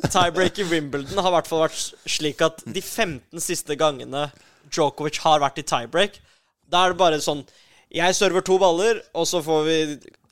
Tiebreak 0.14 0.58
i 0.62 0.68
Wimbledon 0.70 1.18
har 1.20 1.30
i 1.30 1.36
hvert 1.36 1.50
fall 1.50 1.64
vært 1.66 1.80
slik 2.08 2.42
at 2.46 2.62
de 2.64 2.82
15 2.82 3.42
siste 3.42 3.76
gangene 3.78 4.28
Djokovic 4.72 5.20
har 5.24 5.42
vært 5.42 5.60
i 5.62 5.66
tiebreak, 5.66 6.20
da 6.66 6.84
er 6.84 6.94
det 6.94 7.00
bare 7.00 7.22
sånn 7.22 7.44
Jeg 7.94 8.14
server 8.18 8.42
to 8.44 8.58
baller, 8.58 8.98
og 9.14 9.26
så 9.30 9.38
får 9.44 9.60
vi 9.66 9.78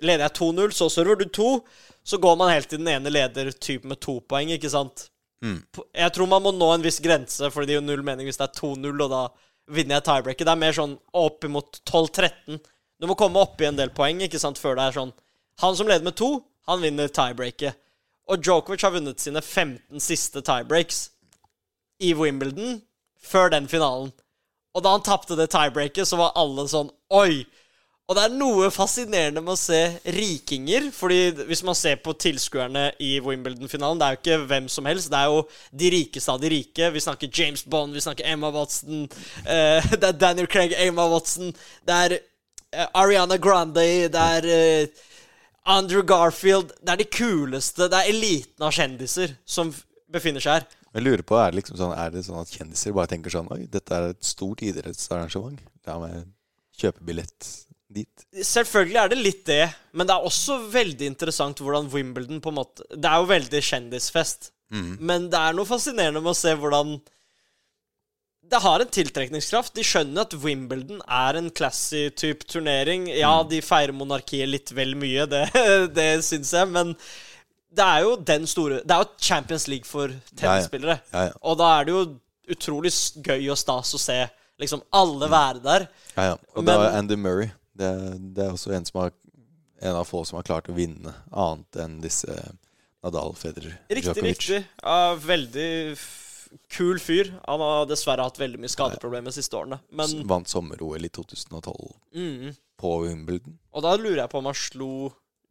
leder 0.05 0.27
jeg 0.27 0.37
2-0, 0.41 0.73
så 0.75 0.89
server 0.91 1.17
du 1.21 1.29
to. 1.31 1.51
Så 2.05 2.19
går 2.21 2.37
man 2.37 2.53
helt 2.53 2.69
til 2.69 2.81
den 2.83 2.91
ene 2.93 3.13
leder 3.13 3.53
typ 3.53 3.87
med 3.89 4.01
to 4.03 4.19
poeng, 4.29 4.51
ikke 4.53 4.69
sant? 4.73 5.07
Mm. 5.45 5.61
Jeg 5.95 6.13
tror 6.17 6.29
man 6.29 6.43
må 6.45 6.53
nå 6.53 6.71
en 6.75 6.85
viss 6.85 7.01
grense, 7.05 7.49
fordi 7.53 7.71
det 7.71 7.77
gir 7.77 7.81
jo 7.83 7.87
null 7.87 8.05
mening 8.05 8.29
hvis 8.29 8.41
det 8.41 8.49
er 8.49 8.59
2-0, 8.59 8.91
og 9.07 9.13
da 9.13 9.23
vinner 9.71 9.99
jeg 9.99 10.07
tiebreaket. 10.09 10.47
Det 10.47 10.53
er 10.53 10.61
mer 10.61 10.77
sånn 10.77 10.97
opp 11.17 11.45
imot 11.47 11.81
12-13. 11.89 12.61
Du 13.01 13.09
må 13.11 13.17
komme 13.19 13.41
opp 13.43 13.61
i 13.61 13.69
en 13.69 13.79
del 13.79 13.93
poeng, 13.95 14.23
ikke 14.25 14.41
sant, 14.41 14.61
før 14.61 14.79
det 14.79 14.89
er 14.89 14.99
sånn 14.99 15.15
Han 15.63 15.77
som 15.79 15.87
leder 15.87 16.05
med 16.05 16.17
to, 16.19 16.41
han 16.67 16.83
vinner 16.83 17.11
tiebreaket. 17.13 17.79
Og 18.27 18.41
Djokovic 18.43 18.83
har 18.83 18.95
vunnet 18.95 19.21
sine 19.21 19.43
15 19.43 20.01
siste 20.03 20.43
tiebreaks 20.43 21.11
i 22.03 22.15
Wimbledon 22.17 22.81
før 23.23 23.53
den 23.53 23.69
finalen. 23.71 24.11
Og 24.75 24.83
da 24.83 24.95
han 24.97 25.05
tapte 25.07 25.37
det 25.39 25.51
tiebreaket, 25.53 26.09
så 26.09 26.19
var 26.19 26.35
alle 26.41 26.67
sånn 26.71 26.91
Oi! 27.15 27.45
Og 28.05 28.19
det 28.19 28.23
er 28.27 28.35
noe 28.37 28.67
fascinerende 28.69 29.41
med 29.41 29.55
å 29.55 29.61
se 29.61 29.79
rikinger. 30.13 30.91
Fordi 30.93 31.47
hvis 31.49 31.63
man 31.65 31.77
ser 31.79 31.97
på 32.05 32.13
tilskuerne 32.21 32.91
i 33.01 33.15
Wimbledon-finalen, 33.25 34.01
det 34.01 34.07
er 34.07 34.17
jo 34.17 34.21
ikke 34.21 34.51
hvem 34.51 34.69
som 34.73 34.89
helst. 34.91 35.09
Det 35.13 35.21
er 35.23 35.33
jo 35.33 35.41
de 35.73 35.91
rikeste 35.95 36.35
av 36.35 36.43
de 36.43 36.51
rike. 36.53 36.91
Vi 36.93 37.05
snakker 37.07 37.33
James 37.33 37.65
Bond, 37.65 37.97
vi 37.97 38.05
snakker 38.05 38.29
Emma 38.29 38.53
Watson. 38.53 39.07
eh, 39.47 39.89
det 40.01 40.11
er 40.11 40.21
Daniel 40.21 40.51
Craig, 40.53 40.77
Emma 40.77 41.09
Watson. 41.09 41.55
Det 41.89 41.99
er 42.07 42.19
eh, 42.19 42.87
Ariana 42.93 43.41
Grande. 43.41 43.89
Det 44.13 44.29
er 44.37 44.53
eh, 44.53 45.03
Andrew 45.65 46.05
Garfield. 46.05 46.77
Det 46.85 46.93
er 46.93 47.01
de 47.01 47.09
kuleste. 47.09 47.89
Det 47.89 48.03
er 48.03 48.13
eliten 48.13 48.69
av 48.69 48.77
kjendiser 48.77 49.33
som 49.49 49.73
befinner 50.13 50.45
seg 50.45 50.59
her. 50.61 50.73
Jeg 50.95 51.09
lurer 51.09 51.25
på, 51.27 51.41
er 51.41 51.51
det 51.51 51.59
liksom 51.59 51.81
sånn 51.81 51.97
Er 51.99 52.13
det 52.15 52.21
sånn 52.23 52.39
at 52.39 52.53
kjendiser 52.55 52.93
bare 52.95 53.11
tenker 53.11 53.33
sånn 53.33 53.49
Oi, 53.51 53.65
dette 53.67 53.97
er 53.97 54.13
et 54.13 54.27
stort 54.29 54.61
idrettsarrangement. 54.63 55.59
La 55.89 55.97
meg 55.99 56.29
kjøpe 56.79 57.03
billett 57.09 57.49
dit. 57.95 58.25
Selvfølgelig 58.45 59.01
er 59.05 59.09
det 59.13 59.19
litt 59.23 59.45
det, 59.49 59.63
men 59.95 60.07
det 60.09 60.15
er 60.17 60.27
også 60.29 60.59
veldig 60.73 61.07
interessant 61.13 61.61
hvordan 61.63 61.89
Wimbledon 61.93 62.41
på 62.45 62.51
en 62.53 62.59
måte 62.59 62.85
Det 62.91 63.09
er 63.11 63.21
jo 63.23 63.29
veldig 63.31 63.61
kjendisfest. 63.71 64.51
Mm. 64.75 64.97
Men 65.01 65.29
det 65.31 65.39
er 65.39 65.55
noe 65.55 65.69
fascinerende 65.69 66.21
med 66.25 66.33
å 66.33 66.39
se 66.39 66.55
hvordan 66.59 66.97
Det 68.45 68.61
har 68.61 68.81
en 68.85 68.91
tiltrekningskraft. 68.93 69.73
De 69.75 69.85
skjønner 69.87 70.27
at 70.27 70.35
Wimbledon 70.43 71.01
er 71.09 71.39
en 71.39 71.49
classy 71.51 72.11
type 72.13 72.45
turnering. 72.51 73.07
Ja, 73.09 73.43
Mm. 73.43 73.49
de 73.49 73.61
feirer 73.65 73.93
monarkiet 73.97 74.49
litt 74.51 74.73
vel 74.77 74.95
mye, 75.01 75.25
det, 75.27 75.45
det 75.97 76.11
syns 76.25 76.53
jeg, 76.53 76.69
men 76.69 76.93
det 77.75 77.83
er 77.85 78.03
jo 78.05 78.17
den 78.17 78.45
store 78.47 78.83
Det 78.85 78.91
er 78.95 79.03
jo 79.03 79.09
Champions 79.19 79.65
League 79.69 79.89
for 79.89 80.13
tennisspillere. 80.37 81.01
Ja, 81.13 81.25
ja. 81.31 81.33
Og 81.43 81.57
da 81.59 81.71
er 81.81 81.85
det 81.89 81.95
jo 81.97 82.05
utrolig 82.55 82.93
gøy 83.25 83.49
og 83.51 83.57
stas 83.59 83.95
å 83.97 83.99
se 83.99 84.19
liksom 84.61 84.83
alle 84.93 85.27
være 85.33 85.63
der. 85.65 85.87
Ja, 86.17 86.23
ja. 86.29 86.37
Og 86.55 86.63
Men- 86.63 86.67
det 86.67 86.77
var 86.85 86.99
Andy 86.99 87.17
Murray. 87.17 87.51
Det, 87.75 87.91
det 88.37 88.45
er 88.47 88.53
også 88.55 88.73
en, 88.77 88.85
har, 88.95 89.13
en 89.83 89.97
av 90.01 90.05
få 90.09 90.23
som 90.29 90.39
har 90.39 90.47
klart 90.47 90.69
å 90.71 90.77
vinne, 90.77 91.15
annet 91.31 91.81
enn 91.85 91.97
disse 92.05 92.31
Nadal, 93.05 93.35
Federer, 93.37 93.75
Riktig, 93.91 94.15
Djokovic. 94.15 94.39
riktig. 94.49 94.61
Ja, 94.81 95.15
veldig 95.21 95.71
kul 96.71 97.01
fyr. 97.03 97.33
Han 97.49 97.61
har 97.61 97.89
dessverre 97.91 98.25
hatt 98.25 98.39
veldig 98.41 98.61
mye 98.63 98.71
skadeproblemer 98.73 99.33
de 99.33 99.37
siste 99.41 99.59
årene. 99.59 99.81
Men 99.91 100.23
Vant 100.31 100.49
sommer-OL 100.49 101.05
i 101.05 101.11
2012 101.13 101.91
mm, 102.15 102.55
på 102.81 102.93
Wimbledon. 103.05 103.59
Og 103.75 103.85
da 103.85 103.97
lurer 103.99 104.23
jeg 104.23 104.33
på 104.33 104.41
om 104.41 104.49
han 104.49 104.57
slo 104.59 104.91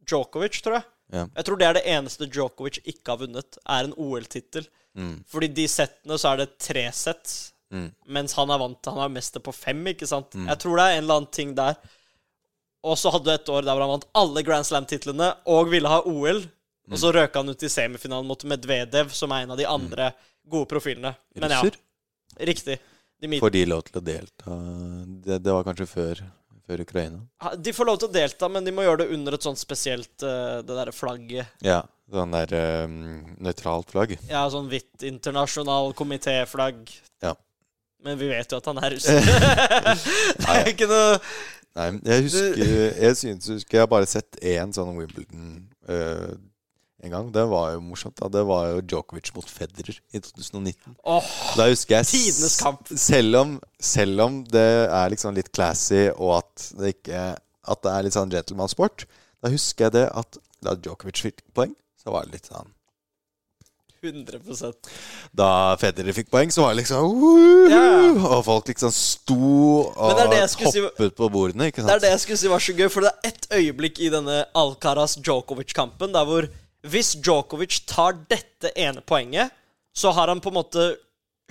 Djokovic, 0.08 0.58
tror 0.64 0.80
jeg. 0.80 0.88
Ja. 1.14 1.26
Jeg 1.36 1.46
tror 1.46 1.60
det 1.60 1.66
er 1.68 1.76
det 1.78 1.84
eneste 1.94 2.26
Djokovic 2.32 2.80
ikke 2.88 3.12
har 3.14 3.20
vunnet, 3.22 3.58
er 3.68 3.86
en 3.90 3.94
OL-tittel. 4.00 4.66
Mm. 4.96 5.18
Fordi 5.28 5.48
de 5.60 5.66
settene 5.70 6.16
så 6.20 6.32
er 6.34 6.44
det 6.44 6.54
tre 6.62 6.88
sett, 6.96 7.50
Mm. 7.74 7.88
mens 8.12 8.34
han 8.36 8.50
er 8.52 8.58
vant 8.60 8.86
Han 8.86 8.98
er 9.02 9.08
mester 9.10 9.40
på 9.42 9.50
fem, 9.56 9.80
ikke 9.90 10.06
sant? 10.06 10.34
Jeg 10.36 10.58
tror 10.62 10.76
det 10.78 10.82
er 10.84 10.92
en 10.98 11.02
eller 11.02 11.16
annen 11.16 11.30
ting 11.32 11.54
der. 11.56 11.74
Og 12.84 12.98
så 13.00 13.12
hadde 13.14 13.30
du 13.30 13.32
et 13.32 13.48
år 13.48 13.64
der 13.64 13.72
hvor 13.72 13.86
han 13.86 13.94
vant 13.96 14.10
alle 14.20 14.44
Grand 14.44 14.66
Slam-titlene 14.68 15.30
og 15.50 15.70
ville 15.72 15.90
ha 15.90 16.02
OL. 16.04 16.42
Og 16.92 17.00
så 17.00 17.12
røk 17.16 17.36
han 17.38 17.48
ut 17.48 17.64
i 17.64 17.70
semifinalen 17.72 18.28
mot 18.28 18.44
Medvedev, 18.44 19.12
som 19.16 19.32
er 19.32 19.46
en 19.46 19.54
av 19.54 19.60
de 19.60 19.68
andre 19.68 20.10
gode 20.44 20.68
profilene. 20.68 21.14
Men 21.40 21.54
ja, 21.54 21.62
riktig. 22.44 22.76
De, 23.20 23.38
Får 23.40 23.54
de 23.54 23.62
lov 23.64 23.86
til 23.86 24.00
å 24.00 24.04
delta? 24.04 24.56
Det, 25.24 25.38
det 25.40 25.54
var 25.54 25.64
kanskje 25.64 25.86
før, 25.88 26.20
før 26.66 26.82
Ukraina? 26.84 27.22
De 27.56 27.72
får 27.72 27.88
lov 27.88 28.02
til 28.02 28.10
å 28.10 28.14
delta, 28.18 28.50
men 28.52 28.66
de 28.66 28.74
må 28.74 28.84
gjøre 28.84 29.04
det 29.04 29.16
under 29.16 29.36
et 29.36 29.46
sånt 29.46 29.60
spesielt 29.60 30.26
eh, 30.26 30.60
Det 30.60 30.76
derre 30.76 30.92
flagget. 30.92 31.56
Ja. 31.64 31.80
Sånn 32.12 32.34
der 32.36 32.50
um, 32.84 32.98
nøytralt 33.40 33.94
flagg. 33.94 34.12
Ja, 34.28 34.44
sånn 34.52 34.68
hvitt 34.68 35.06
internasjonal 35.08 35.94
komitéflagg. 35.96 36.82
Ja. 37.24 37.32
Men 38.04 38.18
vi 38.20 38.28
vet 38.28 38.52
jo 38.52 38.58
at 38.60 38.68
han 38.68 38.80
er 38.84 38.92
russer. 38.92 39.24
det 40.42 40.50
er 40.52 40.68
ikke 40.74 40.90
noe 40.90 41.16
Nei, 41.74 41.86
jeg 42.06 42.26
husker 42.28 42.58
Jeg 43.02 43.16
synes 43.18 43.48
husker 43.50 43.80
Jeg 43.80 43.90
bare 43.90 44.06
sett 44.06 44.36
én 44.46 44.70
sånn 44.74 44.92
Wimbledon 44.94 45.48
uh, 45.90 46.34
en 47.04 47.12
gang. 47.12 47.26
Det 47.34 47.42
var 47.50 47.74
jo 47.74 47.80
morsomt. 47.84 48.16
da 48.16 48.30
Det 48.32 48.44
var 48.48 48.68
jo 48.70 48.78
Djokovic 48.80 49.32
mot 49.36 49.48
Federer 49.50 49.98
i 50.14 50.20
2019. 50.22 50.94
Åh, 51.04 51.26
Da 51.58 51.66
husker 51.68 51.98
jeg 51.98 52.08
Tidenes 52.12 52.56
kamp. 52.62 52.88
Selv 52.88 53.40
om, 53.42 53.56
selv 53.76 54.24
om 54.24 54.38
det 54.48 54.64
er 54.86 55.12
liksom 55.12 55.34
litt 55.36 55.50
classy, 55.52 56.06
og 56.14 56.38
at 56.38 56.70
det 56.78 56.94
ikke 56.96 57.26
At 57.68 57.82
det 57.84 57.92
er 57.92 58.06
litt 58.06 58.16
sånn 58.16 58.32
gentleman-sport, 58.32 59.06
da 59.44 59.50
husker 59.52 59.86
jeg 59.88 59.96
det 59.98 60.06
at 60.12 60.38
da 60.64 60.72
Djokovic 60.76 61.20
fikk 61.26 61.42
poeng, 61.56 61.74
så 62.00 62.12
var 62.12 62.24
det 62.24 62.38
litt 62.38 62.48
sånn 62.48 62.70
100 64.10 64.72
Da 65.34 65.48
Federer 65.80 66.12
fikk 66.16 66.30
poeng, 66.32 66.52
så 66.52 66.64
var 66.64 66.74
det 66.74 66.82
liksom! 66.82 67.14
Ja. 67.72 67.84
Og 68.36 68.44
folk 68.46 68.68
liksom 68.68 68.92
sto 68.94 69.38
og 69.94 70.16
det 70.18 70.26
det 70.32 70.40
hoppet 70.44 70.72
si- 70.74 71.10
på 71.18 71.30
bordene. 71.32 71.70
Ikke 71.70 71.82
sant? 71.82 71.88
Det 71.90 71.96
er 71.96 72.04
det 72.06 72.12
jeg 72.14 72.22
skulle 72.24 72.42
si 72.42 72.52
var 72.52 72.64
så 72.66 72.76
gøy, 72.76 72.88
for 72.92 73.06
det 73.06 73.12
er 73.14 73.30
ett 73.32 73.48
øyeblikk 73.60 74.00
i 74.04 74.10
denne 74.12 74.42
Alcaraz-Djokovic-kampen 74.54 76.14
der 76.14 76.28
hvor 76.28 76.48
hvis 76.84 77.14
Djokovic 77.16 77.80
tar 77.88 78.18
dette 78.28 78.70
ene 78.76 79.00
poenget, 79.06 79.52
så 79.96 80.12
har 80.12 80.28
han 80.28 80.42
på 80.44 80.50
en 80.52 80.58
måte 80.58 80.88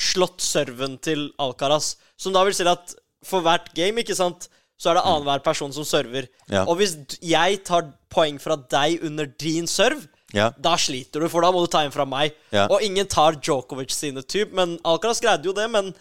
slått 0.01 0.41
serven 0.43 0.97
til 1.01 1.31
Alcaraz. 1.41 1.95
Som 2.17 2.35
da 2.35 2.43
vil 2.45 2.53
si 2.53 2.65
at 2.69 2.93
for 3.25 3.41
hvert 3.45 3.71
game, 3.77 4.01
ikke 4.03 4.17
sant, 4.17 4.49
så 4.77 4.91
er 4.91 4.97
det 4.99 5.05
annenhver 5.07 5.43
person 5.45 5.71
som 5.73 5.85
server. 5.87 6.27
Ja. 6.51 6.65
Og 6.67 6.77
hvis 6.81 6.97
jeg 7.23 7.61
tar 7.65 7.87
poeng 8.13 8.39
fra 8.41 8.57
deg 8.57 9.03
under 9.07 9.25
din 9.39 9.65
serve, 9.69 10.03
Ja. 10.33 10.49
da 10.57 10.73
sliter 10.81 11.21
du, 11.21 11.29
for 11.29 11.45
da 11.45 11.51
må 11.53 11.61
du 11.61 11.69
ta 11.69 11.83
en 11.85 11.93
fra 11.93 12.05
meg. 12.09 12.33
Ja. 12.53 12.65
Og 12.73 12.81
ingen 12.85 13.07
tar 13.09 13.37
Djokovic 13.37 13.93
sine 13.93 14.23
typ, 14.25 14.53
men 14.57 14.79
Alcaraz 14.81 15.21
greide 15.21 15.45
jo 15.45 15.53
det. 15.53 15.67
Men 15.71 15.91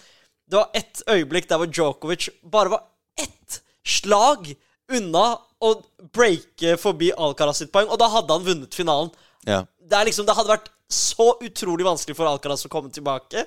det 0.49 0.59
var 0.59 0.71
ett 0.77 1.03
øyeblikk 1.09 1.51
der 1.51 1.61
hvor 1.61 1.71
Djokovic 1.71 2.31
bare 2.43 2.73
var 2.73 2.87
ett 3.21 3.61
slag 3.85 4.55
unna 4.93 5.27
å 5.63 5.73
breake 6.15 6.77
forbi 6.81 7.13
Alcaraz 7.13 7.63
sitt 7.63 7.73
poeng, 7.75 7.91
og 7.93 8.01
da 8.01 8.11
hadde 8.13 8.35
han 8.35 8.47
vunnet 8.47 8.75
finalen. 8.75 9.13
Ja. 9.47 9.63
Det, 9.79 10.05
liksom, 10.09 10.27
det 10.27 10.37
hadde 10.37 10.55
vært 10.55 10.71
så 10.93 11.33
utrolig 11.45 11.87
vanskelig 11.87 12.17
for 12.19 12.29
Alcaraz 12.29 12.67
å 12.67 12.73
komme 12.73 12.93
tilbake, 12.93 13.47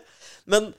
men 0.50 0.72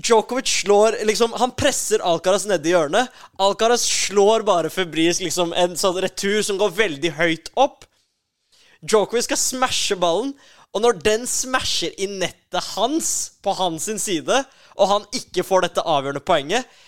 Djokovic 0.00 0.48
slår 0.62 1.00
liksom 1.04 1.32
Han 1.36 1.50
presser 1.58 2.00
Alcaraz 2.06 2.44
nedi 2.48 2.70
hjørnet. 2.72 3.10
Alcaraz 3.42 3.82
slår 3.84 4.44
bare 4.46 4.70
febrilsk 4.72 5.24
liksom 5.26 5.50
en 5.56 5.74
sånn 5.76 5.98
retur 6.00 6.40
som 6.46 6.60
går 6.60 6.76
veldig 6.78 7.10
høyt 7.18 7.50
opp. 7.58 7.84
Djokovic 8.80 9.28
skal 9.28 9.40
smashe 9.40 9.96
ballen, 10.00 10.32
og 10.70 10.84
når 10.84 11.00
den 11.02 11.26
smasher 11.26 11.94
i 11.98 12.06
nettet 12.06 12.62
hans, 12.76 13.32
på 13.42 13.52
hans 13.58 13.88
side, 14.00 14.44
og 14.78 14.88
han 14.88 15.08
ikke 15.16 15.44
får 15.44 15.66
dette 15.66 15.84
avgjørende 15.84 16.22
poenget 16.24 16.78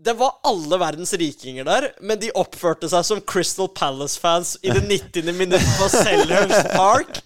Det 0.00 0.12
var 0.16 0.38
alle 0.48 0.78
verdens 0.80 1.12
rikinger 1.18 1.64
der, 1.64 1.86
men 2.00 2.20
de 2.20 2.30
oppførte 2.38 2.88
seg 2.88 3.04
som 3.04 3.20
Crystal 3.20 3.68
Palace-fans 3.68 4.54
i 4.62 4.72
det 4.72 4.84
90. 4.86 5.32
minutt 5.36 5.66
på 5.76 5.88
Selhurst 5.92 6.70
Park. 6.72 7.20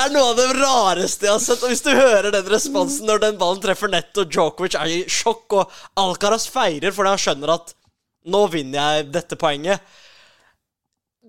er 0.00 0.14
noe 0.14 0.30
av 0.30 0.38
det 0.38 0.48
rareste 0.56 1.28
jeg 1.28 1.34
har 1.34 1.42
sett. 1.44 1.64
Og 1.64 1.72
hvis 1.72 1.84
du 1.84 1.90
hører 1.92 2.30
den 2.32 2.48
responsen 2.48 3.08
når 3.08 3.24
den 3.26 3.40
ballen 3.40 3.60
treffer 3.64 3.92
nettet, 3.92 4.22
og 4.24 4.32
Djokovic 4.32 4.78
er 4.80 4.94
i 4.94 5.02
sjokk, 5.04 5.58
og 5.60 6.00
Alcaraz 6.00 6.48
feirer 6.48 6.96
fordi 6.96 7.12
han 7.12 7.24
skjønner 7.26 7.56
at 7.58 7.74
nå 8.28 8.46
vinner 8.52 8.78
jeg 8.78 9.10
dette 9.12 9.36
poenget 9.40 9.84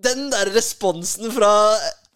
den 0.03 0.29
der 0.33 0.51
responsen 0.55 1.31
fra 1.35 1.51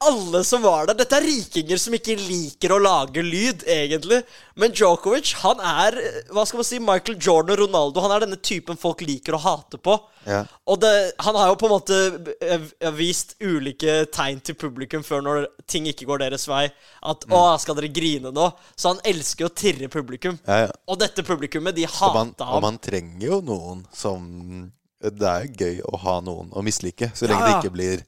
alle 0.04 0.44
som 0.44 0.64
var 0.64 0.88
der 0.88 0.98
Dette 1.00 1.18
er 1.18 1.26
rikinger 1.26 1.80
som 1.80 1.94
ikke 1.96 2.16
liker 2.20 2.74
å 2.76 2.80
lage 2.82 3.24
lyd, 3.24 3.64
egentlig. 3.70 4.22
Men 4.60 4.74
Djokovic, 4.76 5.34
han 5.44 5.62
er 5.64 5.98
hva 6.34 6.46
skal 6.48 6.60
man 6.60 6.68
si, 6.68 6.80
Michael 6.84 7.18
Jordan 7.20 7.56
og 7.56 7.62
Ronaldo. 7.64 8.04
Han 8.04 8.16
er 8.16 8.26
denne 8.26 8.40
typen 8.44 8.80
folk 8.80 9.04
liker 9.06 9.38
å 9.38 9.42
hate 9.44 9.80
på. 9.82 9.96
Ja. 10.28 10.44
Og 10.70 10.80
det, 10.84 10.92
han 11.24 11.38
har 11.40 11.52
jo 11.52 11.58
på 11.60 11.68
en 11.68 11.74
måte 11.74 12.92
vist 12.96 13.36
ulike 13.44 14.04
tegn 14.14 14.40
til 14.44 14.58
publikum 14.60 15.04
før 15.04 15.26
når 15.26 15.48
ting 15.70 15.88
ikke 15.92 16.08
går 16.10 16.26
deres 16.26 16.48
vei. 16.52 16.66
At 17.04 17.26
'Å, 17.28 17.58
skal 17.60 17.80
dere 17.80 17.92
grine 17.92 18.32
nå?' 18.32 18.52
Så 18.76 18.94
han 18.94 19.04
elsker 19.08 19.50
å 19.50 19.56
tirre 19.56 19.90
publikum. 19.92 20.40
Ja, 20.48 20.68
ja. 20.68 20.72
Og 20.88 21.00
dette 21.00 21.26
publikummet, 21.26 21.76
de 21.76 21.88
hata 21.88 22.46
ham. 22.46 22.56
og 22.56 22.62
man 22.64 22.80
trenger 22.80 23.28
jo 23.28 23.42
noen 23.44 23.86
som 23.94 24.72
Det 25.04 25.28
er 25.28 25.46
jo 25.46 25.54
gøy 25.66 25.82
å 25.90 26.00
ha 26.06 26.16
noen 26.24 26.52
å 26.56 26.64
mislike, 26.64 27.12
så 27.16 27.28
lenge 27.28 27.44
det 27.50 27.58
ikke 27.60 27.74
blir 27.76 28.04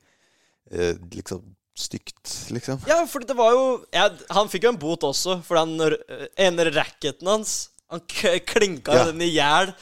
eh, 0.72 0.96
liksom 1.12 1.44
stygt, 1.76 2.24
liksom. 2.56 2.80
Ja, 2.88 3.02
for 3.12 3.20
det 3.28 3.36
var 3.36 3.52
jo 3.52 3.64
ja, 3.92 4.06
Han 4.32 4.48
fikk 4.48 4.64
jo 4.64 4.72
en 4.72 4.80
bot 4.80 5.04
også, 5.04 5.42
for 5.44 5.60
den 5.60 5.98
ene 6.40 6.70
racketen 6.72 7.28
hans 7.28 7.56
Han 7.92 8.00
klinka 8.08 8.96
Ja. 8.96 9.04
den 9.10 9.20
i 9.26 9.28
hjel 9.34 9.74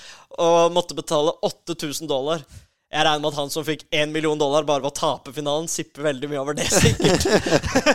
og 0.41 0.71
måtte 0.73 0.95
betale 0.97 1.29
8000 1.45 2.09
dollar. 2.09 2.41
Jeg 2.89 3.05
regner 3.05 3.21
med 3.21 3.29
at 3.29 3.37
han 3.37 3.51
som 3.53 3.61
fikk 3.67 3.83
1 3.93 4.09
million 4.09 4.37
dollar 4.41 4.65
bare 4.65 4.81
ved 4.81 4.89
å 4.89 4.97
tape 4.97 5.29
finalen, 5.35 5.67
sipper 5.69 6.01
veldig 6.07 6.29
mye 6.31 6.41
over 6.41 6.57
det, 6.57 6.65
sikkert. 6.73 7.27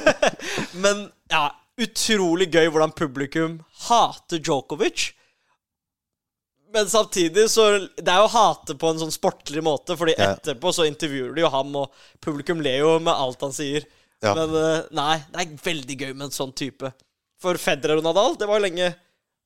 Men 0.85 1.09
ja, 1.31 1.49
utrolig 1.83 2.47
gøy 2.55 2.69
hvordan 2.71 2.95
publikum 2.95 3.59
hater 3.89 4.39
Djokovic. 4.39 5.09
Men 6.75 6.89
samtidig 6.91 7.47
så 7.51 7.65
Det 7.97 8.09
er 8.13 8.19
jo 8.21 8.27
å 8.29 8.33
hate 8.33 8.75
på 8.79 8.91
en 8.93 8.99
sånn 9.01 9.13
sportlig 9.15 9.63
måte, 9.65 9.97
Fordi 9.97 10.15
Ja. 10.19 10.35
etterpå 10.35 10.73
så 10.75 10.85
intervjuer 10.89 11.35
de 11.35 11.41
jo 11.41 11.49
ham, 11.53 11.75
og 11.77 11.93
publikum 12.21 12.61
ler 12.63 12.79
jo 12.83 12.99
med 12.99 13.15
alt 13.15 13.41
han 13.41 13.53
sier. 13.53 13.85
Ja. 14.23 14.35
Men 14.35 14.55
eh, 14.55 14.83
nei, 14.93 15.19
det 15.33 15.41
er 15.45 15.57
veldig 15.63 15.97
gøy 15.99 16.15
med 16.15 16.27
en 16.29 16.35
sånn 16.35 16.55
type. 16.55 16.93
For 17.41 17.55
Federer 17.55 17.99
og 18.01 18.05
Nadal, 18.05 18.35
det 18.37 18.49
var 18.49 18.59
jo 18.59 18.67
lenge 18.67 18.95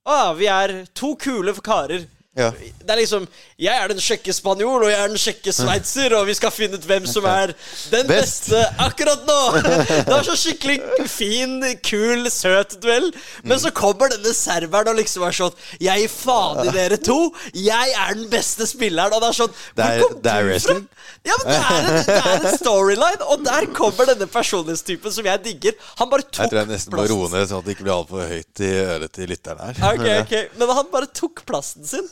Å, 0.05 0.35
vi 0.35 0.47
er 0.51 0.85
to 0.93 1.15
kule 1.15 1.53
karer. 1.63 2.07
Ja. 2.33 2.47
Det 2.49 2.89
er 2.89 2.97
liksom 2.97 3.27
Jeg 3.61 3.77
er 3.77 3.91
den 3.91 3.99
kjekke 4.01 4.33
spanjol, 4.33 4.87
og 4.87 4.89
jeg 4.89 4.97
er 5.03 5.11
den 5.11 5.19
kjekke 5.21 5.51
sveitser, 5.53 6.15
og 6.17 6.25
vi 6.25 6.33
skal 6.33 6.49
finne 6.53 6.79
ut 6.81 6.87
hvem 6.89 7.05
som 7.05 7.27
er 7.29 7.51
den 7.93 8.07
Best. 8.09 8.47
beste 8.49 8.61
akkurat 8.81 9.21
nå! 9.27 9.35
Det 10.07 10.09
var 10.09 10.25
så 10.25 10.33
skikkelig 10.41 10.79
fin, 11.13 11.59
kul, 11.85 12.25
søt 12.33 12.73
duell. 12.81 13.11
Men 13.45 13.61
så 13.61 13.69
kommer 13.75 14.09
denne 14.15 14.33
serberen 14.33 14.89
og 14.95 14.97
liksom 14.97 15.27
er 15.27 15.37
sånn 15.37 15.53
Jeg 15.83 16.07
i 16.07 16.71
dere 16.73 16.97
to! 16.97 17.19
Jeg 17.53 17.93
er 17.93 18.17
den 18.17 18.25
beste 18.33 18.65
spilleren! 18.65 19.13
Og 19.13 19.21
det 19.21 19.29
er 19.29 19.37
sånn 19.43 19.53
Det 19.77 19.85
er- 19.85 20.01
Hvor 20.01 20.09
kom 20.15 20.21
det 20.25 20.33
er 20.33 20.41
du 20.41 20.49
wrestling. 20.49 20.81
fra? 20.89 20.99
Ja, 21.23 21.37
men 21.39 21.53
det 21.53 21.59
er, 21.61 21.85
en, 21.85 22.01
det 22.07 22.17
er 22.17 22.47
en 22.49 22.57
storyline, 22.57 23.21
og 23.29 23.45
der 23.45 23.69
kommer 23.77 24.09
denne 24.09 24.27
personlighetstypen 24.27 25.13
som 25.13 25.29
jeg 25.29 25.43
digger. 25.45 25.77
Han 26.01 26.09
bare 26.09 26.25
tok 26.25 26.41
Jeg 26.41 26.49
tror 26.51 26.63
jeg 26.63 26.71
nesten 26.73 26.97
må 26.97 27.05
roe 27.13 27.29
ned, 27.29 27.45
sånn 27.47 27.61
at 27.61 27.69
det 27.69 27.77
ikke 27.77 27.85
blir 27.87 27.95
altfor 27.95 28.25
høyt 28.33 28.65
i 28.65 28.73
øret 28.81 29.13
til 29.15 29.31
lytteren 29.31 29.63
her. 29.69 29.79
Ok, 29.93 30.05
ok, 30.25 30.35
Men 30.57 30.75
han 30.81 30.91
bare 30.91 31.13
tok 31.13 31.45
plassen 31.47 31.85
sin. 31.87 32.09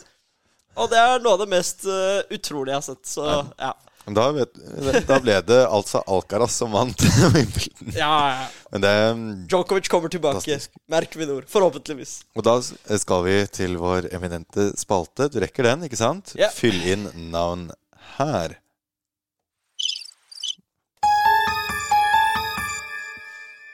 Og 0.79 0.91
det 0.91 0.99
er 0.99 1.23
noe 1.23 1.35
av 1.35 1.41
det 1.43 1.49
mest 1.51 1.87
uh, 1.87 2.21
utrolige 2.31 2.73
jeg 2.73 2.79
har 2.79 2.85
sett. 2.85 3.07
Så 3.11 3.25
ja. 3.59 3.73
Da, 4.09 4.23
vet, 4.33 4.55
da 5.05 5.19
ble 5.21 5.35
det 5.45 5.59
altså 5.69 6.01
Alcaraz 6.09 6.55
som 6.57 6.73
vant 6.73 7.03
Wimbledon. 7.35 7.91
Ja, 7.93 8.15
ja. 8.33 8.47
Men 8.73 8.85
det 8.85 8.93
Djokovic 9.51 9.89
kommer 9.91 10.09
tilbake. 10.09 10.41
Fantastisk. 10.41 10.73
Merker 10.89 11.21
vi 11.21 11.27
ord. 11.35 11.45
Forhåpentligvis. 11.51 12.15
Og 12.35 12.47
da 12.47 12.57
skal 12.63 13.27
vi 13.27 13.35
til 13.53 13.77
vår 13.81 14.09
eminente 14.15 14.71
spalte. 14.79 15.29
Du 15.29 15.37
rekker 15.43 15.69
den, 15.69 15.85
ikke 15.85 15.99
sant? 16.01 16.33
Yeah. 16.39 16.53
Fyll 16.55 16.81
inn 16.81 17.07
navn 17.33 17.69
her. 18.17 18.57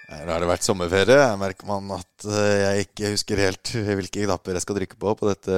Her 0.08 0.30
har 0.32 0.40
det 0.40 0.48
vært 0.48 0.64
sommerferie. 0.64 1.18
Her 1.20 1.40
merker 1.40 1.68
man 1.68 1.90
at 1.98 2.28
eh, 2.32 2.60
jeg 2.62 2.86
ikke 2.88 3.12
husker 3.12 3.42
helt 3.44 3.72
hvilke 3.90 4.24
knapper 4.24 4.56
jeg 4.56 4.64
skal 4.64 4.78
trykke 4.80 5.00
på 5.02 5.16
på 5.20 5.28
dette 5.28 5.58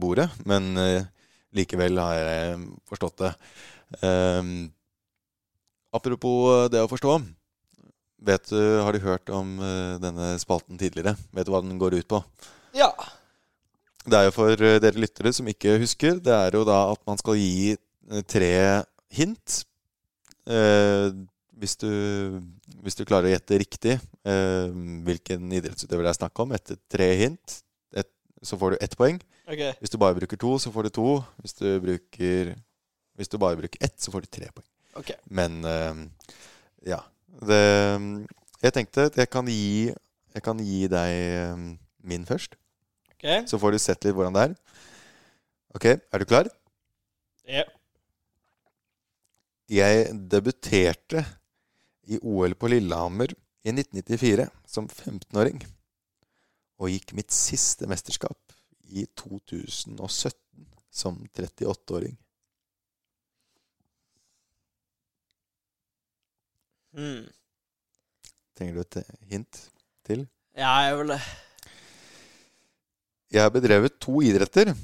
bordet. 0.00 0.30
Men 0.48 0.70
eh, 0.80 1.04
likevel 1.56 2.00
har 2.00 2.16
jeg 2.16 2.62
forstått 2.88 3.24
det. 3.26 3.32
Ehm, 4.00 4.70
apropos 5.92 6.70
det 6.72 6.80
å 6.80 6.88
forstå. 6.88 7.18
Vet 8.22 8.48
du, 8.52 8.60
Har 8.80 8.94
du 8.94 9.02
hørt 9.02 9.32
om 9.34 9.58
eh, 9.60 9.98
denne 10.00 10.36
spalten 10.40 10.78
tidligere? 10.80 11.16
Vet 11.34 11.48
du 11.48 11.52
hva 11.52 11.60
den 11.64 11.80
går 11.80 11.98
ut 12.00 12.08
på? 12.08 12.22
Ja. 12.76 12.92
Det 14.06 14.18
er 14.18 14.28
jo 14.28 14.34
for 14.34 14.56
eh, 14.56 14.78
dere 14.82 15.02
lyttere 15.02 15.34
som 15.34 15.48
ikke 15.50 15.76
husker, 15.82 16.16
det 16.22 16.32
er 16.34 16.56
jo 16.56 16.64
da 16.66 16.84
at 16.94 17.02
man 17.08 17.20
skal 17.20 17.36
gi 17.38 17.74
eh, 17.74 18.24
tre 18.26 18.54
hint. 19.14 19.60
Eh, 20.48 21.10
hvis, 21.62 21.76
du, 21.78 21.90
hvis 22.82 22.98
du 22.98 23.04
klarer 23.06 23.30
å 23.30 23.34
gjette 23.36 23.58
riktig 23.62 23.92
eh, 23.94 24.72
hvilken 25.06 25.46
idrettsutøver 25.54 26.08
det 26.08 26.10
er 26.10 26.18
snakk 26.18 26.40
om 26.42 26.54
etter 26.56 26.78
tre 26.90 27.06
hint, 27.20 27.58
et, 27.94 28.08
så 28.42 28.58
får 28.58 28.74
du 28.74 28.82
ett 28.82 28.96
poeng. 28.98 29.20
Okay. 29.46 29.70
Hvis 29.78 29.92
du 29.92 29.98
bare 30.02 30.16
bruker 30.18 30.40
to, 30.40 30.56
så 30.62 30.72
får 30.74 30.88
du 30.88 30.94
to. 30.96 31.08
Hvis 31.42 31.54
du, 31.58 31.66
bruker, 31.82 32.50
hvis 33.18 33.30
du 33.30 33.36
bare 33.42 33.58
bruker 33.60 33.84
ett, 33.84 33.94
så 34.02 34.10
får 34.14 34.24
du 34.24 34.30
tre 34.34 34.48
poeng. 34.50 34.66
Okay. 34.98 35.18
Men 35.30 35.60
eh, 35.68 36.00
ja. 36.90 36.98
Det, 37.42 37.60
jeg 38.62 38.74
tenkte 38.76 39.06
at 39.08 39.20
jeg 39.22 39.30
kan 39.32 39.46
gi, 39.48 39.92
jeg 40.34 40.44
kan 40.44 40.58
gi 40.62 40.80
deg 40.90 41.18
eh, 41.18 41.62
min 42.06 42.26
først. 42.28 42.58
Okay. 43.14 43.44
Så 43.46 43.60
får 43.62 43.76
du 43.76 43.78
sett 43.82 44.02
litt 44.02 44.16
hvordan 44.18 44.34
det 44.34 44.48
er. 44.48 44.56
Ok, 45.78 45.86
er 45.94 46.20
du 46.20 46.26
klar? 46.28 46.50
Ja. 47.48 47.62
Jeg 49.72 50.10
debuterte 50.28 51.22
i 52.10 52.18
OL 52.22 52.54
på 52.58 52.70
Lillehammer 52.72 53.32
i 53.62 53.70
1994 53.70 54.48
som 54.66 54.88
15-åring. 54.88 55.62
Og 56.82 56.90
gikk 56.90 57.14
mitt 57.14 57.34
siste 57.34 57.86
mesterskap 57.90 58.56
i 58.90 59.06
2017 59.18 60.66
som 60.92 61.20
38-åring. 61.32 62.16
Mm. 66.92 67.24
Trenger 68.52 68.76
du 68.76 68.82
et 68.82 69.16
hint 69.30 69.62
til? 70.04 70.26
Ja, 70.58 70.74
jeg 70.84 70.98
vil 70.98 71.14
det. 71.14 71.20
Jeg 73.32 73.46
har 73.46 73.52
bedrevet 73.54 73.96
to 73.96 74.20
idretter, 74.20 74.74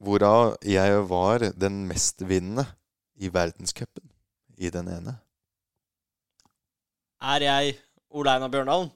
hvorav 0.00 0.54
jeg 0.64 1.02
var 1.10 1.50
den 1.52 1.82
mestvinnende 1.90 2.64
i 3.20 3.28
verdenscupen 3.34 4.06
i 4.56 4.70
den 4.72 4.88
ene. 4.88 5.18
Er 7.18 7.42
jeg 7.42 7.76
Ole 8.14 8.34
Einar 8.36 8.50
Bjørndalen? 8.52 8.90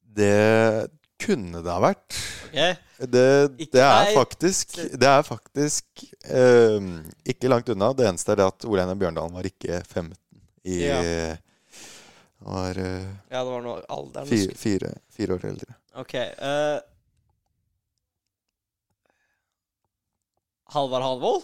Det 0.00 0.90
kunne 1.20 1.62
det 1.64 1.72
ha 1.72 1.80
vært. 1.82 2.18
Ok. 2.50 2.86
Det, 3.00 3.26
det 3.72 3.80
er 3.80 4.10
faktisk, 4.12 4.74
det 5.00 5.08
er 5.08 5.22
faktisk 5.24 6.02
eh, 6.28 6.88
ikke 7.32 7.48
langt 7.48 7.70
unna. 7.72 7.94
Det 7.96 8.08
eneste 8.10 8.34
er 8.34 8.42
det 8.42 8.48
at 8.52 8.66
Ole 8.68 8.84
Einar 8.84 8.98
Bjørndalen 9.00 9.38
var 9.38 9.48
ikke 9.48 9.80
15 9.86 10.12
i 10.68 10.82
Ja. 10.84 11.00
Var 12.40 12.78
eh, 12.80 13.08
Ja, 13.28 13.42
det 13.44 13.50
var 13.52 13.64
noe 13.64 13.80
alderen 13.92 14.28
fire, 14.28 14.54
fire, 14.56 14.92
fire 15.12 15.36
år 15.36 15.46
eldre. 15.50 15.74
Ok. 16.00 16.14
Uh, 16.40 16.80
Halvard 20.72 21.04
Halvold? 21.04 21.42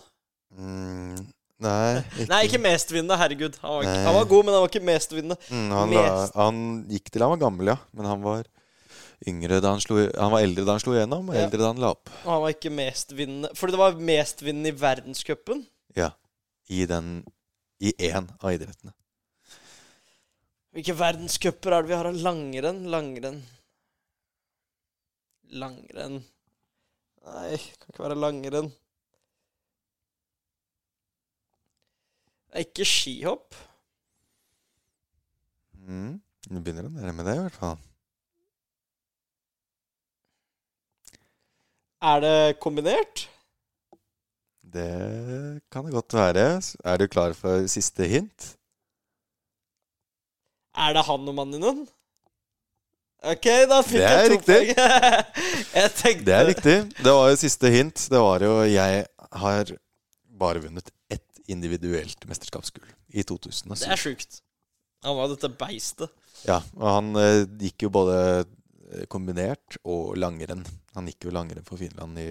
Mm, 0.57 1.27
nei, 1.65 2.03
ikke, 2.19 2.27
Nei, 2.31 2.41
ikke 2.49 2.61
mestvinnende. 2.61 3.17
Herregud. 3.21 3.57
Han 3.63 3.73
var, 3.79 3.87
ikke, 3.87 4.03
han 4.09 4.15
var 4.19 4.29
god, 4.33 4.45
men 4.45 4.55
han 4.57 4.63
var 4.67 4.71
ikke 4.75 4.85
mestvinnende. 4.91 5.39
Mm, 5.49 5.71
han, 5.73 5.95
mest- 5.95 6.37
han 6.37 6.61
gikk 6.93 7.11
til 7.15 7.25
han 7.25 7.33
var 7.37 7.43
gammel, 7.47 7.71
ja. 7.73 7.79
Men 7.97 8.11
han 8.11 8.23
var 8.27 8.45
yngre 9.27 9.63
da 9.65 9.71
han 9.73 9.81
slo 9.81 9.97
Han 10.13 10.33
var 10.35 10.43
eldre 10.45 10.67
da 10.69 10.75
han 10.77 10.83
slo 10.85 10.93
igjennom, 10.93 11.31
og 11.33 11.35
Ja. 11.39 11.47
eldre 11.47 11.63
da 11.63 11.71
han 11.73 11.81
la 11.81 11.95
opp. 11.97 12.11
Og 12.27 12.31
han 12.35 12.43
var 12.45 12.53
ikke 12.53 12.73
mestvinnende 12.77 13.49
Fordi 13.57 13.73
det 13.73 13.81
var 13.81 13.97
mestvinnende 14.13 14.69
i 14.75 14.77
verdenscupen. 14.83 15.65
Ja. 15.97 16.11
I 16.69 16.85
den 16.91 17.23
I 17.81 17.93
én 18.11 18.29
av 18.41 18.53
idrettene. 18.53 18.93
Hvilke 20.77 20.93
verdenscuper 20.99 21.73
er 21.73 21.83
det 21.87 21.89
vi 21.89 21.97
har 21.97 22.09
av 22.11 22.17
langrenn? 22.21 22.83
Langrenn 22.93 23.39
Langrenn 25.57 26.19
Nei, 27.27 27.57
kan 27.59 27.91
ikke 27.91 28.03
være 28.05 28.17
langrenn. 28.23 28.69
Det 32.57 32.63
er 32.63 32.69
ikke 32.71 32.85
skihopp. 32.89 33.57
Mm. 35.77 36.15
Du 36.49 36.55
begynner 36.65 36.87
å 36.89 36.93
nærme 36.95 37.27
deg, 37.27 37.37
i 37.37 37.43
hvert 37.45 37.59
fall. 37.61 37.75
Er 42.01 42.23
det 42.25 42.39
kombinert? 42.65 43.27
Det 44.73 44.89
kan 45.69 45.85
det 45.85 45.93
godt 45.99 46.17
være. 46.17 46.47
Er 46.81 46.97
du 46.97 47.05
klar 47.13 47.37
for 47.37 47.69
siste 47.69 48.09
hint? 48.09 48.49
Er 50.81 50.97
det 50.97 51.05
han 51.11 51.29
og 51.29 51.37
mannen 51.37 51.61
din? 51.61 51.87
OK, 53.21 53.53
da 53.69 53.83
fikk 53.85 54.01
jeg 54.01 54.33
to 54.33 54.41
poeng. 54.49 54.73
jeg 55.77 55.95
tenkte 56.01 56.25
Det 56.25 56.41
er 56.41 56.51
riktig. 56.55 56.81
Det 57.05 57.17
var 57.21 57.35
jo 57.35 57.39
siste 57.45 57.77
hint. 57.77 58.09
Det 58.09 58.27
var 58.31 58.49
jo 58.49 58.63
Jeg 58.65 59.05
har 59.45 59.77
bare 60.41 60.65
vunnet 60.65 60.89
ett 61.13 61.26
individuelt 61.53 62.27
mesterskapsgull 62.29 62.89
i 63.15 63.25
2007. 63.27 63.85
Det 63.85 63.93
er 63.95 64.03
sjukt. 64.03 64.41
Han 65.07 65.17
var 65.19 65.31
dette 65.33 65.51
beistet. 65.61 66.13
Ja, 66.47 66.61
og 66.77 66.87
han 66.91 67.13
eh, 67.21 67.43
gikk 67.67 67.87
jo 67.87 67.93
både 67.95 68.17
eh, 68.45 69.05
kombinert 69.13 69.79
og 69.85 70.17
langrenn. 70.21 70.65
Han 70.97 71.11
gikk 71.11 71.29
jo 71.29 71.35
langrenn 71.35 71.67
for 71.67 71.81
Finland 71.81 72.19
i 72.21 72.31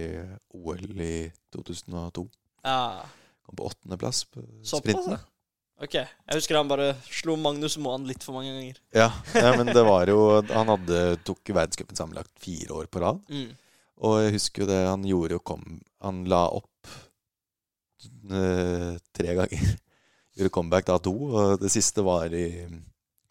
OL 0.58 0.84
i 1.02 1.14
2002. 1.56 2.26
Ja. 2.66 3.06
Kom 3.46 3.60
på 3.60 3.70
åttendeplass 3.70 4.26
på 4.32 4.42
Såpass, 4.64 4.82
sprinten. 4.82 5.18
ja. 5.18 5.24
OK. 5.84 5.96
Jeg 6.00 6.38
husker 6.38 6.56
han 6.56 6.70
bare 6.72 6.94
slo 7.12 7.36
Magnus 7.36 7.76
Moan 7.84 8.06
litt 8.08 8.24
for 8.24 8.38
mange 8.38 8.54
ganger. 8.54 8.78
Ja, 8.96 9.10
ja, 9.36 9.50
men 9.60 9.68
det 9.68 9.82
var 9.84 10.08
jo 10.08 10.38
Han 10.48 10.72
hadde, 10.72 11.02
tok 11.28 11.52
verdenscupen 11.52 12.00
sammenlagt 12.00 12.32
fire 12.40 12.78
år 12.80 12.88
på 12.88 13.02
rad. 13.04 13.20
Mm. 13.28 13.50
Og 14.08 14.22
jeg 14.24 14.38
husker 14.38 14.64
jo 14.64 14.70
det 14.72 14.80
han 14.88 15.04
gjorde 15.08 15.38
jo 15.38 15.44
kom 15.44 15.64
Han 16.04 16.24
la 16.32 16.46
opp 16.52 16.72
tre 19.16 19.36
ganger. 19.38 19.72
Gjorde 20.36 20.52
comeback 20.52 20.88
da 20.90 20.98
to, 21.00 21.14
og 21.32 21.62
det 21.62 21.70
siste 21.72 22.04
var 22.04 22.34
i 22.36 22.66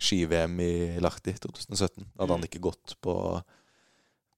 ski-VM 0.00 0.54
i 0.64 0.72
Lahti 1.04 1.34
2017. 1.36 2.06
Da 2.14 2.22
hadde 2.24 2.32
han 2.34 2.40
Mm. 2.42 2.48
ikke 2.48 2.62
gått 2.64 2.94
på, 3.04 3.14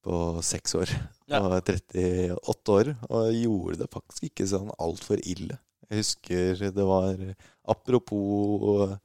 på 0.02 0.16
seks 0.42 0.74
år. 0.78 0.90
Ja. 1.30 1.40
Og 1.42 1.54
38 1.62 2.74
år. 2.74 2.90
Og 3.08 3.30
gjorde 3.34 3.78
det 3.84 3.88
faktisk 3.94 4.28
ikke 4.28 4.46
sånn 4.50 4.70
altfor 4.82 5.22
ille. 5.22 5.58
Jeg 5.90 6.02
husker 6.02 6.64
det 6.74 6.86
var 6.86 7.14
Apropos 7.66 8.98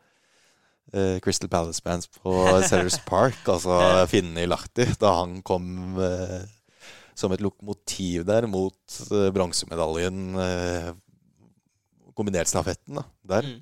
uh, 0.94 1.18
Crystal 1.22 1.50
Palace 1.50 1.82
Bands 1.86 2.10
på 2.10 2.34
Sellers 2.70 2.98
Park, 3.06 3.38
altså 3.46 4.08
finnene 4.10 4.44
i 4.44 4.50
Lahti, 4.50 4.88
da 5.02 5.14
han 5.22 5.40
kom 5.46 5.98
uh, 6.02 6.42
som 7.14 7.34
et 7.36 7.42
lokomotiv 7.46 8.26
der 8.26 8.48
mot 8.50 8.98
uh, 9.12 9.30
bronsemedaljen 9.36 10.36
eh, 10.42 10.92
Kombinert-stafetten 12.18 13.00
da, 13.00 13.06
der. 13.36 13.48
Mm. 13.48 13.60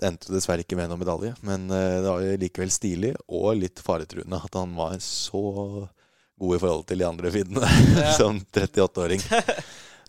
Det 0.00 0.08
endte 0.08 0.32
dessverre 0.32 0.64
ikke 0.64 0.78
med 0.78 0.88
noen 0.88 1.02
medalje, 1.02 1.34
men 1.44 1.66
eh, 1.76 1.98
det 2.00 2.08
var 2.08 2.26
likevel 2.40 2.70
stilig 2.72 3.10
og 3.28 3.50
litt 3.60 3.82
faretruende 3.84 4.38
at 4.40 4.56
han 4.56 4.72
var 4.78 4.96
så 5.04 5.42
god 6.40 6.56
i 6.56 6.60
forhold 6.62 6.86
til 6.88 7.02
de 7.02 7.08
andre 7.08 7.32
finnene 7.34 7.68
Ja. 7.98 8.12
som 8.20 8.40
38-åring. 8.40 9.20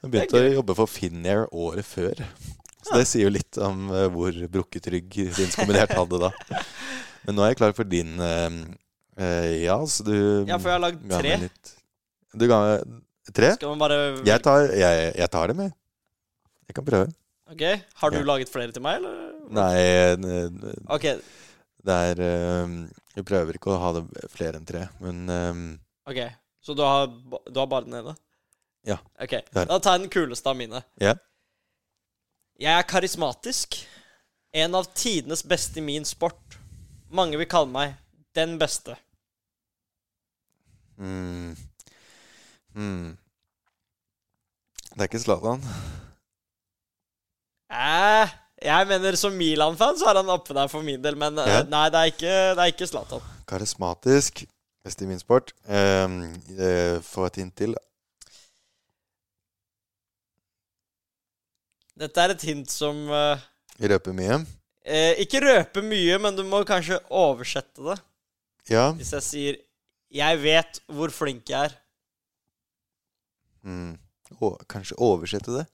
Han 0.02 0.14
begynte 0.14 0.40
å 0.40 0.54
jobbe 0.56 0.78
for 0.80 0.90
Finnair 0.90 1.44
året 1.52 1.86
før. 1.86 2.24
Så 2.82 2.96
det 2.98 3.06
sier 3.10 3.28
jo 3.28 3.34
litt 3.36 3.60
om 3.62 3.90
eh, 3.94 4.08
hvor 4.14 4.38
brukket 4.56 4.88
rygg 4.96 5.20
Finns 5.36 5.58
kombinert 5.60 5.92
hadde 5.94 6.22
da. 6.24 6.32
Men 7.28 7.38
nå 7.38 7.44
er 7.46 7.52
jeg 7.52 7.60
klar 7.60 7.76
for 7.78 7.86
din 7.86 8.16
eh, 8.18 8.48
eh, 9.22 9.50
Ja, 9.68 9.78
så 9.86 10.08
du 10.08 10.16
Ja, 10.48 10.58
for 10.58 10.72
jeg 10.72 10.78
har 10.80 10.86
lagd 10.88 11.04
tre. 11.12 11.36
Du 12.32 12.48
ga 12.50 12.62
meg 12.64 12.96
tre? 13.36 13.52
Jeg 14.26 14.42
tar, 14.48 14.72
jeg, 14.72 15.12
jeg 15.20 15.32
tar 15.36 15.52
det 15.52 15.68
jeg. 15.68 15.76
Jeg 16.72 16.80
kan 16.80 16.88
prøve. 16.88 17.12
OK. 17.52 17.64
Har 18.02 18.12
du 18.14 18.18
Ja. 18.22 18.24
laget 18.26 18.50
flere 18.52 18.72
til 18.72 18.82
meg, 18.86 19.02
eller? 19.02 19.32
Nei, 19.52 19.80
OK. 20.88 21.08
det 21.84 21.96
er 22.12 22.22
eh, 22.24 22.76
Vi 23.18 23.24
prøver 23.28 23.58
ikke 23.58 23.74
å 23.74 23.80
ha 23.82 23.90
det 23.98 24.06
flere 24.32 24.56
enn 24.62 24.66
tre, 24.70 24.86
men 25.04 25.26
um, 25.30 25.64
ok 26.08 26.22
Så 26.64 26.76
du 26.78 26.84
har, 26.86 27.08
du 27.12 27.60
har 27.60 27.68
bare 27.68 27.84
den 27.90 27.98
ene? 28.00 28.14
Ja. 28.88 28.98
OK. 29.20 29.36
Da 29.54 29.80
tar 29.80 29.98
jeg 29.98 30.06
den 30.08 30.14
kuleste 30.14 30.50
av 30.50 30.56
mine. 30.58 30.80
Ja. 31.02 31.14
Jeg 32.62 32.72
er 32.78 32.88
karismatisk. 32.90 33.76
En 34.54 34.74
av 34.76 34.88
tidenes 34.98 35.44
beste 35.48 35.78
i 35.82 35.86
min 35.86 36.06
sport. 36.06 36.58
Mange 37.14 37.38
vil 37.38 37.50
kalle 37.50 37.70
meg 37.70 37.94
den 38.38 38.56
beste. 38.62 38.96
Mm. 40.98 41.56
Mm. 42.76 43.18
Det 44.92 45.00
er 45.02 45.10
ikke 45.10 45.22
Zlatan. 45.24 45.62
Eh, 47.72 48.32
jeg 48.62 48.88
mener 48.90 49.16
som 49.20 49.34
Milan-fan 49.38 49.96
så 50.00 50.10
er 50.12 50.20
han 50.20 50.32
oppe 50.34 50.54
der 50.58 50.68
for 50.72 50.84
min 50.86 51.02
del, 51.02 51.16
men 51.20 51.38
eh, 51.40 51.48
Ja. 51.48 51.62
nei, 51.72 51.86
det 51.94 52.00
er 52.02 52.12
ikke, 52.12 52.34
det 52.58 52.66
er 52.66 52.74
ikke 52.74 52.88
Zlatan. 52.90 53.24
Karismatisk. 53.48 54.44
Best 54.84 55.02
i 55.02 55.06
min 55.06 55.20
sport. 55.22 55.52
Um, 55.70 56.34
uh, 56.58 56.98
Få 57.06 57.28
et 57.28 57.36
hint 57.38 57.54
til. 57.56 57.76
Dette 62.02 62.24
er 62.24 62.34
et 62.34 62.46
hint 62.48 62.72
som 62.74 63.04
uh, 63.14 63.38
Røper 63.78 64.16
mye. 64.18 64.40
Uh, 64.82 65.14
Ikke 65.22 65.42
røper 65.44 65.86
mye, 65.86 66.18
men 66.24 66.38
du 66.38 66.42
må 66.50 66.64
kanskje 66.66 66.98
oversette 67.14 67.84
det. 67.86 68.00
Ja. 68.74 68.88
Hvis 68.98 69.14
jeg 69.14 69.24
sier 69.28 69.60
'Jeg 70.12 70.42
vet 70.44 70.80
hvor 70.90 71.14
flink 71.14 71.50
jeg 71.50 71.70
er'. 71.70 71.78
Mm. 73.64 73.94
Å, 74.42 74.50
kanskje 74.68 74.98
oversette 74.98 75.54
det? 75.60 75.66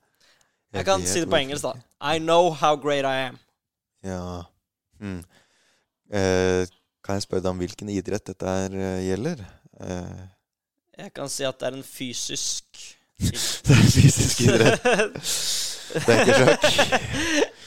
Jeg 0.73 0.85
kan 0.85 1.02
si 1.07 1.19
det 1.23 1.30
på 1.31 1.38
engelsk, 1.39 1.64
da. 1.64 1.73
I 2.14 2.19
know 2.19 2.49
how 2.52 2.76
great 2.76 3.06
I 3.06 3.27
am. 3.30 3.38
Ja. 4.03 4.44
Mm. 4.99 5.22
Eh, 6.11 6.68
kan 7.03 7.15
jeg 7.18 7.23
spørre 7.23 7.41
deg 7.45 7.52
om 7.53 7.61
hvilken 7.61 7.89
idrett 7.94 8.26
dette 8.27 8.45
er, 8.65 8.73
eh, 8.76 8.99
gjelder? 9.07 9.45
Eh, 9.80 10.26
Jeg 10.98 11.14
kan 11.14 11.30
si 11.30 11.44
at 11.45 11.60
det 11.60 11.68
er 11.68 11.76
en 11.77 11.84
fysisk 11.85 12.65
det 13.18 13.73
er 13.73 13.81
en 13.81 13.91
fysisk 13.94 14.41
idrett. 14.45 14.84
Det 15.88 16.03
er 16.11 16.19
ikke 16.19 16.34
sjakk. 16.35 16.65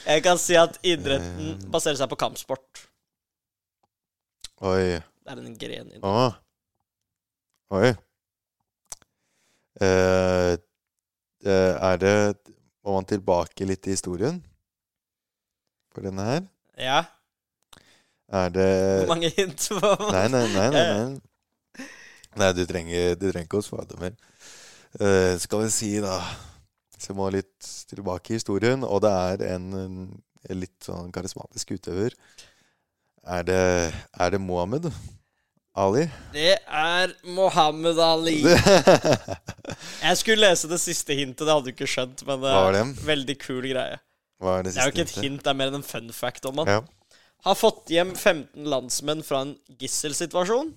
Jeg 0.06 0.22
kan 0.22 0.39
si 0.39 0.55
at 0.60 0.74
idretten 0.85 1.55
Eh. 1.56 1.62
baserer 1.72 1.97
seg 1.97 2.09
på 2.12 2.18
kampsport. 2.20 2.82
Oi. 4.60 5.01
Det 5.01 5.32
er 5.32 5.40
en 5.40 5.56
gren 5.59 5.89
i. 5.97 6.01
Å. 6.05 6.35
Oi. 7.78 7.89
Eh, 9.81 10.56
er 11.48 11.97
det 12.02 12.14
Må 12.85 12.97
man 12.97 13.09
tilbake 13.09 13.66
litt 13.69 13.86
i 13.89 13.94
historien 13.94 14.39
for 15.93 16.07
denne 16.07 16.24
her? 16.24 16.44
Ja. 16.81 17.01
Er 18.31 18.52
det 18.55 18.70
Hvor 19.02 19.11
mange 19.11 19.31
hint 19.35 19.66
Nei, 20.15 20.27
nei, 20.32 20.44
nei. 20.55 20.69
nei, 20.70 20.85
nei. 20.94 21.86
nei 22.39 22.51
du, 22.57 22.62
trenger, 22.69 23.16
du 23.19 23.27
trenger 23.27 23.48
ikke 23.48 23.61
å 23.61 23.66
svare 23.66 23.98
mer. 24.01 24.15
Uh, 24.97 25.35
skal 25.43 25.65
vi 25.66 25.70
si, 25.74 25.90
da 26.02 26.16
Så 27.01 27.15
må 27.16 27.28
litt 27.32 27.69
tilbake 27.90 28.32
i 28.32 28.39
historien, 28.39 28.85
og 28.85 29.02
det 29.05 29.11
er 29.11 29.44
en, 29.57 29.69
en 29.74 30.59
litt 30.61 30.78
sånn 30.85 31.12
karismatisk 31.15 31.74
utøver. 31.77 32.16
Er 33.24 33.44
det, 33.44 33.62
er 33.93 34.32
det 34.32 34.40
Mohammed 34.40 34.89
Ali? 35.78 36.09
Det 36.34 36.56
er 36.66 37.12
Mohammed 37.30 37.98
Ali. 38.02 38.40
Jeg 40.06 40.16
skulle 40.18 40.42
lese 40.48 40.68
det 40.70 40.80
siste 40.82 41.14
hintet, 41.14 41.44
det 41.47 41.52
hadde 41.52 41.68
du 41.68 41.74
ikke 41.74 41.88
skjønt, 41.90 42.24
men 42.26 42.40
det 42.42 42.55
var 42.56 42.74
er 42.74 42.80
en 42.82 42.94
veldig 43.06 43.36
kul 43.42 43.62
greie. 43.70 44.01
Hva 44.40 44.56
er 44.59 44.66
det 44.66 44.74
Det 44.74 44.80
er 44.82 44.88
jo 44.88 44.94
ikke 44.97 45.05
et 45.06 45.12
siste 45.12 45.24
hint, 45.26 45.42
det 45.44 45.52
er 45.52 45.59
mer 45.60 45.70
enn 45.70 45.78
en 45.80 45.86
fun 45.86 46.10
fact 46.16 46.48
om 46.51 46.62
han. 46.62 46.70
Ja. 46.74 46.80
Har 47.47 47.56
fått 47.56 47.88
hjem 47.92 48.12
15 48.16 48.66
landsmenn 48.68 49.22
fra 49.24 49.44
en 49.47 49.55
gisselsituasjon. 49.80 50.72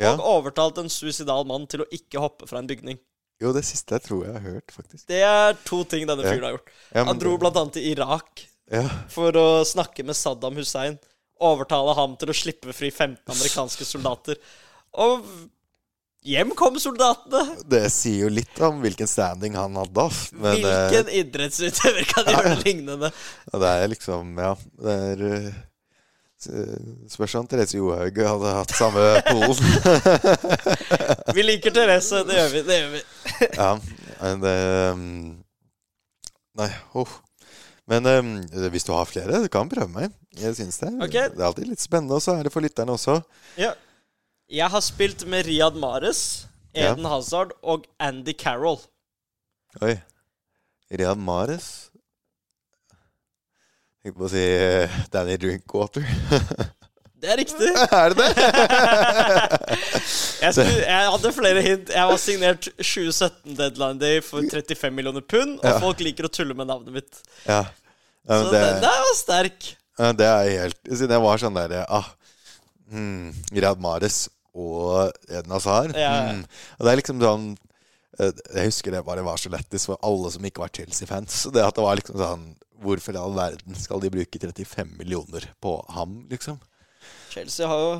Ja. 0.00 0.14
Og 0.16 0.24
overtalt 0.24 0.78
en 0.80 0.88
suicidal 0.90 1.44
mann 1.46 1.66
til 1.68 1.84
å 1.84 1.88
ikke 1.92 2.22
hoppe 2.22 2.48
fra 2.48 2.62
en 2.62 2.70
bygning. 2.70 2.96
Jo, 3.40 3.52
det 3.56 3.62
siste 3.68 3.96
jeg 3.98 4.06
tror 4.06 4.24
jeg 4.24 4.32
har 4.38 4.42
hørt, 4.46 4.72
faktisk. 4.72 5.04
Det 5.08 5.20
er 5.24 5.54
to 5.64 5.82
ting 5.88 6.06
denne 6.08 6.24
Ja. 6.24 6.32
har 6.32 6.56
gjort. 6.56 6.72
Ja, 6.94 7.04
men 7.04 7.06
Han 7.12 7.18
dro 7.20 7.30
det- 7.36 7.40
blant 7.40 7.56
annet 7.56 7.72
til 7.76 7.86
Irak 7.92 8.46
for 9.08 9.32
å 9.32 9.46
snakke 9.64 10.04
med 10.04 10.16
Saddam 10.16 10.56
Hussein. 10.56 10.98
Overtale 11.40 11.94
ham 11.96 12.18
til 12.20 12.32
å 12.32 12.36
slippe 12.36 12.74
fri 12.76 12.90
15 12.92 13.22
amerikanske 13.32 13.86
soldater. 13.88 14.36
Og 15.00 15.24
hjem 16.26 16.50
kom 16.58 16.76
soldatene. 16.82 17.56
Det 17.70 17.86
sier 17.94 18.26
jo 18.26 18.30
litt 18.34 18.60
om 18.66 18.82
hvilken 18.82 19.08
standing 19.08 19.56
han 19.56 19.78
hadde. 19.80 20.06
Men 20.36 20.58
eh, 20.58 20.76
Hvilken 20.90 21.10
idrettsutøver 21.22 22.08
kan 22.10 22.28
gjøre 22.28 22.54
noe 22.54 22.62
lignende? 22.68 23.12
det 23.54 23.72
er 23.72 23.92
liksom 23.94 24.36
Ja, 24.42 24.52
det 24.84 24.96
er 25.06 25.24
eh, 25.30 25.50
Spørs 27.12 27.34
om 27.36 27.48
Therese 27.48 27.76
Johaug 27.76 28.16
hadde 28.24 28.52
hatt 28.56 28.70
samme 28.72 29.02
polen. 29.26 29.58
Vi 31.36 31.44
liker 31.44 31.74
Therese, 31.76 32.22
det 32.28 32.38
gjør 32.38 32.54
vi. 32.54 32.62
det 32.68 32.78
gjør 32.78 32.94
vi 32.94 33.02
ja, 33.56 33.72
men 34.20 34.40
det 34.44 34.54
Nei, 36.60 36.70
oh. 36.96 37.12
Men 37.90 38.06
um, 38.06 38.28
hvis 38.70 38.86
du 38.86 38.92
har 38.94 39.08
flere, 39.10 39.40
du 39.42 39.48
kan 39.50 39.68
prøve 39.70 39.90
meg. 39.90 40.12
Jeg 40.38 40.54
synes 40.54 40.78
det. 40.78 40.92
Okay. 41.02 41.26
Det 41.34 41.40
er 41.42 41.48
alltid 41.48 41.66
litt 41.72 41.82
spennende, 41.82 42.14
og 42.14 42.22
så 42.22 42.36
er 42.38 42.46
det 42.46 42.52
for 42.54 42.62
lytterne 42.62 42.94
også. 42.94 43.16
Ja. 43.58 43.72
Jeg 44.50 44.70
har 44.70 44.82
spilt 44.82 45.26
med 45.30 45.46
Riyad 45.46 45.78
Mahrez, 45.78 46.46
Ja. 46.70 46.92
Eden 46.92 47.04
Hazard 47.10 47.50
og 47.66 47.88
Andy 47.98 48.30
Carroll. 48.38 48.78
Oi. 49.82 49.96
Riyad 50.90 51.18
Mares 51.22 51.90
Jeg 54.00 54.10
tenkte 54.10 54.18
på 54.18 54.26
å 54.26 54.30
si 54.32 54.42
eh, 54.42 54.94
Danny 55.12 55.34
Drinkwater. 55.38 56.06
Det 57.20 57.28
er 57.28 57.36
riktig. 57.36 57.70
er 58.00 58.14
det 58.14 58.16
det? 58.20 58.30
Jeg, 60.40 60.54
skulle, 60.56 60.76
jeg 60.86 61.08
hadde 61.12 61.30
flere 61.36 61.62
hint. 61.64 61.90
Jeg 61.92 62.08
var 62.08 62.16
signert 62.20 62.68
2017 62.80 63.56
Deadline 63.58 64.00
Day 64.00 64.22
for 64.24 64.40
35 64.48 64.94
millioner 64.96 65.20
pund, 65.28 65.58
og 65.60 65.68
Ja. 65.68 65.74
folk 65.82 66.00
liker 66.00 66.24
å 66.28 66.32
tulle 66.32 66.56
med 66.56 66.70
navnet 66.70 66.94
mitt. 66.96 67.20
ja. 67.44 67.58
ja 67.60 68.30
men 68.30 68.44
Så 68.46 68.52
det, 68.54 68.60
den 68.64 68.80
der 68.86 69.02
var 69.04 69.16
sterk. 69.18 69.68
ja, 70.00 70.12
det 70.16 70.26
er 70.30 70.48
helt 70.62 70.78
Siden 70.88 71.12
jeg 71.16 71.22
var 71.24 71.40
sånn 71.42 71.56
der 71.58 71.74
ah, 71.88 72.08
mm, 72.92 73.34
Riyad 73.52 73.80
Mahrez 73.84 74.22
og 74.56 75.12
Eden 75.28 75.52
Hazard. 75.54 75.92
Ja. 75.96 76.14
Mm. 76.32 76.40
Og 76.78 76.86
det 76.88 76.92
er 76.94 77.00
liksom 77.02 77.20
sånn 77.22 77.46
eh, 78.18 78.32
Jeg 78.56 78.72
husker 78.72 78.96
det 78.96 79.04
bare 79.06 79.22
var 79.28 79.36
så 79.40 79.52
lettest 79.52 79.86
for 79.92 80.00
alle 80.06 80.32
som 80.32 80.44
ikke 80.48 80.64
var 80.64 80.72
Chelsea-fans. 80.74 81.42
Det 81.52 81.62
at 81.68 81.76
det 81.76 81.84
var 81.84 82.00
liksom 82.00 82.16
sånn 82.20 82.48
Hvorfor 82.80 83.12
i 83.12 83.20
all 83.20 83.34
verden 83.36 83.76
skal 83.76 84.00
de 84.00 84.08
bruke 84.08 84.38
35 84.40 84.94
millioner 84.96 85.44
på 85.60 85.74
ham, 85.92 86.22
liksom? 86.32 86.56
Chelsea 87.30 87.66
har 87.70 87.80
jo 87.84 87.92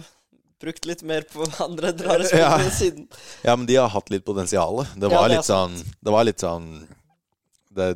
brukt 0.61 0.85
litt 0.85 1.03
mer 1.07 1.25
på 1.31 1.47
andre 1.65 1.93
rare 2.07 2.25
spillere 2.29 2.65
Ja. 2.67 2.71
siden. 2.71 3.07
Ja, 3.47 3.57
men 3.57 3.67
de 3.71 3.77
har 3.81 3.89
hatt 3.95 4.11
litt 4.13 4.25
potensial. 4.27 4.83
Det 4.97 5.09
Ja, 5.09 5.15
var 5.21 5.29
det 5.31 5.37
litt 5.39 5.49
sånn 5.49 5.77
Det 6.01 6.13
var 6.15 6.25
litt 6.29 6.43
sånn 6.45 6.67
det, 7.71 7.87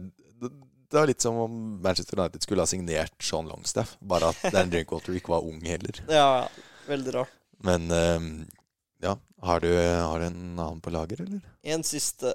det, 0.41 0.51
det 0.91 0.97
var 1.01 1.07
litt 1.11 1.21
som 1.25 1.37
om 1.45 1.59
Manchester 1.83 2.21
United 2.21 2.43
skulle 2.47 2.63
ha 2.63 2.71
signert 2.71 3.17
Sean 3.23 3.49
Longstaff. 3.51 3.97
Bare 4.01 4.31
at 4.33 4.53
Dan 4.55 4.71
Drinkwater 4.73 5.17
ikke 5.19 5.35
var 5.35 5.45
ung 5.45 5.61
heller. 5.67 5.99
Ja, 6.09 6.47
veldig 6.89 7.15
rart. 7.19 7.35
Men 7.65 7.91
um, 7.91 8.29
ja, 9.03 9.17
har 9.43 9.61
du, 9.61 9.69
har 9.77 10.21
du 10.21 10.27
en 10.31 10.41
annen 10.61 10.81
på 10.85 10.93
lager, 10.95 11.21
eller? 11.27 11.41
En 11.65 11.83
siste 11.85 12.33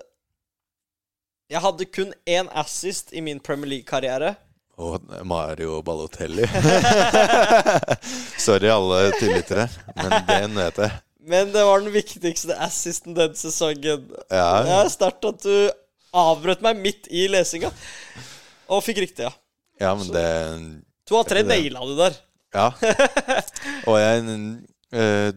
Jeg 1.49 1.61
hadde 1.63 1.85
kun 1.89 2.11
én 2.30 2.49
assist 2.53 3.13
i 3.13 3.21
min 3.26 3.39
Premier 3.39 3.69
League-karriere. 3.71 4.35
Og 4.80 5.01
Mario 5.27 5.81
Balotelli. 5.84 6.45
Sorry, 8.45 8.69
alle 8.72 9.10
tillitere, 9.19 9.65
men 9.97 10.15
den 10.30 10.56
vet 10.60 10.80
jeg. 10.85 10.93
Men 11.30 11.51
det 11.53 11.64
var 11.68 11.84
den 11.84 11.91
viktigste 11.93 12.56
assisten 12.64 13.15
den 13.18 13.35
sesongen. 13.38 14.07
Det 14.07 14.23
Ja, 14.31 14.64
er 14.80 14.89
sterkt 14.89 15.27
at 15.27 15.43
du 15.43 15.69
avbrøt 16.15 16.64
meg 16.65 16.80
midt 16.80 17.10
i 17.11 17.27
lesinga. 17.30 17.69
Og 18.72 18.81
fikk 18.85 19.01
riktig, 19.03 19.27
ja. 19.27 19.34
ja 19.81 19.91
men 19.99 20.10
det 20.14 20.26
To 21.10 21.19
av 21.19 21.27
tre 21.27 21.43
Det- 21.43 21.49
naila 21.51 21.84
du 21.85 21.95
der. 21.97 22.18
Ja. 22.56 22.69
Og 23.89 23.99
jeg 23.99 24.23
øh, 24.93 25.31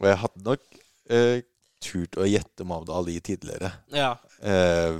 Og 0.00 0.06
jeg 0.08 0.18
hadde 0.24 0.42
nok 0.48 0.64
øh, 1.10 1.42
turt 1.84 2.16
å 2.18 2.26
gjette 2.26 2.64
Mavda 2.66 2.96
Ali 2.98 3.20
tidligere. 3.20 3.70
Ja. 3.94 4.14
Øh, 4.42 4.98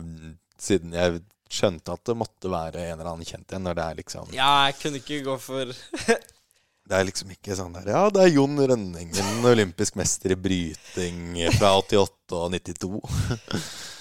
siden 0.60 0.92
jeg 0.94 1.20
skjønte 1.50 1.94
at 1.96 2.04
det 2.06 2.16
måtte 2.18 2.50
være 2.52 2.84
en 2.88 2.98
eller 2.98 3.12
annen 3.12 3.26
kjent 3.26 3.56
en. 3.56 3.64
Når 3.66 3.78
det 3.78 3.86
er 3.86 3.98
liksom 4.02 4.34
ja, 4.36 4.50
jeg 4.68 4.76
kunne 4.82 5.00
ikke 5.02 5.22
gå 5.26 5.38
for 5.42 5.72
Det 6.90 6.98
er 6.98 7.06
liksom 7.06 7.30
ikke 7.30 7.54
sånn 7.58 7.74
der 7.76 7.86
Ja, 7.92 8.02
det 8.10 8.24
er 8.24 8.32
Jon 8.34 8.58
Rønningen, 8.58 9.44
olympisk 9.46 9.94
mester 10.00 10.34
i 10.34 10.38
bryting 10.38 11.36
fra 11.58 11.76
88 11.78 12.38
og 12.40 12.54
92. 12.56 13.02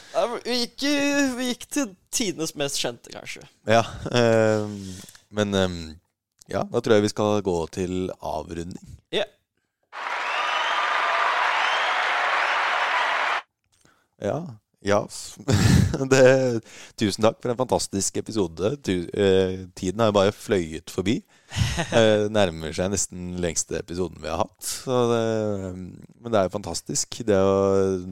Ja, 0.09 0.23
vi, 0.31 0.55
gikk, 0.63 0.85
vi 1.37 1.49
gikk 1.51 1.67
til 1.69 1.91
tidenes 2.09 2.55
mest 2.57 2.79
kjente, 2.81 3.11
kanskje. 3.13 3.43
Ja. 3.69 3.83
eh, 4.09 4.65
men 5.37 5.53
eh, 5.53 5.75
ja, 6.49 6.63
da 6.65 6.81
tror 6.81 6.97
jeg 6.97 7.05
vi 7.05 7.11
skal 7.13 7.43
gå 7.45 7.57
til 7.75 8.09
avrunding. 8.17 8.95
Ja. 9.13 9.27
Ja. 14.19 14.39
Ja. 14.85 15.01
Det, 16.11 16.61
tusen 16.99 17.25
takk 17.25 17.39
for 17.41 17.51
en 17.51 17.59
fantastisk 17.59 18.19
episode. 18.21 18.71
Eh, 18.87 19.65
tiden 19.75 19.99
har 19.99 20.11
jo 20.11 20.15
bare 20.19 20.35
fløyet 20.35 20.93
forbi. 20.93 21.19
Eh, 21.79 22.27
nærmer 22.29 22.73
seg 22.75 22.91
nesten 22.91 23.39
lengste 23.41 23.79
episoden 23.79 24.19
vi 24.21 24.29
har 24.29 24.43
hatt. 24.43 24.57
Så 24.61 24.97
det, 25.09 25.21
men 26.21 26.29
det 26.29 26.37
er 26.37 26.45
jo 26.45 26.53
fantastisk. 26.53 27.19
Det 27.25 27.39
å, 27.39 27.55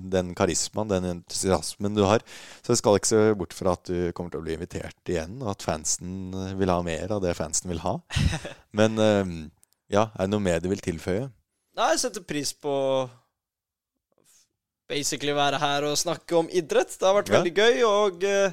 den 0.09 0.31
karismaen, 0.37 0.89
den 0.89 1.09
entusiasmen 1.11 1.93
du 1.93 2.01
har. 2.07 2.25
Så 2.63 2.73
jeg 2.73 2.81
skal 2.81 2.97
ikke 2.97 3.11
se 3.11 3.21
bort 3.37 3.53
fra 3.53 3.75
at 3.77 3.91
du 3.91 4.09
kommer 4.17 4.33
til 4.33 4.41
å 4.41 4.47
bli 4.47 4.55
invitert 4.57 5.11
igjen, 5.13 5.37
og 5.43 5.51
at 5.53 5.67
fansen 5.67 6.33
vil 6.57 6.73
ha 6.73 6.79
mer 6.87 7.13
av 7.13 7.21
det 7.21 7.35
fansen 7.37 7.69
vil 7.69 7.83
ha. 7.85 7.99
Men 8.79 8.97
eh, 9.03 9.35
ja, 9.93 10.07
er 10.09 10.25
det 10.25 10.33
noe 10.33 10.47
mer 10.47 10.63
du 10.63 10.71
vil 10.73 10.81
tilføye? 10.83 11.29
Nei, 11.77 11.91
jeg 11.93 12.07
setter 12.07 12.25
pris 12.25 12.55
på 12.57 12.73
basically 14.89 15.33
være 15.35 15.59
her 15.59 15.83
og 15.89 15.97
snakke 15.99 16.37
om 16.39 16.47
idrett. 16.49 16.93
Det 16.99 17.07
har 17.07 17.15
vært 17.21 17.29
Ja. 17.33 17.39
veldig 17.41 17.53
gøy, 17.57 17.83
og 17.87 18.23
eh, 18.23 18.51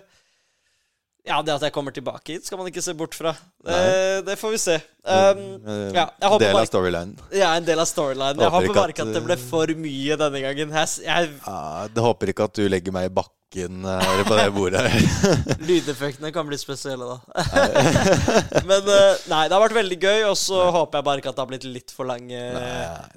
ja, 1.26 1.38
det 1.42 1.54
at 1.54 1.62
jeg 1.62 1.72
kommer 1.72 1.92
tilbake 1.94 2.34
hit, 2.34 2.44
skal 2.46 2.58
man 2.60 2.66
ikke 2.68 2.82
se 2.84 2.92
bort 2.92 3.14
fra. 3.16 3.32
Det, 3.64 4.24
det 4.26 4.34
får 4.38 4.50
vi 4.52 4.58
se. 4.60 4.74
Um, 5.04 5.38
Eh, 5.64 5.92
ja, 5.96 6.08
jeg 6.20 6.40
del 6.42 6.56
av 6.60 6.66
storylinen. 6.68 7.14
jeg 7.32 7.40
er 7.48 7.56
en 7.56 7.64
del 7.64 7.80
av 7.80 7.86
storylinen. 7.88 8.40
Jeg 8.44 8.50
Håper 8.52 8.74
bare 8.74 8.92
ikke 8.92 9.06
at 9.06 9.14
det 9.14 9.24
ble 9.24 9.36
for 9.40 9.66
mye 9.78 10.16
denne 10.20 10.40
gangen. 10.44 10.74
Jeg, 10.76 10.88
jeg, 11.06 11.30
Ja, 11.46 11.88
det 11.88 12.02
håper 12.04 12.26
ikke 12.34 12.44
at 12.50 12.52
du 12.60 12.68
legger 12.68 12.92
meg 12.92 13.06
i 13.10 13.14
bakken 13.14 13.33
her 13.54 14.22
på 14.26 14.36
det 14.38 14.46
bordet. 14.54 14.82
lydeffektene 15.68 16.32
kan 16.34 16.46
bli 16.48 16.58
spesielle, 16.58 17.06
da. 17.06 17.44
Men 18.70 18.90
eh, 18.90 19.24
nei, 19.30 19.44
det 19.46 19.54
har 19.54 19.62
vært 19.62 19.78
veldig 19.78 19.98
gøy, 20.02 20.20
og 20.30 20.36
så 20.40 20.66
håper 20.74 21.00
jeg 21.00 21.08
bare 21.08 21.22
ikke 21.22 21.32
at 21.32 21.38
det 21.38 21.44
har 21.44 21.50
blitt 21.52 21.68
litt 21.68 21.94
for 21.94 22.08
lange 22.08 22.40
Nei, 22.56 22.72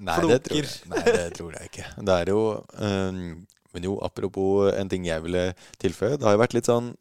nei, 0.10 0.18
det 0.30 0.42
tror 0.48 0.62
jeg, 0.62 0.74
nei, 0.92 1.06
det 1.08 1.26
tror 1.38 1.58
jeg 1.58 1.72
ikke. 1.72 1.88
Det 2.10 2.20
er 2.22 2.34
jo 2.34 2.44
um, 2.78 3.24
Men 3.76 3.90
jo, 3.90 3.98
apropos 4.06 4.70
en 4.74 4.92
ting 4.92 5.08
jeg 5.08 5.26
ville 5.26 5.48
tilføye. 5.82 6.16
Det 6.18 6.28
har 6.28 6.38
jo 6.38 6.44
vært 6.44 6.56
litt 6.58 6.70
sånn 6.70 6.94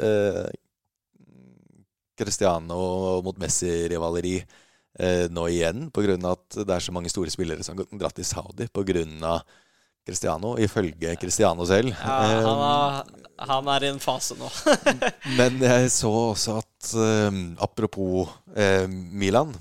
uh, 0.00 0.46
Cristiano 2.18 2.80
mot 3.22 3.38
Messi-rivaleri 3.38 4.34
øh, 4.42 5.26
nå 5.30 5.44
igjen, 5.52 5.86
på 5.94 6.02
grunn 6.02 6.26
av 6.26 6.40
at 6.40 6.58
det 6.66 6.74
er 6.74 6.82
så 6.82 6.94
mange 6.94 7.12
store 7.12 7.30
spillere 7.30 7.62
som 7.62 7.78
har 7.78 7.86
dratt 8.00 8.18
til 8.18 8.26
Saudi 8.26 8.66
på 8.72 8.82
grunn 8.88 9.22
av 9.22 9.44
Cristiano, 10.08 10.54
ifølge 10.60 11.14
Cristiano 11.20 11.66
selv. 11.68 11.92
Ja, 11.92 12.18
han, 12.48 12.64
er, 12.64 13.30
han 13.52 13.70
er 13.74 13.86
i 13.86 13.92
en 13.92 14.00
fase 14.02 14.36
nå. 14.38 14.48
Men 15.38 15.60
jeg 15.62 15.90
så 15.94 16.12
også 16.32 16.58
at 16.62 16.92
eh, 16.96 17.40
apropos 17.64 18.32
eh, 18.56 18.88
Milan, 18.88 19.52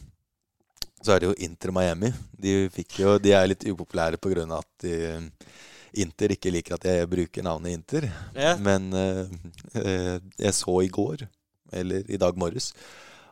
så 1.03 1.13
er 1.13 1.21
det 1.23 1.29
jo 1.29 1.37
Inter 1.45 1.71
Miami. 1.75 2.11
De, 2.31 2.55
jo, 2.99 3.17
de 3.21 3.33
er 3.35 3.49
litt 3.51 3.67
upopulære 3.67 4.19
pga. 4.21 4.47
at 4.57 4.85
de, 4.85 4.95
Inter 5.97 6.33
ikke 6.35 6.51
liker 6.53 6.77
at 6.77 6.87
jeg 6.87 7.09
bruker 7.09 7.45
navnet 7.45 7.75
Inter. 7.75 8.07
Ja. 8.35 8.55
Men 8.59 8.89
eh, 8.93 10.17
jeg 10.37 10.55
så 10.55 10.79
i 10.83 10.91
går, 10.93 11.27
eller 11.75 12.07
i 12.07 12.19
dag 12.21 12.37
morges, 12.39 12.71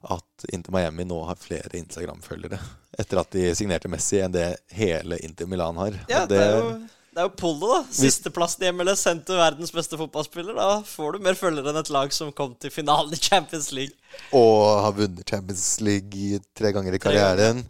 at 0.05 0.45
Inter 0.53 0.73
Miami 0.75 1.05
nå 1.07 1.17
har 1.25 1.39
flere 1.39 1.79
Instagram-følgere 1.79 2.59
etter 2.99 3.19
at 3.19 3.31
de 3.35 3.49
signerte 3.57 3.89
Messi, 3.91 4.19
enn 4.23 4.33
det 4.33 4.47
hele 4.75 5.17
Inter 5.25 5.49
Milan 5.51 5.77
har. 5.81 5.97
Ja, 6.07 6.23
Og 6.23 6.29
det 6.31 6.39
er 6.41 6.53
jo, 6.55 6.69
det 7.15 7.21
er 7.23 7.29
jo 7.29 7.33
Polo, 7.39 7.69
da. 7.71 7.77
Sisteplassen 7.95 8.65
i 8.67 8.71
MLS 8.75 9.01
sendt 9.07 9.23
til 9.29 9.37
verdens 9.39 9.71
beste 9.71 9.95
fotballspiller. 9.99 10.57
Da 10.59 10.81
får 10.85 11.15
du 11.15 11.23
mer 11.23 11.37
følgere 11.39 11.71
enn 11.71 11.79
et 11.79 11.91
lag 11.95 12.11
som 12.13 12.33
kom 12.35 12.51
til 12.59 12.73
finalen 12.75 13.15
i 13.15 13.19
Champions 13.23 13.69
League. 13.71 13.95
Og 14.35 14.81
har 14.83 14.95
vunnet 14.97 15.23
Champions 15.31 15.65
League 15.85 16.41
tre 16.59 16.73
ganger 16.75 16.97
i 16.97 16.99
karrieren. 16.99 17.63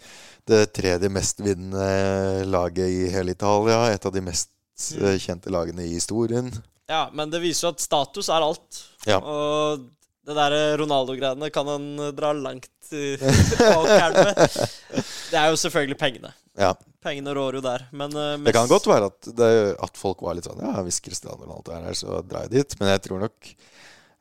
Det 0.46 0.64
tredje 0.78 1.10
mest 1.14 1.40
vinnende 1.46 2.46
laget 2.50 2.90
i 2.90 3.06
hele 3.14 3.34
Italia. 3.38 3.84
Et 3.94 4.06
av 4.10 4.14
de 4.18 4.26
mest 4.26 4.50
Mm. 4.76 5.06
eh, 5.08 5.14
kjente 5.24 5.48
lagene 5.54 5.86
i 5.88 5.94
historien. 5.94 6.50
Ja, 6.92 7.06
men 7.16 7.30
det 7.32 7.40
viser 7.40 7.70
jo 7.70 7.72
at 7.72 7.80
status 7.80 8.28
er 8.28 8.44
alt. 8.44 8.82
Ja. 9.08 9.22
Og 9.24 9.86
det 10.26 10.36
der 10.38 10.78
Ronaldo-greiene 10.82 11.52
kan 11.54 11.70
han 11.70 11.86
eh, 12.00 12.12
dra 12.18 12.32
langt 12.34 12.72
åkeren 12.92 14.18
med. 14.26 14.42
Det 14.42 15.40
er 15.40 15.52
jo 15.52 15.62
selvfølgelig 15.62 15.98
pengene. 16.02 16.34
Ja, 16.56 16.74
Pengene 17.06 17.34
rår 17.38 17.60
jo 17.60 17.62
der. 17.62 17.86
Men 17.94 18.14
eh, 18.18 18.36
Det 18.48 18.54
kan 18.56 18.70
godt 18.70 18.88
være 18.90 19.12
at, 19.12 19.30
det, 19.38 19.50
at 19.86 20.00
folk 20.00 20.24
var 20.26 20.38
litt 20.38 20.48
sånn 20.48 20.64
Ja, 20.64 20.80
hvis 20.86 21.02
Cristiano 21.06 21.44
Ronaldo 21.44 21.76
er 21.76 21.90
her, 21.90 21.98
så 21.98 22.22
drar 22.26 22.48
jeg 22.48 22.56
dit. 22.56 22.78
Men 22.82 22.96
jeg 22.96 23.04
tror 23.06 23.26
nok 23.28 23.56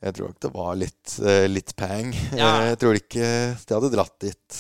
jeg 0.05 0.17
tror 0.19 0.29
nok 0.29 0.41
det 0.45 0.49
var 0.53 0.75
litt, 0.77 1.13
uh, 1.25 1.47
litt 1.49 1.71
peng. 1.81 2.11
Ja. 2.37 2.49
Jeg 2.69 2.77
tror 2.83 2.99
ikke 2.99 3.29
de 3.57 3.77
hadde 3.79 3.89
dratt 3.95 4.19
dit 4.21 4.59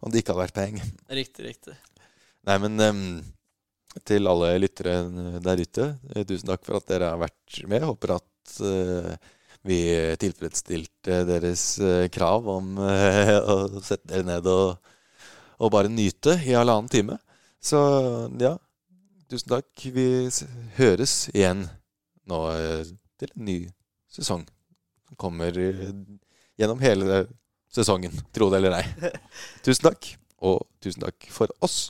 om 0.00 0.12
det 0.12 0.22
ikke 0.22 0.32
hadde 0.32 0.44
vært 0.46 0.56
peng. 0.56 0.78
Riktig, 1.18 1.44
riktig. 1.44 1.74
Nei, 2.48 2.56
men 2.62 2.80
um, 2.80 3.02
til 4.08 4.28
alle 4.28 4.54
lyttere 4.62 4.94
der 5.44 5.60
ute, 5.60 5.90
eh, 6.14 6.24
tusen 6.28 6.48
takk 6.48 6.64
for 6.66 6.80
at 6.80 6.88
dere 6.88 7.12
har 7.12 7.20
vært 7.20 7.60
med. 7.70 7.84
Håper 7.88 8.16
at 8.16 8.56
eh, 8.64 9.12
vi 9.64 9.78
tilfredsstilte 10.20 11.22
deres 11.28 11.62
eh, 11.80 12.08
krav 12.12 12.48
om 12.52 12.76
eh, 12.84 13.32
å 13.52 13.80
sette 13.80 14.10
dere 14.10 14.26
ned 14.28 14.48
og, 14.50 14.76
og 15.58 15.72
bare 15.72 15.92
nyte 15.92 16.36
i 16.44 16.56
halvannen 16.56 16.90
time. 16.92 17.16
Så 17.64 17.80
ja, 18.40 18.54
tusen 19.30 19.54
takk. 19.54 19.70
Vi 19.94 20.06
høres 20.76 21.16
igjen 21.32 21.64
nå 22.28 22.42
eh, 22.52 22.92
til 23.20 23.32
en 23.32 23.48
ny 23.48 23.58
sesong. 24.12 24.44
Som 25.08 25.20
kommer 25.20 25.56
gjennom 25.56 26.84
hele 26.84 27.24
sesongen, 27.74 28.14
tro 28.36 28.50
det 28.52 28.60
eller 28.60 28.78
ei. 28.78 29.12
Tusen 29.64 29.88
takk, 29.88 30.12
og 30.44 30.62
tusen 30.84 31.02
takk 31.06 31.28
for 31.32 31.50
oss. 31.64 31.88